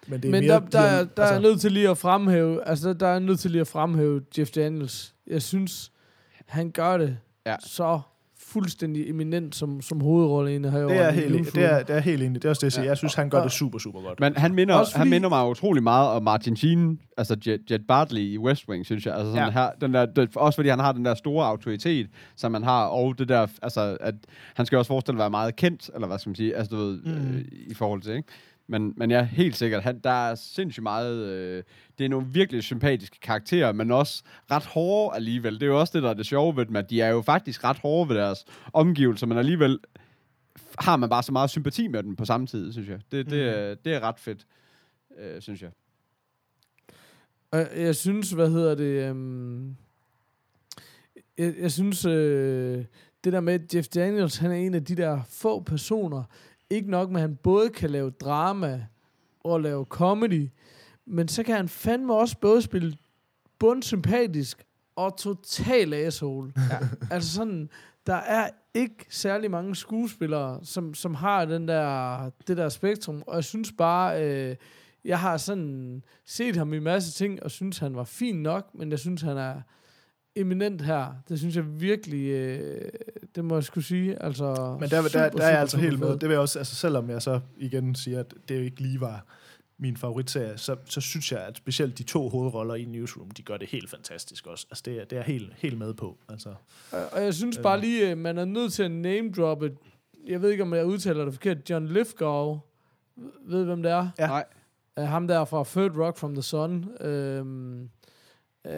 Men 0.09 0.23
det 0.23 0.29
er 0.29 0.33
Men 0.33 0.45
mere, 0.45 0.53
der, 0.61 0.67
der, 0.69 0.81
er- 0.81 1.05
der 1.05 1.23
altså, 1.23 1.35
er 1.35 1.39
nødt 1.41 1.61
til 1.61 1.73
lige 1.73 1.89
at 1.91 1.99
fremhæve, 1.99 2.69
altså 2.69 2.89
der, 2.89 2.95
der 2.95 3.07
er 3.07 3.19
nødt 3.19 3.41
til 3.41 3.51
lige 3.51 3.61
at 3.61 3.67
fremhæve 3.69 4.23
Jeff 4.39 4.51
Daniels. 4.51 5.15
Jeg 5.27 5.43
synes, 5.43 5.93
han 6.51 6.71
gør 6.71 6.97
det 6.99 7.17
Ja. 7.47 7.57
så 7.61 8.01
fuldstændig 8.39 9.11
eminent 9.11 9.55
som, 9.55 9.83
som 9.83 10.01
hovedrolleindehaver. 10.01 10.89
det 10.89 10.99
er, 10.99 11.11
i 11.11 11.15
helt, 11.15 11.55
det, 11.55 11.65
er, 11.65 11.83
det 11.83 11.97
er 11.97 12.01
helt 12.01 12.23
enig. 12.23 12.35
Det 12.43 12.45
er 12.45 12.49
også 12.49 12.61
det, 12.61 12.65
jeg 12.65 12.73
siger. 12.73 12.85
Jeg 12.85 12.97
synes, 12.97 13.15
han 13.15 13.31
gør 13.31 13.43
det 13.43 13.53
super, 13.53 13.79
super 13.79 14.01
godt. 14.01 14.21
Men 14.21 14.37
han 14.37 14.55
minder, 14.55 14.75
Også 14.75 14.93
han 14.97 15.01
fordi- 15.01 15.11
minder 15.11 15.29
mig 15.29 15.47
utrolig 15.49 15.83
meget 15.83 16.09
om 16.09 16.23
Martin 16.23 16.57
Sheen, 16.57 17.01
altså 17.17 17.37
Jet, 17.47 17.61
Jet 17.71 17.87
Bartley 17.89 18.21
i 18.21 18.39
West 18.39 18.69
Wing, 18.69 18.87
synes 18.87 19.07
jeg. 19.07 19.15
Altså 19.15 19.33
sådan 19.33 19.47
Ja. 19.47 19.51
her, 19.53 19.71
den 19.81 19.95
der, 19.95 20.07
det, 20.07 20.37
også 20.37 20.57
fordi 20.57 20.69
han 20.69 20.79
har 20.79 20.93
den 20.93 21.05
der 21.05 21.15
store 21.15 21.47
autoritet, 21.47 22.07
som 22.37 22.55
han 22.55 22.63
har, 22.63 22.85
og 22.85 23.19
det 23.19 23.29
der, 23.29 23.47
altså, 23.63 23.97
at 24.01 24.15
han 24.55 24.67
skal 24.67 24.79
også 24.79 24.89
forestille 24.89 25.17
at 25.17 25.21
være 25.21 25.31
meget 25.31 25.57
kendt, 25.57 25.91
eller 25.95 26.07
hvad 26.07 26.19
skal 26.19 26.31
man 26.31 26.37
sige, 26.37 26.57
altså 26.57 26.71
du 26.71 26.77
ved, 26.77 27.01
mm. 27.03 27.11
øh, 27.11 27.45
i 27.53 27.75
forhold 27.75 28.03
til, 28.03 28.13
ikke? 28.15 28.29
Men, 28.71 28.95
men 28.97 29.11
ja, 29.11 29.23
helt 29.23 29.57
sikkert, 29.57 29.83
han, 29.83 29.99
der 29.99 30.11
er 30.31 30.35
sindssygt 30.35 30.83
meget, 30.83 31.16
øh, 31.27 31.62
det 31.99 32.05
er 32.05 32.09
nogle 32.09 32.27
virkelig 32.27 32.62
sympatiske 32.62 33.21
karakterer, 33.21 33.73
men 33.73 33.91
også 33.91 34.23
ret 34.51 34.64
hårde 34.64 35.16
alligevel. 35.16 35.55
Det 35.55 35.62
er 35.62 35.66
jo 35.66 35.81
også 35.81 35.93
det, 35.95 36.03
der 36.03 36.11
er 36.11 36.14
det 36.14 36.27
sjove 36.27 36.57
ved 36.57 36.66
dem, 36.66 36.77
at 36.77 36.91
de 36.91 37.01
er 37.01 37.09
jo 37.09 37.23
faktisk 37.23 37.64
ret 37.64 37.79
hårde 37.79 38.09
ved 38.09 38.16
deres 38.16 38.45
omgivelser, 38.73 39.27
men 39.27 39.39
alligevel 39.39 39.79
har 40.79 40.97
man 40.97 41.09
bare 41.11 41.23
så 41.23 41.33
meget 41.33 41.51
sympati 41.51 41.89
med 41.89 42.03
dem 42.03 42.16
på 42.16 42.25
samme 42.25 42.47
tid, 42.47 42.73
synes 42.73 42.89
jeg. 42.89 43.01
Det, 43.12 43.31
det, 43.31 43.33
Mm. 43.33 43.61
er, 43.61 43.75
det 43.75 43.95
er 43.95 44.01
ret 44.01 44.18
fedt, 44.18 44.47
øh, 45.18 45.41
synes 45.43 45.62
jeg. 45.62 45.71
Jeg 47.77 47.97
synes, 47.97 48.31
hvad 48.31 48.51
hedder 48.51 48.75
det... 48.75 49.09
Øhm, 49.11 49.77
jeg, 51.39 51.55
jeg 51.59 51.73
synes, 51.73 52.05
øh, 52.05 52.85
det 53.25 53.33
der 53.33 53.41
med, 53.41 53.61
Jeff 53.75 53.89
Daniels, 53.89 54.37
han 54.37 54.51
er 54.51 54.55
en 54.55 54.75
af 54.75 54.85
de 54.85 54.95
der 54.97 55.21
få 55.29 55.61
personer, 55.62 56.23
ikke 56.71 56.91
nok 56.91 57.11
med, 57.11 57.21
at 57.21 57.29
han 57.29 57.37
både 57.37 57.71
kan 57.71 57.91
lave 57.91 58.11
drama 58.11 58.87
og 59.45 59.61
lave 59.61 59.85
comedy, 59.85 60.49
men 61.07 61.29
så 61.29 61.43
kan 61.43 61.57
han 61.57 61.68
fandme 61.68 62.14
også 62.14 62.39
både 62.39 62.62
spille 62.62 62.97
bundsympatisk 63.59 64.64
og 64.97 65.16
total 65.16 65.95
asshole. 65.95 66.53
Ja. 66.57 66.79
altså 67.14 67.35
sådan, 67.35 67.71
der 68.07 68.14
er 68.14 68.51
ikke 68.75 69.07
særlig 69.11 69.51
mange 69.51 69.77
skuespillere, 69.77 70.61
som, 70.62 70.95
som 70.95 71.14
har 71.14 71.45
den 71.45 71.68
der, 71.68 72.31
det 72.47 72.57
der 72.57 72.68
spektrum, 72.68 73.23
og 73.27 73.35
jeg 73.35 73.45
synes 73.45 73.73
bare, 73.79 74.25
øh, 74.25 74.57
jeg 75.05 75.21
har 75.21 75.37
sådan 75.37 76.03
set 76.27 76.57
ham 76.57 76.73
i 76.73 76.79
masse 76.79 77.12
ting, 77.12 77.43
og 77.43 77.51
synes, 77.51 77.79
han 77.79 77.97
var 77.97 78.05
fin 78.05 78.43
nok, 78.43 78.75
men 78.75 78.91
jeg 78.91 78.99
synes, 78.99 79.23
han 79.23 79.37
er 79.37 79.61
eminent 80.41 80.82
her. 80.82 81.07
Det 81.28 81.38
synes 81.38 81.57
jeg 81.57 81.80
virkelig, 81.80 82.26
øh, 82.30 82.88
det 83.34 83.45
må 83.45 83.55
jeg 83.55 83.64
skulle 83.64 83.84
sige. 83.84 84.22
Altså, 84.22 84.76
Men 84.80 84.91
der, 84.91 85.03
der, 85.03 85.09
super, 85.09 85.20
der, 85.20 85.30
der 85.30 85.45
er 85.45 85.51
jeg 85.51 85.61
altså 85.61 85.76
helt 85.78 85.99
med. 85.99 86.09
fed. 86.09 86.14
Det 86.18 86.22
vil 86.28 86.30
jeg 86.34 86.41
også, 86.41 86.59
altså 86.59 86.74
selvom 86.74 87.11
jeg 87.11 87.22
så 87.22 87.41
igen 87.59 87.95
siger, 87.95 88.20
at 88.20 88.34
det 88.49 88.55
ikke 88.64 88.80
lige 88.80 89.01
var 89.01 89.24
min 89.78 89.97
favoritserie, 89.97 90.59
så, 90.59 90.76
så 90.84 91.01
synes 91.01 91.32
jeg, 91.32 91.41
at 91.41 91.57
specielt 91.57 91.99
de 91.99 92.03
to 92.03 92.28
hovedroller 92.28 92.74
i 92.74 92.84
Newsroom, 92.84 93.30
de 93.30 93.43
gør 93.43 93.57
det 93.57 93.68
helt 93.68 93.91
fantastisk 93.91 94.47
også. 94.47 94.66
Altså 94.70 94.82
det 94.86 95.01
er, 95.01 95.05
det 95.05 95.12
er 95.12 95.16
jeg 95.16 95.24
helt, 95.24 95.53
helt 95.57 95.78
med 95.78 95.95
på. 95.95 96.18
Altså, 96.28 96.55
Og- 97.12 97.22
jeg 97.22 97.34
synes 97.34 97.59
bare 97.59 97.76
Øh. 97.76 97.82
lige, 97.82 98.11
øh, 98.11 98.18
man 98.18 98.38
er 98.38 98.45
nødt 98.45 98.72
til 98.72 98.82
at 98.82 98.91
name-droppe, 98.91 99.72
jeg 100.28 100.43
ved 100.43 100.51
ikke, 100.51 100.62
om 100.62 100.74
jeg 100.74 100.86
udtaler 100.86 101.24
det 101.24 101.34
forkert, 101.34 101.70
John 101.70 101.86
Lithgow, 101.88 102.59
ved 103.47 103.64
hvem 103.64 103.82
det 103.82 103.93
er? 103.93 104.09
Ja. 104.18 104.26
Nej. 104.26 104.45
Uh, 104.97 105.05
ham 105.05 105.28
der 105.28 105.45
fra 105.45 105.64
Third 105.64 105.97
Rock 105.97 106.16
from 106.18 106.34
the 106.34 106.43
Sun. 106.43 106.88
Øhm, 107.01 107.88
øh, 108.67 108.73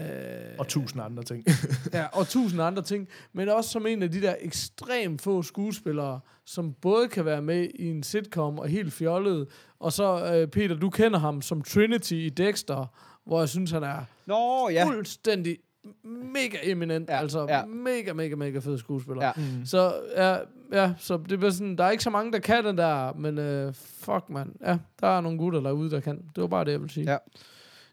og 0.58 0.68
tusind 0.68 1.02
andre 1.02 1.22
ting. 1.22 1.44
Ja, 1.92 2.06
og 2.12 2.28
tusind 2.28 2.62
andre 2.62 2.82
ting. 2.82 3.08
Men 3.32 3.48
også 3.48 3.70
som 3.70 3.86
en 3.86 4.02
af 4.02 4.10
de 4.10 4.22
der 4.22 4.34
ekstremt 4.40 5.22
få 5.22 5.42
skuespillere, 5.42 6.20
som 6.44 6.72
både 6.72 7.08
kan 7.08 7.24
være 7.24 7.42
med 7.42 7.68
i 7.74 7.90
en 7.90 8.02
sitcom 8.02 8.58
og 8.58 8.68
helt 8.68 8.92
fjollet. 8.92 9.48
Og 9.80 9.92
så, 9.92 10.34
øh, 10.34 10.48
Peter, 10.48 10.74
du 10.76 10.90
kender 10.90 11.18
ham 11.18 11.42
som 11.42 11.62
Trinity 11.62 12.12
i 12.12 12.28
Dexter, 12.28 12.86
hvor 13.26 13.38
jeg 13.38 13.48
synes, 13.48 13.70
han 13.70 13.82
er 13.82 14.04
Nå, 14.26 14.68
ja. 14.68 14.84
fuldstændig 14.86 15.58
mega 16.04 16.58
eminent. 16.62 17.08
Ja, 17.10 17.18
altså 17.18 17.46
ja. 17.48 17.64
mega, 17.64 18.12
mega, 18.12 18.34
mega 18.34 18.58
fed 18.58 18.78
skuespiller. 18.78 19.24
Ja. 19.24 19.32
Mm. 19.36 19.64
Så 19.64 19.94
ja, 20.16 20.36
ja, 20.72 20.92
så 20.98 21.16
det 21.28 21.38
bliver 21.38 21.50
sådan, 21.50 21.78
der 21.78 21.84
er 21.84 21.90
ikke 21.90 22.04
så 22.04 22.10
mange, 22.10 22.32
der 22.32 22.38
kan 22.38 22.64
den 22.64 22.78
der, 22.78 23.12
men 23.12 23.38
øh, 23.38 23.74
fuck 23.74 24.24
man, 24.28 24.56
ja, 24.60 24.78
der 25.00 25.06
er 25.06 25.20
nogle 25.20 25.38
gutter 25.38 25.60
derude, 25.60 25.90
der 25.90 26.00
kan. 26.00 26.16
Det 26.16 26.42
var 26.42 26.46
bare 26.46 26.64
det, 26.64 26.72
jeg 26.72 26.80
vil 26.80 26.90
sige. 26.90 27.10
Ja. 27.10 27.16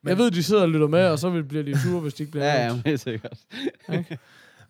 Men, 0.01 0.09
jeg 0.09 0.17
ved, 0.17 0.31
de 0.31 0.43
sidder 0.43 0.61
og 0.61 0.69
lytter 0.69 0.87
med, 0.87 1.05
og 1.07 1.19
så 1.19 1.29
vil- 1.29 1.43
bliver 1.43 1.63
de 1.63 1.79
sure, 1.81 1.99
hvis 2.01 2.13
de 2.13 2.23
ikke 2.23 2.31
bliver 2.31 2.45
Ja, 2.45 2.61
ja, 2.61 2.67
nævnt. 2.67 2.81
helt 2.87 2.99
sikkert. 2.99 3.33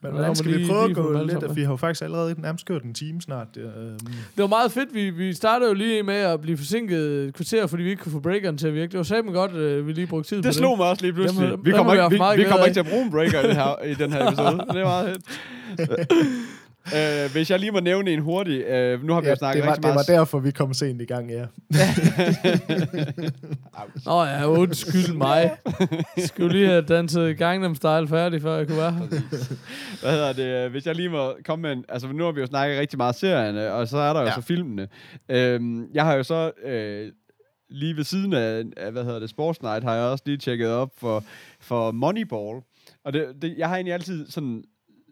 Men 0.02 0.12
Nå, 0.12 0.18
hvordan 0.18 0.36
skal 0.36 0.52
vi 0.52 0.58
lige- 0.58 0.70
prøve 0.70 0.90
at 0.90 0.96
gå 0.96 1.24
lidt, 1.24 1.44
at 1.44 1.56
vi 1.56 1.62
har 1.64 1.70
jo 1.72 1.76
faktisk 1.78 2.02
allerede 2.04 2.42
nærmest 2.42 2.66
kørt 2.66 2.84
en 2.84 2.94
time 2.94 3.22
snart. 3.22 3.48
Øh, 3.58 3.64
Det 3.64 4.02
var 4.38 4.48
meget 4.48 4.72
fedt. 4.72 4.94
Vi, 4.94 5.10
vi 5.10 5.34
startede 5.34 5.70
jo 5.70 5.74
lige 5.76 6.04
med 6.04 6.14
at 6.16 6.42
blive 6.42 6.58
forsinket 6.58 7.28
et 7.28 7.34
kvarter, 7.34 7.68
fordi 7.68 7.84
vi 7.84 7.90
ikke 7.90 8.04
kunne 8.04 8.12
få 8.12 8.20
breakeren 8.20 8.58
til 8.58 8.68
at 8.68 8.74
virke. 8.74 8.92
Det 8.92 8.98
var 8.98 9.04
sammen 9.04 9.34
godt, 9.34 9.52
at 9.52 9.88
vi 9.88 9.92
lige 9.94 10.08
brugte 10.08 10.30
tid 10.30 10.42
på 10.42 10.48
Det 10.48 10.56
slog 10.56 10.78
mig 10.78 10.88
også 10.90 11.04
lige 11.04 11.14
pludselig. 11.14 11.50
Dem- 11.52 11.66
vi 11.66 11.72
kommer, 11.72 11.94
vi 11.94 12.16
ikke, 12.16 12.26
vi, 12.36 12.44
vi 12.44 12.50
kommer 12.50 12.66
ikke 12.66 12.76
til 12.76 12.80
at 12.80 12.88
bruge 12.90 13.04
en 13.04 13.12
breaker 13.12 13.40
i, 13.42 13.48
det 13.48 13.56
her, 13.56 13.84
i 13.86 13.94
den 13.94 14.14
her 14.14 14.28
episode. 14.28 14.58
Det 14.74 14.82
er 14.82 14.84
meget 14.84 15.18
fedt. 15.78 16.12
Uh, 16.86 17.32
hvis 17.32 17.52
jeg 17.52 17.60
lige 17.60 17.72
må 17.72 17.80
nævne 17.80 18.12
en 18.12 18.20
hurtig. 18.20 18.58
Uh, 18.60 19.04
nu 19.04 19.14
har 19.14 19.22
vi 19.22 19.26
ja, 19.28 19.32
jo 19.32 19.36
snakket 19.36 19.64
det, 19.64 19.68
var, 19.68 19.72
rigtig 19.72 19.84
det 19.84 19.90
var 19.90 19.94
meget... 19.94 20.08
derfor, 20.08 20.40
vi 20.40 20.52
kom 20.52 20.74
sent 20.74 21.02
i 21.02 21.06
gang, 21.06 21.32
ja. 21.32 21.46
Nå 24.06 24.24
ja, 24.24 24.46
undskyld 24.48 25.14
mig. 25.14 25.52
Skulle 26.18 26.54
lige 26.58 26.68
have 26.68 26.82
danset 26.82 27.38
Gangnam 27.38 27.76
Style 27.76 28.08
færdig, 28.08 28.42
før 28.42 28.58
jeg 28.58 28.68
kunne 28.68 28.78
være 28.78 28.92
her. 28.92 29.06
Hvad 30.02 30.12
hedder 30.12 30.34
det? 30.34 30.66
øh, 30.66 30.72
Hvis 30.72 30.86
jeg 30.86 30.96
lige 30.96 31.10
må 31.10 31.34
komme 31.46 31.62
med 31.62 31.72
en... 31.72 31.86
Altså, 31.90 32.08
nu 32.08 32.24
har 32.24 32.32
vi 32.32 32.42
jo 32.42 32.48
snakket 32.48 32.80
rigtig 32.80 32.98
meget 32.98 33.16
serierne, 33.16 33.72
og 33.74 33.88
så 33.88 33.98
er 33.98 34.14
der 34.14 34.20
jo 34.20 34.26
Ja. 34.26 34.32
ja. 34.32 34.36
så 34.36 34.42
filmene. 34.42 34.88
Øhm, 35.30 35.86
jeg 35.94 36.06
har 36.06 36.14
jo 36.14 36.24
så... 36.24 36.52
Øh, 36.66 37.12
lige 37.72 37.96
ved 37.98 38.04
siden 38.04 38.34
af, 38.34 38.64
af, 38.78 38.92
hvad 38.92 39.04
hedder 39.04 39.20
det, 39.20 39.30
Sports 39.30 39.62
Night, 39.62 39.84
har 39.84 39.96
jeg 39.96 40.04
også 40.04 40.24
lige 40.26 40.38
tjekket 40.38 40.70
op 40.70 40.90
for, 40.98 41.24
for 41.60 41.92
Moneyball. 41.92 42.60
Og 43.06 43.14
det, 43.14 43.26
det, 43.42 43.56
jeg 43.58 43.68
har 43.68 43.76
egentlig 43.76 43.94
altid 43.94 44.30
sådan 44.30 44.64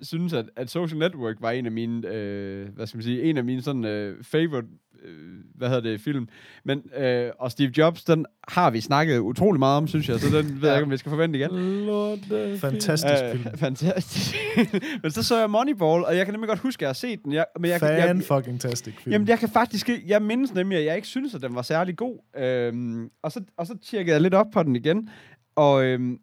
synes, 0.02 0.34
at, 0.34 0.45
at 0.56 0.70
Social 0.70 1.00
Network 1.00 1.36
var 1.39 1.52
en 1.52 1.66
af 1.66 1.72
mine, 1.72 2.08
øh, 2.08 2.68
hvad 2.76 2.88
skal 2.88 2.98
man 2.98 3.04
sige, 3.04 3.24
en 3.24 3.38
af 3.38 3.43
mine 3.43 3.62
sådan 3.62 3.86
øh, 3.86 4.24
favorite, 4.24 4.68
øh, 5.04 5.14
hvad 5.56 5.68
hedder 5.68 5.82
det, 5.82 6.02
film. 6.02 6.28
Men, 6.64 6.84
øh, 6.98 7.32
og 7.39 7.52
Steve 7.52 7.72
Jobs, 7.78 8.04
den 8.04 8.26
har 8.48 8.70
vi 8.70 8.82
snakket 8.82 9.20
utrolig 9.20 9.60
meget 9.60 9.78
om, 9.78 9.88
synes 9.88 10.10
jeg, 10.10 10.20
så 10.20 10.38
den 10.38 10.62
ved 10.62 10.70
jeg 10.70 10.78
ikke, 10.78 10.86
om 10.86 10.91
vi 10.91 10.98
skal 10.98 11.10
forvente 11.10 11.39
igen. 11.39 11.52
Lort, 11.86 12.32
øh, 12.32 12.58
Fantastisk 12.58 13.24
film. 13.32 13.58
fantastisk. 13.58 14.36
men 15.04 15.12
så 15.12 15.24
så 15.24 15.39
jeg 15.39 15.50
Moneyball, 15.50 16.04
og 16.04 16.18
jeg 16.18 16.26
kan 16.26 16.34
nemlig 16.34 16.48
godt 16.48 16.60
huske, 16.60 16.80
at 16.80 16.82
jeg 16.82 16.89
har 16.89 16.93
set 16.93 17.24
den. 17.24 17.34
Jeg, 17.34 17.45
men 17.60 17.72
jeg, 17.72 17.80
Fan 17.80 18.18
jeg, 18.18 18.24
fucking 18.24 18.62
tastic 18.62 18.95
film. 18.98 19.12
Jamen, 19.12 19.28
jeg 19.28 19.39
kan 19.39 19.50
faktisk 19.50 19.89
ikke... 19.89 20.04
Jeg 20.08 20.22
mindes 20.22 20.54
nemlig, 20.54 20.78
at 20.78 20.86
jeg 20.86 20.95
ikke 20.95 21.08
synes, 21.08 21.36
at 21.36 21.41
den 21.41 21.56
var 21.56 21.62
særlig 21.62 21.98
god. 21.98 22.18
Øhm, 22.38 23.10
og, 23.24 23.32
så, 23.32 23.41
og 23.58 23.68
så 23.68 23.78
tjekkede 23.84 24.14
jeg 24.14 24.22
lidt 24.22 24.34
op 24.34 24.48
på 24.54 24.64
den 24.64 24.76
igen. 24.76 25.10
Og, 25.56 25.86
øhm, 25.86 26.20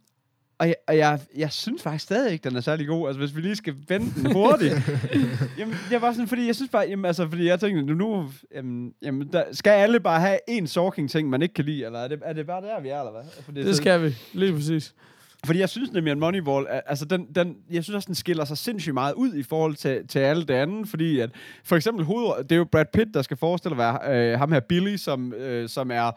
og, 0.59 0.67
jeg, 0.67 0.75
og 0.89 0.97
jeg, 0.97 1.21
jeg 1.37 1.53
synes 1.53 1.83
faktisk 1.83 2.05
stadig 2.05 2.33
ikke, 2.33 2.49
den 2.49 2.57
er 2.57 2.61
særlig 2.61 2.87
god. 2.87 3.09
Altså, 3.09 3.19
hvis 3.19 3.37
vi 3.37 3.41
lige 3.41 3.57
skal 3.57 3.75
vende 3.89 4.07
den 4.15 4.33
hurtigt. 4.33 4.75
jamen, 5.59 5.75
jeg 5.91 6.03
var 6.03 6.13
sådan, 6.13 6.29
fordi 6.29 6.47
jeg 6.47 6.55
synes 6.55 6.71
bare... 6.71 6.87
Jamen, 6.89 7.05
altså, 7.05 7.29
fordi 7.29 7.47
jeg 7.47 7.61
tænkte, 7.61 7.83
nu... 7.83 7.95
nu 7.95 8.31
jamen, 8.55 8.93
jamen, 9.03 9.29
der, 9.33 9.45
skal 9.53 9.71
alle 9.71 10.01
bare 10.01 10.21
have 10.21 10.39
en 10.49 10.67
Sorking-ting, 10.67 11.31
man 11.31 11.43
ikke 11.43 11.55
kan 11.55 11.65
lide? 11.65 11.85
Eller 11.85 11.99
er 11.99 12.09
det, 12.09 12.21
er 12.25 12.33
det 12.33 12.47
bare 12.47 12.63
der, 12.63 12.81
vi 12.81 12.89
er, 12.89 12.99
eller 12.99 13.13
hvad? 13.13 13.23
Fordi, 13.43 13.63
Det 13.65 13.77
skal 13.77 14.03
vi, 14.03 14.17
lige 14.33 14.53
præcis. 14.53 14.95
fordi 15.47 15.59
jeg 15.59 15.69
synes 15.69 15.93
nemlig, 15.93 16.11
at 16.11 16.19
Moneyball, 16.19 16.67
altså 16.87 17.05
den, 17.05 17.27
den, 17.35 17.57
jeg 17.71 17.85
synes 17.85 17.95
også, 17.95 18.07
den 18.07 18.15
skiller 18.15 18.45
sig 18.45 18.59
sindssygt 18.59 18.95
meget 18.95 19.13
ud 19.15 19.35
i 19.35 19.43
forhold 19.43 19.75
til, 19.75 20.09
til 20.09 20.19
alle 20.19 20.45
det 20.45 20.55
andet, 20.55 20.89
fordi 20.89 21.21
at, 21.21 21.31
for 21.65 21.77
eksempel 21.77 22.05
hoved, 22.05 22.45
det 22.45 22.53
er 22.53 22.57
jo 22.57 22.65
Brad 22.65 22.87
Pitt, 22.93 23.15
der 23.15 23.23
skal 23.23 23.37
forestille 23.37 23.75
at 23.75 23.79
være 23.79 24.33
øh, 24.33 24.39
ham 24.39 24.53
her 24.53 24.61
Billy, 24.61 24.97
som, 24.97 25.33
øh, 25.33 25.69
som 25.69 25.91
er 25.91 26.11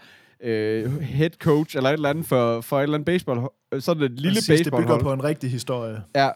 øh, 0.43 0.99
head 1.01 1.29
coach 1.29 1.77
eller 1.77 1.89
et 1.89 1.93
eller 1.93 2.09
andet 2.09 2.25
for, 2.25 2.61
for 2.61 2.79
et 2.79 2.83
eller 2.83 2.93
andet 2.93 3.05
baseball, 3.05 3.39
øh, 3.71 3.81
sådan 3.81 4.03
et 4.03 4.11
lille 4.19 4.35
Præcis, 4.35 4.47
det 4.47 4.57
bygger 4.57 4.71
baseballhold. 4.71 5.03
på 5.03 5.13
en 5.13 5.23
rigtig 5.23 5.51
historie. 5.51 6.01
Ja. 6.15 6.29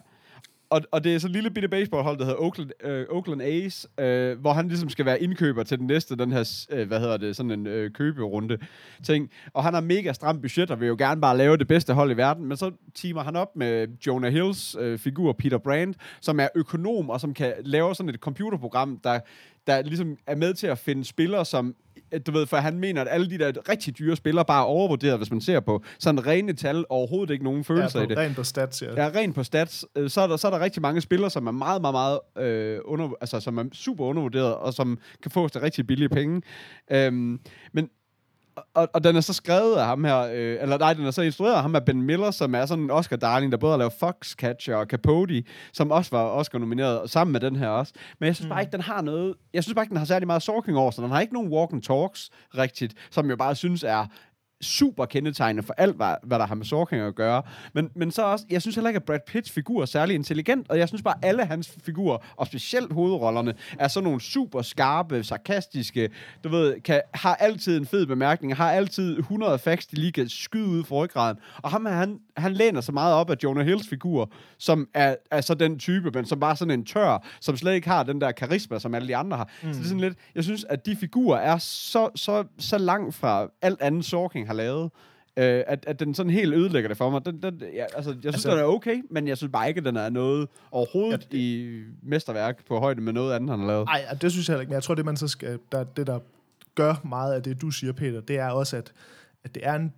og, 0.70 0.82
og 0.92 1.04
det 1.04 1.16
er 1.16 1.20
så 1.20 1.28
en 1.28 1.34
lille 1.34 1.50
bitte 1.50 1.70
baseballhold, 1.70 2.18
der 2.18 2.26
hedder 2.26 2.40
Oakland, 2.40 2.70
øh, 2.84 3.06
Oakland 3.10 3.42
A's, 3.42 4.04
øh, 4.04 4.40
hvor 4.40 4.54
han 4.54 4.68
ligesom 4.68 4.90
skal 4.90 5.06
være 5.06 5.22
indkøber 5.22 5.64
til 5.64 5.78
den 5.80 5.88
næste, 5.88 6.16
den 6.16 6.32
her, 6.32 6.66
øh, 6.72 6.88
hvad 6.88 7.00
hedder 7.00 7.18
det, 7.18 7.36
sådan 7.36 7.52
en 7.52 7.68
øh, 7.68 7.92
køberunde 7.92 8.58
ting. 9.04 9.30
Og 9.54 9.64
han 9.64 9.74
har 9.74 9.82
mega 9.82 10.14
stramt 10.14 10.42
budget, 10.42 10.72
og 10.72 10.80
vil 10.80 10.88
jo 10.88 10.96
gerne 10.98 11.22
bare 11.22 11.38
lave 11.38 11.58
det 11.58 11.68
bedste 11.68 11.94
hold 11.94 12.12
i 12.12 12.18
verden, 12.18 12.46
men 12.46 12.58
så 12.58 12.72
teamer 12.96 13.24
han 13.24 13.36
op 13.36 13.56
med 13.56 13.88
Jonah 14.08 14.32
Hills 14.34 14.76
øh, 14.80 15.00
figur, 15.00 15.34
Peter 15.34 15.58
Brand, 15.58 15.94
som 16.22 16.40
er 16.40 16.48
økonom, 16.56 17.10
og 17.10 17.22
som 17.22 17.34
kan 17.34 17.54
lave 17.64 17.96
sådan 17.96 18.10
et 18.10 18.20
computerprogram, 18.20 19.00
der, 19.04 19.20
der 19.68 19.82
ligesom 19.82 20.18
er 20.28 20.36
med 20.36 20.54
til 20.54 20.68
at 20.68 20.78
finde 20.78 21.06
spillere, 21.06 21.46
som 21.46 21.76
du 22.28 22.32
ved, 22.32 22.46
for 22.46 22.58
han 22.58 22.80
mener, 22.80 23.02
at 23.02 23.08
alle 23.12 23.30
de 23.30 23.38
der 23.38 23.70
rigtig 23.70 24.00
dyre 24.00 24.16
spillere 24.16 24.46
bare 24.46 24.62
er 24.62 24.66
overvurderet, 24.66 25.18
hvis 25.18 25.32
man 25.32 25.42
ser 25.42 25.60
på 25.60 25.84
sådan 26.00 26.28
rene 26.28 26.54
tal, 26.54 26.86
overhovedet 26.90 27.34
ikke 27.34 27.44
nogen 27.44 27.64
følelse 27.64 27.98
ja, 27.98 28.02
af 28.02 28.08
det. 28.08 28.18
Rent 28.18 28.36
på 28.36 28.44
stats, 28.44 28.82
ja. 28.82 29.04
Ja, 29.04 29.12
rent 29.16 29.36
på 29.36 29.44
stats, 29.44 29.86
øh, 29.96 30.10
så 30.10 30.22
er, 30.22 30.28
der, 30.28 30.38
så 30.38 30.48
er 30.48 30.52
der 30.52 30.60
rigtig 30.60 30.82
mange 30.82 31.02
spillere, 31.02 31.30
som 31.30 31.48
er 31.48 31.52
meget, 31.52 31.82
meget, 31.82 31.94
meget 31.94 32.46
øh, 32.48 32.80
under, 32.86 33.10
altså, 33.22 33.40
som 33.40 33.58
er 33.58 33.64
super 33.74 34.06
undervurderet, 34.06 34.56
og 34.56 34.74
som 34.74 34.98
kan 35.22 35.32
få 35.32 35.48
til 35.48 35.62
rigtig 35.62 35.88
billige 35.88 36.10
penge. 36.10 36.42
Øhm, 36.92 37.40
men 37.74 37.90
og, 38.74 38.90
og 38.94 39.04
den 39.04 39.16
er 39.16 39.22
så 39.22 39.34
skrevet 39.34 39.76
af 39.76 39.86
ham 39.86 40.04
her, 40.04 40.18
øh, 40.18 40.58
eller 40.62 40.78
nej, 40.78 40.94
den 40.94 41.06
er 41.06 41.12
så 41.12 41.22
instrueret 41.22 41.56
af 41.56 41.62
ham 41.62 41.76
af 41.76 41.86
Ben 41.86 42.02
Miller, 42.02 42.32
som 42.32 42.56
er 42.56 42.66
sådan 42.66 42.84
en 42.84 42.92
Oscar-darling, 42.92 43.52
der 43.52 43.58
både 43.58 43.72
har 43.72 43.78
lavet 43.78 43.94
Foxcatcher 43.94 44.76
og 44.76 44.86
Capote, 44.86 45.44
som 45.74 45.92
også 45.92 46.12
var 46.12 46.24
Oscar-nomineret, 46.24 47.10
sammen 47.10 47.32
med 47.32 47.40
den 47.40 47.56
her 47.56 47.68
også. 47.68 47.94
Men 48.20 48.28
jeg 48.28 48.36
synes 48.36 48.50
bare 48.50 48.62
ikke, 48.62 48.72
den 48.72 48.82
har 48.82 49.02
noget, 49.02 49.34
jeg 49.54 49.64
synes 49.64 49.76
bare 49.76 49.84
ikke, 49.84 49.90
den 49.90 49.98
har 49.98 50.06
særlig 50.06 50.28
meget 50.28 50.42
Sorking 50.42 50.78
over 50.78 50.92
sig. 50.92 51.04
Den 51.04 51.12
har 51.12 51.22
ikke 51.22 51.34
nogen 51.34 51.50
walk 51.52 51.74
and 51.74 51.82
talks 51.82 52.30
rigtigt, 52.58 52.94
som 53.12 53.30
jeg 53.30 53.38
bare 53.38 53.56
synes 53.56 53.84
er 53.84 54.06
super 54.62 55.06
kendetegnende 55.06 55.64
for 55.64 55.74
alt, 55.78 55.96
hvad, 55.96 56.16
hvad 56.24 56.40
der 56.40 56.46
har 56.46 56.56
med 56.56 56.66
Sorking 56.66 57.02
at 57.02 57.16
gøre. 57.16 57.42
Men, 57.74 57.90
men 57.96 58.12
så 58.12 58.24
også, 58.24 58.46
jeg 58.50 58.62
synes 58.62 58.76
heller 58.76 58.90
ikke, 58.90 58.98
at 58.98 59.04
Brad 59.04 59.20
Pitts 59.28 59.52
figur 59.52 59.82
er 59.82 59.86
særlig 59.86 60.16
intelligent, 60.16 60.70
og 60.70 60.78
jeg 60.78 60.88
synes 60.88 61.02
bare, 61.02 61.16
at 61.22 61.30
alle 61.30 61.46
hans 61.46 61.78
figurer, 61.84 62.18
og 62.36 62.48
specielt 62.48 62.94
hovedrollerne, 62.94 63.54
er 63.80 63.88
sådan 63.88 64.04
nogle 64.04 64.22
super 64.22 64.62
skarpe, 64.62 65.24
sarkastiske, 65.24 66.10
du 66.44 66.50
ved, 66.50 66.82
kan, 66.82 67.02
har 67.14 67.36
altid 67.36 67.78
en 67.78 67.86
fed 67.86 68.06
bemærkning, 68.06 68.56
har 68.56 68.72
altid 68.72 69.18
100 69.18 69.60
facts, 69.60 69.88
de 69.88 69.96
lige 69.96 70.12
kan 70.12 70.30
skyde 70.30 70.68
ud 70.68 70.84
for 70.84 71.04
ryggraden. 71.04 71.38
Og 71.58 71.72
ham, 71.72 71.86
han, 71.86 72.20
han 72.38 72.54
læner 72.54 72.82
så 72.82 72.92
meget 72.92 73.16
op 73.16 73.30
af 73.30 73.36
Jonah 73.44 73.66
Hills 73.66 73.88
figur, 73.88 74.32
som 74.58 74.88
er, 74.94 75.16
er 75.32 75.42
så 75.42 75.54
den 75.54 75.80
type, 75.80 76.12
men 76.14 76.26
som 76.26 76.40
bare 76.40 76.56
sådan 76.56 76.72
en 76.80 76.86
tør, 76.86 77.28
som 77.42 77.58
slet 77.58 77.74
ikke 77.74 77.90
har 77.90 78.04
den 78.04 78.22
der 78.22 78.32
karisma, 78.32 78.80
som 78.80 78.96
alle 78.96 79.08
de 79.08 79.16
andre 79.16 79.38
har. 79.38 79.50
Mm. 79.64 79.74
Så 79.74 79.80
det 79.80 79.86
er 79.86 79.88
sådan 79.88 80.00
lidt, 80.00 80.18
jeg 80.36 80.44
synes, 80.44 80.64
at 80.64 80.86
de 80.86 80.96
figurer 80.96 81.40
er 81.40 81.58
så, 81.58 82.10
så, 82.16 82.44
så 82.60 82.78
langt 82.78 83.16
fra 83.16 83.48
alt 83.62 83.82
andet 83.82 84.06
Sorking 84.06 84.48
har 84.52 84.58
lavet, 84.58 84.92
øh, 85.38 85.64
at, 85.68 85.86
at 85.88 86.00
den 86.00 86.16
sådan 86.16 86.30
helt 86.30 86.54
ødelægger 86.54 86.88
det 86.88 86.98
for 86.98 87.10
mig. 87.10 87.26
Den, 87.26 87.44
den, 87.44 87.62
ja, 87.74 87.86
altså, 87.96 88.10
jeg 88.12 88.18
synes, 88.22 88.26
altså, 88.26 88.52
den 88.52 88.60
er 88.60 88.64
okay, 88.64 89.02
men 89.10 89.28
jeg 89.28 89.38
synes 89.38 89.52
bare 89.52 89.68
ikke, 89.68 89.78
at 89.78 89.86
den 89.86 89.98
er 89.98 90.10
noget 90.10 90.48
overhovedet 90.72 91.28
ja, 91.32 91.38
i 91.38 91.80
mesterværk 92.04 92.66
på 92.68 92.80
højde 92.80 93.02
med 93.02 93.14
noget 93.14 93.34
andet, 93.34 93.50
han 93.50 93.60
har 93.60 93.68
lavet. 93.68 93.86
Nej, 93.86 94.02
det 94.22 94.32
synes 94.32 94.50
jeg 94.50 94.54
heller 94.54 94.62
ikke. 94.62 94.70
Men 94.70 94.76
jeg 94.76 94.84
tror, 94.84 94.96
det 94.96 95.06
man 95.06 95.18
så 95.18 95.28
skal, 95.28 95.60
der, 95.72 95.84
det 95.84 96.08
der 96.08 96.20
gør 96.76 96.96
meget 97.04 97.34
af 97.34 97.44
det, 97.44 97.62
du 97.62 97.72
siger, 97.72 97.94
Peter, 97.94 98.22
det 98.22 98.38
er 98.38 98.50
også, 98.50 98.78
at, 98.78 98.94
at 99.44 99.56
det 99.56 99.68
er 99.68 99.76
en, 99.76 99.94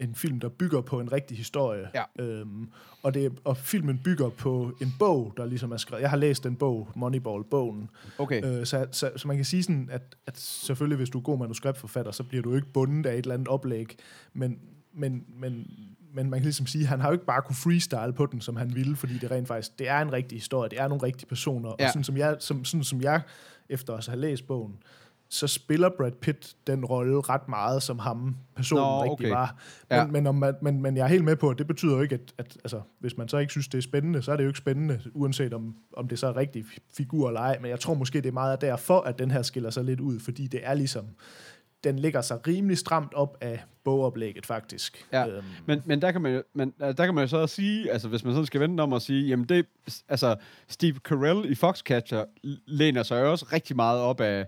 en 0.00 0.14
film, 0.14 0.40
der 0.40 0.48
bygger 0.48 0.80
på 0.80 1.00
en 1.00 1.12
rigtig 1.12 1.36
historie. 1.36 1.88
Ja. 1.94 2.24
Øhm, 2.24 2.68
og, 3.02 3.14
det, 3.14 3.32
og 3.44 3.56
filmen 3.56 4.00
bygger 4.04 4.28
på 4.28 4.72
en 4.80 4.94
bog, 4.98 5.34
der 5.36 5.46
ligesom 5.46 5.72
er 5.72 5.76
skrevet. 5.76 6.02
Jeg 6.02 6.10
har 6.10 6.16
læst 6.16 6.44
den 6.44 6.56
bog, 6.56 6.88
Moneyball-bogen. 6.94 7.90
Okay. 8.18 8.44
Øh, 8.44 8.66
så, 8.66 8.86
så, 8.92 9.10
så 9.16 9.28
man 9.28 9.36
kan 9.36 9.44
sige 9.44 9.62
sådan, 9.62 9.88
at, 9.92 10.16
at 10.26 10.38
selvfølgelig, 10.38 10.96
hvis 10.96 11.10
du 11.10 11.18
er 11.18 11.22
god 11.22 11.38
manuskriptforfatter, 11.38 12.12
så 12.12 12.22
bliver 12.22 12.42
du 12.42 12.54
ikke 12.54 12.72
bundet 12.72 13.06
af 13.06 13.12
et 13.12 13.18
eller 13.18 13.34
andet 13.34 13.48
oplæg. 13.48 13.96
Men, 14.32 14.58
men, 14.94 15.24
men, 15.38 15.66
men 16.14 16.30
man 16.30 16.40
kan 16.40 16.44
ligesom 16.44 16.66
sige, 16.66 16.82
at 16.82 16.88
han 16.88 17.00
har 17.00 17.08
jo 17.08 17.12
ikke 17.12 17.26
bare 17.26 17.42
kunne 17.42 17.56
freestyle 17.56 18.12
på 18.12 18.26
den, 18.26 18.40
som 18.40 18.56
han 18.56 18.74
ville, 18.74 18.96
fordi 18.96 19.18
det 19.18 19.30
rent 19.30 19.48
faktisk, 19.48 19.78
det 19.78 19.88
er 19.88 19.98
en 19.98 20.12
rigtig 20.12 20.38
historie, 20.38 20.70
det 20.70 20.80
er 20.80 20.88
nogle 20.88 21.02
rigtige 21.02 21.26
personer. 21.26 21.74
Ja. 21.78 21.84
Og 21.84 21.90
sådan 21.90 22.04
som, 22.04 22.16
jeg, 22.16 22.36
som, 22.38 22.64
sådan 22.64 22.84
som 22.84 23.02
jeg, 23.02 23.22
efter 23.68 23.94
at 23.94 24.06
have 24.06 24.20
læst 24.20 24.46
bogen, 24.46 24.74
så 25.32 25.46
spiller 25.46 25.88
Brad 25.96 26.12
Pitt 26.12 26.54
den 26.66 26.84
rolle 26.84 27.20
ret 27.20 27.48
meget, 27.48 27.82
som 27.82 27.98
ham 27.98 28.36
personen 28.56 28.82
Nå, 28.84 29.02
rigtig 29.02 29.12
okay. 29.12 29.30
var. 29.30 29.56
Men, 29.90 29.98
Ja. 29.98 30.06
men, 30.06 30.26
om 30.26 30.34
man, 30.34 30.54
men, 30.62 30.82
men 30.82 30.96
jeg 30.96 31.02
er 31.04 31.08
helt 31.08 31.24
med 31.24 31.36
på, 31.36 31.50
at 31.50 31.58
det 31.58 31.66
betyder 31.66 31.94
jo 31.96 32.02
ikke, 32.02 32.14
at, 32.14 32.20
at 32.38 32.56
altså, 32.64 32.80
hvis 32.98 33.16
man 33.16 33.28
så 33.28 33.38
ikke 33.38 33.50
synes, 33.50 33.68
det 33.68 33.78
er 33.78 33.82
spændende, 33.82 34.22
så 34.22 34.32
er 34.32 34.36
det 34.36 34.44
jo 34.44 34.48
ikke 34.48 34.58
spændende, 34.58 35.00
uanset 35.14 35.54
om, 35.54 35.74
om 35.96 36.08
det 36.08 36.18
så 36.18 36.26
er 36.26 36.36
rigtig 36.36 36.64
fi- 36.64 36.78
figur 36.96 37.28
eller 37.28 37.40
ej. 37.40 37.58
Men 37.60 37.70
jeg 37.70 37.80
tror 37.80 37.94
måske, 37.94 38.20
det 38.20 38.28
er 38.28 38.32
meget 38.32 38.60
derfor, 38.60 39.00
at 39.00 39.18
den 39.18 39.30
her 39.30 39.42
skiller 39.42 39.70
sig 39.70 39.84
lidt 39.84 40.00
ud, 40.00 40.20
fordi 40.20 40.46
det 40.46 40.60
er 40.62 40.74
ligesom, 40.74 41.04
den 41.84 41.98
ligger 41.98 42.20
sig 42.20 42.46
rimelig 42.46 42.78
stramt 42.78 43.14
op 43.14 43.36
af 43.40 43.64
bogoplægget, 43.84 44.46
faktisk. 44.46 45.06
Ja, 45.12 45.28
Øhm, 45.28 45.44
Men, 45.66 45.82
men, 45.84 46.02
der 46.02 46.12
kan 46.12 46.20
man 46.20 46.34
jo, 46.34 46.42
men 46.54 46.74
der 46.80 46.92
kan 47.04 47.14
man 47.14 47.24
jo 47.24 47.28
så 47.28 47.46
sige, 47.46 47.90
altså 47.92 48.08
hvis 48.08 48.24
man 48.24 48.32
sådan 48.32 48.46
skal 48.46 48.60
vente 48.60 48.70
den 48.72 48.80
om 48.80 48.92
at 48.92 49.02
sige, 49.02 49.28
jamen 49.28 49.46
det, 49.46 49.66
altså 50.08 50.36
Steve 50.68 50.94
Carell 50.98 51.52
i 51.52 51.54
Foxcatcher 51.54 52.24
læner 52.66 53.02
sig 53.02 53.24
også 53.24 53.46
rigtig 53.52 53.76
meget 53.76 54.00
op 54.00 54.20
af, 54.20 54.46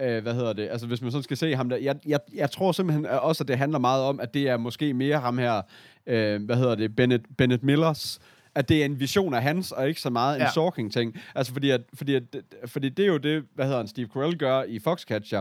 øh, 0.00 0.22
hvad 0.22 0.34
hedder 0.34 0.52
det, 0.52 0.68
altså 0.70 0.86
hvis 0.86 1.02
man 1.02 1.10
sådan 1.10 1.22
skal 1.22 1.36
se 1.36 1.56
ham 1.56 1.68
der, 1.68 1.76
jeg, 1.76 1.96
jeg, 2.06 2.20
jeg 2.34 2.50
tror 2.50 2.72
simpelthen 2.72 3.06
også, 3.06 3.44
at 3.44 3.48
det 3.48 3.58
handler 3.58 3.78
meget 3.78 4.02
om, 4.04 4.20
at 4.20 4.34
det 4.34 4.48
er 4.48 4.56
måske 4.56 4.94
mere 4.94 5.18
ham 5.18 5.38
her, 5.38 5.62
øh, 6.06 6.44
hvad 6.44 6.56
hedder 6.56 6.74
det, 6.74 6.96
Bennett, 6.96 7.24
Bennett 7.38 7.62
Millers, 7.62 8.20
at 8.54 8.68
det 8.68 8.80
er 8.80 8.84
en 8.84 9.00
vision 9.00 9.34
af 9.34 9.42
hans, 9.42 9.72
og 9.72 9.88
ikke 9.88 10.00
så 10.00 10.10
meget 10.10 10.36
en 10.36 10.42
Ja. 10.42 10.50
Sorking-ting. 10.50 11.16
Altså 11.34 11.52
fordi, 11.52 11.70
at, 11.70 11.80
fordi, 11.94 12.14
at, 12.14 12.22
fordi 12.66 12.88
det 12.88 13.02
er 13.02 13.06
jo 13.06 13.16
det, 13.16 13.44
hvad 13.54 13.64
hedder 13.64 13.78
han, 13.78 13.88
Steve 13.88 14.08
Carell 14.14 14.38
gør 14.38 14.62
i 14.62 14.78
Foxcatcher, 14.78 15.40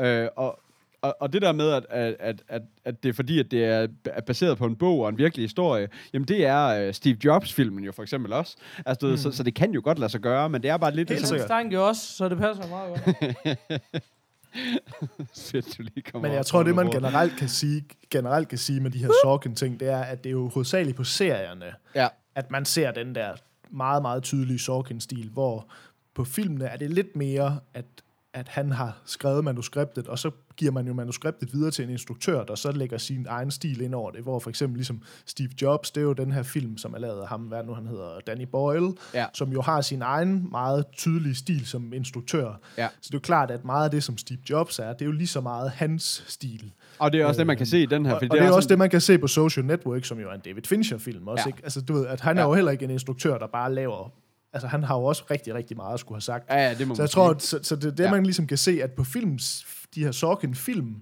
øh, 0.00 0.28
og, 0.36 0.58
og, 1.02 1.16
og 1.20 1.32
det 1.32 1.42
der 1.42 1.52
med, 1.52 1.70
at, 1.70 1.86
at, 1.90 2.42
at, 2.48 2.62
at, 2.84 3.02
det 3.02 3.08
er 3.08 3.12
fordi, 3.12 3.40
at 3.40 3.50
det 3.50 3.64
er 3.64 3.86
er 4.04 4.20
baseret 4.20 4.58
på 4.58 4.66
en 4.66 4.76
bog 4.76 5.00
og 5.00 5.08
en 5.08 5.18
virkelig 5.18 5.44
historie, 5.44 5.88
jamen 6.12 6.28
det 6.28 6.46
er 6.46 6.88
uh, 6.88 6.94
Steve 6.94 7.16
Jobs-filmen 7.24 7.84
jo 7.84 7.92
for 7.92 8.02
eksempel 8.02 8.32
også. 8.32 8.56
Altså, 8.86 9.06
mm. 9.06 9.16
så, 9.16 9.30
så 9.30 9.42
det 9.42 9.54
kan 9.54 9.72
jo 9.72 9.80
godt 9.84 9.98
lade 9.98 10.10
sig 10.10 10.20
gøre, 10.20 10.50
men 10.50 10.62
det 10.62 10.70
er 10.70 10.76
bare 10.76 10.94
lidt 10.94 11.08
Helt 11.08 11.20
ligesom... 11.20 11.34
sikkert. 11.34 11.48
Stang 11.48 11.72
jo 11.72 11.88
også, 11.88 12.06
så 12.16 12.28
det 12.28 12.38
passer 12.38 12.68
meget 12.68 13.04
godt. 13.04 13.16
Fedt, 15.52 15.78
du 15.78 15.82
lige 15.82 16.02
kommer 16.02 16.28
Men 16.28 16.36
jeg 16.36 16.46
tror, 16.46 16.62
det 16.62 16.74
man 16.74 16.90
generelt 16.90 17.36
kan 17.38 17.48
sige, 17.48 17.84
generelt 18.10 18.48
kan 18.48 18.58
sige 18.58 18.80
med 18.80 18.90
de 18.90 18.98
her 18.98 19.10
Sorkin-ting, 19.24 19.80
det 19.80 19.88
er, 19.88 20.00
at 20.00 20.24
det 20.24 20.30
er 20.30 20.34
jo 20.34 20.48
hovedsageligt 20.48 20.96
på 20.96 21.04
serierne, 21.04 21.74
Ja, 21.94 22.08
at 22.34 22.50
man 22.50 22.64
ser 22.64 22.90
den 22.90 23.14
der 23.14 23.32
meget, 23.70 24.02
meget 24.02 24.22
tydelige 24.22 24.58
Sorkin-stil, 24.58 25.28
hvor 25.28 25.66
på 26.14 26.24
filmene 26.24 26.64
er 26.64 26.76
det 26.76 26.90
lidt 26.90 27.16
mere, 27.16 27.60
at, 27.74 27.84
at 28.34 28.48
han 28.48 28.72
har 28.72 28.98
skrevet 29.04 29.44
manuskriptet, 29.44 30.08
og 30.08 30.18
så 30.18 30.30
giver 30.56 30.72
man 30.72 30.86
jo 30.86 30.94
manuskriptet 30.94 31.52
videre 31.52 31.70
til 31.70 31.84
en 31.84 31.90
instruktør, 31.90 32.44
der 32.44 32.54
så 32.54 32.72
lægger 32.72 32.98
sin 32.98 33.26
egen 33.28 33.50
stil 33.50 33.80
ind 33.80 33.94
over 33.94 34.10
det, 34.10 34.22
hvor 34.22 34.38
for 34.38 34.50
eksempel 34.50 34.76
ligesom 34.76 35.02
Steve 35.26 35.48
Jobs, 35.62 35.90
det 35.90 36.00
er 36.00 36.04
jo 36.04 36.12
den 36.12 36.32
her 36.32 36.42
film, 36.42 36.78
som 36.78 36.94
er 36.94 36.98
lavet 36.98 37.20
af 37.20 37.28
ham, 37.28 37.40
hvad 37.40 37.64
nu 37.64 37.74
han 37.74 37.86
hedder, 37.86 38.20
Danny 38.26 38.44
Boyle, 38.52 38.92
Ja. 39.14 39.26
som 39.34 39.52
jo 39.52 39.60
har 39.62 39.80
sin 39.80 40.02
egen 40.02 40.48
meget 40.50 40.84
tydelige 40.96 41.34
stil 41.34 41.66
som 41.66 41.92
instruktør. 41.92 42.60
Ja. 42.78 42.88
Så 43.00 43.08
det 43.08 43.14
er 43.14 43.18
jo 43.18 43.20
klart, 43.20 43.50
at 43.50 43.64
meget 43.64 43.84
af 43.84 43.90
det, 43.90 44.02
som 44.04 44.18
Steve 44.18 44.38
Jobs 44.50 44.78
er, 44.78 44.92
det 44.92 45.02
er 45.02 45.06
jo 45.06 45.12
lige 45.12 45.26
så 45.26 45.40
meget 45.40 45.70
hans 45.70 46.24
stil. 46.28 46.72
og 46.98 47.12
det 47.12 47.20
er 47.20 47.26
også 47.26 47.38
det, 47.38 47.46
man 47.46 47.56
kan 47.56 47.66
se 47.66 47.82
i 47.82 47.86
den 47.86 48.06
her. 48.06 48.12
Og, 48.12 48.18
fordi 48.20 48.30
og 48.30 48.36
det 48.36 48.46
er 48.46 48.50
også 48.52 48.60
sådan- 48.66 48.68
det, 48.70 48.78
man 48.78 48.90
kan 48.90 49.00
se 49.00 49.18
på 49.18 49.26
Social 49.26 49.66
Network, 49.66 50.04
som 50.04 50.18
jo 50.20 50.28
er 50.30 50.34
en 50.34 50.40
David 50.40 50.62
Fincher-film 50.66 51.28
også. 51.28 51.42
Ja. 51.46 51.48
Ikke? 51.48 51.60
Altså, 51.64 51.80
du 51.80 51.92
ved, 51.92 52.06
at 52.06 52.20
han 52.20 52.36
Ja. 52.36 52.42
er 52.42 52.46
jo 52.46 52.54
heller 52.54 52.70
ikke 52.72 52.84
en 52.84 52.90
instruktør, 52.90 53.38
der 53.38 53.46
bare 53.46 53.74
laver... 53.74 54.12
Altså, 54.52 54.68
han 54.68 54.82
har 54.82 54.96
jo 54.96 55.04
også 55.04 55.24
rigtig, 55.30 55.54
rigtig 55.54 55.76
meget 55.76 55.94
at 55.94 56.00
skulle 56.00 56.16
have 56.16 56.22
sagt. 56.22 56.50
Ja, 56.50 56.68
ja, 56.68 56.74
det 56.74 56.88
må 56.88 56.94
så 56.94 57.02
jeg 57.02 57.10
tror, 57.10 57.30
at, 57.30 57.42
så, 57.42 57.58
så 57.62 57.76
det 57.76 57.84
er 57.84 57.90
det, 57.90 58.04
ja. 58.04 58.10
man 58.10 58.22
ligesom 58.22 58.46
kan 58.46 58.58
se, 58.58 58.80
at 58.82 58.92
på 58.92 59.04
films, 59.04 59.66
de 59.94 60.04
her 60.04 60.12
Sorkin-film, 60.12 60.96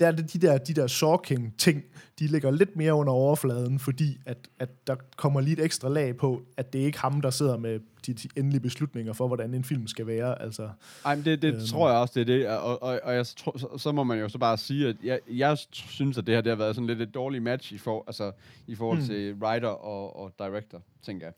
der 0.00 0.06
er 0.06 0.12
det 0.12 0.32
de 0.32 0.38
der, 0.38 0.58
de 0.58 0.74
der 0.74 0.86
Sorkin-ting, 0.86 1.82
de 2.18 2.26
ligger 2.26 2.50
lidt 2.50 2.76
mere 2.76 2.94
under 2.94 3.12
overfladen, 3.12 3.78
fordi 3.78 4.18
at, 4.26 4.48
at 4.58 4.86
der 4.86 4.96
kommer 5.16 5.40
lige 5.40 5.52
et 5.58 5.64
ekstra 5.64 5.88
lag 5.88 6.16
på, 6.16 6.42
at 6.56 6.72
det 6.72 6.80
er 6.80 6.84
ikke 6.86 6.98
ham, 6.98 7.20
der 7.20 7.30
sidder 7.30 7.56
med 7.56 7.80
de, 8.06 8.14
de 8.14 8.28
endelige 8.36 8.60
beslutninger 8.60 9.12
for, 9.12 9.26
hvordan 9.26 9.54
en 9.54 9.64
film 9.64 9.86
skal 9.86 10.06
være. 10.06 10.42
Altså, 10.42 10.68
Ej, 11.04 11.14
men 11.16 11.24
det, 11.24 11.42
det 11.42 11.54
Øhm. 11.54 11.60
tror 11.66 11.90
jeg 11.90 11.98
også, 11.98 12.12
det 12.16 12.20
er 12.20 12.24
det. 12.24 12.48
Og, 12.48 12.82
og, 12.82 13.00
og 13.04 13.14
jeg 13.14 13.26
tror, 13.26 13.58
så, 13.58 13.68
så 13.78 13.92
må 13.92 14.04
man 14.04 14.18
jo 14.18 14.28
så 14.28 14.38
bare 14.38 14.56
sige, 14.58 14.88
at 14.88 14.96
jeg, 15.04 15.20
jeg 15.30 15.58
synes, 15.72 16.18
at 16.18 16.26
det 16.26 16.34
her 16.34 16.40
det 16.42 16.50
har 16.50 16.56
været 16.56 16.74
sådan 16.74 16.86
lidt 16.86 17.00
et 17.02 17.14
dårligt 17.14 17.42
match 17.44 17.72
i, 17.72 17.78
for, 17.78 18.04
altså, 18.06 18.32
i 18.66 18.74
forhold 18.74 18.98
Mm. 18.98 19.04
til 19.04 19.34
writer 19.34 19.68
og, 19.68 20.16
og 20.16 20.32
director, 20.38 20.82
tænker 21.02 21.26
jeg. 21.26 21.34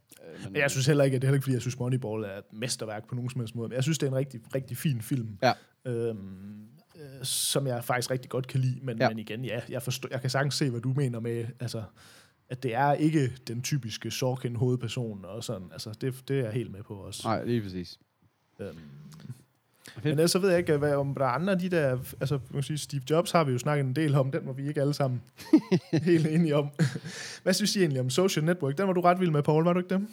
Øh, 0.46 0.52
Men, 0.52 0.60
jeg 0.62 0.70
synes 0.70 0.86
heller 0.86 1.04
ikke, 1.04 1.14
at 1.14 1.22
det 1.22 1.26
er 1.26 1.30
heller 1.30 1.36
ikke, 1.36 1.44
fordi 1.44 1.54
jeg 1.54 1.60
synes, 1.60 1.78
Moneyball 1.78 2.24
er 2.24 2.38
et 2.38 2.44
mesterværk 2.52 3.08
på 3.08 3.14
nogen 3.14 3.30
som 3.30 3.40
helst 3.40 3.54
måde. 3.54 3.68
Men 3.68 3.74
jeg 3.76 3.82
synes, 3.82 3.98
det 3.98 4.06
er 4.06 4.10
en 4.10 4.16
rigtig, 4.16 4.40
rigtig 4.54 4.76
fin 4.76 5.00
film. 5.02 5.38
Ja. 5.42 5.52
Øhm, 5.86 6.08
øh, 6.08 6.14
som 7.22 7.66
jeg 7.66 7.84
faktisk 7.84 8.10
rigtig 8.10 8.30
godt 8.30 8.46
kan 8.46 8.60
lide. 8.60 8.78
Men, 8.82 8.98
Ja. 8.98 9.08
men 9.08 9.18
igen, 9.18 9.44
ja, 9.44 9.60
jeg, 9.68 9.82
forstår, 9.82 10.08
jeg 10.12 10.20
kan 10.20 10.30
sagtens 10.30 10.54
se, 10.54 10.70
hvad 10.70 10.80
du 10.80 10.92
mener 10.96 11.20
med, 11.20 11.44
altså, 11.60 11.82
at 12.48 12.62
det 12.62 12.74
er 12.74 12.92
ikke 12.92 13.32
den 13.48 13.62
typiske 13.62 14.10
Sorkin 14.10 14.56
hovedperson 14.56 15.24
og 15.24 15.44
sådan. 15.44 15.68
Altså, 15.72 15.92
det, 16.00 16.14
det 16.28 16.38
er 16.38 16.42
jeg 16.44 16.52
helt 16.52 16.72
med 16.72 16.82
på 16.82 16.94
også. 16.94 17.28
Nej, 17.28 17.44
lige 17.44 17.62
præcis. 17.62 17.98
Øhm, 18.60 18.68
Fedt. 19.94 20.04
men 20.04 20.10
ellers 20.12 20.30
så 20.30 20.38
ved 20.38 20.48
jeg 20.48 20.58
ikke, 20.58 20.76
hvad, 20.76 20.94
om 20.94 21.14
der 21.14 21.24
er 21.24 21.28
andre 21.28 21.52
af 21.52 21.58
de 21.58 21.68
der... 21.68 21.98
Altså, 22.20 22.38
man 22.50 22.62
sige, 22.62 22.78
Steve 22.78 23.02
Jobs 23.10 23.30
har 23.30 23.44
vi 23.44 23.52
jo 23.52 23.58
snakket 23.58 23.84
en 23.86 23.96
del 23.96 24.14
om. 24.14 24.30
Den 24.32 24.46
var 24.46 24.52
vi 24.52 24.68
ikke 24.68 24.80
alle 24.80 24.94
sammen 24.94 25.22
helt 25.92 26.26
enige 26.26 26.56
om. 26.56 26.68
hvad 27.42 27.54
synes 27.54 27.76
I 27.76 27.80
egentlig 27.80 28.00
om 28.00 28.10
Social 28.10 28.44
Network? 28.44 28.78
Den 28.78 28.86
var 28.86 28.92
du 28.92 29.00
ret 29.00 29.20
vild 29.20 29.30
med, 29.30 29.42
Paul, 29.42 29.64
var 29.64 29.72
du 29.72 29.78
ikke 29.80 29.94
dem? 29.94 30.08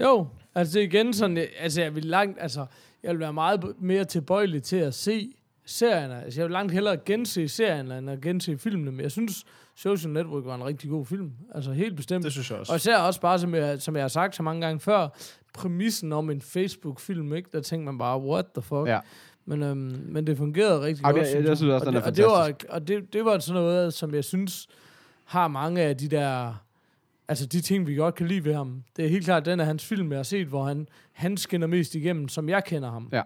Jo, 0.00 0.28
altså 0.54 0.80
igen 0.80 1.12
sådan, 1.14 1.46
altså 1.58 1.82
jeg 1.82 1.94
vil 1.94 2.04
langt, 2.04 2.38
altså 2.40 2.66
jeg 3.02 3.10
vil 3.12 3.20
være 3.20 3.32
meget 3.32 3.74
mere 3.80 4.04
tilbøjelig 4.04 4.62
til 4.62 4.76
at 4.76 4.94
se 4.94 5.32
serierne. 5.66 6.24
Altså, 6.24 6.40
jeg 6.40 6.44
vil 6.44 6.52
langt 6.52 6.72
hellere 6.72 6.96
gense 6.96 7.48
serierne, 7.48 7.98
end 7.98 8.10
at 8.10 8.20
gense 8.20 8.58
filmene, 8.58 8.90
men 8.92 9.00
jeg 9.00 9.10
synes, 9.10 9.44
Social 9.74 10.12
Network 10.12 10.44
var 10.44 10.54
en 10.54 10.64
rigtig 10.64 10.90
god 10.90 11.06
film. 11.06 11.30
Altså, 11.54 11.72
helt 11.72 11.96
bestemt. 11.96 12.24
Det 12.24 12.32
synes 12.32 12.50
jeg 12.50 12.58
også. 12.58 12.72
Og 12.72 12.76
især 12.76 12.96
også 12.98 13.20
bare, 13.20 13.38
som 13.38 13.54
jeg, 13.54 13.82
som 13.82 13.94
jeg 13.96 14.02
har 14.02 14.08
sagt 14.08 14.36
så 14.36 14.42
mange 14.42 14.60
gange 14.66 14.80
før, 14.80 15.08
præmissen 15.54 16.12
om 16.12 16.30
en 16.30 16.40
Facebook-film, 16.40 17.34
ikke? 17.34 17.48
Der 17.52 17.60
tænkte 17.60 17.84
man 17.84 17.98
bare, 17.98 18.20
what 18.20 18.44
the 18.54 18.62
fuck? 18.62 18.86
Ja. 18.86 19.00
Men, 19.46 19.62
øhm, 19.62 19.78
men 20.08 20.26
det 20.26 20.36
fungerede 20.36 20.80
rigtig 20.80 21.04
Ej, 21.04 21.12
godt. 21.12 21.26
jeg- 21.34 21.44
jeg 21.44 21.56
synes 21.56 21.72
også, 21.72 21.86
og 21.86 21.92
den 21.92 21.94
det, 21.94 22.02
er 22.02 22.06
og 22.06 22.16
det 22.16 22.24
var, 22.24 22.44
fantastisk. 22.44 22.72
og 22.72 22.88
det, 22.88 23.12
det 23.12 23.24
var 23.24 23.38
sådan 23.38 23.62
noget, 23.62 23.94
som 23.94 24.14
jeg 24.14 24.24
synes 24.24 24.66
har 25.24 25.48
mange 25.48 25.82
af 25.82 25.96
de 25.96 26.08
der... 26.08 26.62
Altså 27.28 27.46
de 27.46 27.60
ting, 27.60 27.86
vi 27.86 27.94
godt 27.94 28.14
kan 28.14 28.26
lide 28.28 28.44
ved 28.44 28.54
ham. 28.54 28.82
Det 28.96 29.04
er 29.04 29.08
helt 29.08 29.24
klart 29.24 29.44
den 29.46 29.60
af 29.60 29.66
hans 29.66 29.84
film, 29.84 30.10
jeg 30.12 30.18
har 30.18 30.22
set, 30.22 30.46
hvor 30.46 30.64
han, 30.64 30.88
han 31.12 31.36
skinner 31.36 31.66
mest 31.66 31.94
igennem, 31.94 32.28
som 32.28 32.48
jeg 32.48 32.64
kender 32.64 32.90
ham. 32.90 33.08
Ja. 33.12 33.22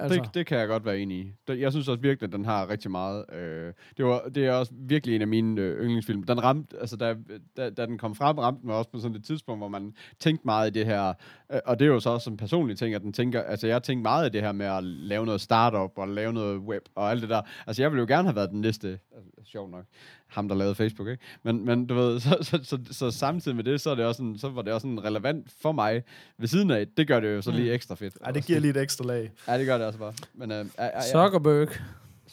Altså, 0.00 0.20
Det, 0.20 0.34
det 0.34 0.46
kan 0.46 0.58
jeg 0.58 0.68
godt 0.68 0.84
være 0.84 0.98
enig 0.98 1.18
i. 1.18 1.32
Jeg 1.48 1.72
synes 1.72 1.88
også 1.88 2.00
virkelig, 2.00 2.26
at 2.26 2.32
den 2.32 2.44
har 2.44 2.68
rigtig 2.68 2.90
meget. 2.90 3.24
Øh, 3.32 3.72
det, 3.96 4.04
var, 4.04 4.22
det 4.34 4.46
er 4.46 4.52
også 4.52 4.72
virkelig 4.74 5.16
en 5.16 5.22
af 5.22 5.28
mine 5.28 5.60
øh, 5.60 5.82
yndlingsfilm. 5.82 6.22
Den 6.22 6.42
ramte, 6.42 6.76
altså 6.80 6.96
da, 6.96 7.16
da, 7.56 7.70
da 7.70 7.86
den 7.86 7.98
kom 7.98 8.14
frem, 8.14 8.38
ramte 8.38 8.66
mig 8.66 8.74
også 8.74 8.90
på 8.90 8.98
sådan 8.98 9.16
et 9.16 9.24
tidspunkt, 9.24 9.60
hvor 9.60 9.68
man 9.68 9.94
tænkte 10.20 10.42
meget 10.44 10.76
i 10.76 10.78
det 10.78 10.86
her. 10.86 11.12
Øh, 11.52 11.60
og 11.66 11.78
det 11.78 11.84
er 11.84 11.88
jo 11.88 12.00
så 12.00 12.10
også 12.10 12.30
en 12.30 12.36
personlig 12.36 12.78
ting, 12.78 12.94
at 12.94 13.02
den 13.02 13.12
tænker, 13.12 13.42
altså 13.42 13.66
jeg 13.66 13.82
tænkte 13.82 14.02
meget 14.02 14.26
i 14.26 14.30
det 14.30 14.40
her 14.40 14.52
med 14.52 14.66
at 14.66 14.84
lave 14.84 15.24
noget 15.26 15.40
startup 15.40 15.98
og 15.98 16.08
lave 16.08 16.32
noget 16.32 16.58
web 16.58 16.82
og 16.94 17.10
alt 17.10 17.22
det 17.22 17.30
der. 17.30 17.42
Altså 17.66 17.82
jeg 17.82 17.90
ville 17.90 18.00
jo 18.00 18.06
gerne 18.06 18.28
have 18.28 18.36
været 18.36 18.50
den 18.50 18.60
næste, 18.60 18.98
altså, 19.16 19.30
sjov 19.44 19.70
nok, 19.70 19.84
ham 20.30 20.48
der 20.48 20.56
lavede 20.56 20.74
Facebook, 20.74 21.08
ikke? 21.08 21.22
Men, 21.42 21.64
men 21.64 21.86
du 21.86 21.94
ved, 21.94 22.20
så, 22.20 22.38
så, 22.42 22.60
så, 22.62 22.78
så, 22.90 23.10
samtidig 23.10 23.56
med 23.56 23.64
det, 23.64 23.80
så, 23.80 23.90
er 23.90 23.94
det 23.94 24.04
også 24.04 24.18
sådan, 24.18 24.38
så 24.38 24.48
var 24.48 24.62
det 24.62 24.72
også 24.72 24.84
sådan 24.84 25.04
relevant 25.04 25.52
for 25.62 25.72
mig 25.72 26.02
ved 26.38 26.48
siden 26.48 26.70
af. 26.70 26.86
Det 26.96 27.08
gør 27.08 27.20
det 27.20 27.34
jo 27.34 27.42
så 27.42 27.50
lige 27.50 27.72
ekstra 27.72 27.94
fedt. 27.94 28.14
Ej, 28.24 28.30
det 28.30 28.44
giver 28.44 28.60
lige 28.60 28.70
et 28.70 28.76
ekstra 28.76 29.04
lag. 29.04 29.32
Ja, 29.48 29.58
det 29.58 29.66
gør 29.66 29.78
det 29.78 29.86
også 29.86 29.98
bare. 29.98 30.12
Men, 30.34 30.50
øh, 30.50 30.56
er, 30.56 30.64
er, 30.76 30.90
er, 30.90 31.02
Zuckerberg, 31.12 31.68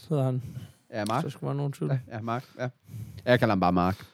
hedder 0.09 0.23
han. 0.23 0.43
Ja, 0.93 1.05
Mark. 1.05 1.23
Så 1.23 1.29
skulle 1.29 1.47
være 1.47 1.55
nogen 1.55 1.73
tvivl. 1.73 1.91
Ja, 1.91 2.15
ja, 2.15 2.21
Mark. 2.21 2.45
Ja. 2.59 2.69
Jeg 3.25 3.39
kalder 3.39 3.51
ham 3.51 3.59
bare 3.59 3.73
Mark. 3.73 4.05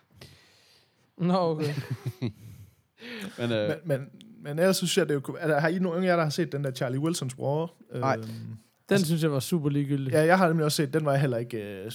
Nå, 1.17 1.37
okay. 1.37 1.73
Men, 3.37 3.51
øh, 3.51 3.69
Men, 3.69 3.77
men, 3.83 4.09
men 4.41 4.59
ellers 4.59 4.77
synes 4.77 4.97
jeg, 4.97 5.09
det 5.09 5.15
er 5.15 5.21
jo... 5.27 5.37
Er 5.39 5.47
der, 5.47 5.59
har 5.59 5.67
I 5.67 5.79
nogen 5.79 6.03
af 6.03 6.07
jer, 6.07 6.15
der 6.15 6.23
har 6.23 6.29
set 6.29 6.51
den 6.51 6.63
der 6.63 6.71
Charlie 6.71 6.99
Wilsons 6.99 7.37
War? 7.37 7.73
Nej. 7.95 8.15
Øhm, 8.17 8.57
Den 8.89 8.99
synes 9.05 9.23
jeg 9.23 9.31
var 9.31 9.39
super 9.39 9.69
ligegyldig. 9.69 10.11
ja, 10.13 10.25
jeg 10.25 10.37
har 10.37 10.47
nemlig 10.47 10.65
også 10.65 10.75
set, 10.75 10.93
den 10.93 11.05
var 11.05 11.11
jeg 11.11 11.21
heller 11.21 11.37
ikke 11.37 11.57
øh, 11.57 11.91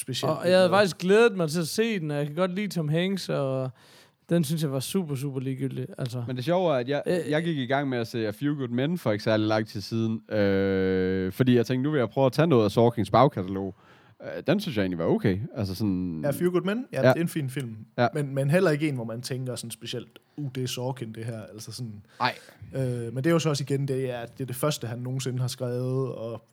specielt. 0.00 0.32
Og 0.32 0.48
jeg 0.48 0.56
havde 0.56 0.70
faktisk 0.70 0.98
glædet 0.98 1.36
mig 1.36 1.50
til 1.50 1.60
at 1.60 1.68
se 1.68 2.00
den, 2.00 2.10
og 2.10 2.16
jeg 2.16 2.26
kan 2.26 2.34
godt 2.34 2.54
lide 2.54 2.68
Tom 2.68 2.88
Hanks, 2.88 3.28
og 3.28 3.70
den 4.28 4.44
synes 4.44 4.62
jeg 4.62 4.72
var 4.72 4.80
super, 4.80 5.14
super 5.14 5.40
ligegyldig. 5.40 5.86
Altså. 5.98 6.24
men 6.26 6.36
det 6.36 6.44
sjove 6.44 6.74
er, 6.74 6.78
at 6.78 6.88
jeg, 6.88 7.02
Øh, 7.06 7.30
jeg 7.30 7.42
gik 7.44 7.58
i 7.58 7.66
gang 7.66 7.88
med 7.88 7.98
at 7.98 8.06
se 8.06 8.26
A 8.26 8.30
Few 8.30 8.54
Good 8.54 8.68
Men 8.68 8.98
for 8.98 9.12
ikke 9.12 9.24
særlig 9.24 9.46
lang 9.46 9.68
tid 9.68 9.80
siden. 9.80 10.32
Øh, 10.34 11.32
fordi 11.32 11.56
jeg 11.56 11.66
tænkte, 11.66 11.82
nu 11.82 11.90
vil 11.90 11.98
jeg 11.98 12.08
prøve 12.08 12.26
at 12.26 12.32
tage 12.32 12.46
noget 12.46 12.64
af 12.64 12.70
Sorkings 12.70 13.10
bagkatalog. 13.10 13.74
Øh, 14.24 14.42
den 14.46 14.60
synes 14.60 14.76
jeg 14.76 14.82
egentlig 14.82 14.98
var 14.98 15.04
okay. 15.04 15.38
Altså 15.54 15.74
sådan... 15.74 16.20
Ja, 16.24 16.30
Few 16.30 16.50
Good 16.50 16.62
Men, 16.62 16.86
ja, 16.92 17.00
Ja. 17.00 17.06
ja. 17.06 17.12
det 17.12 17.18
er 17.18 17.22
en 17.22 17.28
fin 17.28 17.50
film. 17.50 17.76
Ja. 17.98 18.08
Men, 18.14 18.34
men 18.34 18.50
heller 18.50 18.70
ikke 18.70 18.88
en, 18.88 18.94
hvor 18.94 19.04
man 19.04 19.22
tænker 19.22 19.56
sådan 19.56 19.70
specielt, 19.70 20.18
uh, 20.36 20.50
det 20.54 20.62
er 20.62 20.66
Sorkin, 20.68 21.12
det 21.12 21.24
her. 21.24 21.42
Altså 21.42 21.72
sådan, 21.72 22.02
Ej, 22.20 22.34
øh, 22.74 23.14
men 23.14 23.16
det 23.16 23.26
er 23.26 23.30
jo 23.30 23.38
så 23.38 23.48
også 23.48 23.64
igen, 23.64 23.88
det 23.88 24.10
er, 24.10 24.26
det 24.26 24.40
er 24.40 24.46
det 24.46 24.56
første, 24.56 24.86
han 24.86 24.98
nogensinde 24.98 25.40
har 25.40 25.48
skrevet, 25.48 26.12
og, 26.12 26.48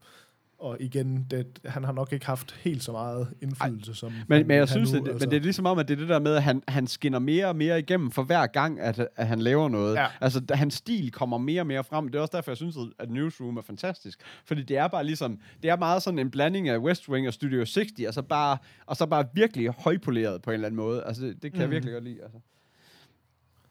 og 0.61 0.77
igen, 0.79 1.27
det, 1.31 1.59
han 1.65 1.83
har 1.83 1.91
nok 1.91 2.13
ikke 2.13 2.25
haft 2.25 2.51
helt 2.51 2.83
så 2.83 2.91
meget 2.91 3.27
indflydelse 3.41 3.95
som 3.95 4.11
Men, 4.11 4.37
han, 4.37 4.47
men 4.47 4.57
jeg 4.57 4.69
synes, 4.69 4.93
nu, 4.93 4.99
det, 4.99 5.19
men 5.19 5.31
det 5.31 5.33
er 5.33 5.39
ligesom 5.39 5.65
om, 5.65 5.79
at 5.79 5.87
det 5.87 5.93
er 5.93 5.99
det 5.99 6.09
der 6.09 6.19
med, 6.19 6.35
at 6.35 6.43
han, 6.43 6.63
han 6.67 6.87
skinner 6.87 7.19
mere 7.19 7.47
og 7.47 7.55
mere 7.55 7.79
igennem 7.79 8.11
for 8.11 8.23
hver 8.23 8.47
gang, 8.47 8.79
at, 8.79 9.07
at 9.15 9.27
han 9.27 9.41
laver 9.41 9.69
noget. 9.69 9.95
Ja. 9.95 10.07
Altså, 10.21 10.41
hans 10.49 10.73
stil 10.73 11.11
kommer 11.11 11.37
mere 11.37 11.61
og 11.61 11.67
mere 11.67 11.83
frem. 11.83 12.07
Det 12.07 12.15
er 12.15 12.21
også 12.21 12.37
derfor, 12.37 12.51
jeg 12.51 12.57
synes, 12.57 12.75
at 12.99 13.09
Newsroom 13.09 13.57
er 13.57 13.61
fantastisk. 13.61 14.19
Fordi 14.45 14.63
det 14.63 14.77
er 14.77 14.87
bare 14.87 15.03
ligesom, 15.03 15.39
det 15.63 15.69
er 15.69 15.77
meget 15.77 16.03
sådan 16.03 16.19
en 16.19 16.31
blanding 16.31 16.69
af 16.69 16.77
West 16.77 17.09
Wing 17.09 17.27
og 17.27 17.33
Studio 17.33 17.65
60, 17.65 17.91
og 18.07 18.13
så 18.13 18.21
bare, 18.21 18.57
og 18.85 18.95
så 18.95 19.05
bare 19.05 19.25
virkelig 19.33 19.69
højpoleret 19.69 20.41
på 20.41 20.49
en 20.49 20.53
eller 20.53 20.67
anden 20.67 20.77
måde. 20.77 21.03
Altså, 21.03 21.25
det, 21.25 21.43
det 21.43 21.51
kan 21.51 21.57
mm. 21.57 21.61
jeg 21.61 21.71
virkelig 21.71 21.93
godt 21.93 22.03
lide. 22.03 22.19
Altså. 22.23 22.37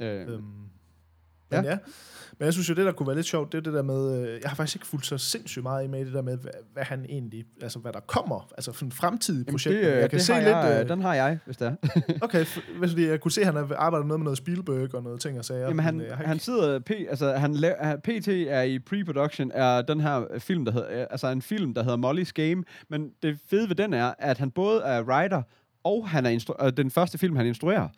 Øh, 0.01 0.35
Øhm, 0.35 0.71
men 1.51 1.65
Ja. 1.65 1.71
ja. 1.71 1.79
Men 2.39 2.45
jeg 2.45 2.53
synes 2.53 2.69
jo, 2.69 2.75
det 2.75 2.87
der 2.87 2.93
kunne 2.93 3.07
være 3.07 3.17
lidt 3.17 3.27
sjovt, 3.27 3.53
det 3.53 3.59
er 3.59 3.63
det 3.63 3.73
der 3.73 3.83
med, 3.83 4.23
øh, 4.23 4.41
jeg 4.43 4.51
har 4.51 4.57
faktisk 4.57 4.77
ikke 4.77 4.87
fulgt 4.87 5.07
så 5.07 5.19
sindssygt 5.19 5.63
meget 5.63 5.91
med 5.91 6.01
i 6.01 6.05
det 6.05 6.13
der 6.15 6.23
med, 6.23 6.37
hvad, 6.37 6.51
hvad 6.73 6.83
han 6.83 7.07
egentlig, 7.09 7.45
altså 7.63 7.79
hvad 7.79 7.93
der 7.93 8.01
kommer, 8.01 8.49
altså 8.57 8.73
for 8.73 8.85
en 8.85 8.93
fremtidig 8.93 9.47
projekt. 9.47 9.75
det, 9.77 9.81
øh, 9.85 9.99
jeg 9.99 10.11
kan 10.11 10.19
det 10.19 10.27
se 10.27 10.35
lidt, 10.35 10.47
jeg, 10.47 10.81
øh, 10.83 10.89
den 10.89 11.03
har 11.03 11.15
jeg, 11.15 11.39
hvis 11.45 11.57
det 11.57 11.67
er. 11.67 11.75
okay, 12.27 12.45
fordi 12.89 13.07
jeg 13.07 13.21
kunne 13.21 13.33
se, 13.33 13.41
at 13.41 13.47
han 13.47 13.57
har 13.57 13.75
arbejdet 13.77 14.07
noget 14.07 14.21
med 14.21 14.25
noget 14.25 14.39
Spielberg 14.39 14.95
og 14.95 15.03
noget 15.03 15.21
ting 15.21 15.39
og 15.39 15.45
sager. 15.45 15.61
Jamen, 15.61 15.85
han, 15.85 15.95
men, 15.97 16.07
øh, 16.07 16.17
har 16.17 16.25
han 16.25 16.37
ikke- 16.37 16.45
sidder, 16.45 16.79
p, 16.79 16.91
altså, 16.91 17.33
han 17.33 17.55
lav, 17.55 17.75
han- 17.81 18.01
PT 18.01 18.29
er 18.29 18.63
i 18.63 18.79
pre-production 18.79 19.51
er 19.55 19.83
den 19.83 20.01
her 20.01 20.23
film, 20.39 20.65
der 20.65 20.73
hedder, 20.73 21.07
altså 21.11 21.27
en 21.29 21.43
film, 21.43 21.75
der 21.75 21.83
hedder 21.83 22.13
Molly's 22.13 22.31
Game, 22.35 22.65
men 22.91 23.11
det 23.23 23.39
fede 23.51 23.69
ved 23.69 23.77
den 23.77 23.95
er, 23.95 24.15
at 24.19 24.39
han 24.39 24.51
både 24.51 24.81
er 24.83 25.03
writer, 25.03 25.43
og 25.85 26.09
han 26.09 26.27
er 26.27 26.31
instru- 26.39 26.71
den 26.71 26.91
første 26.91 27.19
film, 27.19 27.37
han 27.37 27.47
instruerer. 27.47 27.89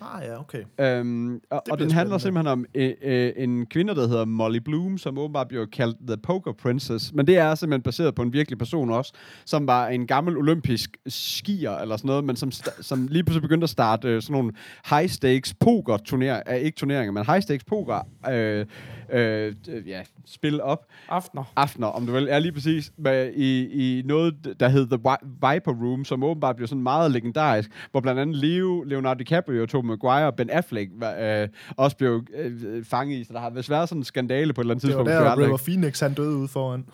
Ah 0.00 0.22
ja, 0.24 0.40
okay. 0.40 0.64
Øhm, 0.80 1.40
og, 1.50 1.62
og 1.70 1.78
den 1.78 1.90
handler 1.90 2.18
spændende. 2.18 2.20
simpelthen 2.20 2.46
om 2.46 2.66
øh, 2.74 2.92
øh, 3.02 3.32
en 3.36 3.66
kvinde, 3.66 3.94
der 3.94 4.08
hedder 4.08 4.24
Molly 4.24 4.58
Bloom, 4.58 4.98
som 4.98 5.18
åbenbart 5.18 5.48
bliver 5.48 5.66
kaldt 5.66 5.96
The 6.06 6.16
Poker 6.16 6.52
Princess. 6.52 7.12
Men 7.12 7.26
det 7.26 7.36
er 7.36 7.54
simpelthen 7.54 7.82
baseret 7.82 8.14
på 8.14 8.22
en 8.22 8.32
virkelig 8.32 8.58
person 8.58 8.90
også, 8.90 9.12
som 9.44 9.66
var 9.66 9.88
en 9.88 10.06
gammel 10.06 10.36
olympisk 10.36 10.96
skier 11.06 11.78
eller 11.78 11.96
sådan 11.96 12.08
noget, 12.08 12.24
men 12.24 12.36
som, 12.36 12.50
som 12.80 13.06
lige 13.06 13.24
pludselig 13.24 13.42
begyndte 13.42 13.64
at 13.64 13.70
starte 13.70 14.08
øh, 14.08 14.22
sådan 14.22 14.32
nogle 14.32 14.52
high-stakes 14.86 15.54
poker-turneringer, 15.60 16.42
øh, 16.50 16.56
ikke 16.56 16.76
turneringer, 16.76 17.12
men 17.12 17.22
high-stakes 17.22 17.64
poker, 17.68 18.06
øh, 18.30 18.66
øh, 19.12 19.54
ja, 19.86 20.02
spil 20.26 20.60
op 20.60 20.86
Aftener. 21.08 21.52
aftener, 21.56 21.86
om 21.86 22.06
du 22.06 22.12
vil, 22.12 22.28
er 22.30 22.38
lige 22.38 22.52
præcis 22.52 22.92
med, 22.96 23.32
i, 23.34 23.66
i 23.98 24.02
noget, 24.02 24.56
der 24.60 24.68
hed 24.68 24.86
The 24.86 24.96
Viper 25.24 25.72
Room, 25.72 26.04
som 26.04 26.22
åbenbart 26.22 26.56
blev 26.56 26.68
sådan 26.68 26.82
meget 26.82 27.10
legendarisk, 27.10 27.70
hvor 27.90 28.00
blandt 28.00 28.20
andet 28.20 28.36
Leo, 28.36 28.82
Leonardo 28.82 29.18
DiCaprio, 29.18 29.66
Tobey 29.66 29.86
Maguire 29.88 30.26
og 30.26 30.34
Ben 30.36 30.50
Affleck 30.50 30.90
øh, 31.20 31.48
også 31.76 31.96
blev 31.96 32.24
øh, 32.34 32.84
fanget 32.84 33.16
i. 33.18 33.24
Så 33.24 33.32
der 33.32 33.40
har 33.40 33.50
vist 33.50 33.70
været 33.70 33.88
sådan 33.88 34.00
en 34.00 34.04
skandale 34.04 34.52
på 34.52 34.60
et 34.60 34.64
eller 34.64 34.74
andet 34.74 34.82
Det 34.82 34.96
var 34.96 35.04
tidspunkt. 35.04 35.38
der, 35.38 35.46
River 35.46 35.56
Phoenix, 35.66 36.00
han 36.00 36.14
døde 36.14 36.36
ude 36.36 36.48
foran. 36.48 36.84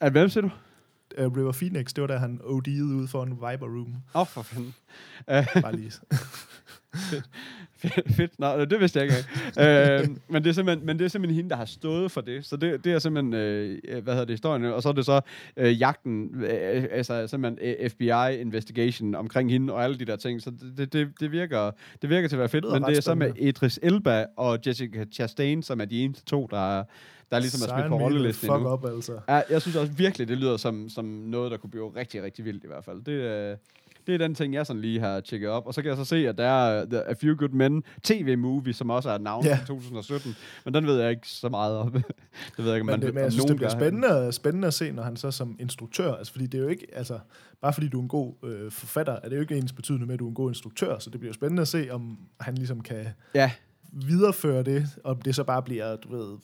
At, 0.00 0.12
hvem 0.12 0.28
siger 0.28 0.42
du? 0.42 0.50
Uh, 1.26 1.36
River 1.36 1.52
Phoenix, 1.52 1.86
det 1.94 2.02
var 2.02 2.06
der, 2.06 2.18
han 2.18 2.40
OD'ede 2.44 2.82
ude 2.82 3.08
foran 3.08 3.30
Viper 3.30 3.66
Room. 3.66 3.94
Åh, 4.14 4.20
oh, 4.20 4.26
for 4.26 4.42
fanden. 4.42 4.74
Bare 5.62 5.76
lige. 5.76 5.92
Fedt, 7.78 8.14
fedt. 8.16 8.38
Nå, 8.38 8.64
det 8.64 8.80
vidste 8.80 8.98
jeg 9.00 9.04
ikke 9.06 9.16
øh, 10.00 10.08
men, 10.28 10.44
det 10.44 10.50
er 10.50 10.54
simpelthen, 10.54 10.86
men 10.86 10.98
det 10.98 11.04
er 11.04 11.08
simpelthen 11.08 11.36
hende, 11.36 11.50
der 11.50 11.56
har 11.56 11.64
stået 11.64 12.10
for 12.10 12.20
det. 12.20 12.44
Så 12.44 12.56
det, 12.56 12.84
det 12.84 12.92
er 12.92 12.98
simpelthen, 12.98 13.34
øh, 13.34 14.02
hvad 14.02 14.12
hedder 14.12 14.24
det, 14.24 14.32
historien. 14.32 14.64
Og 14.64 14.82
så 14.82 14.88
er 14.88 14.92
det 14.92 15.04
så 15.04 15.20
øh, 15.56 15.80
jagten, 15.80 16.44
øh, 16.44 16.84
altså 16.90 17.26
simpelthen 17.26 17.76
øh, 17.80 17.90
FBI 17.90 18.40
investigation 18.40 19.14
omkring 19.14 19.50
hende 19.50 19.72
og 19.72 19.84
alle 19.84 19.98
de 19.98 20.04
der 20.04 20.16
ting. 20.16 20.42
Så 20.42 20.52
det, 20.76 20.92
det, 20.92 21.12
det, 21.20 21.32
virker, 21.32 21.70
det 22.02 22.10
virker 22.10 22.28
til 22.28 22.36
at 22.36 22.40
være 22.40 22.48
fedt. 22.48 22.64
Det 22.64 22.72
Men 22.72 22.82
det 22.82 22.96
er 22.96 23.02
så 23.02 23.14
med. 23.14 23.32
Idris 23.36 23.80
Elba 23.82 24.26
og 24.36 24.58
Jessica 24.66 25.04
Chastain, 25.12 25.62
som 25.62 25.80
er 25.80 25.84
de 25.84 26.00
eneste 26.00 26.24
to, 26.24 26.48
der, 26.50 26.84
der 27.30 27.38
ligesom 27.38 27.58
er 27.62 27.68
smidt 27.68 27.80
Sign 27.80 27.88
på 27.88 27.98
rollelisten 27.98 28.46
Fuck 28.46 28.56
endnu. 28.56 28.72
up, 28.72 28.84
altså. 28.84 29.12
Ja, 29.28 29.42
jeg 29.50 29.62
synes 29.62 29.76
også 29.76 29.92
virkelig, 29.92 30.28
det 30.28 30.38
lyder 30.38 30.56
som, 30.56 30.88
som 30.88 31.04
noget, 31.04 31.50
der 31.50 31.56
kunne 31.56 31.70
blive 31.70 31.92
rigtig, 31.96 32.22
rigtig 32.22 32.44
vildt 32.44 32.64
i 32.64 32.66
hvert 32.66 32.84
fald. 32.84 33.04
Det, 33.04 33.12
øh, 33.12 33.56
det 34.06 34.14
er 34.14 34.18
den 34.18 34.34
ting, 34.34 34.54
jeg 34.54 34.66
sådan 34.66 34.82
lige 34.82 35.00
har 35.00 35.20
tjekket 35.20 35.48
op. 35.48 35.66
Og 35.66 35.74
så 35.74 35.82
kan 35.82 35.88
jeg 35.88 35.96
så 35.96 36.04
se, 36.04 36.28
at 36.28 36.38
der 36.38 36.44
er 36.44 36.84
uh, 36.84 37.10
A 37.10 37.12
Few 37.12 37.34
Good 37.34 37.48
Men 37.48 37.82
tv-movie, 38.02 38.72
som 38.72 38.90
også 38.90 39.10
er 39.10 39.14
et 39.14 39.20
navn 39.20 39.46
i 39.46 39.66
2017. 39.66 40.36
Men 40.64 40.74
den 40.74 40.86
ved 40.86 41.00
jeg 41.00 41.10
ikke 41.10 41.28
så 41.28 41.48
meget 41.48 41.76
om. 41.76 41.92
det 41.92 42.04
ved 42.58 42.66
jeg 42.66 42.74
ikke, 42.74 42.80
om 42.80 42.86
Men, 42.86 42.92
man 42.92 43.00
det, 43.00 43.14
men 43.14 43.24
jeg 43.24 43.32
synes, 43.32 43.44
det 43.44 43.56
bliver 43.56 43.70
spændende, 43.70 44.32
spændende 44.32 44.66
at 44.66 44.74
se, 44.74 44.92
når 44.92 45.02
han 45.02 45.16
så 45.16 45.30
som 45.30 45.56
instruktør, 45.60 46.14
altså 46.14 46.32
fordi 46.32 46.46
det 46.46 46.58
er 46.58 46.62
jo 46.62 46.68
ikke, 46.68 46.86
altså, 46.92 47.18
bare 47.62 47.72
fordi 47.72 47.88
du 47.88 47.98
er 47.98 48.02
en 48.02 48.08
god 48.08 48.34
øh, 48.44 48.70
forfatter, 48.70 49.12
er 49.22 49.28
det 49.28 49.36
jo 49.36 49.40
ikke 49.40 49.56
ens 49.56 49.72
betydende 49.72 50.06
med, 50.06 50.14
at 50.14 50.20
du 50.20 50.24
er 50.24 50.28
en 50.28 50.34
god 50.34 50.50
instruktør, 50.50 50.98
så 50.98 51.10
det 51.10 51.20
bliver 51.20 51.32
spændende 51.34 51.60
at 51.60 51.68
se, 51.68 51.90
om 51.90 52.18
han 52.40 52.54
ligesom 52.54 52.80
kan 52.80 53.06
Ja, 53.34 53.50
videreføre 53.92 54.62
det, 54.62 54.88
om 55.04 55.20
det 55.20 55.34
så 55.34 55.44
bare 55.44 55.62
bliver, 55.62 55.96
du 55.96 56.16
ved, 56.16 56.36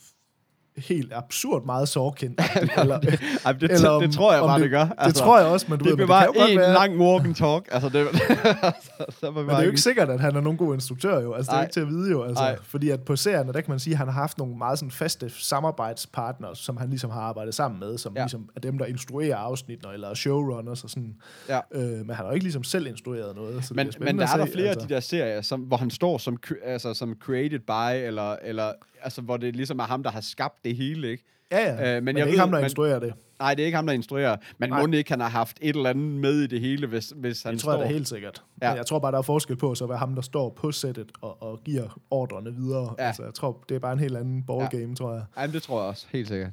helt 0.77 1.13
absurd 1.15 1.65
meget 1.67 1.89
sorgkendt. 1.89 2.41
eller, 2.81 3.01
Ej, 3.45 3.53
det, 3.53 3.71
eller 3.71 3.91
om, 3.91 4.03
det 4.03 4.13
tror 4.13 4.33
jeg 4.33 4.43
bare, 4.43 4.59
det, 4.59 4.63
det, 4.63 4.71
gør. 4.71 5.05
Det 5.07 5.15
tror 5.15 5.39
jeg 5.39 5.47
også, 5.47 5.67
men 5.69 5.79
du 5.79 5.85
det 5.85 5.91
ved, 5.91 5.97
men 5.97 6.07
bliver 6.07 6.21
det 6.21 6.27
bare 6.27 6.33
kan 6.33 6.35
jo 6.35 6.41
godt 6.41 6.51
en 6.51 6.59
være, 6.59 6.73
lang 6.75 7.01
walk 7.01 7.25
and 7.25 7.35
talk. 7.35 7.69
Altså, 7.71 7.89
det, 7.89 8.09
så, 8.87 9.05
så 9.21 9.31
men 9.31 9.49
det 9.49 9.55
er 9.55 9.61
jo 9.61 9.67
ikke 9.67 9.81
sikkert, 9.81 10.11
at 10.11 10.21
han 10.21 10.37
er 10.37 10.41
nogen 10.41 10.59
god 10.59 10.75
instruktør 10.75 11.21
jo. 11.21 11.33
Altså, 11.33 11.53
det 11.53 11.59
er 11.59 11.63
ikke 11.63 11.73
til 11.73 11.81
at 11.81 11.89
vide 11.89 12.11
jo. 12.11 12.23
Altså, 12.23 12.43
Ej. 12.45 12.57
fordi 12.63 12.91
at 12.91 13.01
på 13.01 13.17
serierne, 13.17 13.53
der 13.53 13.61
kan 13.61 13.71
man 13.71 13.79
sige, 13.79 13.95
at 13.95 13.99
han 13.99 14.07
har 14.07 14.15
haft 14.15 14.39
nogle 14.39 14.57
meget 14.57 14.79
sådan 14.79 14.91
faste 14.91 15.31
samarbejdspartnere, 15.31 16.57
som 16.57 16.77
han 16.77 16.89
ligesom 16.91 17.11
har 17.11 17.21
arbejdet 17.21 17.55
sammen 17.55 17.81
med, 17.81 17.99
som 17.99 18.13
Ja. 18.17 18.23
ligesom 18.23 18.49
er 18.57 18.61
dem, 18.61 18.79
der 18.79 18.85
instruerer 18.87 19.37
afsnittene, 19.37 19.93
eller 19.93 20.09
er 20.09 20.15
showrunners 20.15 20.85
og 20.85 20.91
sådan. 20.91 21.15
Ja. 21.49 21.61
Øh, 21.73 21.83
men 21.83 22.09
han 22.09 22.17
har 22.17 22.27
jo 22.27 22.31
ikke 22.33 22.45
ligesom 22.45 22.65
selv 22.65 22.87
instrueret 22.87 23.37
noget. 23.37 23.65
Så 23.65 23.69
det 23.69 23.71
Men, 23.71 23.75
bliver 23.75 23.85
men 23.85 23.93
spændende 23.93 24.27
der 24.27 24.33
er 24.33 24.37
der 24.37 24.53
flere 24.53 24.69
altså. 24.69 24.81
af 24.83 24.89
de 24.89 24.95
der 24.95 25.01
serier, 25.01 25.43
som, 25.43 25.61
hvor 25.61 25.77
han 25.77 25.91
står 25.91 26.19
som, 26.19 26.39
altså, 26.65 26.95
som 26.95 27.15
created 27.21 27.61
by, 27.61 28.07
eller, 28.07 28.37
eller 28.43 28.73
altså, 29.05 29.21
hvor 29.23 29.37
det 29.37 29.57
ligesom 29.57 29.79
er 29.79 29.85
ham, 29.85 30.03
der 30.03 30.11
har 30.11 30.21
skabt 30.21 30.65
det 30.65 30.77
hele, 30.77 31.11
ikke? 31.11 31.25
Ja, 31.53 31.59
ja. 31.75 31.91
Øh, 31.91 31.97
Øh, 31.97 32.03
men 32.03 32.05
men, 32.05 32.07
jeg 32.07 32.15
det 32.17 32.21
er 32.21 32.25
ved- 32.25 32.33
ikke 32.33 32.41
ham, 32.41 32.51
der 32.51 32.59
men- 32.59 32.65
instruerer 32.65 32.99
det. 32.99 33.15
Nej, 33.39 33.55
det 33.55 33.63
er 33.63 33.67
ikke 33.67 33.77
ham, 33.77 33.87
der 33.87 33.93
instruerer. 33.93 34.37
Men 34.59 34.69
Nej. 34.71 34.87
må 34.87 34.93
ikke, 34.93 35.11
han 35.11 35.21
har 35.21 35.29
haft 35.29 35.59
et 35.61 35.77
eller 35.77 35.91
andet 35.91 36.05
med 36.21 36.41
i 36.41 36.47
det 36.47 36.61
hele, 36.61 36.87
hvis, 36.87 37.13
hvis 37.17 37.43
han 37.43 37.53
Det 37.53 37.61
tror 37.61 37.73
jeg 37.73 37.79
står... 37.79 37.85
da 37.89 37.93
helt 37.93 38.09
sikkert. 38.09 38.43
Ja. 38.63 38.69
Ja. 38.71 38.75
Jeg 38.77 38.87
tror 38.87 38.99
bare, 38.99 39.13
der 39.13 39.19
er 39.19 39.23
forskel 39.23 39.57
på 39.57 39.75
så 39.75 39.85
at 39.85 39.91
være 39.91 39.99
ham, 39.99 40.15
der 40.15 40.23
står 40.23 40.51
på 40.51 40.73
sættet 40.73 41.13
og, 41.21 41.43
og 41.43 41.61
giver 41.65 42.01
ordrene 42.11 42.55
videre. 42.55 42.83
Ja. 42.99 43.03
Ja. 43.03 43.07
Altså, 43.07 43.23
jeg 43.25 43.35
tror, 43.35 43.65
det 43.69 43.75
er 43.75 43.79
bare 43.79 43.93
en 43.93 43.99
helt 43.99 44.17
anden 44.17 44.43
ballgame, 44.43 44.89
ja. 44.89 44.95
tror 44.95 45.13
jeg. 45.13 45.23
Jamen, 45.39 45.55
det 45.55 45.63
tror 45.63 45.81
jeg 45.81 45.89
også, 45.89 46.07
helt 46.13 46.29
sikkert. 46.29 46.51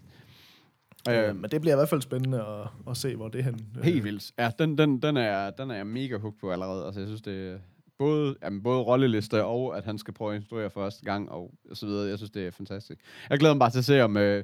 Øh, 1.09 1.35
men 1.35 1.51
det 1.51 1.61
bliver 1.61 1.75
i 1.75 1.77
hvert 1.77 1.89
fald 1.89 2.01
spændende 2.01 2.37
at, 2.41 2.67
at 2.89 2.97
se, 2.97 3.15
hvor 3.15 3.27
det 3.27 3.43
hen. 3.43 3.65
Øh, 3.77 3.83
Helt 3.83 4.03
vildt. 4.03 4.31
Ja, 4.39 4.51
den, 4.59 4.77
den, 4.77 5.01
den, 5.01 5.17
er, 5.17 5.49
den 5.49 5.71
er 5.71 5.75
jeg 5.75 5.87
mega 5.87 6.17
hooked 6.17 6.39
på 6.39 6.51
allerede. 6.51 6.85
Altså, 6.85 6.99
jeg 6.99 7.07
synes, 7.07 7.21
det 7.21 7.59
både, 7.99 8.35
jamen, 8.43 8.63
både 8.63 8.79
rolleliste 8.81 9.43
og 9.43 9.77
at 9.77 9.85
han 9.85 9.97
skal 9.97 10.13
prøve 10.13 10.35
at 10.35 10.41
instruere 10.41 10.69
første 10.69 11.05
gang 11.05 11.31
og 11.31 11.51
så 11.73 11.85
videre. 11.85 12.09
Jeg 12.09 12.17
synes, 12.17 12.31
det 12.31 12.47
er 12.47 12.51
fantastisk. 12.51 12.99
Jeg 13.29 13.39
glæder 13.39 13.53
mig 13.53 13.59
bare 13.59 13.69
til 13.69 13.77
at 13.79 13.85
se, 13.85 14.01
om, 14.01 14.17
øh, 14.17 14.43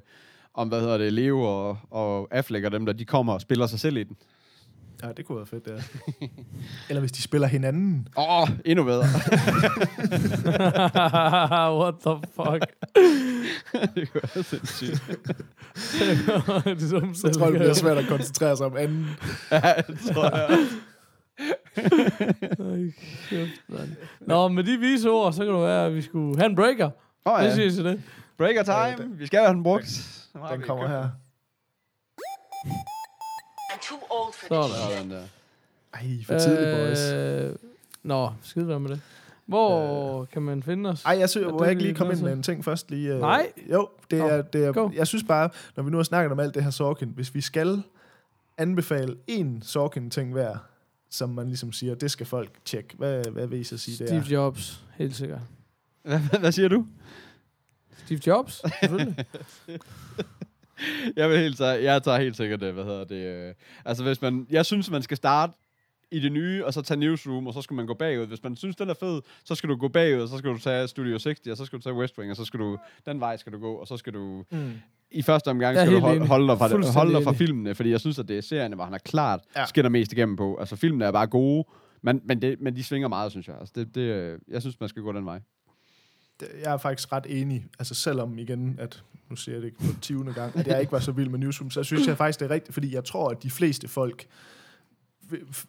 om 0.53 0.67
hvad 0.67 0.81
hedder 0.81 0.97
det, 0.97 1.13
Leo 1.13 1.41
og, 1.41 1.77
og 1.89 2.27
Affleck 2.31 2.65
og 2.65 2.71
dem 2.71 2.85
der, 2.85 2.93
de 2.93 3.05
kommer 3.05 3.33
og 3.33 3.41
spiller 3.41 3.67
sig 3.67 3.79
selv 3.79 3.97
i 3.97 4.03
den. 4.03 4.17
Ja, 5.03 5.11
det 5.11 5.25
kunne 5.25 5.37
være 5.37 5.45
fedt, 5.45 5.67
ja. 5.67 5.73
Eller 6.89 6.99
hvis 6.99 7.11
de 7.11 7.21
spiller 7.21 7.47
hinanden. 7.47 8.07
Åh, 8.17 8.41
oh, 8.41 8.49
endnu 8.65 8.83
bedre. 8.83 9.03
What 11.81 11.93
the 12.05 12.15
fuck? 12.35 12.65
det 13.95 14.11
kunne 14.11 14.21
være 14.35 14.43
sindssygt. 14.43 15.03
det 16.65 16.93
er 16.93 16.99
dumt, 16.99 17.17
Så 17.17 17.31
tror 17.33 17.45
jeg, 17.45 17.51
det 17.53 17.59
bliver 17.59 17.73
svært 17.73 17.97
at 17.97 18.07
koncentrere 18.07 18.57
sig 18.57 18.65
om 18.65 18.77
anden. 18.77 19.07
ja, 19.51 19.73
det 19.87 19.99
tror 20.13 20.37
jeg. 20.37 20.57
Nå, 24.21 24.47
med 24.47 24.63
de 24.63 24.77
vise 24.77 25.09
ord, 25.09 25.33
så 25.33 25.45
kan 25.45 25.53
det 25.53 25.61
være, 25.61 25.85
at 25.85 25.95
vi 25.95 26.01
skulle 26.01 26.37
have 26.37 26.49
en 26.49 26.55
breaker. 26.55 26.89
Åh 27.25 27.33
oh, 27.33 27.43
ja. 27.43 27.53
siger 27.53 27.67
I 27.67 27.71
til 27.71 27.85
det? 27.85 28.01
Breaker 28.37 28.63
time. 28.63 29.17
Vi 29.17 29.25
skal 29.25 29.39
have 29.39 29.53
den 29.53 29.63
brugt. 29.63 30.19
Den 30.51 30.61
kommer 30.61 30.87
her. 30.87 31.09
I'm 33.71 33.89
too 33.89 33.97
old 34.09 34.33
for 34.33 34.47
Sådan. 34.47 34.69
this. 34.69 34.97
Sådan 34.97 35.11
der. 35.11 35.23
Ej, 35.93 36.23
for 36.27 36.39
tidligt, 36.39 36.75
boys. 36.75 37.11
Øh, 37.11 37.55
Nå, 38.03 38.29
skide 38.41 38.67
være 38.67 38.79
med 38.79 38.89
det. 38.89 39.01
Hvor 39.45 40.21
øh. 40.21 40.27
kan 40.27 40.41
man 40.41 40.63
finde 40.63 40.89
os? 40.89 41.03
Ej, 41.05 41.19
jeg 41.19 41.29
synes, 41.29 41.45
Er 41.47 41.51
må 41.51 41.57
det 41.57 41.63
jeg 41.63 41.71
ikke 41.71 41.83
lige 41.83 41.95
komme 41.95 42.13
ind 42.13 42.21
med 42.21 42.33
en 42.33 42.43
ting 42.43 42.65
først? 42.65 42.91
Lige, 42.91 43.13
øh, 43.13 43.19
Nej. 43.19 43.47
Jo, 43.71 43.89
det 44.11 44.19
Nå, 44.19 44.27
er, 44.27 44.41
det 44.41 44.73
go. 44.75 44.85
er, 44.85 44.91
jeg 44.95 45.07
synes 45.07 45.23
bare, 45.23 45.49
når 45.75 45.83
vi 45.83 45.91
nu 45.91 45.97
har 45.97 46.03
snakket 46.03 46.31
om 46.31 46.39
alt 46.39 46.55
det 46.55 46.63
her 46.63 46.69
Sorkin, 46.71 47.11
hvis 47.15 47.35
vi 47.35 47.41
skal 47.41 47.83
anbefale 48.57 49.15
en 49.27 49.61
Sorkin-ting 49.61 50.31
hver, 50.33 50.57
som 51.15 51.29
man 51.29 51.47
ligesom 51.47 51.71
siger, 51.71 51.95
det 51.95 52.11
skal 52.11 52.25
folk 52.25 52.49
tjekke. 52.65 52.95
Hvad, 52.97 53.25
hvad 53.31 53.47
vil 53.47 53.59
I 53.59 53.63
så 53.63 53.77
sige, 53.77 53.97
det 53.97 54.07
Steve 54.07 54.25
er? 54.25 54.29
Jobs, 54.29 54.83
helt 54.97 55.15
sikkert. 55.15 55.41
Hvad, 56.03 56.19
hvad 56.39 56.51
siger 56.51 56.67
du? 56.67 56.85
Steve 58.05 58.19
Jobs, 58.27 58.61
selvfølgelig. 58.79 59.25
Jeg 61.15 61.29
vil 61.29 61.39
helt 61.39 61.57
tage, 61.57 61.83
jeg 61.83 62.03
tager 62.03 62.19
helt 62.19 62.37
sikkert 62.37 62.59
det, 62.59 62.73
hvad 62.73 62.83
hedder 62.83 63.03
det. 63.03 63.25
Øh, 63.25 63.53
altså 63.85 64.03
hvis 64.03 64.21
man, 64.21 64.47
jeg 64.49 64.65
synes, 64.65 64.89
man 64.89 65.01
skal 65.01 65.17
starte 65.17 65.53
i 66.15 66.19
det 66.19 66.31
nye, 66.31 66.65
og 66.65 66.73
så 66.73 66.81
tage 66.81 66.99
Newsroom, 66.99 67.47
og 67.47 67.53
så 67.53 67.61
skal 67.61 67.73
man 67.75 67.85
gå 67.87 67.93
bagud. 67.93 68.25
Hvis 68.25 68.43
man 68.43 68.55
synes, 68.55 68.75
den 68.75 68.89
er 68.89 68.93
fed, 68.93 69.21
så 69.43 69.55
skal 69.55 69.69
du 69.69 69.75
gå 69.75 69.87
bagud, 69.87 70.21
og 70.21 70.27
så 70.29 70.37
skal 70.37 70.49
du 70.49 70.57
tage 70.57 70.87
Studio 70.87 71.17
60, 71.17 71.47
og 71.47 71.57
så 71.57 71.65
skal 71.65 71.79
du 71.79 71.83
tage 71.83 71.95
West 71.95 72.17
Wing, 72.17 72.31
og 72.31 72.37
så 72.37 72.45
skal 72.45 72.59
du, 72.59 72.77
den 73.05 73.19
vej 73.19 73.37
skal 73.37 73.53
du 73.53 73.59
gå, 73.59 73.73
og 73.73 73.87
så 73.87 73.97
skal 73.97 74.13
du, 74.13 74.43
Mm. 74.51 74.71
i 75.11 75.21
første 75.21 75.47
omgang 75.47 75.77
skal 75.77 75.91
du 75.93 75.99
holde, 75.99 76.25
holde 76.27 76.47
dig 76.47 76.57
fra, 76.57 76.67
det, 76.69 76.93
holde 76.93 77.13
dig 77.15 77.23
fra 77.23 77.33
filmene, 77.33 77.75
fordi 77.75 77.89
jeg 77.89 77.99
synes, 77.99 78.19
at 78.19 78.27
det 78.27 78.37
er 78.37 78.41
serierne, 78.41 78.75
hvor 78.75 78.83
han 78.85 78.93
er 78.93 78.97
klart 78.97 79.39
Ja. 79.55 79.65
skinner 79.65 79.89
mest 79.89 80.11
igennem 80.13 80.35
på. 80.35 80.57
Altså 80.59 80.75
filmene 80.75 81.05
er 81.05 81.11
bare 81.11 81.27
gode, 81.27 81.65
men, 82.01 82.21
men, 82.25 82.41
det, 82.41 82.61
men 82.61 82.75
de 82.75 82.83
svinger 82.83 83.07
meget, 83.07 83.31
synes 83.31 83.47
jeg. 83.47 83.55
Altså, 83.59 83.73
det, 83.75 83.95
det, 83.95 84.01
øh, 84.01 84.39
jeg 84.47 84.61
synes, 84.61 84.79
man 84.79 84.89
skal 84.89 85.01
gå 85.01 85.11
den 85.11 85.25
vej. 85.25 85.39
Jeg 86.63 86.73
er 86.73 86.77
faktisk 86.77 87.11
ret 87.11 87.25
enig. 87.29 87.65
Altså 87.79 87.93
selvom 87.95 88.37
igen, 88.39 88.75
at 88.79 89.03
nu 89.29 89.35
siger 89.35 89.55
jeg 89.55 89.61
det 89.61 89.67
ikke 89.67 89.77
på 89.79 90.01
20. 90.01 90.33
gang, 90.33 90.57
at 90.57 90.67
jeg 90.67 90.79
ikke 90.81 90.91
var 90.91 90.99
så 90.99 91.11
vild 91.11 91.29
med 91.29 91.39
Newsroom, 91.39 91.71
så 91.71 91.83
synes 91.83 92.07
jeg 92.07 92.17
faktisk, 92.17 92.39
det 92.39 92.45
er 92.45 92.49
rigtigt, 92.53 92.73
fordi 92.73 92.93
jeg 92.95 93.03
tror, 93.03 93.29
at 93.29 93.43
de 93.43 93.49
fleste 93.49 93.87
folk 93.87 94.25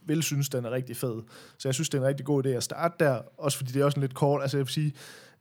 vil, 0.02 0.22
synes, 0.22 0.48
den 0.48 0.64
er 0.64 0.70
rigtig 0.70 0.96
fed. 0.96 1.22
Så 1.59 1.68
jeg 1.68 1.74
synes, 1.74 1.88
det 1.88 1.98
er 1.98 2.02
en 2.02 2.09
rigtig 2.09 2.26
god 2.26 2.46
idé 2.46 2.48
at 2.48 2.62
starte 2.62 2.94
der, 3.04 3.20
også 3.38 3.59
fordi 3.59 3.72
det 3.72 3.80
er 3.80 3.84
også 3.84 3.96
en 3.96 4.00
lidt 4.00 4.14
kort, 4.14 4.42
altså 4.42 4.57
jeg 4.57 4.66
vil 4.66 4.72
sige, 4.72 4.92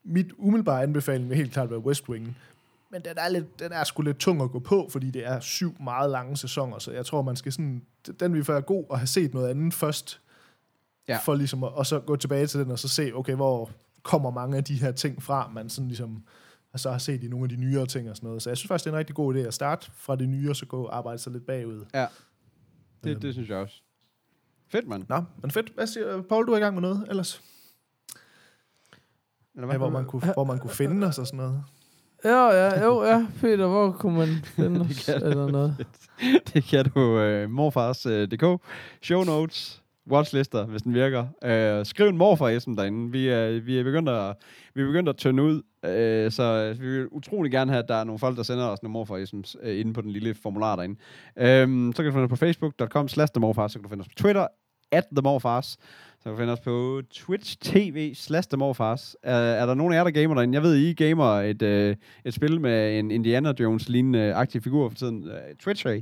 mit 0.03 0.31
umiddelbare 0.37 0.83
anbefaling 0.83 1.29
vil 1.29 1.37
helt 1.37 1.51
klart 1.53 1.69
være 1.69 1.79
West 1.79 2.09
Wing, 2.09 2.37
men 2.91 3.01
den 3.01 3.13
er, 3.17 3.29
lidt, 3.29 3.59
den 3.59 3.71
er 3.71 3.83
sgu 3.83 4.01
lidt 4.01 4.17
tung 4.17 4.41
at 4.41 4.51
gå 4.51 4.59
på, 4.59 4.87
fordi 4.91 5.11
det 5.11 5.27
er 5.27 5.39
syv 5.39 5.75
meget 5.83 6.09
lange 6.11 6.37
sæsoner, 6.37 6.79
så 6.79 6.91
jeg 6.91 7.05
tror, 7.05 7.21
man 7.21 7.35
skal 7.35 7.51
sådan, 7.51 7.81
den 8.19 8.33
vil 8.33 8.47
være 8.47 8.61
god 8.61 8.85
at 8.91 8.97
have 8.99 9.07
set 9.07 9.33
noget 9.33 9.49
andet 9.49 9.73
først, 9.73 10.21
Ja. 11.07 11.17
for 11.17 11.35
ligesom 11.35 11.63
at, 11.63 11.73
og 11.73 11.85
så 11.85 11.99
gå 11.99 12.15
tilbage 12.15 12.47
til 12.47 12.59
den, 12.59 12.71
og 12.71 12.79
så 12.79 12.87
se, 12.87 13.11
okay, 13.13 13.35
hvor 13.35 13.69
kommer 14.03 14.29
mange 14.31 14.57
af 14.57 14.63
de 14.63 14.73
her 14.75 14.91
ting 14.91 15.23
fra, 15.23 15.51
man 15.53 15.69
sådan 15.69 15.87
ligesom 15.87 16.23
så 16.75 16.91
har 16.91 16.97
set 16.97 17.23
i 17.23 17.27
nogle 17.27 17.43
af 17.45 17.49
de 17.49 17.55
nyere 17.55 17.85
ting 17.85 18.09
og 18.09 18.15
sådan 18.15 18.27
noget. 18.27 18.41
Så 18.41 18.49
jeg 18.49 18.57
synes 18.57 18.67
faktisk, 18.67 18.85
det 18.85 18.89
er 18.89 18.93
en 18.93 18.99
rigtig 18.99 19.15
god 19.15 19.35
idé 19.35 19.37
at 19.37 19.53
starte 19.53 19.91
fra 19.95 20.15
det 20.15 20.29
nye, 20.29 20.49
og 20.49 20.55
så 20.55 20.65
gå 20.65 20.83
og 20.83 20.97
arbejde 20.97 21.19
sig 21.19 21.31
lidt 21.31 21.45
bagud. 21.45 21.85
Ja. 21.93 22.07
Det, 23.03 23.09
Øhm. 23.11 23.19
det 23.21 23.33
synes 23.33 23.49
jeg 23.49 23.57
også. 23.57 23.81
Fedt, 24.69 24.87
mand. 24.87 25.05
Nå, 25.09 25.23
men 25.41 25.51
fedt. 25.51 25.71
Hvad 25.75 25.87
siger 25.87 26.21
Paul, 26.21 26.47
du 26.47 26.51
er 26.53 26.57
i 26.57 26.59
gang 26.59 26.73
med 26.73 26.81
noget 26.81 27.05
ellers? 27.09 27.41
Eller 29.55 29.71
Ja, 29.71 29.77
hvor, 29.77 29.89
man 29.89 30.05
kunne, 30.05 30.33
hvor 30.33 30.43
man 30.43 30.59
kunne 30.59 30.69
finde 30.71 31.07
os 31.07 31.19
og 31.19 31.27
sådan 31.27 31.37
noget. 31.37 31.63
Ja, 32.23 32.47
ja, 32.47 32.83
jo, 32.85 33.03
ja. 33.03 33.27
Peter, 33.41 33.67
hvor 33.67 33.91
kunne 33.91 34.17
man 34.17 34.27
finde 34.55 34.81
os? 34.81 35.09
eller 35.09 35.51
noget? 35.51 35.85
det 36.53 36.63
kan 36.63 36.85
du 36.85 36.99
uh, 36.99 37.49
morfars.dk, 37.49 38.61
show 39.01 39.23
notes, 39.23 39.83
watchlister, 40.11 40.65
hvis 40.65 40.81
den 40.81 40.93
virker. 40.93 41.21
Uh, 41.21 41.85
skriv 41.85 42.07
en 42.07 42.17
morfar 42.17 42.59
SM 42.59 42.73
derinde. 42.73 43.11
Vi 43.11 43.27
er, 43.27 43.59
vi 43.59 43.79
er 43.79 43.83
begyndt 43.83 44.09
at, 44.09 44.35
vi 44.73 44.81
er 44.81 44.85
begyndt 44.85 45.09
at 45.09 45.17
tønde 45.17 45.43
ud, 45.43 45.55
uh, 45.55 46.31
så 46.31 46.43
øh, 46.43 46.81
vi 46.81 46.87
vil 46.87 47.07
utrolig 47.07 47.51
gerne 47.51 47.71
have, 47.71 47.83
at 47.83 47.89
der 47.89 47.95
er 47.95 48.03
nogle 48.03 48.19
folk, 48.19 48.37
der 48.37 48.43
sender 48.43 48.65
os 48.65 48.83
nogle 48.83 48.93
morfar 48.93 49.15
SM's 49.15 49.67
uh, 49.67 49.79
inde 49.79 49.93
på 49.93 50.01
den 50.01 50.11
lille 50.11 50.35
formular 50.35 50.75
derinde. 50.75 50.95
Um, 51.63 51.93
så 51.95 52.03
kan 52.03 52.05
du 52.05 52.11
finde 52.11 52.23
os 52.23 52.29
på 52.29 52.35
facebook.com 52.35 53.07
slash 53.07 53.33
themorfars, 53.33 53.71
så 53.71 53.79
kan 53.79 53.83
du 53.83 53.89
finde 53.89 54.01
os 54.01 54.07
på 54.07 54.15
Twitter, 54.15 54.47
at 54.91 55.05
themorfars, 55.15 55.65
så 56.19 56.23
kan 56.23 56.31
du 56.31 56.37
finde 56.37 56.53
os 56.53 56.59
på 56.59 57.01
Twitch 57.11 57.57
TV 57.61 58.15
slash 58.15 58.49
themorfars. 58.49 59.15
Uh, 59.23 59.31
er 59.31 59.65
der 59.65 59.73
nogen 59.73 59.93
af 59.93 59.97
jer, 59.97 60.03
der 60.03 60.11
gamer 60.11 60.35
derinde? 60.35 60.53
Jeg 60.53 60.63
ved, 60.63 60.75
I 60.75 60.93
gamer 60.93 61.25
et, 61.25 61.61
uh, 61.61 61.95
et 62.25 62.33
spil 62.33 62.61
med 62.61 62.99
en 62.99 63.11
Indiana 63.11 63.53
Jones-lignende 63.59 64.33
aktiv 64.33 64.61
figur 64.61 64.89
for 64.89 64.95
tiden. 64.95 65.23
Uh, 65.23 65.57
Twitch, 65.59 65.87
hey. 65.87 66.01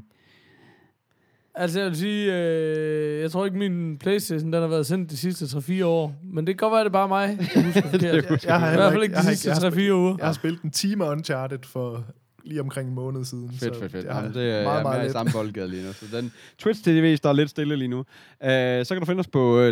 Altså, 1.56 1.80
jeg 1.80 1.89
vil 1.89 1.97
sige, 1.97 2.34
øh, 2.34 3.22
jeg 3.22 3.32
tror 3.32 3.45
ikke, 3.45 3.58
min 3.58 3.97
Playstation 3.97 4.54
den 4.54 4.62
har 4.62 4.68
været 4.68 4.86
sendt 4.86 5.12
de 5.12 5.18
sidste 5.18 5.45
3-4 5.45 5.86
år. 5.86 6.16
Men 6.24 6.47
det 6.47 6.60
kan 6.60 6.70
godt 6.70 6.72
være, 6.72 6.80
det 6.80 6.89
er 6.89 6.91
bare 6.91 7.08
mig. 7.08 7.38
Jeg 7.56 7.64
husker 7.66 7.82
forkert. 7.91 8.32
Jeg, 8.32 8.45
jeg 8.45 8.60
har 8.60 8.72
I 8.72 8.76
hvert 8.76 8.91
fald 8.91 9.04
ikke 9.04 9.16
jeg 9.16 9.24
de 9.24 9.28
sidste 9.28 9.49
jeg, 9.49 9.58
har, 9.58 9.70
3-4 9.70 9.91
uger. 9.91 10.16
jeg 10.18 10.26
har 10.26 10.34
spillet 10.34 10.62
en 10.62 10.72
time 10.72 11.06
Uncharted 11.06 11.60
for 11.64 12.06
lige 12.43 12.62
omkring 12.62 12.89
en 12.89 12.95
måned 12.95 13.26
siden. 13.26 13.49
Fedt, 13.49 13.76
så 13.76 13.80
fedt, 13.80 13.91
fedt. 13.91 14.06
jeg 14.06 14.14
har 14.14 14.22
Jamen, 14.22 14.36
det 14.36 14.51
er 14.51 14.64
meget, 14.64 14.64
meget, 14.64 14.74
jeg 14.74 14.80
er 14.80 14.84
meget 14.84 14.97
mere 14.99 15.08
i 15.08 15.12
samme 15.12 15.32
boldgade 15.38 15.70
lige 15.70 15.86
nu. 15.86 15.93
Så 15.93 16.06
den 16.12 16.32
Twitch 16.60 16.84
TV 16.84 17.16
står 17.18 17.34
lidt 17.34 17.49
stille 17.49 17.76
lige 17.76 17.88
nu. 17.88 17.97
Uh, 17.99 18.06
så 18.39 18.88
kan 18.89 18.99
du 18.99 19.06
finde 19.06 19.20
os 19.20 19.28
på 19.28 19.60
uh, 19.60 19.68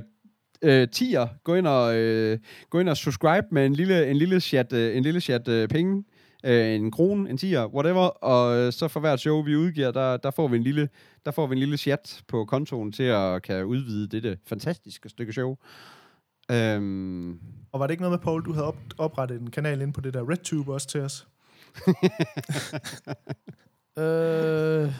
uh, 0.65 0.83
tier. 0.91 1.27
Gå 1.43 1.55
ind 1.55 1.67
og 1.67 1.95
uh, 1.95 2.37
gå 2.69 2.79
ind 2.79 2.89
og 2.89 2.97
subscribe 2.97 3.47
med 3.51 3.65
en 3.65 3.73
lille 3.73 4.07
en 4.07 4.17
lille 4.17 4.39
chat 4.39 4.73
uh, 4.73 4.79
en 4.79 5.03
lille 5.03 5.21
chat 5.21 5.47
uh, 5.47 5.67
penge. 5.67 6.03
Uh, 6.43 6.51
en 6.51 6.91
krone, 6.91 7.29
en 7.29 7.37
tier, 7.37 7.65
whatever, 7.65 8.01
og 8.01 8.67
uh, 8.67 8.73
så 8.73 8.87
for 8.87 8.99
hvert 8.99 9.19
show, 9.19 9.41
vi 9.43 9.55
udgiver, 9.55 9.91
der, 9.91 10.17
der, 10.17 10.31
får 10.31 10.47
vi 10.47 10.57
en 10.57 10.63
lille, 10.63 10.89
der 11.25 11.31
får 11.31 11.47
vi 11.47 11.53
en 11.53 11.59
lille 11.59 11.77
chat 11.77 12.23
på 12.27 12.45
kontoen 12.45 12.91
til 12.91 13.03
at 13.03 13.43
kan 13.43 13.65
udvide 13.65 14.07
dette 14.07 14.37
fantastiske 14.47 15.09
stykke 15.09 15.33
show. 15.33 15.55
Um, 16.53 17.39
Og 17.71 17.79
var 17.79 17.87
det 17.87 17.91
ikke 17.91 18.01
noget 18.01 18.11
med, 18.11 18.23
Paul, 18.23 18.45
du 18.45 18.53
havde 18.53 18.65
op, 18.65 18.77
oprettet 18.97 19.41
en 19.41 19.51
kanal 19.51 19.81
ind 19.81 19.93
på 19.93 20.01
det 20.01 20.13
der 20.13 20.29
RedTube 20.29 20.73
også 20.73 20.87
til 20.87 21.01
os? 21.01 21.27
Øh, 23.97 24.93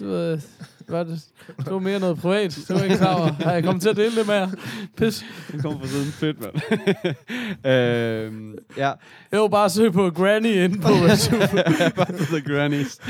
det 0.00 0.08
var, 0.08 0.40
var 0.88 1.04
det, 1.04 1.20
det 1.58 1.72
var 1.72 1.78
mere 1.78 2.00
noget 2.00 2.18
privat. 2.18 2.58
Det 2.68 2.76
var 2.76 2.82
ikke 2.82 2.96
klar 2.96 3.14
over. 3.14 3.32
Har 3.32 3.52
jeg 3.52 3.64
kommet 3.64 3.82
til 3.82 3.88
at 3.88 3.96
dele 3.96 4.16
det 4.16 4.26
med 4.26 4.34
jer? 4.34 4.48
Pis. 4.96 5.24
den 5.52 5.60
kommer 5.62 5.78
fra 5.80 5.86
siden. 5.86 6.06
Fedt, 6.12 6.40
mand. 6.40 6.54
uh, 6.56 8.54
ja, 8.82 8.92
Jeg 9.32 9.40
var 9.40 9.48
bare 9.48 9.70
søge 9.70 9.92
på 9.92 10.10
Granny 10.10 10.64
inde 10.64 10.78
på 10.78 10.88
YouTube. 11.02 11.92
Bare 11.96 12.12
the 12.12 12.54
grannies. 12.54 13.00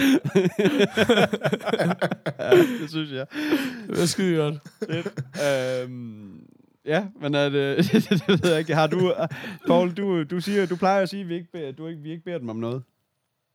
ja, 2.38 2.50
det 2.80 2.90
synes 2.90 3.12
jeg. 3.12 3.26
Det 3.88 3.98
var 3.98 4.06
skide 4.06 4.36
godt. 4.36 4.54
Øhm, 5.82 6.40
ja, 6.86 7.04
men 7.20 7.34
er 7.34 7.48
det, 7.48 7.76
det 7.92 8.42
ved 8.42 8.50
jeg 8.50 8.58
ikke. 8.58 8.74
Har 8.74 8.86
du, 8.86 9.14
Paul, 9.66 9.92
du, 9.92 10.22
du 10.22 10.40
siger, 10.40 10.66
du 10.66 10.76
plejer 10.76 11.02
at 11.02 11.08
sige, 11.08 11.22
at 11.22 11.28
vi 11.28 11.34
ikke, 11.34 11.52
beder, 11.52 11.72
du 11.72 11.86
ikke, 11.86 12.02
vi 12.02 12.10
ikke 12.10 12.24
beder 12.24 12.38
dem 12.38 12.48
om 12.48 12.56
noget. 12.56 12.82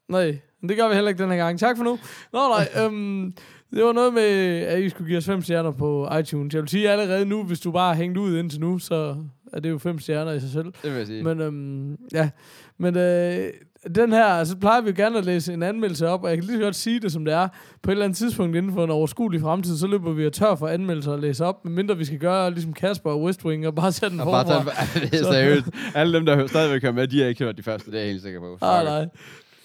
Nej, 0.10 0.40
men 0.66 0.70
det 0.70 0.78
gør 0.78 0.88
vi 0.88 0.94
heller 0.94 1.10
ikke 1.10 1.24
den 1.24 1.32
her 1.32 1.38
gang. 1.38 1.60
Tak 1.60 1.78
for 1.78 1.84
nu. 1.84 2.00
Nå 2.34 2.40
nej, 2.40 2.86
øhm, 2.86 3.34
det 3.72 3.84
var 3.84 3.94
noget 3.94 4.14
med, 4.14 4.22
at 4.62 4.82
I 4.82 4.90
skulle 4.90 5.08
give 5.08 5.18
os 5.18 5.26
fem 5.26 5.42
stjerner 5.42 5.72
på 5.72 6.10
iTunes. 6.20 6.54
Jeg 6.54 6.62
vil 6.62 6.70
sige 6.70 6.90
allerede 6.90 7.26
nu, 7.26 7.44
hvis 7.44 7.60
du 7.60 7.72
bare 7.72 7.94
har 7.94 8.02
hængt 8.02 8.18
ud 8.18 8.38
indtil 8.38 8.60
nu, 8.60 8.80
så 8.80 9.16
er 9.54 9.60
det 9.60 9.70
jo 9.70 9.78
fem 9.78 10.00
stjerner 10.00 10.32
i 10.32 10.40
sig 10.40 10.50
selv. 10.50 10.66
Det 10.66 10.92
vil 10.92 10.98
jeg 10.98 11.08
sige. 11.08 11.24
Men 11.24 11.42
øhm, 11.42 11.96
ja, 12.14 12.30
men 12.78 12.98
øh, 12.98 13.48
den 13.96 14.14
her, 14.14 14.44
så 14.44 14.58
plejer 14.58 14.82
vi 14.82 14.90
jo 14.90 14.94
gerne 14.98 15.18
at 15.18 15.26
læse 15.26 15.54
en 15.54 15.64
anmeldelse 15.64 16.08
op, 16.08 16.24
og 16.24 16.30
jeg 16.30 16.38
kan 16.38 16.46
lige 16.46 16.58
så 16.58 16.64
godt 16.64 16.76
sige 16.76 17.00
det, 17.00 17.12
som 17.12 17.26
det 17.26 17.34
er. 17.34 17.48
På 17.84 17.90
et 17.90 17.92
eller 17.92 18.06
andet 18.06 18.18
tidspunkt 18.18 18.56
inden 18.56 18.74
for 18.74 18.84
en 18.84 18.90
overskuelig 18.90 19.42
fremtid, 19.42 19.78
så 19.78 19.88
løber 19.88 20.12
vi 20.12 20.26
og 20.26 20.34
tør 20.34 20.56
for 20.56 20.68
anmeldelser 20.68 21.14
at 21.14 21.20
læse 21.20 21.46
op, 21.46 21.66
medmindre 21.66 21.98
vi 21.98 22.06
skal 22.06 22.20
gøre 22.20 22.52
ligesom 22.52 22.74
Kasper 22.74 23.10
og 23.12 23.22
West 23.22 23.46
Wing 23.46 23.68
og 23.68 23.76
bare 23.76 23.92
sætte 23.92 24.12
den 24.18 24.20
Og 24.20 24.32
bare 24.32 24.46
forfra. 24.46 24.86
tage, 25.00 25.06
det 25.12 25.20
er 25.20 25.24
seriøst. 25.32 25.66
Alle 25.96 26.18
dem, 26.18 26.26
der 26.26 26.48
stadigvæk 26.48 26.82
hører 26.82 26.94
med, 26.94 27.08
de 27.08 27.20
har 27.22 27.28
ikke 27.28 27.44
hørt 27.44 27.58
de 27.58 27.64
første. 27.64 27.92
Det 27.92 27.98
er 27.98 28.02
jeg 28.02 28.10
helt 28.10 28.22
sikker 28.24 28.40
på. 28.40 28.58
Ah, 28.62 28.86
nej. 28.86 29.08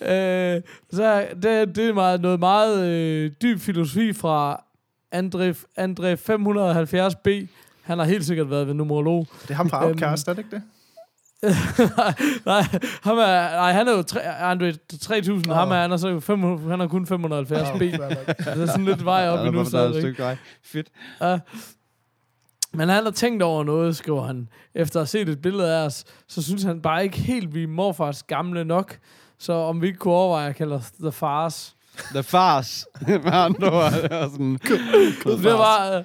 Øh, 0.03 0.63
så 0.93 1.27
det, 1.43 1.77
det 1.77 1.89
er 1.89 1.93
meget, 1.93 2.21
noget 2.21 2.41
meget 2.41 2.87
øh, 2.87 3.31
dyb 3.43 3.61
filosofi 3.61 4.13
fra 4.13 4.65
Andre, 5.13 5.55
Andre 5.77 6.13
570B. 6.13 7.47
Han 7.83 7.99
har 7.99 8.05
helt 8.05 8.25
sikkert 8.25 8.51
været 8.51 8.67
ved 8.67 8.75
numerolog. 8.75 9.27
Det 9.43 9.51
er 9.51 9.55
ham 9.55 9.71
fra 9.71 9.83
Øhm, 9.85 9.89
Outcast, 9.89 10.29
er 10.29 10.33
det 10.33 10.39
ikke 10.39 10.57
det? 10.57 10.63
nej, 12.47 12.63
ham 13.03 13.19
er, 13.19 13.51
nej, 13.57 13.73
han 13.73 13.89
er 13.89 13.93
jo 13.93 14.03
tre, 14.03 14.21
Andre 14.23 14.73
3000, 15.01 15.51
Åh. 15.51 15.57
ham 15.57 15.71
er, 15.71 15.75
han 15.75 15.93
er, 15.93 15.97
så 15.97 16.21
500, 16.21 16.71
han 16.71 16.81
er 16.81 16.89
kun 16.89 17.07
570 17.07 17.69
Åh, 17.71 17.79
b. 17.79 17.81
Det 17.81 17.95
er 18.47 18.67
sådan 18.67 18.85
lidt 18.85 19.05
vej 19.05 19.29
op 19.29 19.47
endnu 19.47 19.65
der, 19.65 19.79
er 19.81 19.89
et 19.89 19.95
stykke 19.95 20.23
vej. 20.23 20.37
Fedt. 20.63 20.89
Ja. 21.21 21.39
Men 22.73 22.89
han 22.89 23.05
har 23.05 23.11
tænkt 23.11 23.43
over 23.43 23.65
noget, 23.65 23.97
skriver 23.97 24.27
han. 24.27 24.49
Efter 24.75 25.01
at 25.01 25.03
have 25.03 25.07
set 25.07 25.29
et 25.29 25.43
billede 25.43 25.75
af 25.77 25.85
os, 25.85 26.05
så 26.29 26.43
synes 26.43 26.63
han 26.63 26.81
bare 26.81 27.05
ikke 27.05 27.19
helt, 27.19 27.55
vi 27.55 27.63
er 27.63 27.67
morfars 27.69 28.23
gamle 28.23 28.65
nok. 28.65 28.99
Så 29.41 29.53
om 29.53 29.83
vi 29.83 29.87
ikke 29.87 29.99
kunne 29.99 30.15
overveje 30.15 30.49
at 30.49 30.57
kalde 30.57 30.75
os 30.75 30.91
The 31.03 31.13
Fars. 31.13 31.75
The 32.15 32.23
Fars. 32.23 32.87
Med 33.07 33.33
andre 33.33 33.71
ord, 33.73 33.93
det 33.93 34.11
var 34.11 34.29
sådan... 34.29 34.59
Det 35.43 35.53
var... 35.53 36.03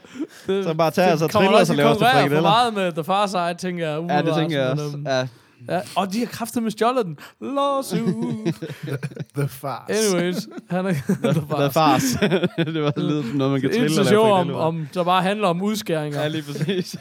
Det, 0.48 0.64
Så 0.64 0.74
bare 0.74 0.92
tage 0.92 1.14
os 1.14 1.22
og 1.22 1.32
trille 1.32 1.58
os 1.58 1.70
og 1.70 1.76
lave 1.76 1.90
os 1.90 1.98
til 1.98 2.08
frikadeller. 2.12 2.42
meget 2.42 2.74
med 2.74 2.92
The 2.92 3.04
Far 3.04 3.28
Side, 3.28 3.54
tænker 3.58 3.90
jeg. 3.90 4.04
Ja, 4.10 4.22
det 4.22 4.36
tænker 4.36 4.62
jeg 4.62 4.70
også. 4.72 4.84
øhm, 4.84 5.08
Ja. 5.08 5.28
Ja. 5.70 5.82
Og 5.96 6.14
de 6.14 6.20
har 6.20 6.26
kraftet 6.26 6.64
med 6.64 6.72
stjålet 6.72 7.06
den. 7.06 7.18
Lawsuit. 7.42 8.56
The 9.38 9.48
Fars. 9.48 9.90
Anyways, 9.90 10.48
han 10.70 10.86
er 10.86 10.92
The 10.94 11.32
The 11.34 11.72
Fars. 11.72 12.04
Det 12.76 12.84
var 12.84 13.00
lidt 13.00 13.36
noget, 13.36 13.52
man 13.52 13.62
kan 13.62 13.70
Det 13.70 13.76
er 13.78 13.82
trille 13.82 13.94
et 13.96 14.00
og 14.00 14.06
show 14.06 14.24
lave 14.24 14.34
om, 14.34 14.52
om, 14.54 14.88
der 14.94 15.04
bare 15.04 15.22
handler 15.22 15.48
om 15.48 15.62
udskæringer. 15.62 16.22
Ja, 16.22 16.28
lige 16.28 16.44
præcis. 16.44 16.96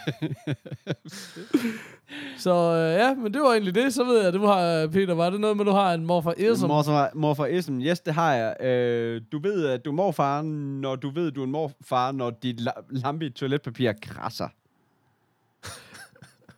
Så 2.38 2.50
øh, 2.54 2.92
ja, 3.00 3.14
men 3.14 3.34
det 3.34 3.42
var 3.42 3.52
egentlig 3.52 3.74
det. 3.74 3.94
Så 3.94 4.04
ved 4.04 4.22
jeg, 4.24 4.32
du 4.32 4.46
har, 4.46 4.86
Peter, 4.86 5.14
var 5.14 5.30
det 5.30 5.40
noget 5.40 5.56
med, 5.56 5.64
du 5.64 5.70
har 5.70 5.94
en 5.94 6.06
morfar 6.06 6.34
Ism? 6.38 6.66
Morfar, 6.66 7.10
morfar 7.14 7.46
ism. 7.46 7.80
Yes, 7.80 8.00
det 8.00 8.14
har 8.14 8.34
jeg. 8.34 8.66
Øh, 8.66 9.20
du 9.32 9.38
ved, 9.42 9.66
at 9.66 9.84
du 9.84 9.90
er 9.90 9.94
morfar, 9.94 10.42
når 10.80 10.96
du 10.96 11.10
ved, 11.10 11.26
at 11.26 11.34
du 11.34 11.40
er 11.40 11.44
en 11.44 11.50
morfar, 11.52 12.12
når 12.12 12.30
dit 12.42 12.60
la- 12.60 12.86
lampe 12.90 13.26
i 13.26 13.30
toiletpapir 13.30 13.92
krasser. 14.02 14.48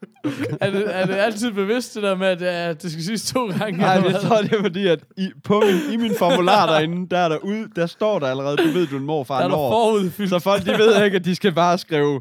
er, 0.61 0.71
det, 0.71 0.97
er 0.97 1.07
det 1.07 1.15
altid 1.15 1.53
bevidst, 1.53 1.95
det 1.95 2.03
der 2.03 2.17
med, 2.17 2.27
at, 2.27 2.43
at 2.43 2.83
det 2.83 2.91
skal 2.93 3.05
siges 3.05 3.33
to 3.33 3.47
gange? 3.47 3.79
Nej, 3.79 3.89
jeg 3.91 4.21
tror, 4.21 4.37
det 4.37 4.53
er 4.53 4.63
fordi, 4.63 4.87
at 4.87 4.99
i, 5.17 5.31
på 5.45 5.63
min, 5.67 5.93
i 5.93 5.97
min 6.03 6.15
formular 6.19 6.67
derinde, 6.67 7.09
der, 7.11 7.19
er 7.19 7.29
der, 7.29 7.37
ud, 7.37 7.69
der 7.77 7.87
står 7.87 8.19
der 8.19 8.27
allerede, 8.27 8.57
du 8.57 8.63
ved, 8.63 8.87
du 8.87 8.97
er 8.97 9.01
en 9.01 9.07
morfar 9.07 9.39
der 9.39 9.45
er 9.45 9.49
når. 9.49 9.71
forudfyldt. 9.71 10.31
Så 10.31 10.39
folk, 10.39 10.65
de 10.67 10.71
ved 10.71 11.05
ikke, 11.05 11.17
at 11.17 11.25
de 11.25 11.35
skal 11.35 11.53
bare 11.53 11.79
skrive, 11.79 12.21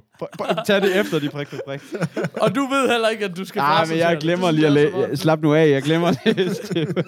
tag 0.66 0.82
det 0.82 1.00
efter, 1.00 1.20
de 1.20 1.30
prik, 1.30 1.48
prik, 1.48 1.60
prik. 1.68 1.82
Og 2.42 2.56
du 2.56 2.62
ved 2.62 2.90
heller 2.92 3.08
ikke, 3.08 3.26
at 3.26 3.38
du 3.38 3.46
skal 3.46 3.60
Nej, 3.60 3.86
men 3.86 3.98
jeg 3.98 4.18
glemmer 4.20 4.52
lige 4.52 4.66
at 4.66 4.72
læse. 4.72 5.18
Slap 5.18 5.42
nu 5.42 5.54
af, 5.54 5.70
jeg 5.70 5.84
glemmer 5.84 6.08
at 6.08 6.38
læse 6.38 6.74
det. 6.74 7.06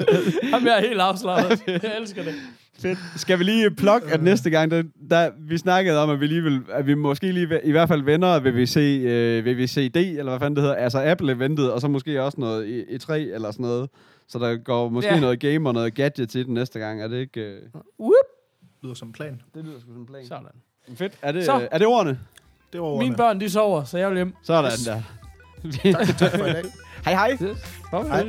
Jamen, 0.51 0.67
jeg 0.67 0.77
er 0.77 0.81
helt 0.87 1.01
afslappet. 1.01 1.61
Jeg 1.67 1.91
elsker 1.99 2.23
det. 2.23 2.33
Fedt. 2.81 2.97
Skal 3.15 3.39
vi 3.39 3.43
lige 3.43 3.71
plukke, 3.71 4.07
at 4.13 4.23
næste 4.23 4.49
gang, 4.49 4.71
der, 4.71 4.83
der, 5.09 5.31
vi 5.39 5.57
snakkede 5.57 5.99
om, 5.99 6.09
at 6.09 6.19
vi 6.19 6.27
lige 6.27 6.43
vil, 6.43 6.61
at 6.69 6.87
vi 6.87 6.93
måske 6.93 7.31
lige, 7.31 7.59
i 7.63 7.71
hvert 7.71 7.87
fald 7.87 8.01
vender 8.03 8.39
ved 8.39 8.51
VC, 8.51 8.77
øh, 9.05 9.45
ved 9.45 9.55
VCD, 9.55 9.95
eller 9.97 10.23
hvad 10.31 10.39
fanden 10.39 10.55
det 10.55 10.63
hedder, 10.63 10.75
altså 10.75 11.03
Apple-eventet, 11.03 11.71
og 11.71 11.81
så 11.81 11.87
måske 11.87 12.21
også 12.23 12.39
noget 12.41 12.67
i- 12.67 12.83
E3 12.95 13.13
eller 13.13 13.51
sådan 13.51 13.63
noget. 13.63 13.89
Så 14.27 14.39
der 14.39 14.55
går 14.57 14.89
måske 14.89 15.13
Ja. 15.13 15.19
noget 15.19 15.39
game 15.39 15.69
og 15.69 15.73
noget 15.73 15.93
gadget 15.93 16.29
til 16.29 16.45
den 16.45 16.53
næste 16.53 16.79
gang. 16.79 17.01
Er 17.01 17.07
det 17.07 17.17
ikke... 17.19 17.41
Øh... 17.41 17.61
Whoop. 17.99 18.13
lyder 18.83 18.93
som 18.93 19.07
en 19.07 19.13
plan. 19.13 19.41
Det 19.55 19.65
lyder 19.65 19.79
sgu 19.79 19.91
som 19.91 20.01
en 20.01 20.05
plan. 20.07 20.25
Sådan. 20.27 20.45
Fedt. 20.95 21.13
Er 21.21 21.31
det, 21.31 21.45
Så. 21.45 21.55
øh, 21.61 21.67
er 21.71 21.77
det 21.77 21.87
ordene? 21.87 22.19
Det 22.73 22.81
var 22.81 22.87
ordene. 22.87 23.05
Mine 23.05 23.15
børn, 23.17 23.39
de 23.41 23.49
sover, 23.49 23.83
så 23.83 23.97
jeg 23.97 24.09
vil 24.09 24.15
hjem. 24.15 24.33
Sådan 24.43 24.71
Yes. 24.71 24.83
der. 24.85 25.01
Tak 26.19 26.31
for 26.31 26.45
i 26.45 26.53
dag. 26.53 26.63
hej 27.05 27.13
hej. 27.13 27.31
Yes. 27.31 27.57
Hej. 27.91 28.03
Hej. 28.03 28.23